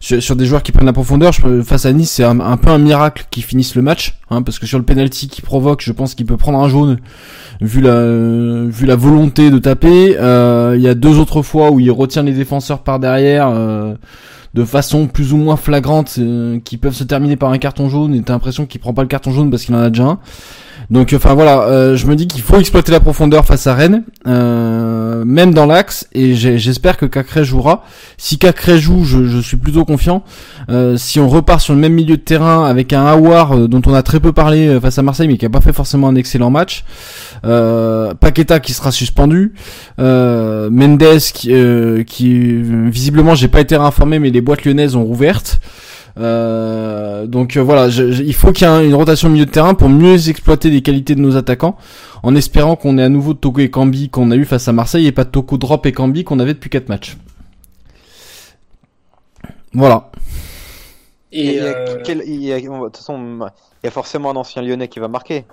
sur 0.00 0.36
des 0.36 0.46
joueurs 0.46 0.62
qui 0.62 0.72
prennent 0.72 0.86
la 0.86 0.92
profondeur. 0.92 1.32
Face 1.64 1.86
à 1.86 1.92
Nice, 1.92 2.10
c'est 2.10 2.24
un, 2.24 2.56
peu 2.56 2.70
un 2.70 2.78
miracle 2.78 3.26
qu'ils 3.30 3.42
finissent 3.42 3.74
le 3.74 3.82
match, 3.82 4.18
hein, 4.30 4.42
parce 4.42 4.58
que 4.58 4.66
sur 4.66 4.78
le 4.78 4.84
penalty 4.84 5.28
qu'il 5.28 5.44
provoque, 5.44 5.82
je 5.82 5.92
pense 5.92 6.14
qu'il 6.14 6.26
peut 6.26 6.36
prendre 6.36 6.58
un 6.58 6.68
jaune 6.68 6.98
vu 7.60 7.80
la 7.80 8.64
vu 8.66 8.86
la 8.86 8.96
volonté 8.96 9.50
de 9.50 9.58
taper. 9.58 10.16
Euh, 10.18 10.74
Il 10.76 10.82
y 10.82 10.88
a 10.88 10.94
deux 10.94 11.18
autres 11.18 11.42
fois 11.42 11.70
où 11.70 11.80
il 11.80 11.90
retient 11.90 12.22
les 12.22 12.32
défenseurs 12.32 12.80
par 12.80 12.98
derrière. 12.98 13.48
euh, 13.48 13.94
de 14.56 14.64
façon 14.64 15.06
plus 15.06 15.34
ou 15.34 15.36
moins 15.36 15.56
flagrante 15.56 16.16
euh, 16.18 16.58
qui 16.64 16.78
peuvent 16.78 16.94
se 16.94 17.04
terminer 17.04 17.36
par 17.36 17.50
un 17.50 17.58
carton 17.58 17.90
jaune 17.90 18.14
et 18.14 18.22
t'as 18.22 18.32
l'impression 18.32 18.64
qu'il 18.64 18.80
prend 18.80 18.94
pas 18.94 19.02
le 19.02 19.08
carton 19.08 19.30
jaune 19.30 19.50
parce 19.50 19.64
qu'il 19.64 19.74
en 19.74 19.80
a 19.80 19.90
déjà 19.90 20.04
un. 20.04 20.18
Donc 20.90 21.12
enfin 21.16 21.34
voilà, 21.34 21.62
euh, 21.62 21.96
je 21.96 22.06
me 22.06 22.14
dis 22.14 22.28
qu'il 22.28 22.42
faut 22.42 22.58
exploiter 22.58 22.92
la 22.92 23.00
profondeur 23.00 23.44
face 23.44 23.66
à 23.66 23.74
Rennes, 23.74 24.04
euh, 24.28 25.24
même 25.24 25.52
dans 25.52 25.66
l'axe, 25.66 26.06
et 26.12 26.34
j'espère 26.34 26.96
que 26.96 27.06
Cacré 27.06 27.44
jouera. 27.44 27.84
Si 28.18 28.38
Cacré 28.38 28.78
joue, 28.78 29.04
je, 29.04 29.40
suis 29.40 29.56
plutôt 29.56 29.84
confiant. 29.84 30.22
Euh, 30.70 30.96
si 30.96 31.18
on 31.18 31.28
repart 31.28 31.60
sur 31.60 31.74
le 31.74 31.80
même 31.80 31.92
milieu 31.92 32.16
de 32.16 32.22
terrain 32.22 32.64
avec 32.66 32.92
un 32.92 33.06
euh, 33.16 33.66
dont 33.66 33.82
on 33.86 33.94
a 33.94 34.02
très 34.02 34.20
peu 34.20 34.32
parlé 34.32 34.78
face 34.80 34.98
à 34.98 35.02
Marseille, 35.02 35.26
mais 35.26 35.36
qui 35.36 35.46
a 35.46 35.50
pas 35.50 35.60
fait 35.60 35.72
forcément 35.72 36.08
un 36.08 36.14
excellent 36.14 36.50
match, 36.50 36.84
Paqueta 37.42 38.60
qui 38.60 38.72
sera 38.72 38.92
suspendu, 38.92 39.54
Mendes 39.98 41.18
qui, 41.34 41.52
qui 42.06 42.62
visiblement 42.90 43.34
j'ai 43.34 43.48
pas 43.48 43.60
été 43.60 43.76
réinformé, 43.76 44.18
mais 44.18 44.30
les 44.30 44.40
boîtes 44.40 44.64
lyonnaises 44.64 44.94
ont 44.94 45.04
rouvertes. 45.04 45.60
Euh, 46.18 47.26
donc 47.26 47.56
euh, 47.56 47.62
voilà, 47.62 47.90
je- 47.90 48.10
je- 48.10 48.22
il 48.22 48.32
faut 48.34 48.50
qu'il 48.52 48.66
y 48.66 48.70
ait 48.70 48.72
un- 48.72 48.82
une 48.82 48.94
rotation 48.94 49.28
au 49.28 49.30
milieu 49.32 49.44
de 49.44 49.50
terrain 49.50 49.74
pour 49.74 49.88
mieux 49.90 50.28
exploiter 50.30 50.70
les 50.70 50.80
qualités 50.80 51.14
de 51.14 51.20
nos 51.20 51.36
attaquants, 51.36 51.76
en 52.22 52.34
espérant 52.34 52.74
qu'on 52.76 52.96
ait 52.98 53.02
à 53.02 53.08
nouveau 53.10 53.34
Toko 53.34 53.60
et 53.60 53.70
Cambi 53.70 54.08
qu'on 54.08 54.30
a 54.30 54.36
eu 54.36 54.44
face 54.46 54.66
à 54.68 54.72
Marseille 54.72 55.06
et 55.06 55.12
pas 55.12 55.26
Toko 55.26 55.58
Drop 55.58 55.84
et 55.84 55.92
Cambi 55.92 56.24
qu'on 56.24 56.38
avait 56.38 56.54
depuis 56.54 56.70
4 56.70 56.88
matchs. 56.88 57.16
Voilà. 59.74 60.10
Il 61.32 61.44
y 61.44 61.48
Et 61.56 61.60
a- 61.60 61.64
euh, 61.64 61.96
quel- 62.04 62.22
il 62.26 62.42
y 62.42 62.52
a- 62.52 62.60
de 62.60 62.66
toute 62.66 62.96
façon, 62.96 63.18
il 63.82 63.86
y 63.86 63.88
a 63.88 63.90
forcément 63.90 64.30
un 64.30 64.36
ancien 64.36 64.62
Lyonnais 64.62 64.88
qui 64.88 65.00
va 65.00 65.08
marquer. 65.08 65.44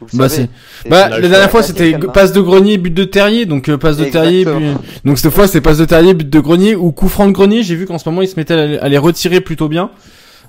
Vous 0.00 0.08
le 0.12 0.18
Bah, 0.18 0.28
savez. 0.28 0.48
c'est- 0.82 0.88
Bah, 0.88 1.08
la 1.08 1.20
dernière 1.28 1.50
fois 1.50 1.62
c'était 1.62 1.96
passe 1.98 2.32
de 2.32 2.40
Grenier, 2.40 2.76
but 2.78 2.92
de 2.92 3.04
Terrier, 3.04 3.46
donc 3.46 3.68
euh, 3.68 3.78
passe 3.78 3.96
de 3.96 4.04
Terrier. 4.04 4.44
But- 4.44 4.76
Donc 5.04 5.18
cette 5.18 5.32
fois 5.32 5.46
c'est 5.48 5.60
passe 5.60 5.78
de 5.78 5.84
Terrier, 5.84 6.14
but 6.14 6.28
de 6.28 6.40
Grenier 6.40 6.74
ou 6.74 6.92
coup 6.92 7.08
franc 7.08 7.26
de 7.26 7.32
Grenier. 7.32 7.62
J'ai 7.62 7.74
vu 7.76 7.86
qu'en 7.86 7.98
ce 7.98 8.08
moment 8.08 8.20
il 8.22 8.28
se 8.28 8.36
mettait 8.36 8.54
à 8.54 8.66
les- 8.66 8.78
à 8.78 8.88
les 8.88 8.98
retirer 8.98 9.40
plutôt 9.40 9.68
bien. 9.68 9.90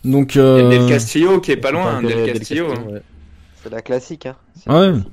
Donc 0.04 0.36
Il 0.36 0.40
y 0.40 0.42
a 0.42 0.44
euh... 0.46 0.70
Del 0.70 0.88
Castillo 0.90 1.40
qui 1.40 1.52
est 1.52 1.58
pas 1.58 1.72
loin, 1.72 1.94
Enfin, 2.00 2.02
Del 2.04 2.16
Del 2.26 2.34
Castillo. 2.34 2.68
Castillo, 2.68 2.92
ouais. 2.92 3.02
C'est 3.64 3.72
la 3.72 3.82
classique. 3.82 4.26
Hein. 4.26 4.36
Ouais. 4.68 4.74
la 4.76 4.92
classique. 4.92 5.08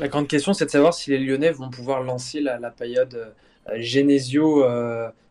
La 0.00 0.08
grande 0.08 0.28
question, 0.28 0.54
c'est 0.54 0.64
de 0.66 0.70
savoir 0.70 0.94
si 0.94 1.10
les 1.10 1.18
Lyonnais 1.18 1.50
vont 1.50 1.70
pouvoir 1.70 2.02
lancer 2.04 2.40
la, 2.40 2.58
la 2.60 2.70
période 2.70 3.14
euh, 3.14 3.76
Genesio. 3.80 4.64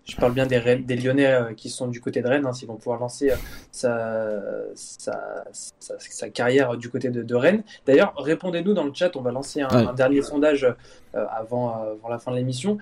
Je 0.08 0.16
parle 0.16 0.34
bien 0.34 0.46
des, 0.48 0.58
Rennes- 0.58 0.86
des 0.86 0.96
Lyonnais 0.96 1.26
euh, 1.28 1.54
qui 1.54 1.70
sont 1.70 1.88
du 1.88 2.00
côté 2.00 2.22
de 2.22 2.28
Rennes, 2.28 2.46
hein, 2.46 2.54
s'ils 2.54 2.68
vont 2.68 2.76
pouvoir 2.78 3.00
lancer 3.00 3.32
euh, 3.32 3.36
sa, 3.72 4.74
sa, 4.74 5.44
sa, 5.52 5.96
sa 6.00 6.30
carrière 6.30 6.78
du 6.78 6.90
côté 6.90 7.10
de, 7.10 7.24
de 7.24 7.36
Rennes. 7.36 7.64
D'ailleurs, 7.86 8.14
répondez-nous 8.18 8.74
dans 8.74 8.86
le 8.86 8.94
chat, 8.94 9.16
on 9.16 9.22
va 9.22 9.32
lancer 9.32 9.62
un, 9.62 9.68
Ouais. 9.68 9.86
un 9.86 9.94
dernier 9.94 10.22
sondage 10.22 10.64
euh, 10.64 11.26
avant, 11.30 11.74
avant 11.74 12.08
la 12.10 12.20
fin 12.20 12.32
de 12.32 12.38
l'émission. 12.38 12.78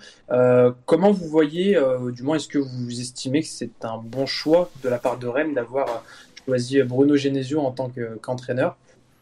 Comment 0.85 1.11
vous 1.11 1.27
voyez, 1.27 1.79
du 2.11 2.21
moins, 2.23 2.35
est-ce 2.35 2.47
que 2.47 2.59
vous 2.59 2.99
estimez 2.99 3.41
que 3.41 3.47
c'est 3.47 3.83
un 3.85 3.97
bon 3.97 4.25
choix 4.25 4.69
de 4.83 4.89
la 4.89 4.99
part 4.99 5.17
de 5.17 5.27
Rennes 5.27 5.53
d'avoir 5.55 6.03
choisi 6.45 6.81
Bruno 6.83 7.15
Genesio 7.15 7.61
en 7.61 7.71
tant 7.71 7.89
que- 7.89 8.15
qu'entraîneur? 8.21 8.77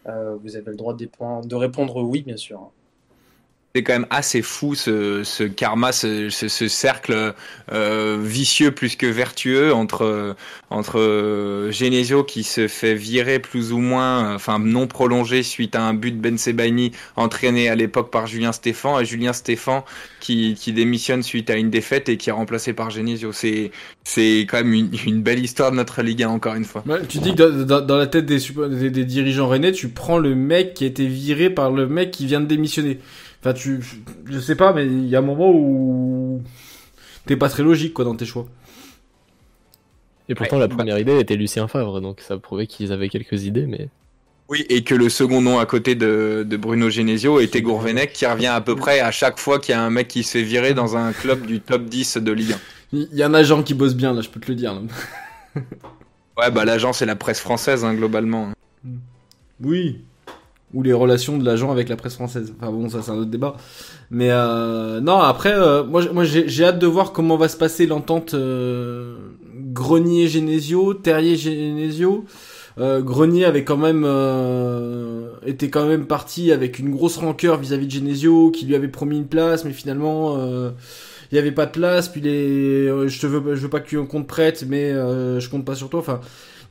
Vous 0.06 0.56
avez 0.58 0.66
le 0.72 0.76
droit 0.76 0.94
de, 0.96 1.56
répondre 1.56 2.02
oui, 2.04 2.24
bien 2.24 2.38
sûr. 2.38 2.70
C'est 3.76 3.82
quand 3.82 3.94
même 3.94 4.06
assez 4.12 4.44
fou 4.44 4.76
ce, 4.76 5.24
ce 5.24 5.42
karma, 5.44 5.92
ce, 5.92 6.30
ce, 6.30 6.48
ce 6.48 6.68
cercle 6.68 7.34
euh, 7.72 8.20
vicieux 8.22 8.70
plus 8.70 8.96
que 8.96 9.08
vertueux 9.08 9.74
entre 9.74 10.36
entre 10.70 11.00
euh, 11.00 11.72
Genesio 11.72 12.24
qui 12.24 12.44
se 12.44 12.68
fait 12.68 12.94
virer 12.94 13.40
plus 13.40 13.72
ou 13.72 13.80
moins, 13.80 14.36
enfin 14.36 14.60
non 14.60 14.86
prolongé 14.86 15.42
suite 15.42 15.76
à 15.76 15.82
un 15.82 15.96
but 15.96 16.12
de 16.12 16.18
Ben 16.22 16.38
Sebaini 16.38 16.92
entraîné 17.16 17.68
à 17.68 17.74
l'époque 17.74 18.12
par 18.12 18.28
Julien 18.28 18.52
Stéphan 18.52 19.00
et 19.00 19.06
Julien 19.06 19.34
Stéphan 19.34 19.84
qui, 20.20 20.54
qui 20.54 20.72
démissionne 20.72 21.24
suite 21.24 21.50
à 21.50 21.56
une 21.56 21.72
défaite 21.72 22.10
et 22.10 22.18
qui 22.18 22.30
est 22.30 22.34
remplacé 22.34 22.74
par 22.74 22.92
Genesio. 22.92 23.32
C'est 23.32 23.72
c'est 24.04 24.42
quand 24.42 24.58
même 24.58 24.74
une, 24.74 24.92
une 25.08 25.24
belle 25.24 25.44
histoire 25.44 25.72
de 25.72 25.78
notre 25.78 26.04
Ligue 26.04 26.22
1 26.22 26.30
encore 26.30 26.54
une 26.54 26.66
fois. 26.66 26.84
Ouais, 26.88 27.02
tu 27.10 27.18
dis 27.18 27.34
que 27.34 27.64
dans, 27.64 27.82
dans- 27.82 27.98
la 27.98 28.06
tête 28.06 28.28
des, 28.28 28.38
des, 28.70 28.92
des 28.92 29.06
dirigeants 29.06 29.48
rennais, 29.48 29.72
tu 29.72 29.90
prends 29.90 30.20
le 30.20 30.36
mec 30.36 30.76
qui 30.76 30.84
a 30.84 30.88
été 30.88 31.08
viré 31.08 31.50
par 31.50 31.72
le 31.72 31.88
mec 31.88 32.12
qui 32.12 32.28
vient 32.28 32.40
de 32.40 32.46
démissionner. 32.46 33.00
Enfin, 33.44 33.54
tu, 33.54 33.82
je 34.24 34.40
sais 34.40 34.56
pas, 34.56 34.72
mais 34.72 34.86
il 34.86 35.10
y 35.10 35.18
a 35.18 35.20
un 35.20 35.22
moment 35.22 35.52
où 35.54 36.42
t'es 37.26 37.36
pas 37.36 37.50
très 37.50 37.62
logique 37.62 37.94
quoi 37.94 38.06
dans 38.06 38.16
tes 38.16 38.26
choix. 38.26 38.48
Et 40.30 40.34
pourtant, 40.36 40.56
Ouais, 40.56 40.62
la 40.62 40.68
bah- 40.70 40.76
première 40.78 40.98
idée 40.98 41.20
était 41.20 41.36
Lucien 41.36 41.68
Favre, 41.68 42.00
donc 42.00 42.22
ça 42.22 42.38
prouvait 42.38 42.68
qu'ils 42.68 42.94
avaient 42.94 43.10
quelques 43.10 43.44
idées, 43.44 43.66
mais 43.66 43.90
Oui, 44.48 44.66
et 44.70 44.86
que 44.86 44.96
le 44.96 45.10
second 45.10 45.42
nom 45.42 45.60
à 45.60 45.66
côté 45.66 45.96
de, 45.96 46.46
de 46.48 46.56
Bruno 46.56 46.90
Genesio 46.90 47.42
était 47.42 47.62
Gourvenec, 47.62 48.14
qui 48.14 48.26
revient 48.26 48.48
à 48.48 48.62
peu 48.62 48.78
près 48.78 49.02
à 49.02 49.12
chaque 49.12 49.38
fois 49.38 49.60
qu'il 49.60 49.76
y 49.76 49.78
a 49.78 49.82
un 49.82 49.90
mec 49.90 50.08
qui 50.08 50.24
se 50.24 50.38
fait 50.38 50.44
virer 50.44 50.74
dans 50.74 50.96
un 50.96 51.12
club 51.12 51.46
du 51.46 51.60
top 51.60 51.84
10 51.84 52.20
de 52.20 52.32
Ligue 52.32 52.54
1. 52.54 52.56
Il 52.94 53.10
y, 53.12 53.24
a 53.24 53.28
un 53.28 53.34
agent 53.34 53.62
qui 53.64 53.74
bosse 53.74 53.96
bien 53.96 54.14
là, 54.14 54.22
je 54.22 54.30
peux 54.30 54.40
te 54.40 54.48
le 54.48 54.56
dire. 54.56 54.74
là. 54.74 55.62
Ouais, 56.38 56.50
bah 56.50 56.64
l'agent, 56.64 56.94
c'est 56.94 57.06
la 57.06 57.18
presse 57.18 57.42
française, 57.42 57.84
hein, 57.84 57.94
globalement. 57.94 58.54
Oui. 59.60 60.02
Ou 60.74 60.82
les 60.82 60.94
relations 60.94 61.38
de 61.38 61.46
l'agent 61.46 61.72
avec 61.72 61.88
la 61.88 61.96
presse 61.96 62.16
française. 62.16 62.54
Enfin 62.60 62.72
bon, 62.72 62.90
ça 62.90 63.02
c'est 63.02 63.12
un 63.12 63.18
autre 63.18 63.30
débat. 63.30 63.56
Mais 64.10 64.30
euh, 64.32 65.02
non, 65.02 65.20
après, 65.20 65.54
euh, 65.54 65.84
moi, 65.84 66.02
moi 66.12 66.24
j'ai 66.24 66.66
hâte 66.66 66.80
de 66.80 66.88
voir 66.88 67.12
comment 67.12 67.38
va 67.38 67.48
se 67.48 67.58
passer 67.58 67.86
l'entente 67.86 68.34
euh, 68.34 69.16
Grenier-Genesio, 69.74 70.96
Terrier-Genesio. 70.96 72.26
Euh, 72.80 73.02
Grenier 73.02 73.46
avait 73.46 73.64
quand 73.64 73.78
même 73.78 74.04
euh, 74.04 75.28
était 75.46 75.70
quand 75.70 75.86
même 75.86 76.08
parti 76.08 76.52
avec 76.52 76.80
une 76.80 76.90
grosse 76.90 77.18
rancœur 77.18 77.58
vis-à-vis 77.58 77.86
de 77.86 77.92
Genesio, 77.92 78.50
qui 78.50 78.66
lui 78.66 78.74
avait 78.74 78.88
promis 78.88 79.18
une 79.18 79.28
place, 79.28 79.64
mais 79.66 79.74
finalement 79.74 80.38
euh, 80.40 80.72
il 81.32 81.36
y 81.36 81.38
avait 81.38 81.52
pas 81.52 81.68
de 81.68 81.72
place. 81.72 82.10
Puis 82.10 82.22
les, 82.22 82.88
je 83.08 83.20
te 83.20 83.28
veux, 83.28 83.56
je 83.56 83.62
veux 83.62 83.70
pas 83.70 83.80
que 83.80 83.90
tu 83.90 84.04
compte 84.06 84.26
prête, 84.26 84.66
mais 84.68 84.92
je 84.92 85.50
compte 85.50 85.66
pas 85.66 85.76
sur 85.76 85.90
toi. 85.90 86.00
Enfin, 86.00 86.20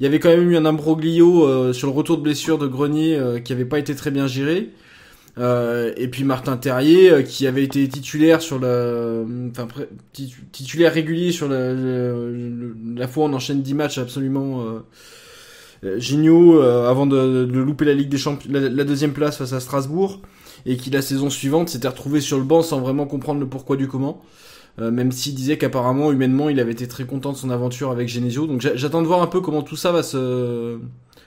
il 0.03 0.05
y 0.05 0.09
avait 0.09 0.18
quand 0.18 0.30
même 0.30 0.50
eu 0.50 0.57
un 0.57 0.64
imbroglio 0.64 1.46
euh, 1.46 1.72
sur 1.72 1.86
le 1.86 1.94
retour 1.94 2.16
de 2.16 2.22
blessure 2.22 2.59
de 2.59 2.66
Grenier 2.66 3.14
euh, 3.14 3.38
qui 3.38 3.53
avait 3.53 3.64
pas 3.64 3.78
été 3.78 3.94
très 3.94 4.11
bien 4.11 4.26
géré. 4.26 4.70
Euh, 5.38 5.92
et 5.96 6.09
puis 6.09 6.24
Martin 6.24 6.57
Terrier 6.57 7.22
qui 7.22 7.46
avait 7.46 7.62
été 7.62 7.88
titulaire 7.88 8.42
sur 8.42 8.59
la, 8.59 9.22
enfin 9.48 9.68
titulaire 10.50 10.92
régulier 10.92 11.30
sur 11.30 11.48
la, 11.48 11.72
la 11.72 13.07
fois 13.07 13.26
on 13.26 13.32
enchaîne 13.32 13.62
10 13.62 13.74
matchs 13.74 13.98
absolument 13.98 14.82
géniaux 15.98 16.61
avant 16.61 17.07
de, 17.07 17.44
de 17.44 17.59
louper 17.61 17.84
la 17.84 17.94
Ligue 17.94 18.11
des 18.11 18.18
Champions, 18.18 18.50
la 18.53 18.84
deuxième 18.84 19.12
place 19.12 19.38
face 19.38 19.53
à 19.53 19.61
Strasbourg 19.61 20.20
et 20.66 20.76
qui 20.76 20.90
la 20.90 21.00
saison 21.00 21.30
suivante 21.30 21.68
s'était 21.68 21.88
retrouvé 21.88 22.20
sur 22.20 22.38
le 22.38 22.44
banc 22.44 22.62
sans 22.62 22.80
vraiment 22.80 23.07
comprendre 23.07 23.40
le 23.40 23.46
pourquoi 23.46 23.76
du 23.76 23.86
comment. 23.88 24.20
Euh, 24.79 24.91
même 24.91 25.12
s'il 25.12 25.35
disait 25.35 25.59
qu'apparemment 25.59 26.12
humainement 26.12 26.49
il 26.49 26.59
avait 26.59 26.73
été 26.73 26.89
très 26.89 27.05
content 27.05 27.33
de 27.33 27.37
son 27.37 27.51
aventure 27.51 27.91
avec 27.91 28.09
Genesio. 28.09 28.47
Donc 28.47 28.61
j'a- 28.62 28.75
j'attends 28.75 29.03
de 29.03 29.07
voir 29.07 29.20
un 29.23 29.27
peu 29.27 29.41
comment 29.41 29.62
tout 29.62 29.77
ça 29.77 29.93
va 29.93 30.03
se, 30.03 30.79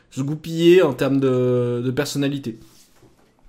se 0.10 0.22
goupiller 0.22 0.82
en 0.82 0.94
termes 0.94 1.20
de 1.20 1.92
personnalité. 1.92 2.58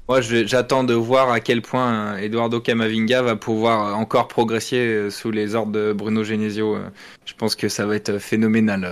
Moi, 0.08 0.20
j'attends 0.20 0.84
de 0.84 0.94
voir 0.94 1.32
à 1.32 1.40
quel 1.40 1.62
point 1.62 2.14
euh, 2.14 2.18
Eduardo 2.18 2.60
Camavinga 2.60 3.22
va 3.22 3.34
pouvoir 3.34 3.88
euh, 3.88 3.92
encore 3.92 4.28
progresser 4.28 4.76
euh, 4.76 5.10
sous 5.10 5.32
les 5.32 5.56
ordres 5.56 5.72
de 5.72 5.92
Bruno 5.92 6.22
Genesio. 6.22 6.78
Je 7.24 7.34
pense 7.34 7.56
que 7.56 7.68
ça 7.68 7.86
va 7.86 7.96
être 7.96 8.18
phénoménal, 8.18 8.88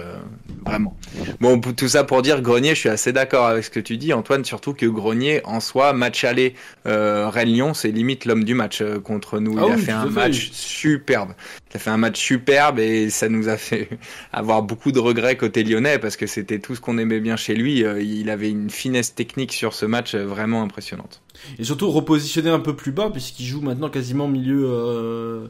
vraiment. 0.67 0.97
Bon, 1.41 1.61
tout 1.61 1.87
ça 1.87 2.03
pour 2.03 2.21
dire, 2.23 2.43
Grenier, 2.43 2.71
je 2.75 2.81
suis 2.81 2.89
assez 2.89 3.13
d'accord 3.13 3.47
avec 3.47 3.63
ce 3.63 3.71
que 3.71 3.79
tu 3.79 3.97
dis, 3.97 4.13
Antoine, 4.13 4.45
surtout 4.45 4.75
que 4.75 4.87
Grenier, 4.87 5.41
en 5.45 5.61
soi, 5.61 5.93
match 5.93 6.25
aller 6.25 6.55
euh, 6.87 7.29
Rennes-Lyon, 7.29 7.75
c'est 7.75 7.93
limite 7.93 8.25
l'homme 8.25 8.43
du 8.43 8.55
match 8.55 8.83
contre 9.05 9.39
nous. 9.39 9.57
Ah 9.57 9.67
Il 9.69 9.73
a 9.73 9.77
oui, 9.77 9.83
fait 9.83 9.93
un 9.93 10.07
fait. 10.07 10.11
match 10.11 10.51
superbe. 10.51 11.35
Il 11.75 11.79
a 11.79 11.81
fait 11.81 11.91
un 11.91 11.97
match 11.97 12.21
superbe 12.21 12.79
et 12.79 13.11
ça 13.11 13.29
nous 13.29 13.49
a 13.49 13.57
fait 13.57 13.89
avoir 14.33 14.63
beaucoup 14.63 14.93
de 14.93 15.01
regrets 15.01 15.37
côté 15.37 15.65
lyonnais 15.65 15.99
parce 15.99 16.17
que 16.17 16.29
c'était 16.29 16.61
tout 16.61 16.77
ce 16.77 16.81
qu'on 16.81 16.99
aimait 16.99 17.19
bien 17.19 17.35
chez 17.35 17.57
lui. 17.57 17.83
Euh, 17.83 18.01
Il 18.01 18.31
avait 18.31 18.49
une 18.49 18.71
finesse 18.71 19.17
technique 19.17 19.53
sur 19.53 19.75
ce 19.75 19.85
match 19.85 20.15
euh, 20.15 20.25
vraiment 20.25 20.63
impressionnante. 20.63 21.21
Et 21.59 21.65
surtout 21.65 21.91
repositionner 21.91 22.51
un 22.51 22.61
peu 22.61 22.77
plus 22.77 22.93
bas 22.93 23.11
puisqu'il 23.11 23.47
joue 23.47 23.61
maintenant 23.61 23.91
quasiment 23.91 24.29
milieu 24.29 24.67
euh, 24.69 25.49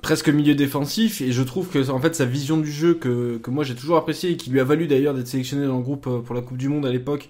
presque 0.00 0.30
milieu 0.30 0.54
défensif 0.54 1.20
et 1.20 1.30
je 1.30 1.42
trouve 1.42 1.68
que 1.68 1.90
en 1.90 2.00
fait 2.00 2.14
sa 2.14 2.24
vision 2.24 2.56
du 2.56 2.72
jeu 2.72 2.94
que, 2.94 3.36
que 3.36 3.50
moi 3.50 3.62
j'ai 3.62 3.74
toujours 3.74 3.98
apprécié 3.98 4.30
et 4.30 4.36
qui 4.38 4.48
lui 4.48 4.60
a 4.60 4.64
valu 4.64 4.86
d'ailleurs 4.86 5.12
d'être 5.12 5.28
sélectionné 5.28 5.66
dans 5.66 5.76
le 5.76 5.82
groupe 5.82 6.08
pour 6.24 6.34
la 6.34 6.40
Coupe 6.40 6.56
du 6.56 6.70
Monde 6.70 6.86
à 6.86 6.90
l'époque 6.90 7.28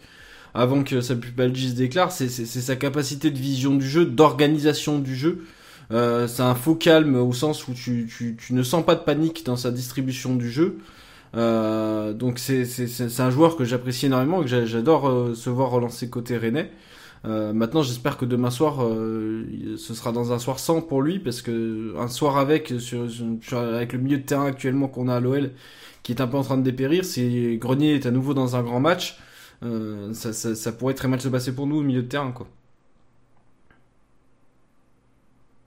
avant 0.54 0.84
que 0.84 1.00
sa 1.00 1.14
se 1.16 1.74
déclare 1.74 2.12
c'est 2.12 2.28
sa 2.28 2.76
capacité 2.76 3.32
de 3.32 3.38
vision 3.38 3.74
du 3.74 3.88
jeu 3.88 4.04
d'organisation 4.04 5.00
du 5.00 5.16
jeu 5.16 5.44
euh, 5.92 6.26
c'est 6.28 6.42
un 6.42 6.54
faux 6.54 6.74
calme 6.76 7.16
au 7.16 7.32
sens 7.32 7.66
où 7.68 7.74
tu, 7.74 8.06
tu, 8.08 8.36
tu 8.36 8.54
ne 8.54 8.62
sens 8.62 8.84
pas 8.84 8.94
de 8.94 9.00
panique 9.02 9.44
dans 9.44 9.56
sa 9.56 9.70
distribution 9.70 10.36
du 10.36 10.50
jeu. 10.50 10.78
Euh, 11.36 12.12
donc 12.12 12.38
c'est 12.40 12.64
c'est- 12.64 12.88
c'est 12.88 13.22
un 13.22 13.30
joueur 13.30 13.56
que 13.56 13.64
j'apprécie 13.64 14.06
énormément 14.06 14.40
et 14.42 14.44
que 14.44 14.50
j'a- 14.50 14.66
j'adore 14.66 15.08
euh, 15.08 15.34
se 15.34 15.50
voir 15.50 15.70
relancer 15.70 16.10
côté 16.10 16.36
rennais 16.38 16.70
euh, 17.26 17.52
maintenant, 17.52 17.82
j'espère 17.82 18.16
que 18.16 18.24
demain 18.24 18.50
soir, 18.50 18.82
euh, 18.82 19.76
ce 19.76 19.94
sera 19.94 20.12
dans 20.12 20.32
un 20.32 20.38
soir 20.38 20.58
sans 20.58 20.80
pour 20.80 21.02
lui, 21.02 21.18
parce 21.18 21.42
que 21.42 21.94
un 21.98 22.08
soir 22.08 22.38
avec, 22.38 22.72
sur, 22.78 23.06
sur- 23.42 23.58
avec 23.58 23.92
le 23.92 23.98
milieu 23.98 24.18
de 24.18 24.22
terrain 24.22 24.46
actuellement 24.46 24.88
qu'on 24.88 25.08
a 25.08 25.16
à 25.16 25.20
l'OL, 25.20 25.50
qui 26.02 26.12
est 26.12 26.20
un 26.22 26.26
peu 26.26 26.36
en 26.38 26.42
train 26.42 26.56
de 26.56 26.62
dépérir, 26.62 27.04
si 27.04 27.58
Grenier 27.58 27.94
est 27.94 28.06
à 28.06 28.10
nouveau 28.10 28.32
dans 28.34 28.56
un 28.56 28.62
grand 28.62 28.80
match, 28.80 29.18
euh, 29.62 30.12
ça, 30.14 30.32
ça, 30.32 30.54
ça 30.54 30.72
pourrait 30.72 30.94
très 30.94 31.08
mal 31.08 31.20
se 31.20 31.28
passer 31.28 31.54
pour 31.54 31.66
nous 31.66 31.76
au 31.78 31.82
milieu 31.82 32.02
de 32.02 32.08
terrain, 32.08 32.32
quoi. 32.32 32.46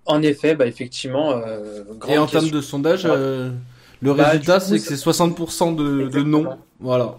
En 0.06 0.22
effet, 0.22 0.56
bah, 0.56 0.68
effectivement, 0.68 1.32
euh, 1.32 1.84
Et 2.10 2.18
en 2.18 2.28
termes 2.28 2.50
de 2.50 2.62
sondage, 2.62 3.06
euh, 3.06 3.52
le 4.02 4.14
Bah, 4.14 4.30
résultat, 4.30 4.60
c'est 4.60 4.76
que 4.78 4.84
c'est 4.84 4.96
60% 4.96 5.76
de, 5.76 6.24
non. 6.24 6.58
Voilà. 6.80 7.16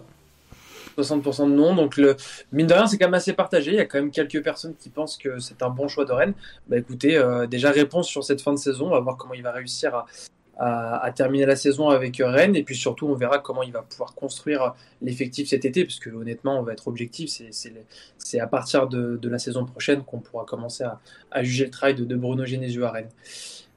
60% 0.97 1.49
de 1.49 1.55
non. 1.55 1.75
Donc, 1.75 1.97
le, 1.97 2.15
mine 2.51 2.67
de 2.67 2.73
rien, 2.73 2.85
c'est 2.85 2.97
quand 2.97 3.07
même 3.07 3.15
assez 3.15 3.33
partagé. 3.33 3.71
Il 3.71 3.77
y 3.77 3.79
a 3.79 3.85
quand 3.85 3.97
même 3.97 4.11
quelques 4.11 4.43
personnes 4.43 4.75
qui 4.79 4.89
pensent 4.89 5.17
que 5.17 5.39
c'est 5.39 5.63
un 5.63 5.69
bon 5.69 5.87
choix 5.87 6.05
de 6.05 6.11
Rennes. 6.11 6.33
Bah, 6.67 6.77
écoutez, 6.77 7.17
euh, 7.17 7.47
déjà 7.47 7.71
réponse 7.71 8.07
sur 8.07 8.23
cette 8.23 8.41
fin 8.41 8.53
de 8.53 8.59
saison. 8.59 8.87
On 8.87 8.91
va 8.91 8.99
voir 8.99 9.17
comment 9.17 9.33
il 9.33 9.43
va 9.43 9.51
réussir 9.51 9.95
à, 9.95 10.05
à, 10.57 11.11
terminer 11.15 11.45
la 11.45 11.55
saison 11.55 11.89
avec 11.89 12.21
Rennes. 12.23 12.55
Et 12.55 12.63
puis 12.63 12.75
surtout, 12.75 13.07
on 13.07 13.15
verra 13.15 13.39
comment 13.39 13.63
il 13.63 13.71
va 13.71 13.81
pouvoir 13.81 14.15
construire 14.15 14.73
l'effectif 15.01 15.49
cet 15.49 15.65
été. 15.65 15.85
Parce 15.85 15.99
que 15.99 16.09
honnêtement, 16.09 16.59
on 16.59 16.63
va 16.63 16.73
être 16.73 16.87
objectif. 16.87 17.29
C'est- 17.29 18.39
à 18.39 18.47
partir 18.47 18.87
de, 18.87 19.19
la 19.29 19.39
saison 19.39 19.65
prochaine 19.65 20.03
qu'on 20.03 20.19
pourra 20.19 20.45
commencer 20.45 20.83
à, 21.31 21.43
juger 21.43 21.65
le 21.65 21.71
travail 21.71 21.95
de, 21.95 22.15
Bruno 22.15 22.45
Genesio 22.45 22.83
à 22.85 22.91
Rennes. 22.91 23.09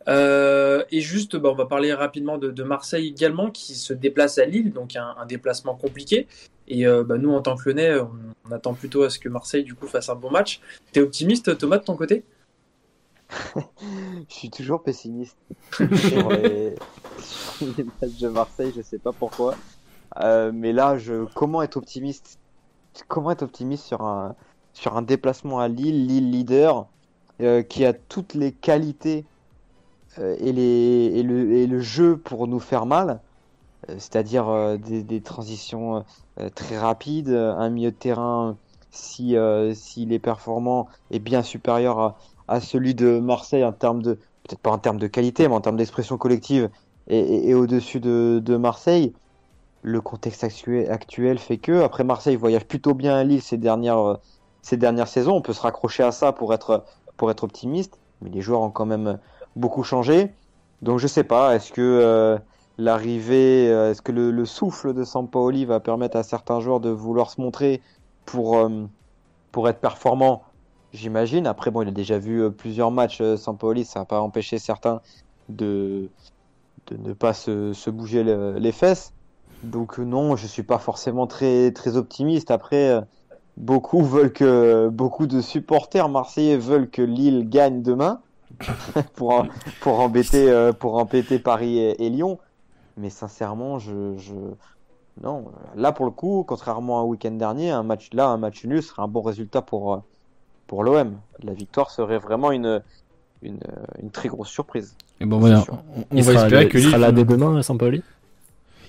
Euh, 0.08 0.84
et 0.90 1.00
juste, 1.00 1.36
bah, 1.36 1.50
on 1.50 1.54
va 1.54 1.66
parler 1.66 1.92
rapidement 1.92 2.38
de, 2.38 2.62
Marseille 2.62 3.08
également, 3.08 3.50
qui 3.50 3.74
se 3.74 3.92
déplace 3.92 4.38
à 4.38 4.46
Lille, 4.46 4.72
donc 4.72 4.96
un, 4.96 5.14
un 5.18 5.26
déplacement 5.26 5.74
compliqué. 5.74 6.26
Et 6.66 6.86
euh, 6.86 7.02
bah, 7.04 7.18
nous, 7.18 7.32
en 7.32 7.40
tant 7.40 7.56
que 7.56 7.68
Lyonnais, 7.68 7.98
on, 7.98 8.10
on 8.48 8.52
attend 8.52 8.74
plutôt 8.74 9.02
à 9.02 9.10
ce 9.10 9.18
que 9.18 9.28
Marseille 9.28 9.64
du 9.64 9.74
coup 9.74 9.86
fasse 9.86 10.08
un 10.08 10.14
bon 10.14 10.30
match. 10.30 10.60
T'es 10.92 11.00
optimiste, 11.00 11.56
Thomas, 11.58 11.78
de 11.78 11.84
ton 11.84 11.96
côté? 11.96 12.24
Je 14.28 14.34
suis 14.34 14.50
toujours 14.50 14.82
pessimiste 14.82 15.36
sur 15.72 16.30
les, 16.30 16.74
sur 17.20 17.66
les 17.76 17.84
matchs 17.84 18.18
de 18.20 18.28
Marseille, 18.28 18.72
je 18.76 18.82
sais 18.82 18.98
pas 18.98 19.12
pourquoi. 19.12 19.54
Euh, 20.20 20.50
mais 20.54 20.72
là, 20.72 20.98
je, 20.98 21.24
comment 21.34 21.62
être 21.62 21.76
optimiste? 21.76 22.38
Comment 23.06 23.30
être 23.30 23.42
optimiste 23.42 23.84
sur 23.84 24.02
un, 24.02 24.34
sur 24.72 24.96
un 24.96 25.02
déplacement 25.02 25.60
à 25.60 25.68
Lille, 25.68 26.06
Lille 26.06 26.30
leader, 26.30 26.86
euh, 27.40 27.62
qui 27.62 27.84
a 27.84 27.92
toutes 27.92 28.34
les 28.34 28.52
qualités 28.52 29.24
euh, 30.18 30.34
et, 30.38 30.52
les, 30.52 31.12
et, 31.14 31.22
le, 31.22 31.52
et 31.52 31.66
le 31.66 31.80
jeu 31.80 32.16
pour 32.16 32.48
nous 32.48 32.60
faire 32.60 32.86
mal, 32.86 33.20
c'est-à-dire 33.86 34.76
des, 34.78 35.02
des 35.02 35.20
transitions 35.20 36.04
très 36.56 36.76
rapides, 36.76 37.30
un 37.30 37.70
milieu 37.70 37.92
de 37.92 37.96
terrain, 37.96 38.56
si, 38.90 39.36
euh, 39.36 39.74
s'il 39.74 40.12
est 40.12 40.18
performant, 40.18 40.88
est 41.10 41.18
bien 41.18 41.42
supérieur 41.42 41.98
à, 41.98 42.16
à 42.48 42.60
celui 42.60 42.94
de 42.94 43.18
Marseille 43.18 43.64
en 43.64 43.72
termes 43.72 44.02
de, 44.02 44.14
peut-être 44.14 44.60
pas 44.60 44.70
en 44.70 44.78
termes 44.78 44.98
de 44.98 45.06
qualité, 45.06 45.48
mais 45.48 45.54
en 45.54 45.60
termes 45.60 45.76
d'expression 45.76 46.16
collective, 46.18 46.70
et, 47.10 47.54
au-dessus 47.54 48.00
de, 48.00 48.56
Marseille. 48.56 49.14
Le 49.82 50.00
contexte 50.00 50.44
actuel, 50.44 51.38
fait 51.38 51.58
que, 51.58 51.82
après 51.82 52.04
Marseille 52.04 52.36
voyage 52.36 52.64
plutôt 52.66 52.94
bien 52.94 53.14
à 53.14 53.24
Lille 53.24 53.40
ces 53.40 53.56
dernières, 53.56 54.18
ces 54.62 54.76
dernières 54.76 55.08
saisons. 55.08 55.36
On 55.36 55.40
peut 55.40 55.52
se 55.52 55.62
raccrocher 55.62 56.02
à 56.02 56.12
ça 56.12 56.32
pour 56.32 56.52
être, 56.52 56.84
pour 57.16 57.30
être 57.30 57.44
optimiste, 57.44 57.98
mais 58.20 58.30
les 58.30 58.40
joueurs 58.40 58.60
ont 58.60 58.70
quand 58.70 58.86
même 58.86 59.18
beaucoup 59.56 59.82
changé. 59.84 60.34
Donc 60.82 60.98
je 60.98 61.06
sais 61.06 61.24
pas, 61.24 61.54
est-ce 61.54 61.72
que 61.72 61.80
euh, 61.80 62.38
l'arrivée, 62.76 63.68
euh, 63.70 63.90
est-ce 63.90 64.02
que 64.02 64.12
le, 64.12 64.30
le 64.30 64.44
souffle 64.44 64.94
de 64.94 65.04
Sampaoli 65.04 65.64
va 65.64 65.80
permettre 65.80 66.16
à 66.16 66.22
certains 66.22 66.60
joueurs 66.60 66.80
de 66.80 66.90
vouloir 66.90 67.30
se 67.30 67.40
montrer 67.40 67.80
pour, 68.26 68.58
euh, 68.58 68.86
pour 69.52 69.68
être 69.68 69.80
performants 69.80 70.42
J'imagine. 70.92 71.46
Après, 71.46 71.70
bon, 71.70 71.82
il 71.82 71.88
a 71.88 71.92
déjà 71.92 72.18
vu 72.18 72.42
euh, 72.42 72.50
plusieurs 72.50 72.90
matchs 72.90 73.20
euh, 73.20 73.36
Sampaoli, 73.36 73.84
ça 73.84 74.00
n'a 74.00 74.04
pas 74.06 74.20
empêché 74.20 74.58
certains 74.58 75.00
de, 75.50 76.08
de 76.86 76.96
ne 76.96 77.12
pas 77.12 77.34
se, 77.34 77.90
bouger 77.90 78.22
le- 78.22 78.58
les 78.58 78.72
fesses. 78.72 79.12
Donc 79.64 79.98
euh, 79.98 80.04
non, 80.04 80.36
je 80.36 80.46
suis 80.46 80.62
pas 80.62 80.78
forcément 80.78 81.26
très, 81.26 81.72
très 81.72 81.96
optimiste. 81.96 82.50
Après, 82.50 82.98
beaucoup 83.58 84.02
veulent 84.02 84.32
que, 84.32 84.88
beaucoup 84.88 85.26
de 85.26 85.42
supporters 85.42 86.08
marseillais 86.08 86.56
veulent 86.56 86.88
que 86.88 87.02
Lille 87.02 87.48
gagne 87.50 87.82
demain 87.82 88.22
pour, 89.14 89.44
pour 89.82 90.00
embêter, 90.00 90.70
pour 90.80 90.94
embêter 90.94 91.38
Paris 91.38 91.78
et, 91.78 92.08
Lyon. 92.08 92.38
Mais 92.96 93.10
sincèrement, 93.10 93.78
je, 93.78 94.16
non. 95.22 95.44
Là, 95.76 95.92
pour 95.92 96.06
le 96.06 96.10
coup, 96.12 96.44
contrairement 96.48 96.98
à 96.98 97.02
un 97.02 97.04
week-end 97.04 97.32
dernier, 97.32 97.70
un 97.70 97.82
match 97.82 98.08
là, 98.14 98.28
un 98.28 98.38
match 98.38 98.64
nul 98.64 98.82
serait 98.82 99.02
un 99.02 99.08
bon 99.08 99.20
résultat 99.22 99.62
pour, 99.62 100.02
pour 100.68 100.84
l'OM. 100.84 101.16
La 101.42 101.52
victoire 101.52 101.90
serait 101.90 102.18
vraiment 102.18 102.52
une, 102.52 102.80
une, 103.42 103.58
une 104.00 104.10
très 104.10 104.28
grosse 104.28 104.48
surprise. 104.50 104.94
Et 105.20 105.24
bon, 105.26 105.38
voilà. 105.40 105.64
On, 106.12 106.16
va 106.16 106.22
sera, 106.22 106.44
espérer 106.44 106.62
il 106.64 106.68
que 106.68 106.78
sera 106.78 106.92
Lille. 106.92 107.00
là 107.00 107.10
dès 107.12 107.24
demain, 107.24 107.60
Sampaoli 107.62 108.02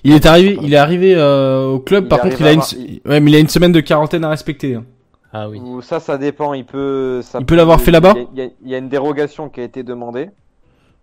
Il 0.04 0.12
est 0.12 0.26
arrivé, 0.26 0.58
il 0.62 0.72
est 0.72 0.76
arrivé 0.76 1.14
euh, 1.16 1.66
au 1.70 1.80
club. 1.80 2.04
Il 2.04 2.08
par 2.08 2.20
contre, 2.20 2.40
il 2.40 2.46
a 2.46 2.50
à 2.50 2.52
une, 2.52 2.60
avoir- 2.60 2.74
il- 2.74 3.00
ouais, 3.04 3.18
mais 3.20 3.30
il 3.32 3.34
a 3.34 3.38
une 3.40 3.48
semaine 3.48 3.72
de 3.72 3.80
quarantaine 3.80 4.22
à 4.24 4.28
respecter. 4.28 4.76
hein. 4.76 4.84
Ah 5.32 5.48
oui. 5.48 5.60
Ou 5.60 5.80
ça, 5.82 6.00
ça 6.00 6.18
dépend. 6.18 6.54
Il 6.54 6.64
peut, 6.64 7.20
ça 7.22 7.38
Il 7.40 7.46
peut 7.46 7.54
l'avoir 7.56 7.80
fait 7.80 7.90
là-bas 7.92 8.14
Il 8.32 8.38
y, 8.38 8.42
a- 8.42 8.50
il 8.62 8.68
y 8.68 8.74
a 8.74 8.78
une 8.78 8.88
dérogation 8.88 9.48
qui 9.48 9.60
a 9.60 9.64
été 9.64 9.82
demandée. 9.82 10.30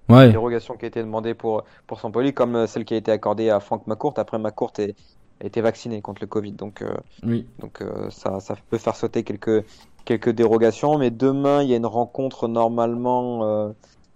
Ouais. 0.10 0.30
dérogation 0.30 0.76
qui 0.78 0.86
a 0.86 0.88
été 0.88 1.02
demandée 1.02 1.34
pour, 1.34 1.64
pour 1.86 2.00
Sampoli, 2.00 2.34
comme 2.34 2.56
euh, 2.56 2.68
celle 2.68 2.86
qui 2.86 2.94
a 2.94 2.98
été 2.98 3.12
accordée 3.12 3.50
à 3.50 3.60
Franck 3.60 3.88
McCourt. 3.88 4.14
Après, 4.18 4.40
McCourt 4.40 4.72
est- 4.80 4.96
a 5.42 5.46
été 5.46 5.60
vacciné 5.62 6.02
contre 6.02 6.22
le 6.22 6.28
Covid. 6.28 6.54
Donc, 6.54 6.82
euh, 6.82 6.94
Oui. 7.26 7.46
donc 7.60 7.82
euh, 7.82 8.10
ça, 8.10 8.40
ça 8.40 8.56
peut 8.70 8.78
faire 8.78 8.96
sauter 8.96 9.24
quelques, 9.24 9.66
quelques 10.08 10.32
dérogations. 10.32 10.98
Mais 11.00 11.12
demain, 11.12 11.64
il 11.64 11.70
y 11.70 11.76
a 11.76 11.78
une 11.78 11.86
rencontre 11.88 12.48
normalement 12.50 13.44
euh, 13.46 13.74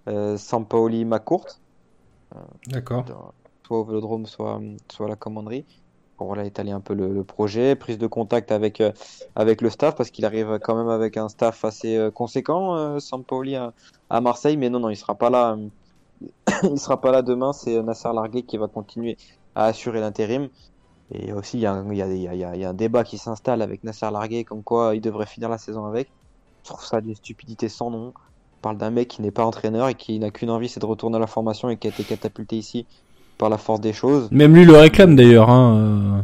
euh, 0.08 0.36
Sampaoli-McCourt, 0.38 1.60
D'accord. 2.66 3.04
dans- 3.04 3.34
soit 3.66 3.78
au 3.80 3.84
Vélodrome, 3.84 4.26
soit, 4.26 4.60
soit 4.90 5.06
à 5.06 5.08
la 5.10 5.16
commanderie. 5.16 5.66
Pour 6.16 6.26
voilà, 6.28 6.44
étaler 6.44 6.70
un 6.72 6.80
peu 6.80 6.94
le, 6.94 7.12
le 7.12 7.24
projet, 7.24 7.74
prise 7.76 7.98
de 7.98 8.06
contact 8.06 8.52
avec, 8.52 8.80
euh, 8.80 8.92
avec 9.34 9.60
le 9.62 9.70
staff, 9.70 9.96
parce 9.96 10.10
qu'il 10.10 10.24
arrive 10.24 10.58
quand 10.62 10.76
même 10.76 10.88
avec 10.88 11.16
un 11.16 11.28
staff 11.28 11.64
assez 11.64 11.96
euh, 11.96 12.10
conséquent, 12.10 12.76
euh, 12.76 13.00
Sampaoli 13.00 13.56
à, 13.56 13.74
à 14.10 14.20
Marseille. 14.20 14.56
Mais 14.56 14.70
non, 14.70 14.80
non, 14.80 14.90
il 14.90 14.96
sera 14.96 15.16
pas 15.16 15.30
là. 15.30 15.56
il 16.64 16.78
sera 16.80 17.00
pas 17.00 17.12
là 17.12 17.22
demain. 17.22 17.52
C'est 17.52 17.82
Nasser 17.82 18.08
Larguet 18.14 18.44
qui 18.44 18.56
va 18.58 18.68
continuer 18.68 19.16
à 19.54 19.66
assurer 19.66 20.00
l'intérim. 20.00 20.48
Et 21.14 21.32
aussi, 21.32 21.58
il 21.58 21.60
y, 21.60 21.66
a 21.66 21.72
un- 21.74 22.74
débat 22.74 23.04
qui 23.04 23.18
s'installe 23.18 23.60
avec 23.62 23.84
Nasser 23.84 24.08
Larguet, 24.10 24.44
comme 24.44 24.62
quoi 24.62 24.94
il 24.94 25.00
devrait 25.00 25.26
finir 25.26 25.48
la 25.48 25.58
saison 25.58 25.84
avec. 25.84 26.08
Je 26.64 26.70
trouve 26.70 26.84
ça 26.84 27.00
d'une 27.00 27.14
stupidité 27.14 27.68
sans 27.68 27.90
nom. 27.90 28.12
On 28.16 28.62
parle 28.62 28.78
d'un 28.78 28.90
mec 28.90 29.08
qui 29.08 29.20
n'est 29.22 29.30
pas 29.32 29.44
entraîneur 29.44 29.88
et 29.88 29.94
qui 29.94 30.18
n'a 30.18 30.30
qu'une 30.30 30.50
envie, 30.50 30.68
c'est 30.68 30.80
de 30.80 30.86
retourner 30.86 31.16
à 31.16 31.20
la 31.20 31.26
formation 31.26 31.68
et 31.68 31.76
qui 31.76 31.88
a 31.88 31.90
été 31.90 32.04
catapulté 32.04 32.56
ici 32.56 32.86
par 33.36 33.50
la 33.50 33.58
force 33.58 33.80
des 33.80 33.92
choses. 33.92 34.28
Même 34.30 34.54
lui 34.54 34.64
le 34.64 34.76
réclame 34.76 35.16
d'ailleurs. 35.16 35.50
Hein. 35.50 35.76
euh. 35.76 36.20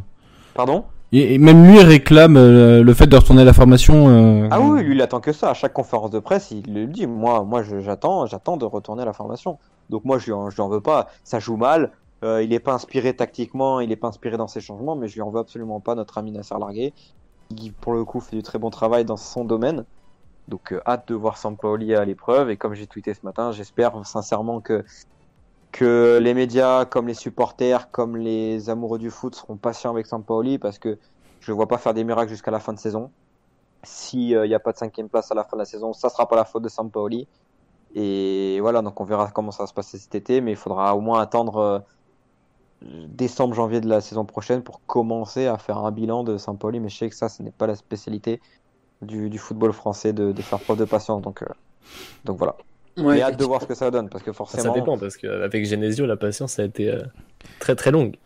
Pardon? 0.54 0.84
Et, 1.10 1.38
même 1.38 1.66
lui 1.66 1.80
réclame 1.80 2.36
euh, 2.36 2.82
le 2.82 2.94
fait 2.94 3.06
de 3.06 3.16
retourner 3.16 3.42
à 3.42 3.44
la 3.44 3.54
formation. 3.54 4.08
euh, 4.08 4.48
Ah 4.50 4.60
oui, 4.60 4.82
lui 4.82 4.94
il 4.94 5.02
attend 5.02 5.20
que 5.20 5.32
ça. 5.32 5.50
À 5.50 5.54
chaque 5.54 5.72
conférence 5.72 6.10
de 6.10 6.18
presse, 6.18 6.50
il 6.50 6.72
le 6.72 6.86
dit. 6.86 7.06
Moi, 7.06 7.42
moi, 7.44 7.62
j'attends, 7.62 8.26
j'attends 8.26 8.56
de 8.56 8.64
retourner 8.66 9.02
à 9.02 9.06
la 9.06 9.12
formation. 9.14 9.58
Donc 9.90 10.04
moi, 10.04 10.18
je 10.18 10.26
lui 10.26 10.32
en, 10.32 10.50
je 10.50 10.56
lui 10.56 10.62
en 10.62 10.68
veux 10.68 10.82
pas. 10.82 11.08
Ça 11.24 11.40
joue 11.40 11.56
mal. 11.56 11.90
Euh, 12.24 12.42
il 12.42 12.52
est 12.52 12.60
pas 12.60 12.72
inspiré 12.72 13.14
tactiquement, 13.14 13.80
il 13.80 13.92
est 13.92 13.96
pas 13.96 14.08
inspiré 14.08 14.36
dans 14.36 14.48
ses 14.48 14.60
changements, 14.60 14.96
mais 14.96 15.08
je 15.08 15.14
lui 15.14 15.22
en 15.22 15.30
veux 15.30 15.40
absolument 15.40 15.80
pas. 15.80 15.94
Notre 15.94 16.18
ami 16.18 16.32
Nasser 16.32 16.56
Larguet, 16.58 16.92
qui 17.54 17.70
pour 17.70 17.92
le 17.92 18.04
coup 18.04 18.20
fait 18.20 18.36
du 18.36 18.42
très 18.42 18.58
bon 18.58 18.70
travail 18.70 19.04
dans 19.04 19.16
son 19.16 19.44
domaine. 19.44 19.84
Donc 20.48 20.72
euh, 20.72 20.80
hâte 20.86 21.08
de 21.08 21.14
voir 21.14 21.36
Sampaoli 21.36 21.94
à 21.94 22.04
l'épreuve. 22.04 22.50
Et 22.50 22.56
comme 22.56 22.74
j'ai 22.74 22.86
tweeté 22.86 23.14
ce 23.14 23.20
matin, 23.24 23.52
j'espère 23.52 24.04
sincèrement 24.06 24.60
que 24.60 24.84
que 25.70 26.18
les 26.20 26.32
médias, 26.32 26.86
comme 26.86 27.06
les 27.06 27.14
supporters, 27.14 27.90
comme 27.90 28.16
les 28.16 28.70
amoureux 28.70 28.98
du 28.98 29.10
foot 29.10 29.34
seront 29.34 29.56
patients 29.56 29.90
avec 29.90 30.06
Sampaoli 30.06 30.58
parce 30.58 30.78
que 30.78 30.98
je 31.40 31.52
ne 31.52 31.56
vois 31.56 31.68
pas 31.68 31.78
faire 31.78 31.94
des 31.94 32.04
miracles 32.04 32.30
jusqu'à 32.30 32.50
la 32.50 32.58
fin 32.58 32.72
de 32.72 32.78
saison. 32.78 33.10
S'il 33.84 34.40
n'y 34.42 34.54
a 34.54 34.58
pas 34.58 34.72
de 34.72 34.78
cinquième 34.78 35.08
place 35.08 35.30
à 35.30 35.34
la 35.34 35.44
fin 35.44 35.56
de 35.56 35.62
la 35.62 35.66
saison, 35.66 35.92
ça 35.92 36.08
sera 36.08 36.26
pas 36.26 36.36
la 36.36 36.44
faute 36.44 36.62
de 36.62 36.68
Sampaoli. 36.68 37.28
Et 37.94 38.58
voilà, 38.60 38.82
donc 38.82 39.00
on 39.00 39.04
verra 39.04 39.30
comment 39.30 39.50
ça 39.50 39.62
va 39.62 39.66
se 39.66 39.74
passer 39.74 39.98
cet 39.98 40.14
été, 40.14 40.40
mais 40.40 40.52
il 40.52 40.56
faudra 40.56 40.96
au 40.96 41.00
moins 41.00 41.20
attendre 41.20 41.56
euh, 41.58 41.78
décembre, 42.82 43.54
janvier 43.54 43.80
de 43.80 43.88
la 43.88 44.00
saison 44.00 44.24
prochaine 44.24 44.62
pour 44.62 44.80
commencer 44.86 45.46
à 45.46 45.58
faire 45.58 45.78
un 45.78 45.90
bilan 45.90 46.24
de 46.24 46.36
Sampaoli. 46.38 46.80
Mais 46.80 46.88
je 46.88 46.96
sais 46.96 47.08
que 47.08 47.16
ça, 47.16 47.28
ce 47.28 47.42
n'est 47.42 47.50
pas 47.50 47.66
la 47.66 47.74
spécialité 47.76 48.40
du, 49.02 49.30
du 49.30 49.38
football 49.38 49.72
français 49.72 50.12
de, 50.12 50.32
de 50.32 50.42
faire 50.42 50.60
preuve 50.60 50.78
de 50.78 50.84
patience. 50.84 51.22
Donc, 51.22 51.42
euh, 51.42 51.46
donc 52.24 52.38
voilà. 52.38 52.56
Ouais, 52.96 53.14
mais 53.14 53.22
hâte 53.22 53.38
de 53.38 53.44
voir 53.44 53.62
ce 53.62 53.66
que 53.66 53.74
ça 53.74 53.90
donne 53.90 54.08
parce 54.08 54.24
que 54.24 54.32
Ça 54.32 54.36
forcément. 54.36 54.74
dépend 54.74 54.98
parce 54.98 55.16
qu'avec 55.16 55.64
Genesio, 55.64 56.04
la 56.06 56.16
patience 56.16 56.58
a 56.58 56.64
été 56.64 56.90
euh, 56.90 57.02
très 57.60 57.76
très 57.76 57.90
longue. 57.92 58.16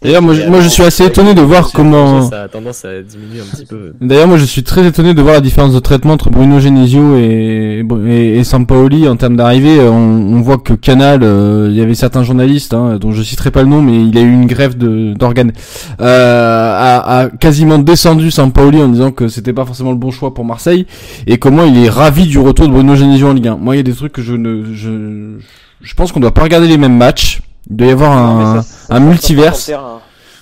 D'ailleurs, 0.00 0.22
moi, 0.22 0.34
moi, 0.48 0.60
je 0.60 0.68
suis 0.68 0.84
assez 0.84 1.04
étonné 1.04 1.34
de 1.34 1.40
voir 1.40 1.72
comment. 1.72 2.30
Ça 2.30 2.42
a 2.42 2.48
tendance 2.48 2.84
à 2.84 3.02
diminuer 3.02 3.40
un 3.40 3.56
petit 3.56 3.66
peu. 3.66 3.94
D'ailleurs, 4.00 4.28
moi, 4.28 4.36
je 4.36 4.44
suis 4.44 4.62
très 4.62 4.86
étonné 4.86 5.12
de 5.12 5.20
voir 5.20 5.34
la 5.34 5.40
différence 5.40 5.74
de 5.74 5.80
traitement 5.80 6.12
entre 6.12 6.30
Bruno 6.30 6.60
Genesio 6.60 7.16
et, 7.16 7.84
et, 8.06 8.38
et 8.38 8.44
Sampaoli 8.44 9.08
en 9.08 9.16
termes 9.16 9.34
d'arrivée. 9.34 9.80
On, 9.80 10.36
on 10.36 10.40
voit 10.40 10.58
que 10.58 10.72
Canal, 10.74 11.24
euh, 11.24 11.66
il 11.68 11.76
y 11.76 11.80
avait 11.80 11.96
certains 11.96 12.22
journalistes, 12.22 12.74
hein, 12.74 12.98
dont 13.00 13.10
je 13.10 13.24
citerai 13.24 13.50
pas 13.50 13.62
le 13.62 13.68
nom, 13.68 13.82
mais 13.82 14.04
il 14.04 14.16
a 14.16 14.20
eu 14.20 14.32
une 14.32 14.46
grève 14.46 14.78
de 14.78 15.14
d'organes, 15.14 15.52
euh, 16.00 16.72
a, 16.78 17.18
a 17.18 17.28
quasiment 17.28 17.78
descendu 17.80 18.30
Sampaoli 18.30 18.80
en 18.80 18.88
disant 18.88 19.10
que 19.10 19.26
c'était 19.26 19.52
pas 19.52 19.64
forcément 19.64 19.90
le 19.90 19.98
bon 19.98 20.12
choix 20.12 20.32
pour 20.32 20.44
Marseille 20.44 20.86
et 21.26 21.38
comment 21.38 21.64
il 21.64 21.76
est 21.76 21.88
ravi 21.88 22.26
du 22.26 22.38
retour 22.38 22.68
de 22.68 22.72
Bruno 22.72 22.94
Genesio 22.94 23.28
en 23.28 23.32
Ligue 23.32 23.48
1. 23.48 23.56
Moi, 23.56 23.74
il 23.74 23.78
y 23.78 23.80
a 23.80 23.82
des 23.82 23.94
trucs 23.94 24.12
que 24.12 24.22
je 24.22 24.34
ne, 24.34 24.62
je, 24.74 25.38
je 25.82 25.94
pense 25.94 26.12
qu'on 26.12 26.20
doit 26.20 26.34
pas 26.34 26.42
regarder 26.42 26.68
les 26.68 26.78
mêmes 26.78 26.96
matchs. 26.96 27.40
Il 27.70 27.76
doit 27.76 27.86
y 27.88 27.90
avoir 27.90 28.10
Non, 28.16 28.40
un, 28.40 28.62
ça- 28.62 28.86
ça 28.86 28.94
un 28.94 29.00
multiverse. 29.00 29.64
sur 29.64 29.76
le 29.76 29.82
terrain. 29.82 30.00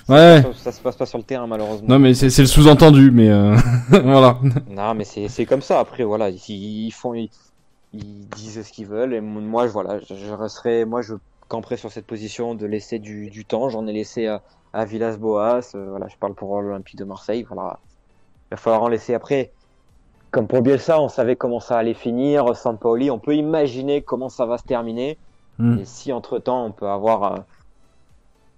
Ouais. 0.09 0.41
Ça, 0.41 0.49
ça 0.63 0.71
se 0.71 0.81
passe 0.81 0.95
pas 0.95 1.05
sur 1.05 1.17
le 1.17 1.23
terrain 1.25 1.47
malheureusement. 1.47 1.87
Non, 1.89 1.99
mais 1.99 2.13
c'est 2.13 2.35
le 2.39 2.45
sous-entendu, 2.47 3.11
mais 3.11 3.29
euh, 3.29 3.55
voilà. 3.89 4.37
Non, 4.69 4.93
mais 4.93 5.03
c'est 5.03 5.27
c'est 5.27 5.45
comme 5.45 5.61
ça. 5.61 5.79
Après, 5.79 6.03
voilà, 6.05 6.29
ils, 6.29 6.39
ils 6.49 6.91
font, 6.91 7.13
ils, 7.13 7.29
ils 7.93 8.27
disent 8.29 8.65
ce 8.65 8.71
qu'ils 8.71 8.87
veulent. 8.87 9.13
Et 9.13 9.19
moi, 9.21 9.67
je, 9.67 9.73
voilà, 9.73 9.99
je, 9.99 10.15
je 10.15 10.31
resterai, 10.33 10.85
moi, 10.85 11.01
je 11.01 11.15
camperai 11.49 11.75
sur 11.75 11.91
cette 11.91 12.05
position 12.05 12.55
de 12.55 12.65
laisser 12.65 12.99
du, 12.99 13.29
du 13.29 13.43
temps. 13.43 13.67
J'en 13.69 13.85
ai 13.87 13.91
laissé 13.93 14.27
à, 14.27 14.41
à 14.73 14.85
Villas-Boas. 14.85 15.71
euh, 15.75 15.87
voilà, 15.89 16.07
je 16.07 16.15
parle 16.17 16.35
pour 16.35 16.61
l'Olympique 16.61 16.97
de 16.97 17.03
Marseille. 17.03 17.45
Voilà, 17.49 17.79
il 18.49 18.51
va 18.51 18.57
falloir 18.57 18.83
en 18.83 18.87
laisser 18.87 19.13
après. 19.13 19.51
Comme 20.31 20.47
pour 20.47 20.61
Bielsa, 20.61 21.01
on 21.01 21.09
savait 21.09 21.35
comment 21.35 21.59
ça 21.59 21.77
allait 21.77 21.93
finir. 21.93 22.55
Sampaoli, 22.55 23.11
on 23.11 23.19
peut 23.19 23.35
imaginer 23.35 24.01
comment 24.01 24.29
ça 24.29 24.45
va 24.45 24.57
se 24.57 24.63
terminer. 24.63 25.17
Mm. 25.59 25.79
Et 25.79 25.85
si 25.85 26.13
entre 26.13 26.39
temps, 26.39 26.65
on 26.65 26.71
peut 26.71 26.87
avoir 26.87 27.23
euh, 27.23 27.37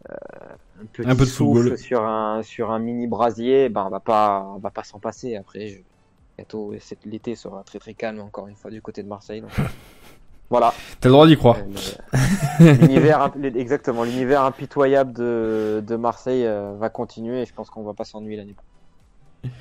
euh, 0.10 0.16
un 0.82 0.86
petit 0.86 1.10
Un 1.10 1.16
peu 1.16 1.26
de 1.26 1.30
souffle 1.30 1.62
football. 1.62 1.78
sur 1.78 2.04
un 2.04 2.44
sur 2.44 2.72
un 2.72 2.80
mini 2.80 3.08
brasier, 3.08 3.70
ben 3.70 3.86
on 3.86 3.90
va 3.90 4.00
pas 4.00 4.52
on 4.56 4.60
va 4.60 4.72
pas 4.72 4.84
s'en 4.84 5.00
passer. 5.00 5.36
Après, 5.36 5.68
je... 5.68 5.80
l'été 7.06 7.36
sera 7.36 7.64
très 7.64 7.80
très 7.80 7.94
calme 7.94 8.20
encore 8.20 8.48
une 8.48 8.56
fois 8.56 8.72
du 8.72 8.82
côté 8.82 9.04
de 9.04 9.08
Marseille. 9.08 9.42
donc, 9.42 9.52
voilà. 10.50 10.74
T'as 11.00 11.10
le 11.10 11.14
droit 11.14 11.28
d'y 11.28 11.38
croire. 11.38 11.58
Euh, 12.62 12.74
L'univers 12.74 13.32
exactement 13.56 14.04
l'univers 14.04 14.44
impitoyable 14.44 15.14
de 15.14 15.84
de 15.86 15.96
Marseille 15.96 16.46
euh, 16.46 16.76
va 16.78 16.90
continuer 16.90 17.42
et 17.42 17.46
je 17.46 17.54
pense 17.54 17.70
qu'on 17.70 17.84
va 17.84 17.94
pas 17.94 18.06
s'ennuyer 18.06 18.38
l'année 18.38 18.54
prochaine. 18.54 19.58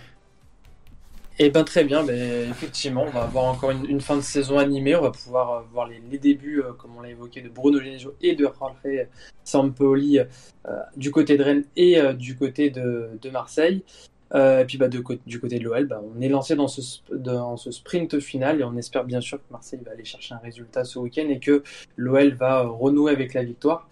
Et 1.40 1.51
ben 1.51 1.62
très 1.62 1.85
bien, 1.85 2.02
ben, 2.02 2.51
effectivement, 2.51 3.05
on 3.06 3.10
va 3.10 3.23
avoir 3.23 3.44
encore 3.44 3.70
une, 3.70 4.01
fin 4.01 4.16
de 4.16 4.23
saison 4.23 4.59
animée, 4.59 4.97
on 4.97 5.02
va 5.02 5.12
pouvoir 5.12 5.52
euh, 5.52 5.62
voir 5.73 5.86
les, 5.86 6.19
débuts, 6.19 6.60
euh, 6.60 6.73
comme 6.73 6.97
on 6.97 7.01
l'a 7.01 7.10
évoqué, 7.10 7.43
de 7.43 7.48
Bruno 7.48 7.78
Genesio 7.78 8.16
et 8.20 8.35
de 8.35 8.44
Jorge 8.44 9.06
Sampaoli 9.44 10.19
euh, 10.19 10.24
du 10.97 11.12
côté 11.12 11.36
de 11.36 11.44
Rennes 11.44 11.65
et 11.77 12.01
du 12.15 12.36
côté 12.36 12.70
de, 12.70 13.31
Marseille. 13.32 13.85
Et 14.35 14.65
puis 14.66 14.78
bah, 14.78 14.89
du 14.89 15.02
côté 15.02 15.59
de 15.59 15.65
l'OL, 15.65 15.86
bah, 15.86 16.02
on 16.05 16.20
est 16.20 16.28
lancé 16.28 16.56
dans 16.56 16.66
ce, 16.66 17.70
sprint 17.70 18.19
final 18.19 18.60
et 18.60 18.65
on 18.65 18.77
espère 18.77 19.05
bien 19.05 19.20
sûr 19.20 19.39
que 19.39 19.52
Marseille 19.52 19.81
va 19.86 19.93
aller 19.93 20.05
chercher 20.05 20.35
un 20.35 20.39
résultat 20.39 20.82
ce 20.82 20.98
week-end 20.98 21.28
et 21.28 21.39
que 21.39 21.62
l'OL 21.97 22.35
va 22.35 22.62
renouer 22.62 23.12
avec 23.12 23.32
la 23.32 23.44
victoire. 23.44 23.89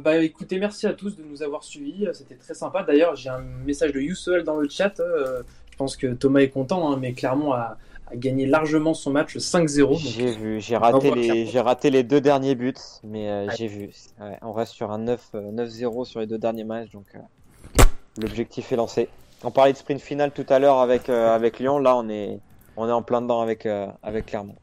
Bah 0.00 0.16
écoutez, 0.18 0.58
merci 0.58 0.86
à 0.86 0.92
tous 0.92 1.16
de 1.16 1.22
nous 1.22 1.42
avoir 1.42 1.64
suivis, 1.64 2.06
c'était 2.12 2.34
très 2.34 2.54
sympa. 2.54 2.82
D'ailleurs, 2.82 3.16
j'ai 3.16 3.30
un 3.30 3.40
message 3.64 3.92
de 3.92 4.00
Youssel 4.00 4.42
dans 4.44 4.56
le 4.56 4.68
chat. 4.68 5.00
euh, 5.00 5.42
je 5.70 5.76
pense 5.76 5.96
que 5.96 6.06
Thomas 6.08 6.40
est 6.40 6.48
content, 6.50 6.90
hein, 6.92 6.96
mais 7.00 7.12
clairement 7.12 7.52
a, 7.54 7.76
a 8.10 8.16
gagné 8.16 8.46
largement 8.46 8.94
son 8.94 9.10
match 9.10 9.36
5-0. 9.36 9.88
donc- 9.88 9.98
J'ai 9.98 10.32
vu, 10.32 10.60
j'ai 10.60 10.76
raté 10.76 11.10
les, 11.10 11.46
j'ai 11.46 11.60
raté 11.60 11.90
les 11.90 12.02
deux 12.02 12.20
derniers 12.20 12.54
buts, 12.54 12.74
mais 13.04 13.28
euh, 13.30 13.46
Ouais. 13.46 13.54
j'ai 13.56 13.66
vu. 13.68 13.90
Ouais, 14.20 14.38
on 14.42 14.52
reste 14.52 14.72
sur 14.72 14.90
un 14.90 14.98
9, 14.98 15.20
euh, 15.34 15.50
9-0 15.52 16.04
sur 16.04 16.20
les 16.20 16.26
deux 16.26 16.38
derniers 16.38 16.64
matchs, 16.64 16.90
donc 16.92 17.06
euh, 17.14 17.82
l'objectif 18.20 18.72
est 18.72 18.76
lancé. 18.76 19.08
On 19.44 19.50
parlait 19.50 19.72
de 19.72 19.78
sprint 19.78 20.00
final 20.00 20.30
tout 20.32 20.46
à 20.48 20.58
l'heure 20.58 20.78
avec 20.78 21.08
euh, 21.10 21.34
avec 21.34 21.58
Lyon, 21.58 21.78
là 21.78 21.94
on 21.96 22.08
est 22.08 22.38
on 22.78 22.88
est 22.88 22.92
en 22.92 23.02
plein 23.02 23.20
dedans 23.22 23.40
avec 23.42 23.66
euh, 23.66 23.86
avec 24.02 24.26
Clermont. 24.26 24.56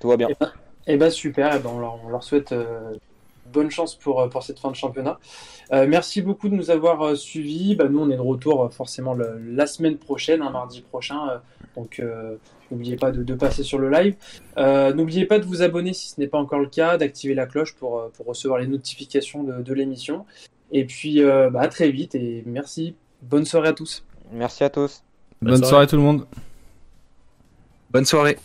Tout 0.00 0.08
va 0.08 0.16
bien. 0.16 0.28
Eh 0.30 0.34
ben, 0.40 0.52
eh 0.88 0.96
ben, 0.96 1.10
super, 1.10 1.54
eh 1.54 1.58
ben, 1.60 1.70
on, 1.72 1.78
leur, 1.78 2.04
on 2.04 2.08
leur 2.08 2.24
souhaite 2.24 2.50
euh, 2.52 2.92
bonne 3.54 3.70
chance 3.70 3.94
pour, 3.94 4.20
euh, 4.20 4.28
pour 4.28 4.42
cette 4.42 4.58
fin 4.58 4.70
de 4.70 4.76
championnat. 4.76 5.18
Euh, 5.72 5.86
merci 5.88 6.20
beaucoup 6.20 6.48
de 6.50 6.54
nous 6.54 6.70
avoir 6.70 7.00
euh, 7.02 7.14
suivis. 7.14 7.74
Bah, 7.76 7.88
nous, 7.88 8.00
on 8.00 8.10
est 8.10 8.16
de 8.16 8.20
retour 8.20 8.64
euh, 8.64 8.68
forcément 8.68 9.14
le- 9.14 9.38
la 9.46 9.66
semaine 9.66 9.96
prochaine, 9.96 10.42
un 10.42 10.50
mardi 10.50 10.82
prochain. 10.82 11.20
euh, 11.30 11.38
donc, 11.76 11.98
euh, 12.00 12.36
n'oubliez 12.70 12.96
pas 12.96 13.10
de, 13.10 13.22
de 13.24 13.34
passer 13.34 13.62
sur 13.62 13.78
le 13.78 13.88
live. 13.90 14.14
Euh, 14.58 14.92
n'oubliez 14.92 15.24
pas 15.26 15.38
de 15.38 15.44
vous 15.44 15.62
abonner 15.62 15.92
si 15.94 16.08
ce 16.10 16.20
n'est 16.20 16.26
pas 16.28 16.38
encore 16.38 16.58
le 16.60 16.66
cas, 16.68 16.98
d'activer 16.98 17.34
la 17.34 17.46
cloche 17.46 17.74
pour, 17.74 18.10
pour 18.16 18.26
recevoir 18.26 18.58
les 18.60 18.66
notifications 18.66 19.42
de, 19.42 19.62
de 19.62 19.74
l'émission. 19.74 20.26
Et 20.72 20.84
puis, 20.84 21.22
euh, 21.22 21.50
bah, 21.50 21.62
à 21.62 21.68
très 21.68 21.90
vite 21.90 22.14
et 22.14 22.42
merci. 22.46 22.94
Bonne 23.22 23.44
soirée 23.44 23.68
à 23.68 23.72
tous. 23.72 24.04
Merci 24.32 24.64
à 24.64 24.70
tous. 24.70 25.02
Bonne, 25.40 25.50
Bonne 25.52 25.58
soirée. 25.58 25.70
soirée. 25.70 25.86
tout 25.88 25.96
le 25.96 26.02
monde. 26.02 26.26
Bonne 27.90 28.04
soirée. 28.04 28.36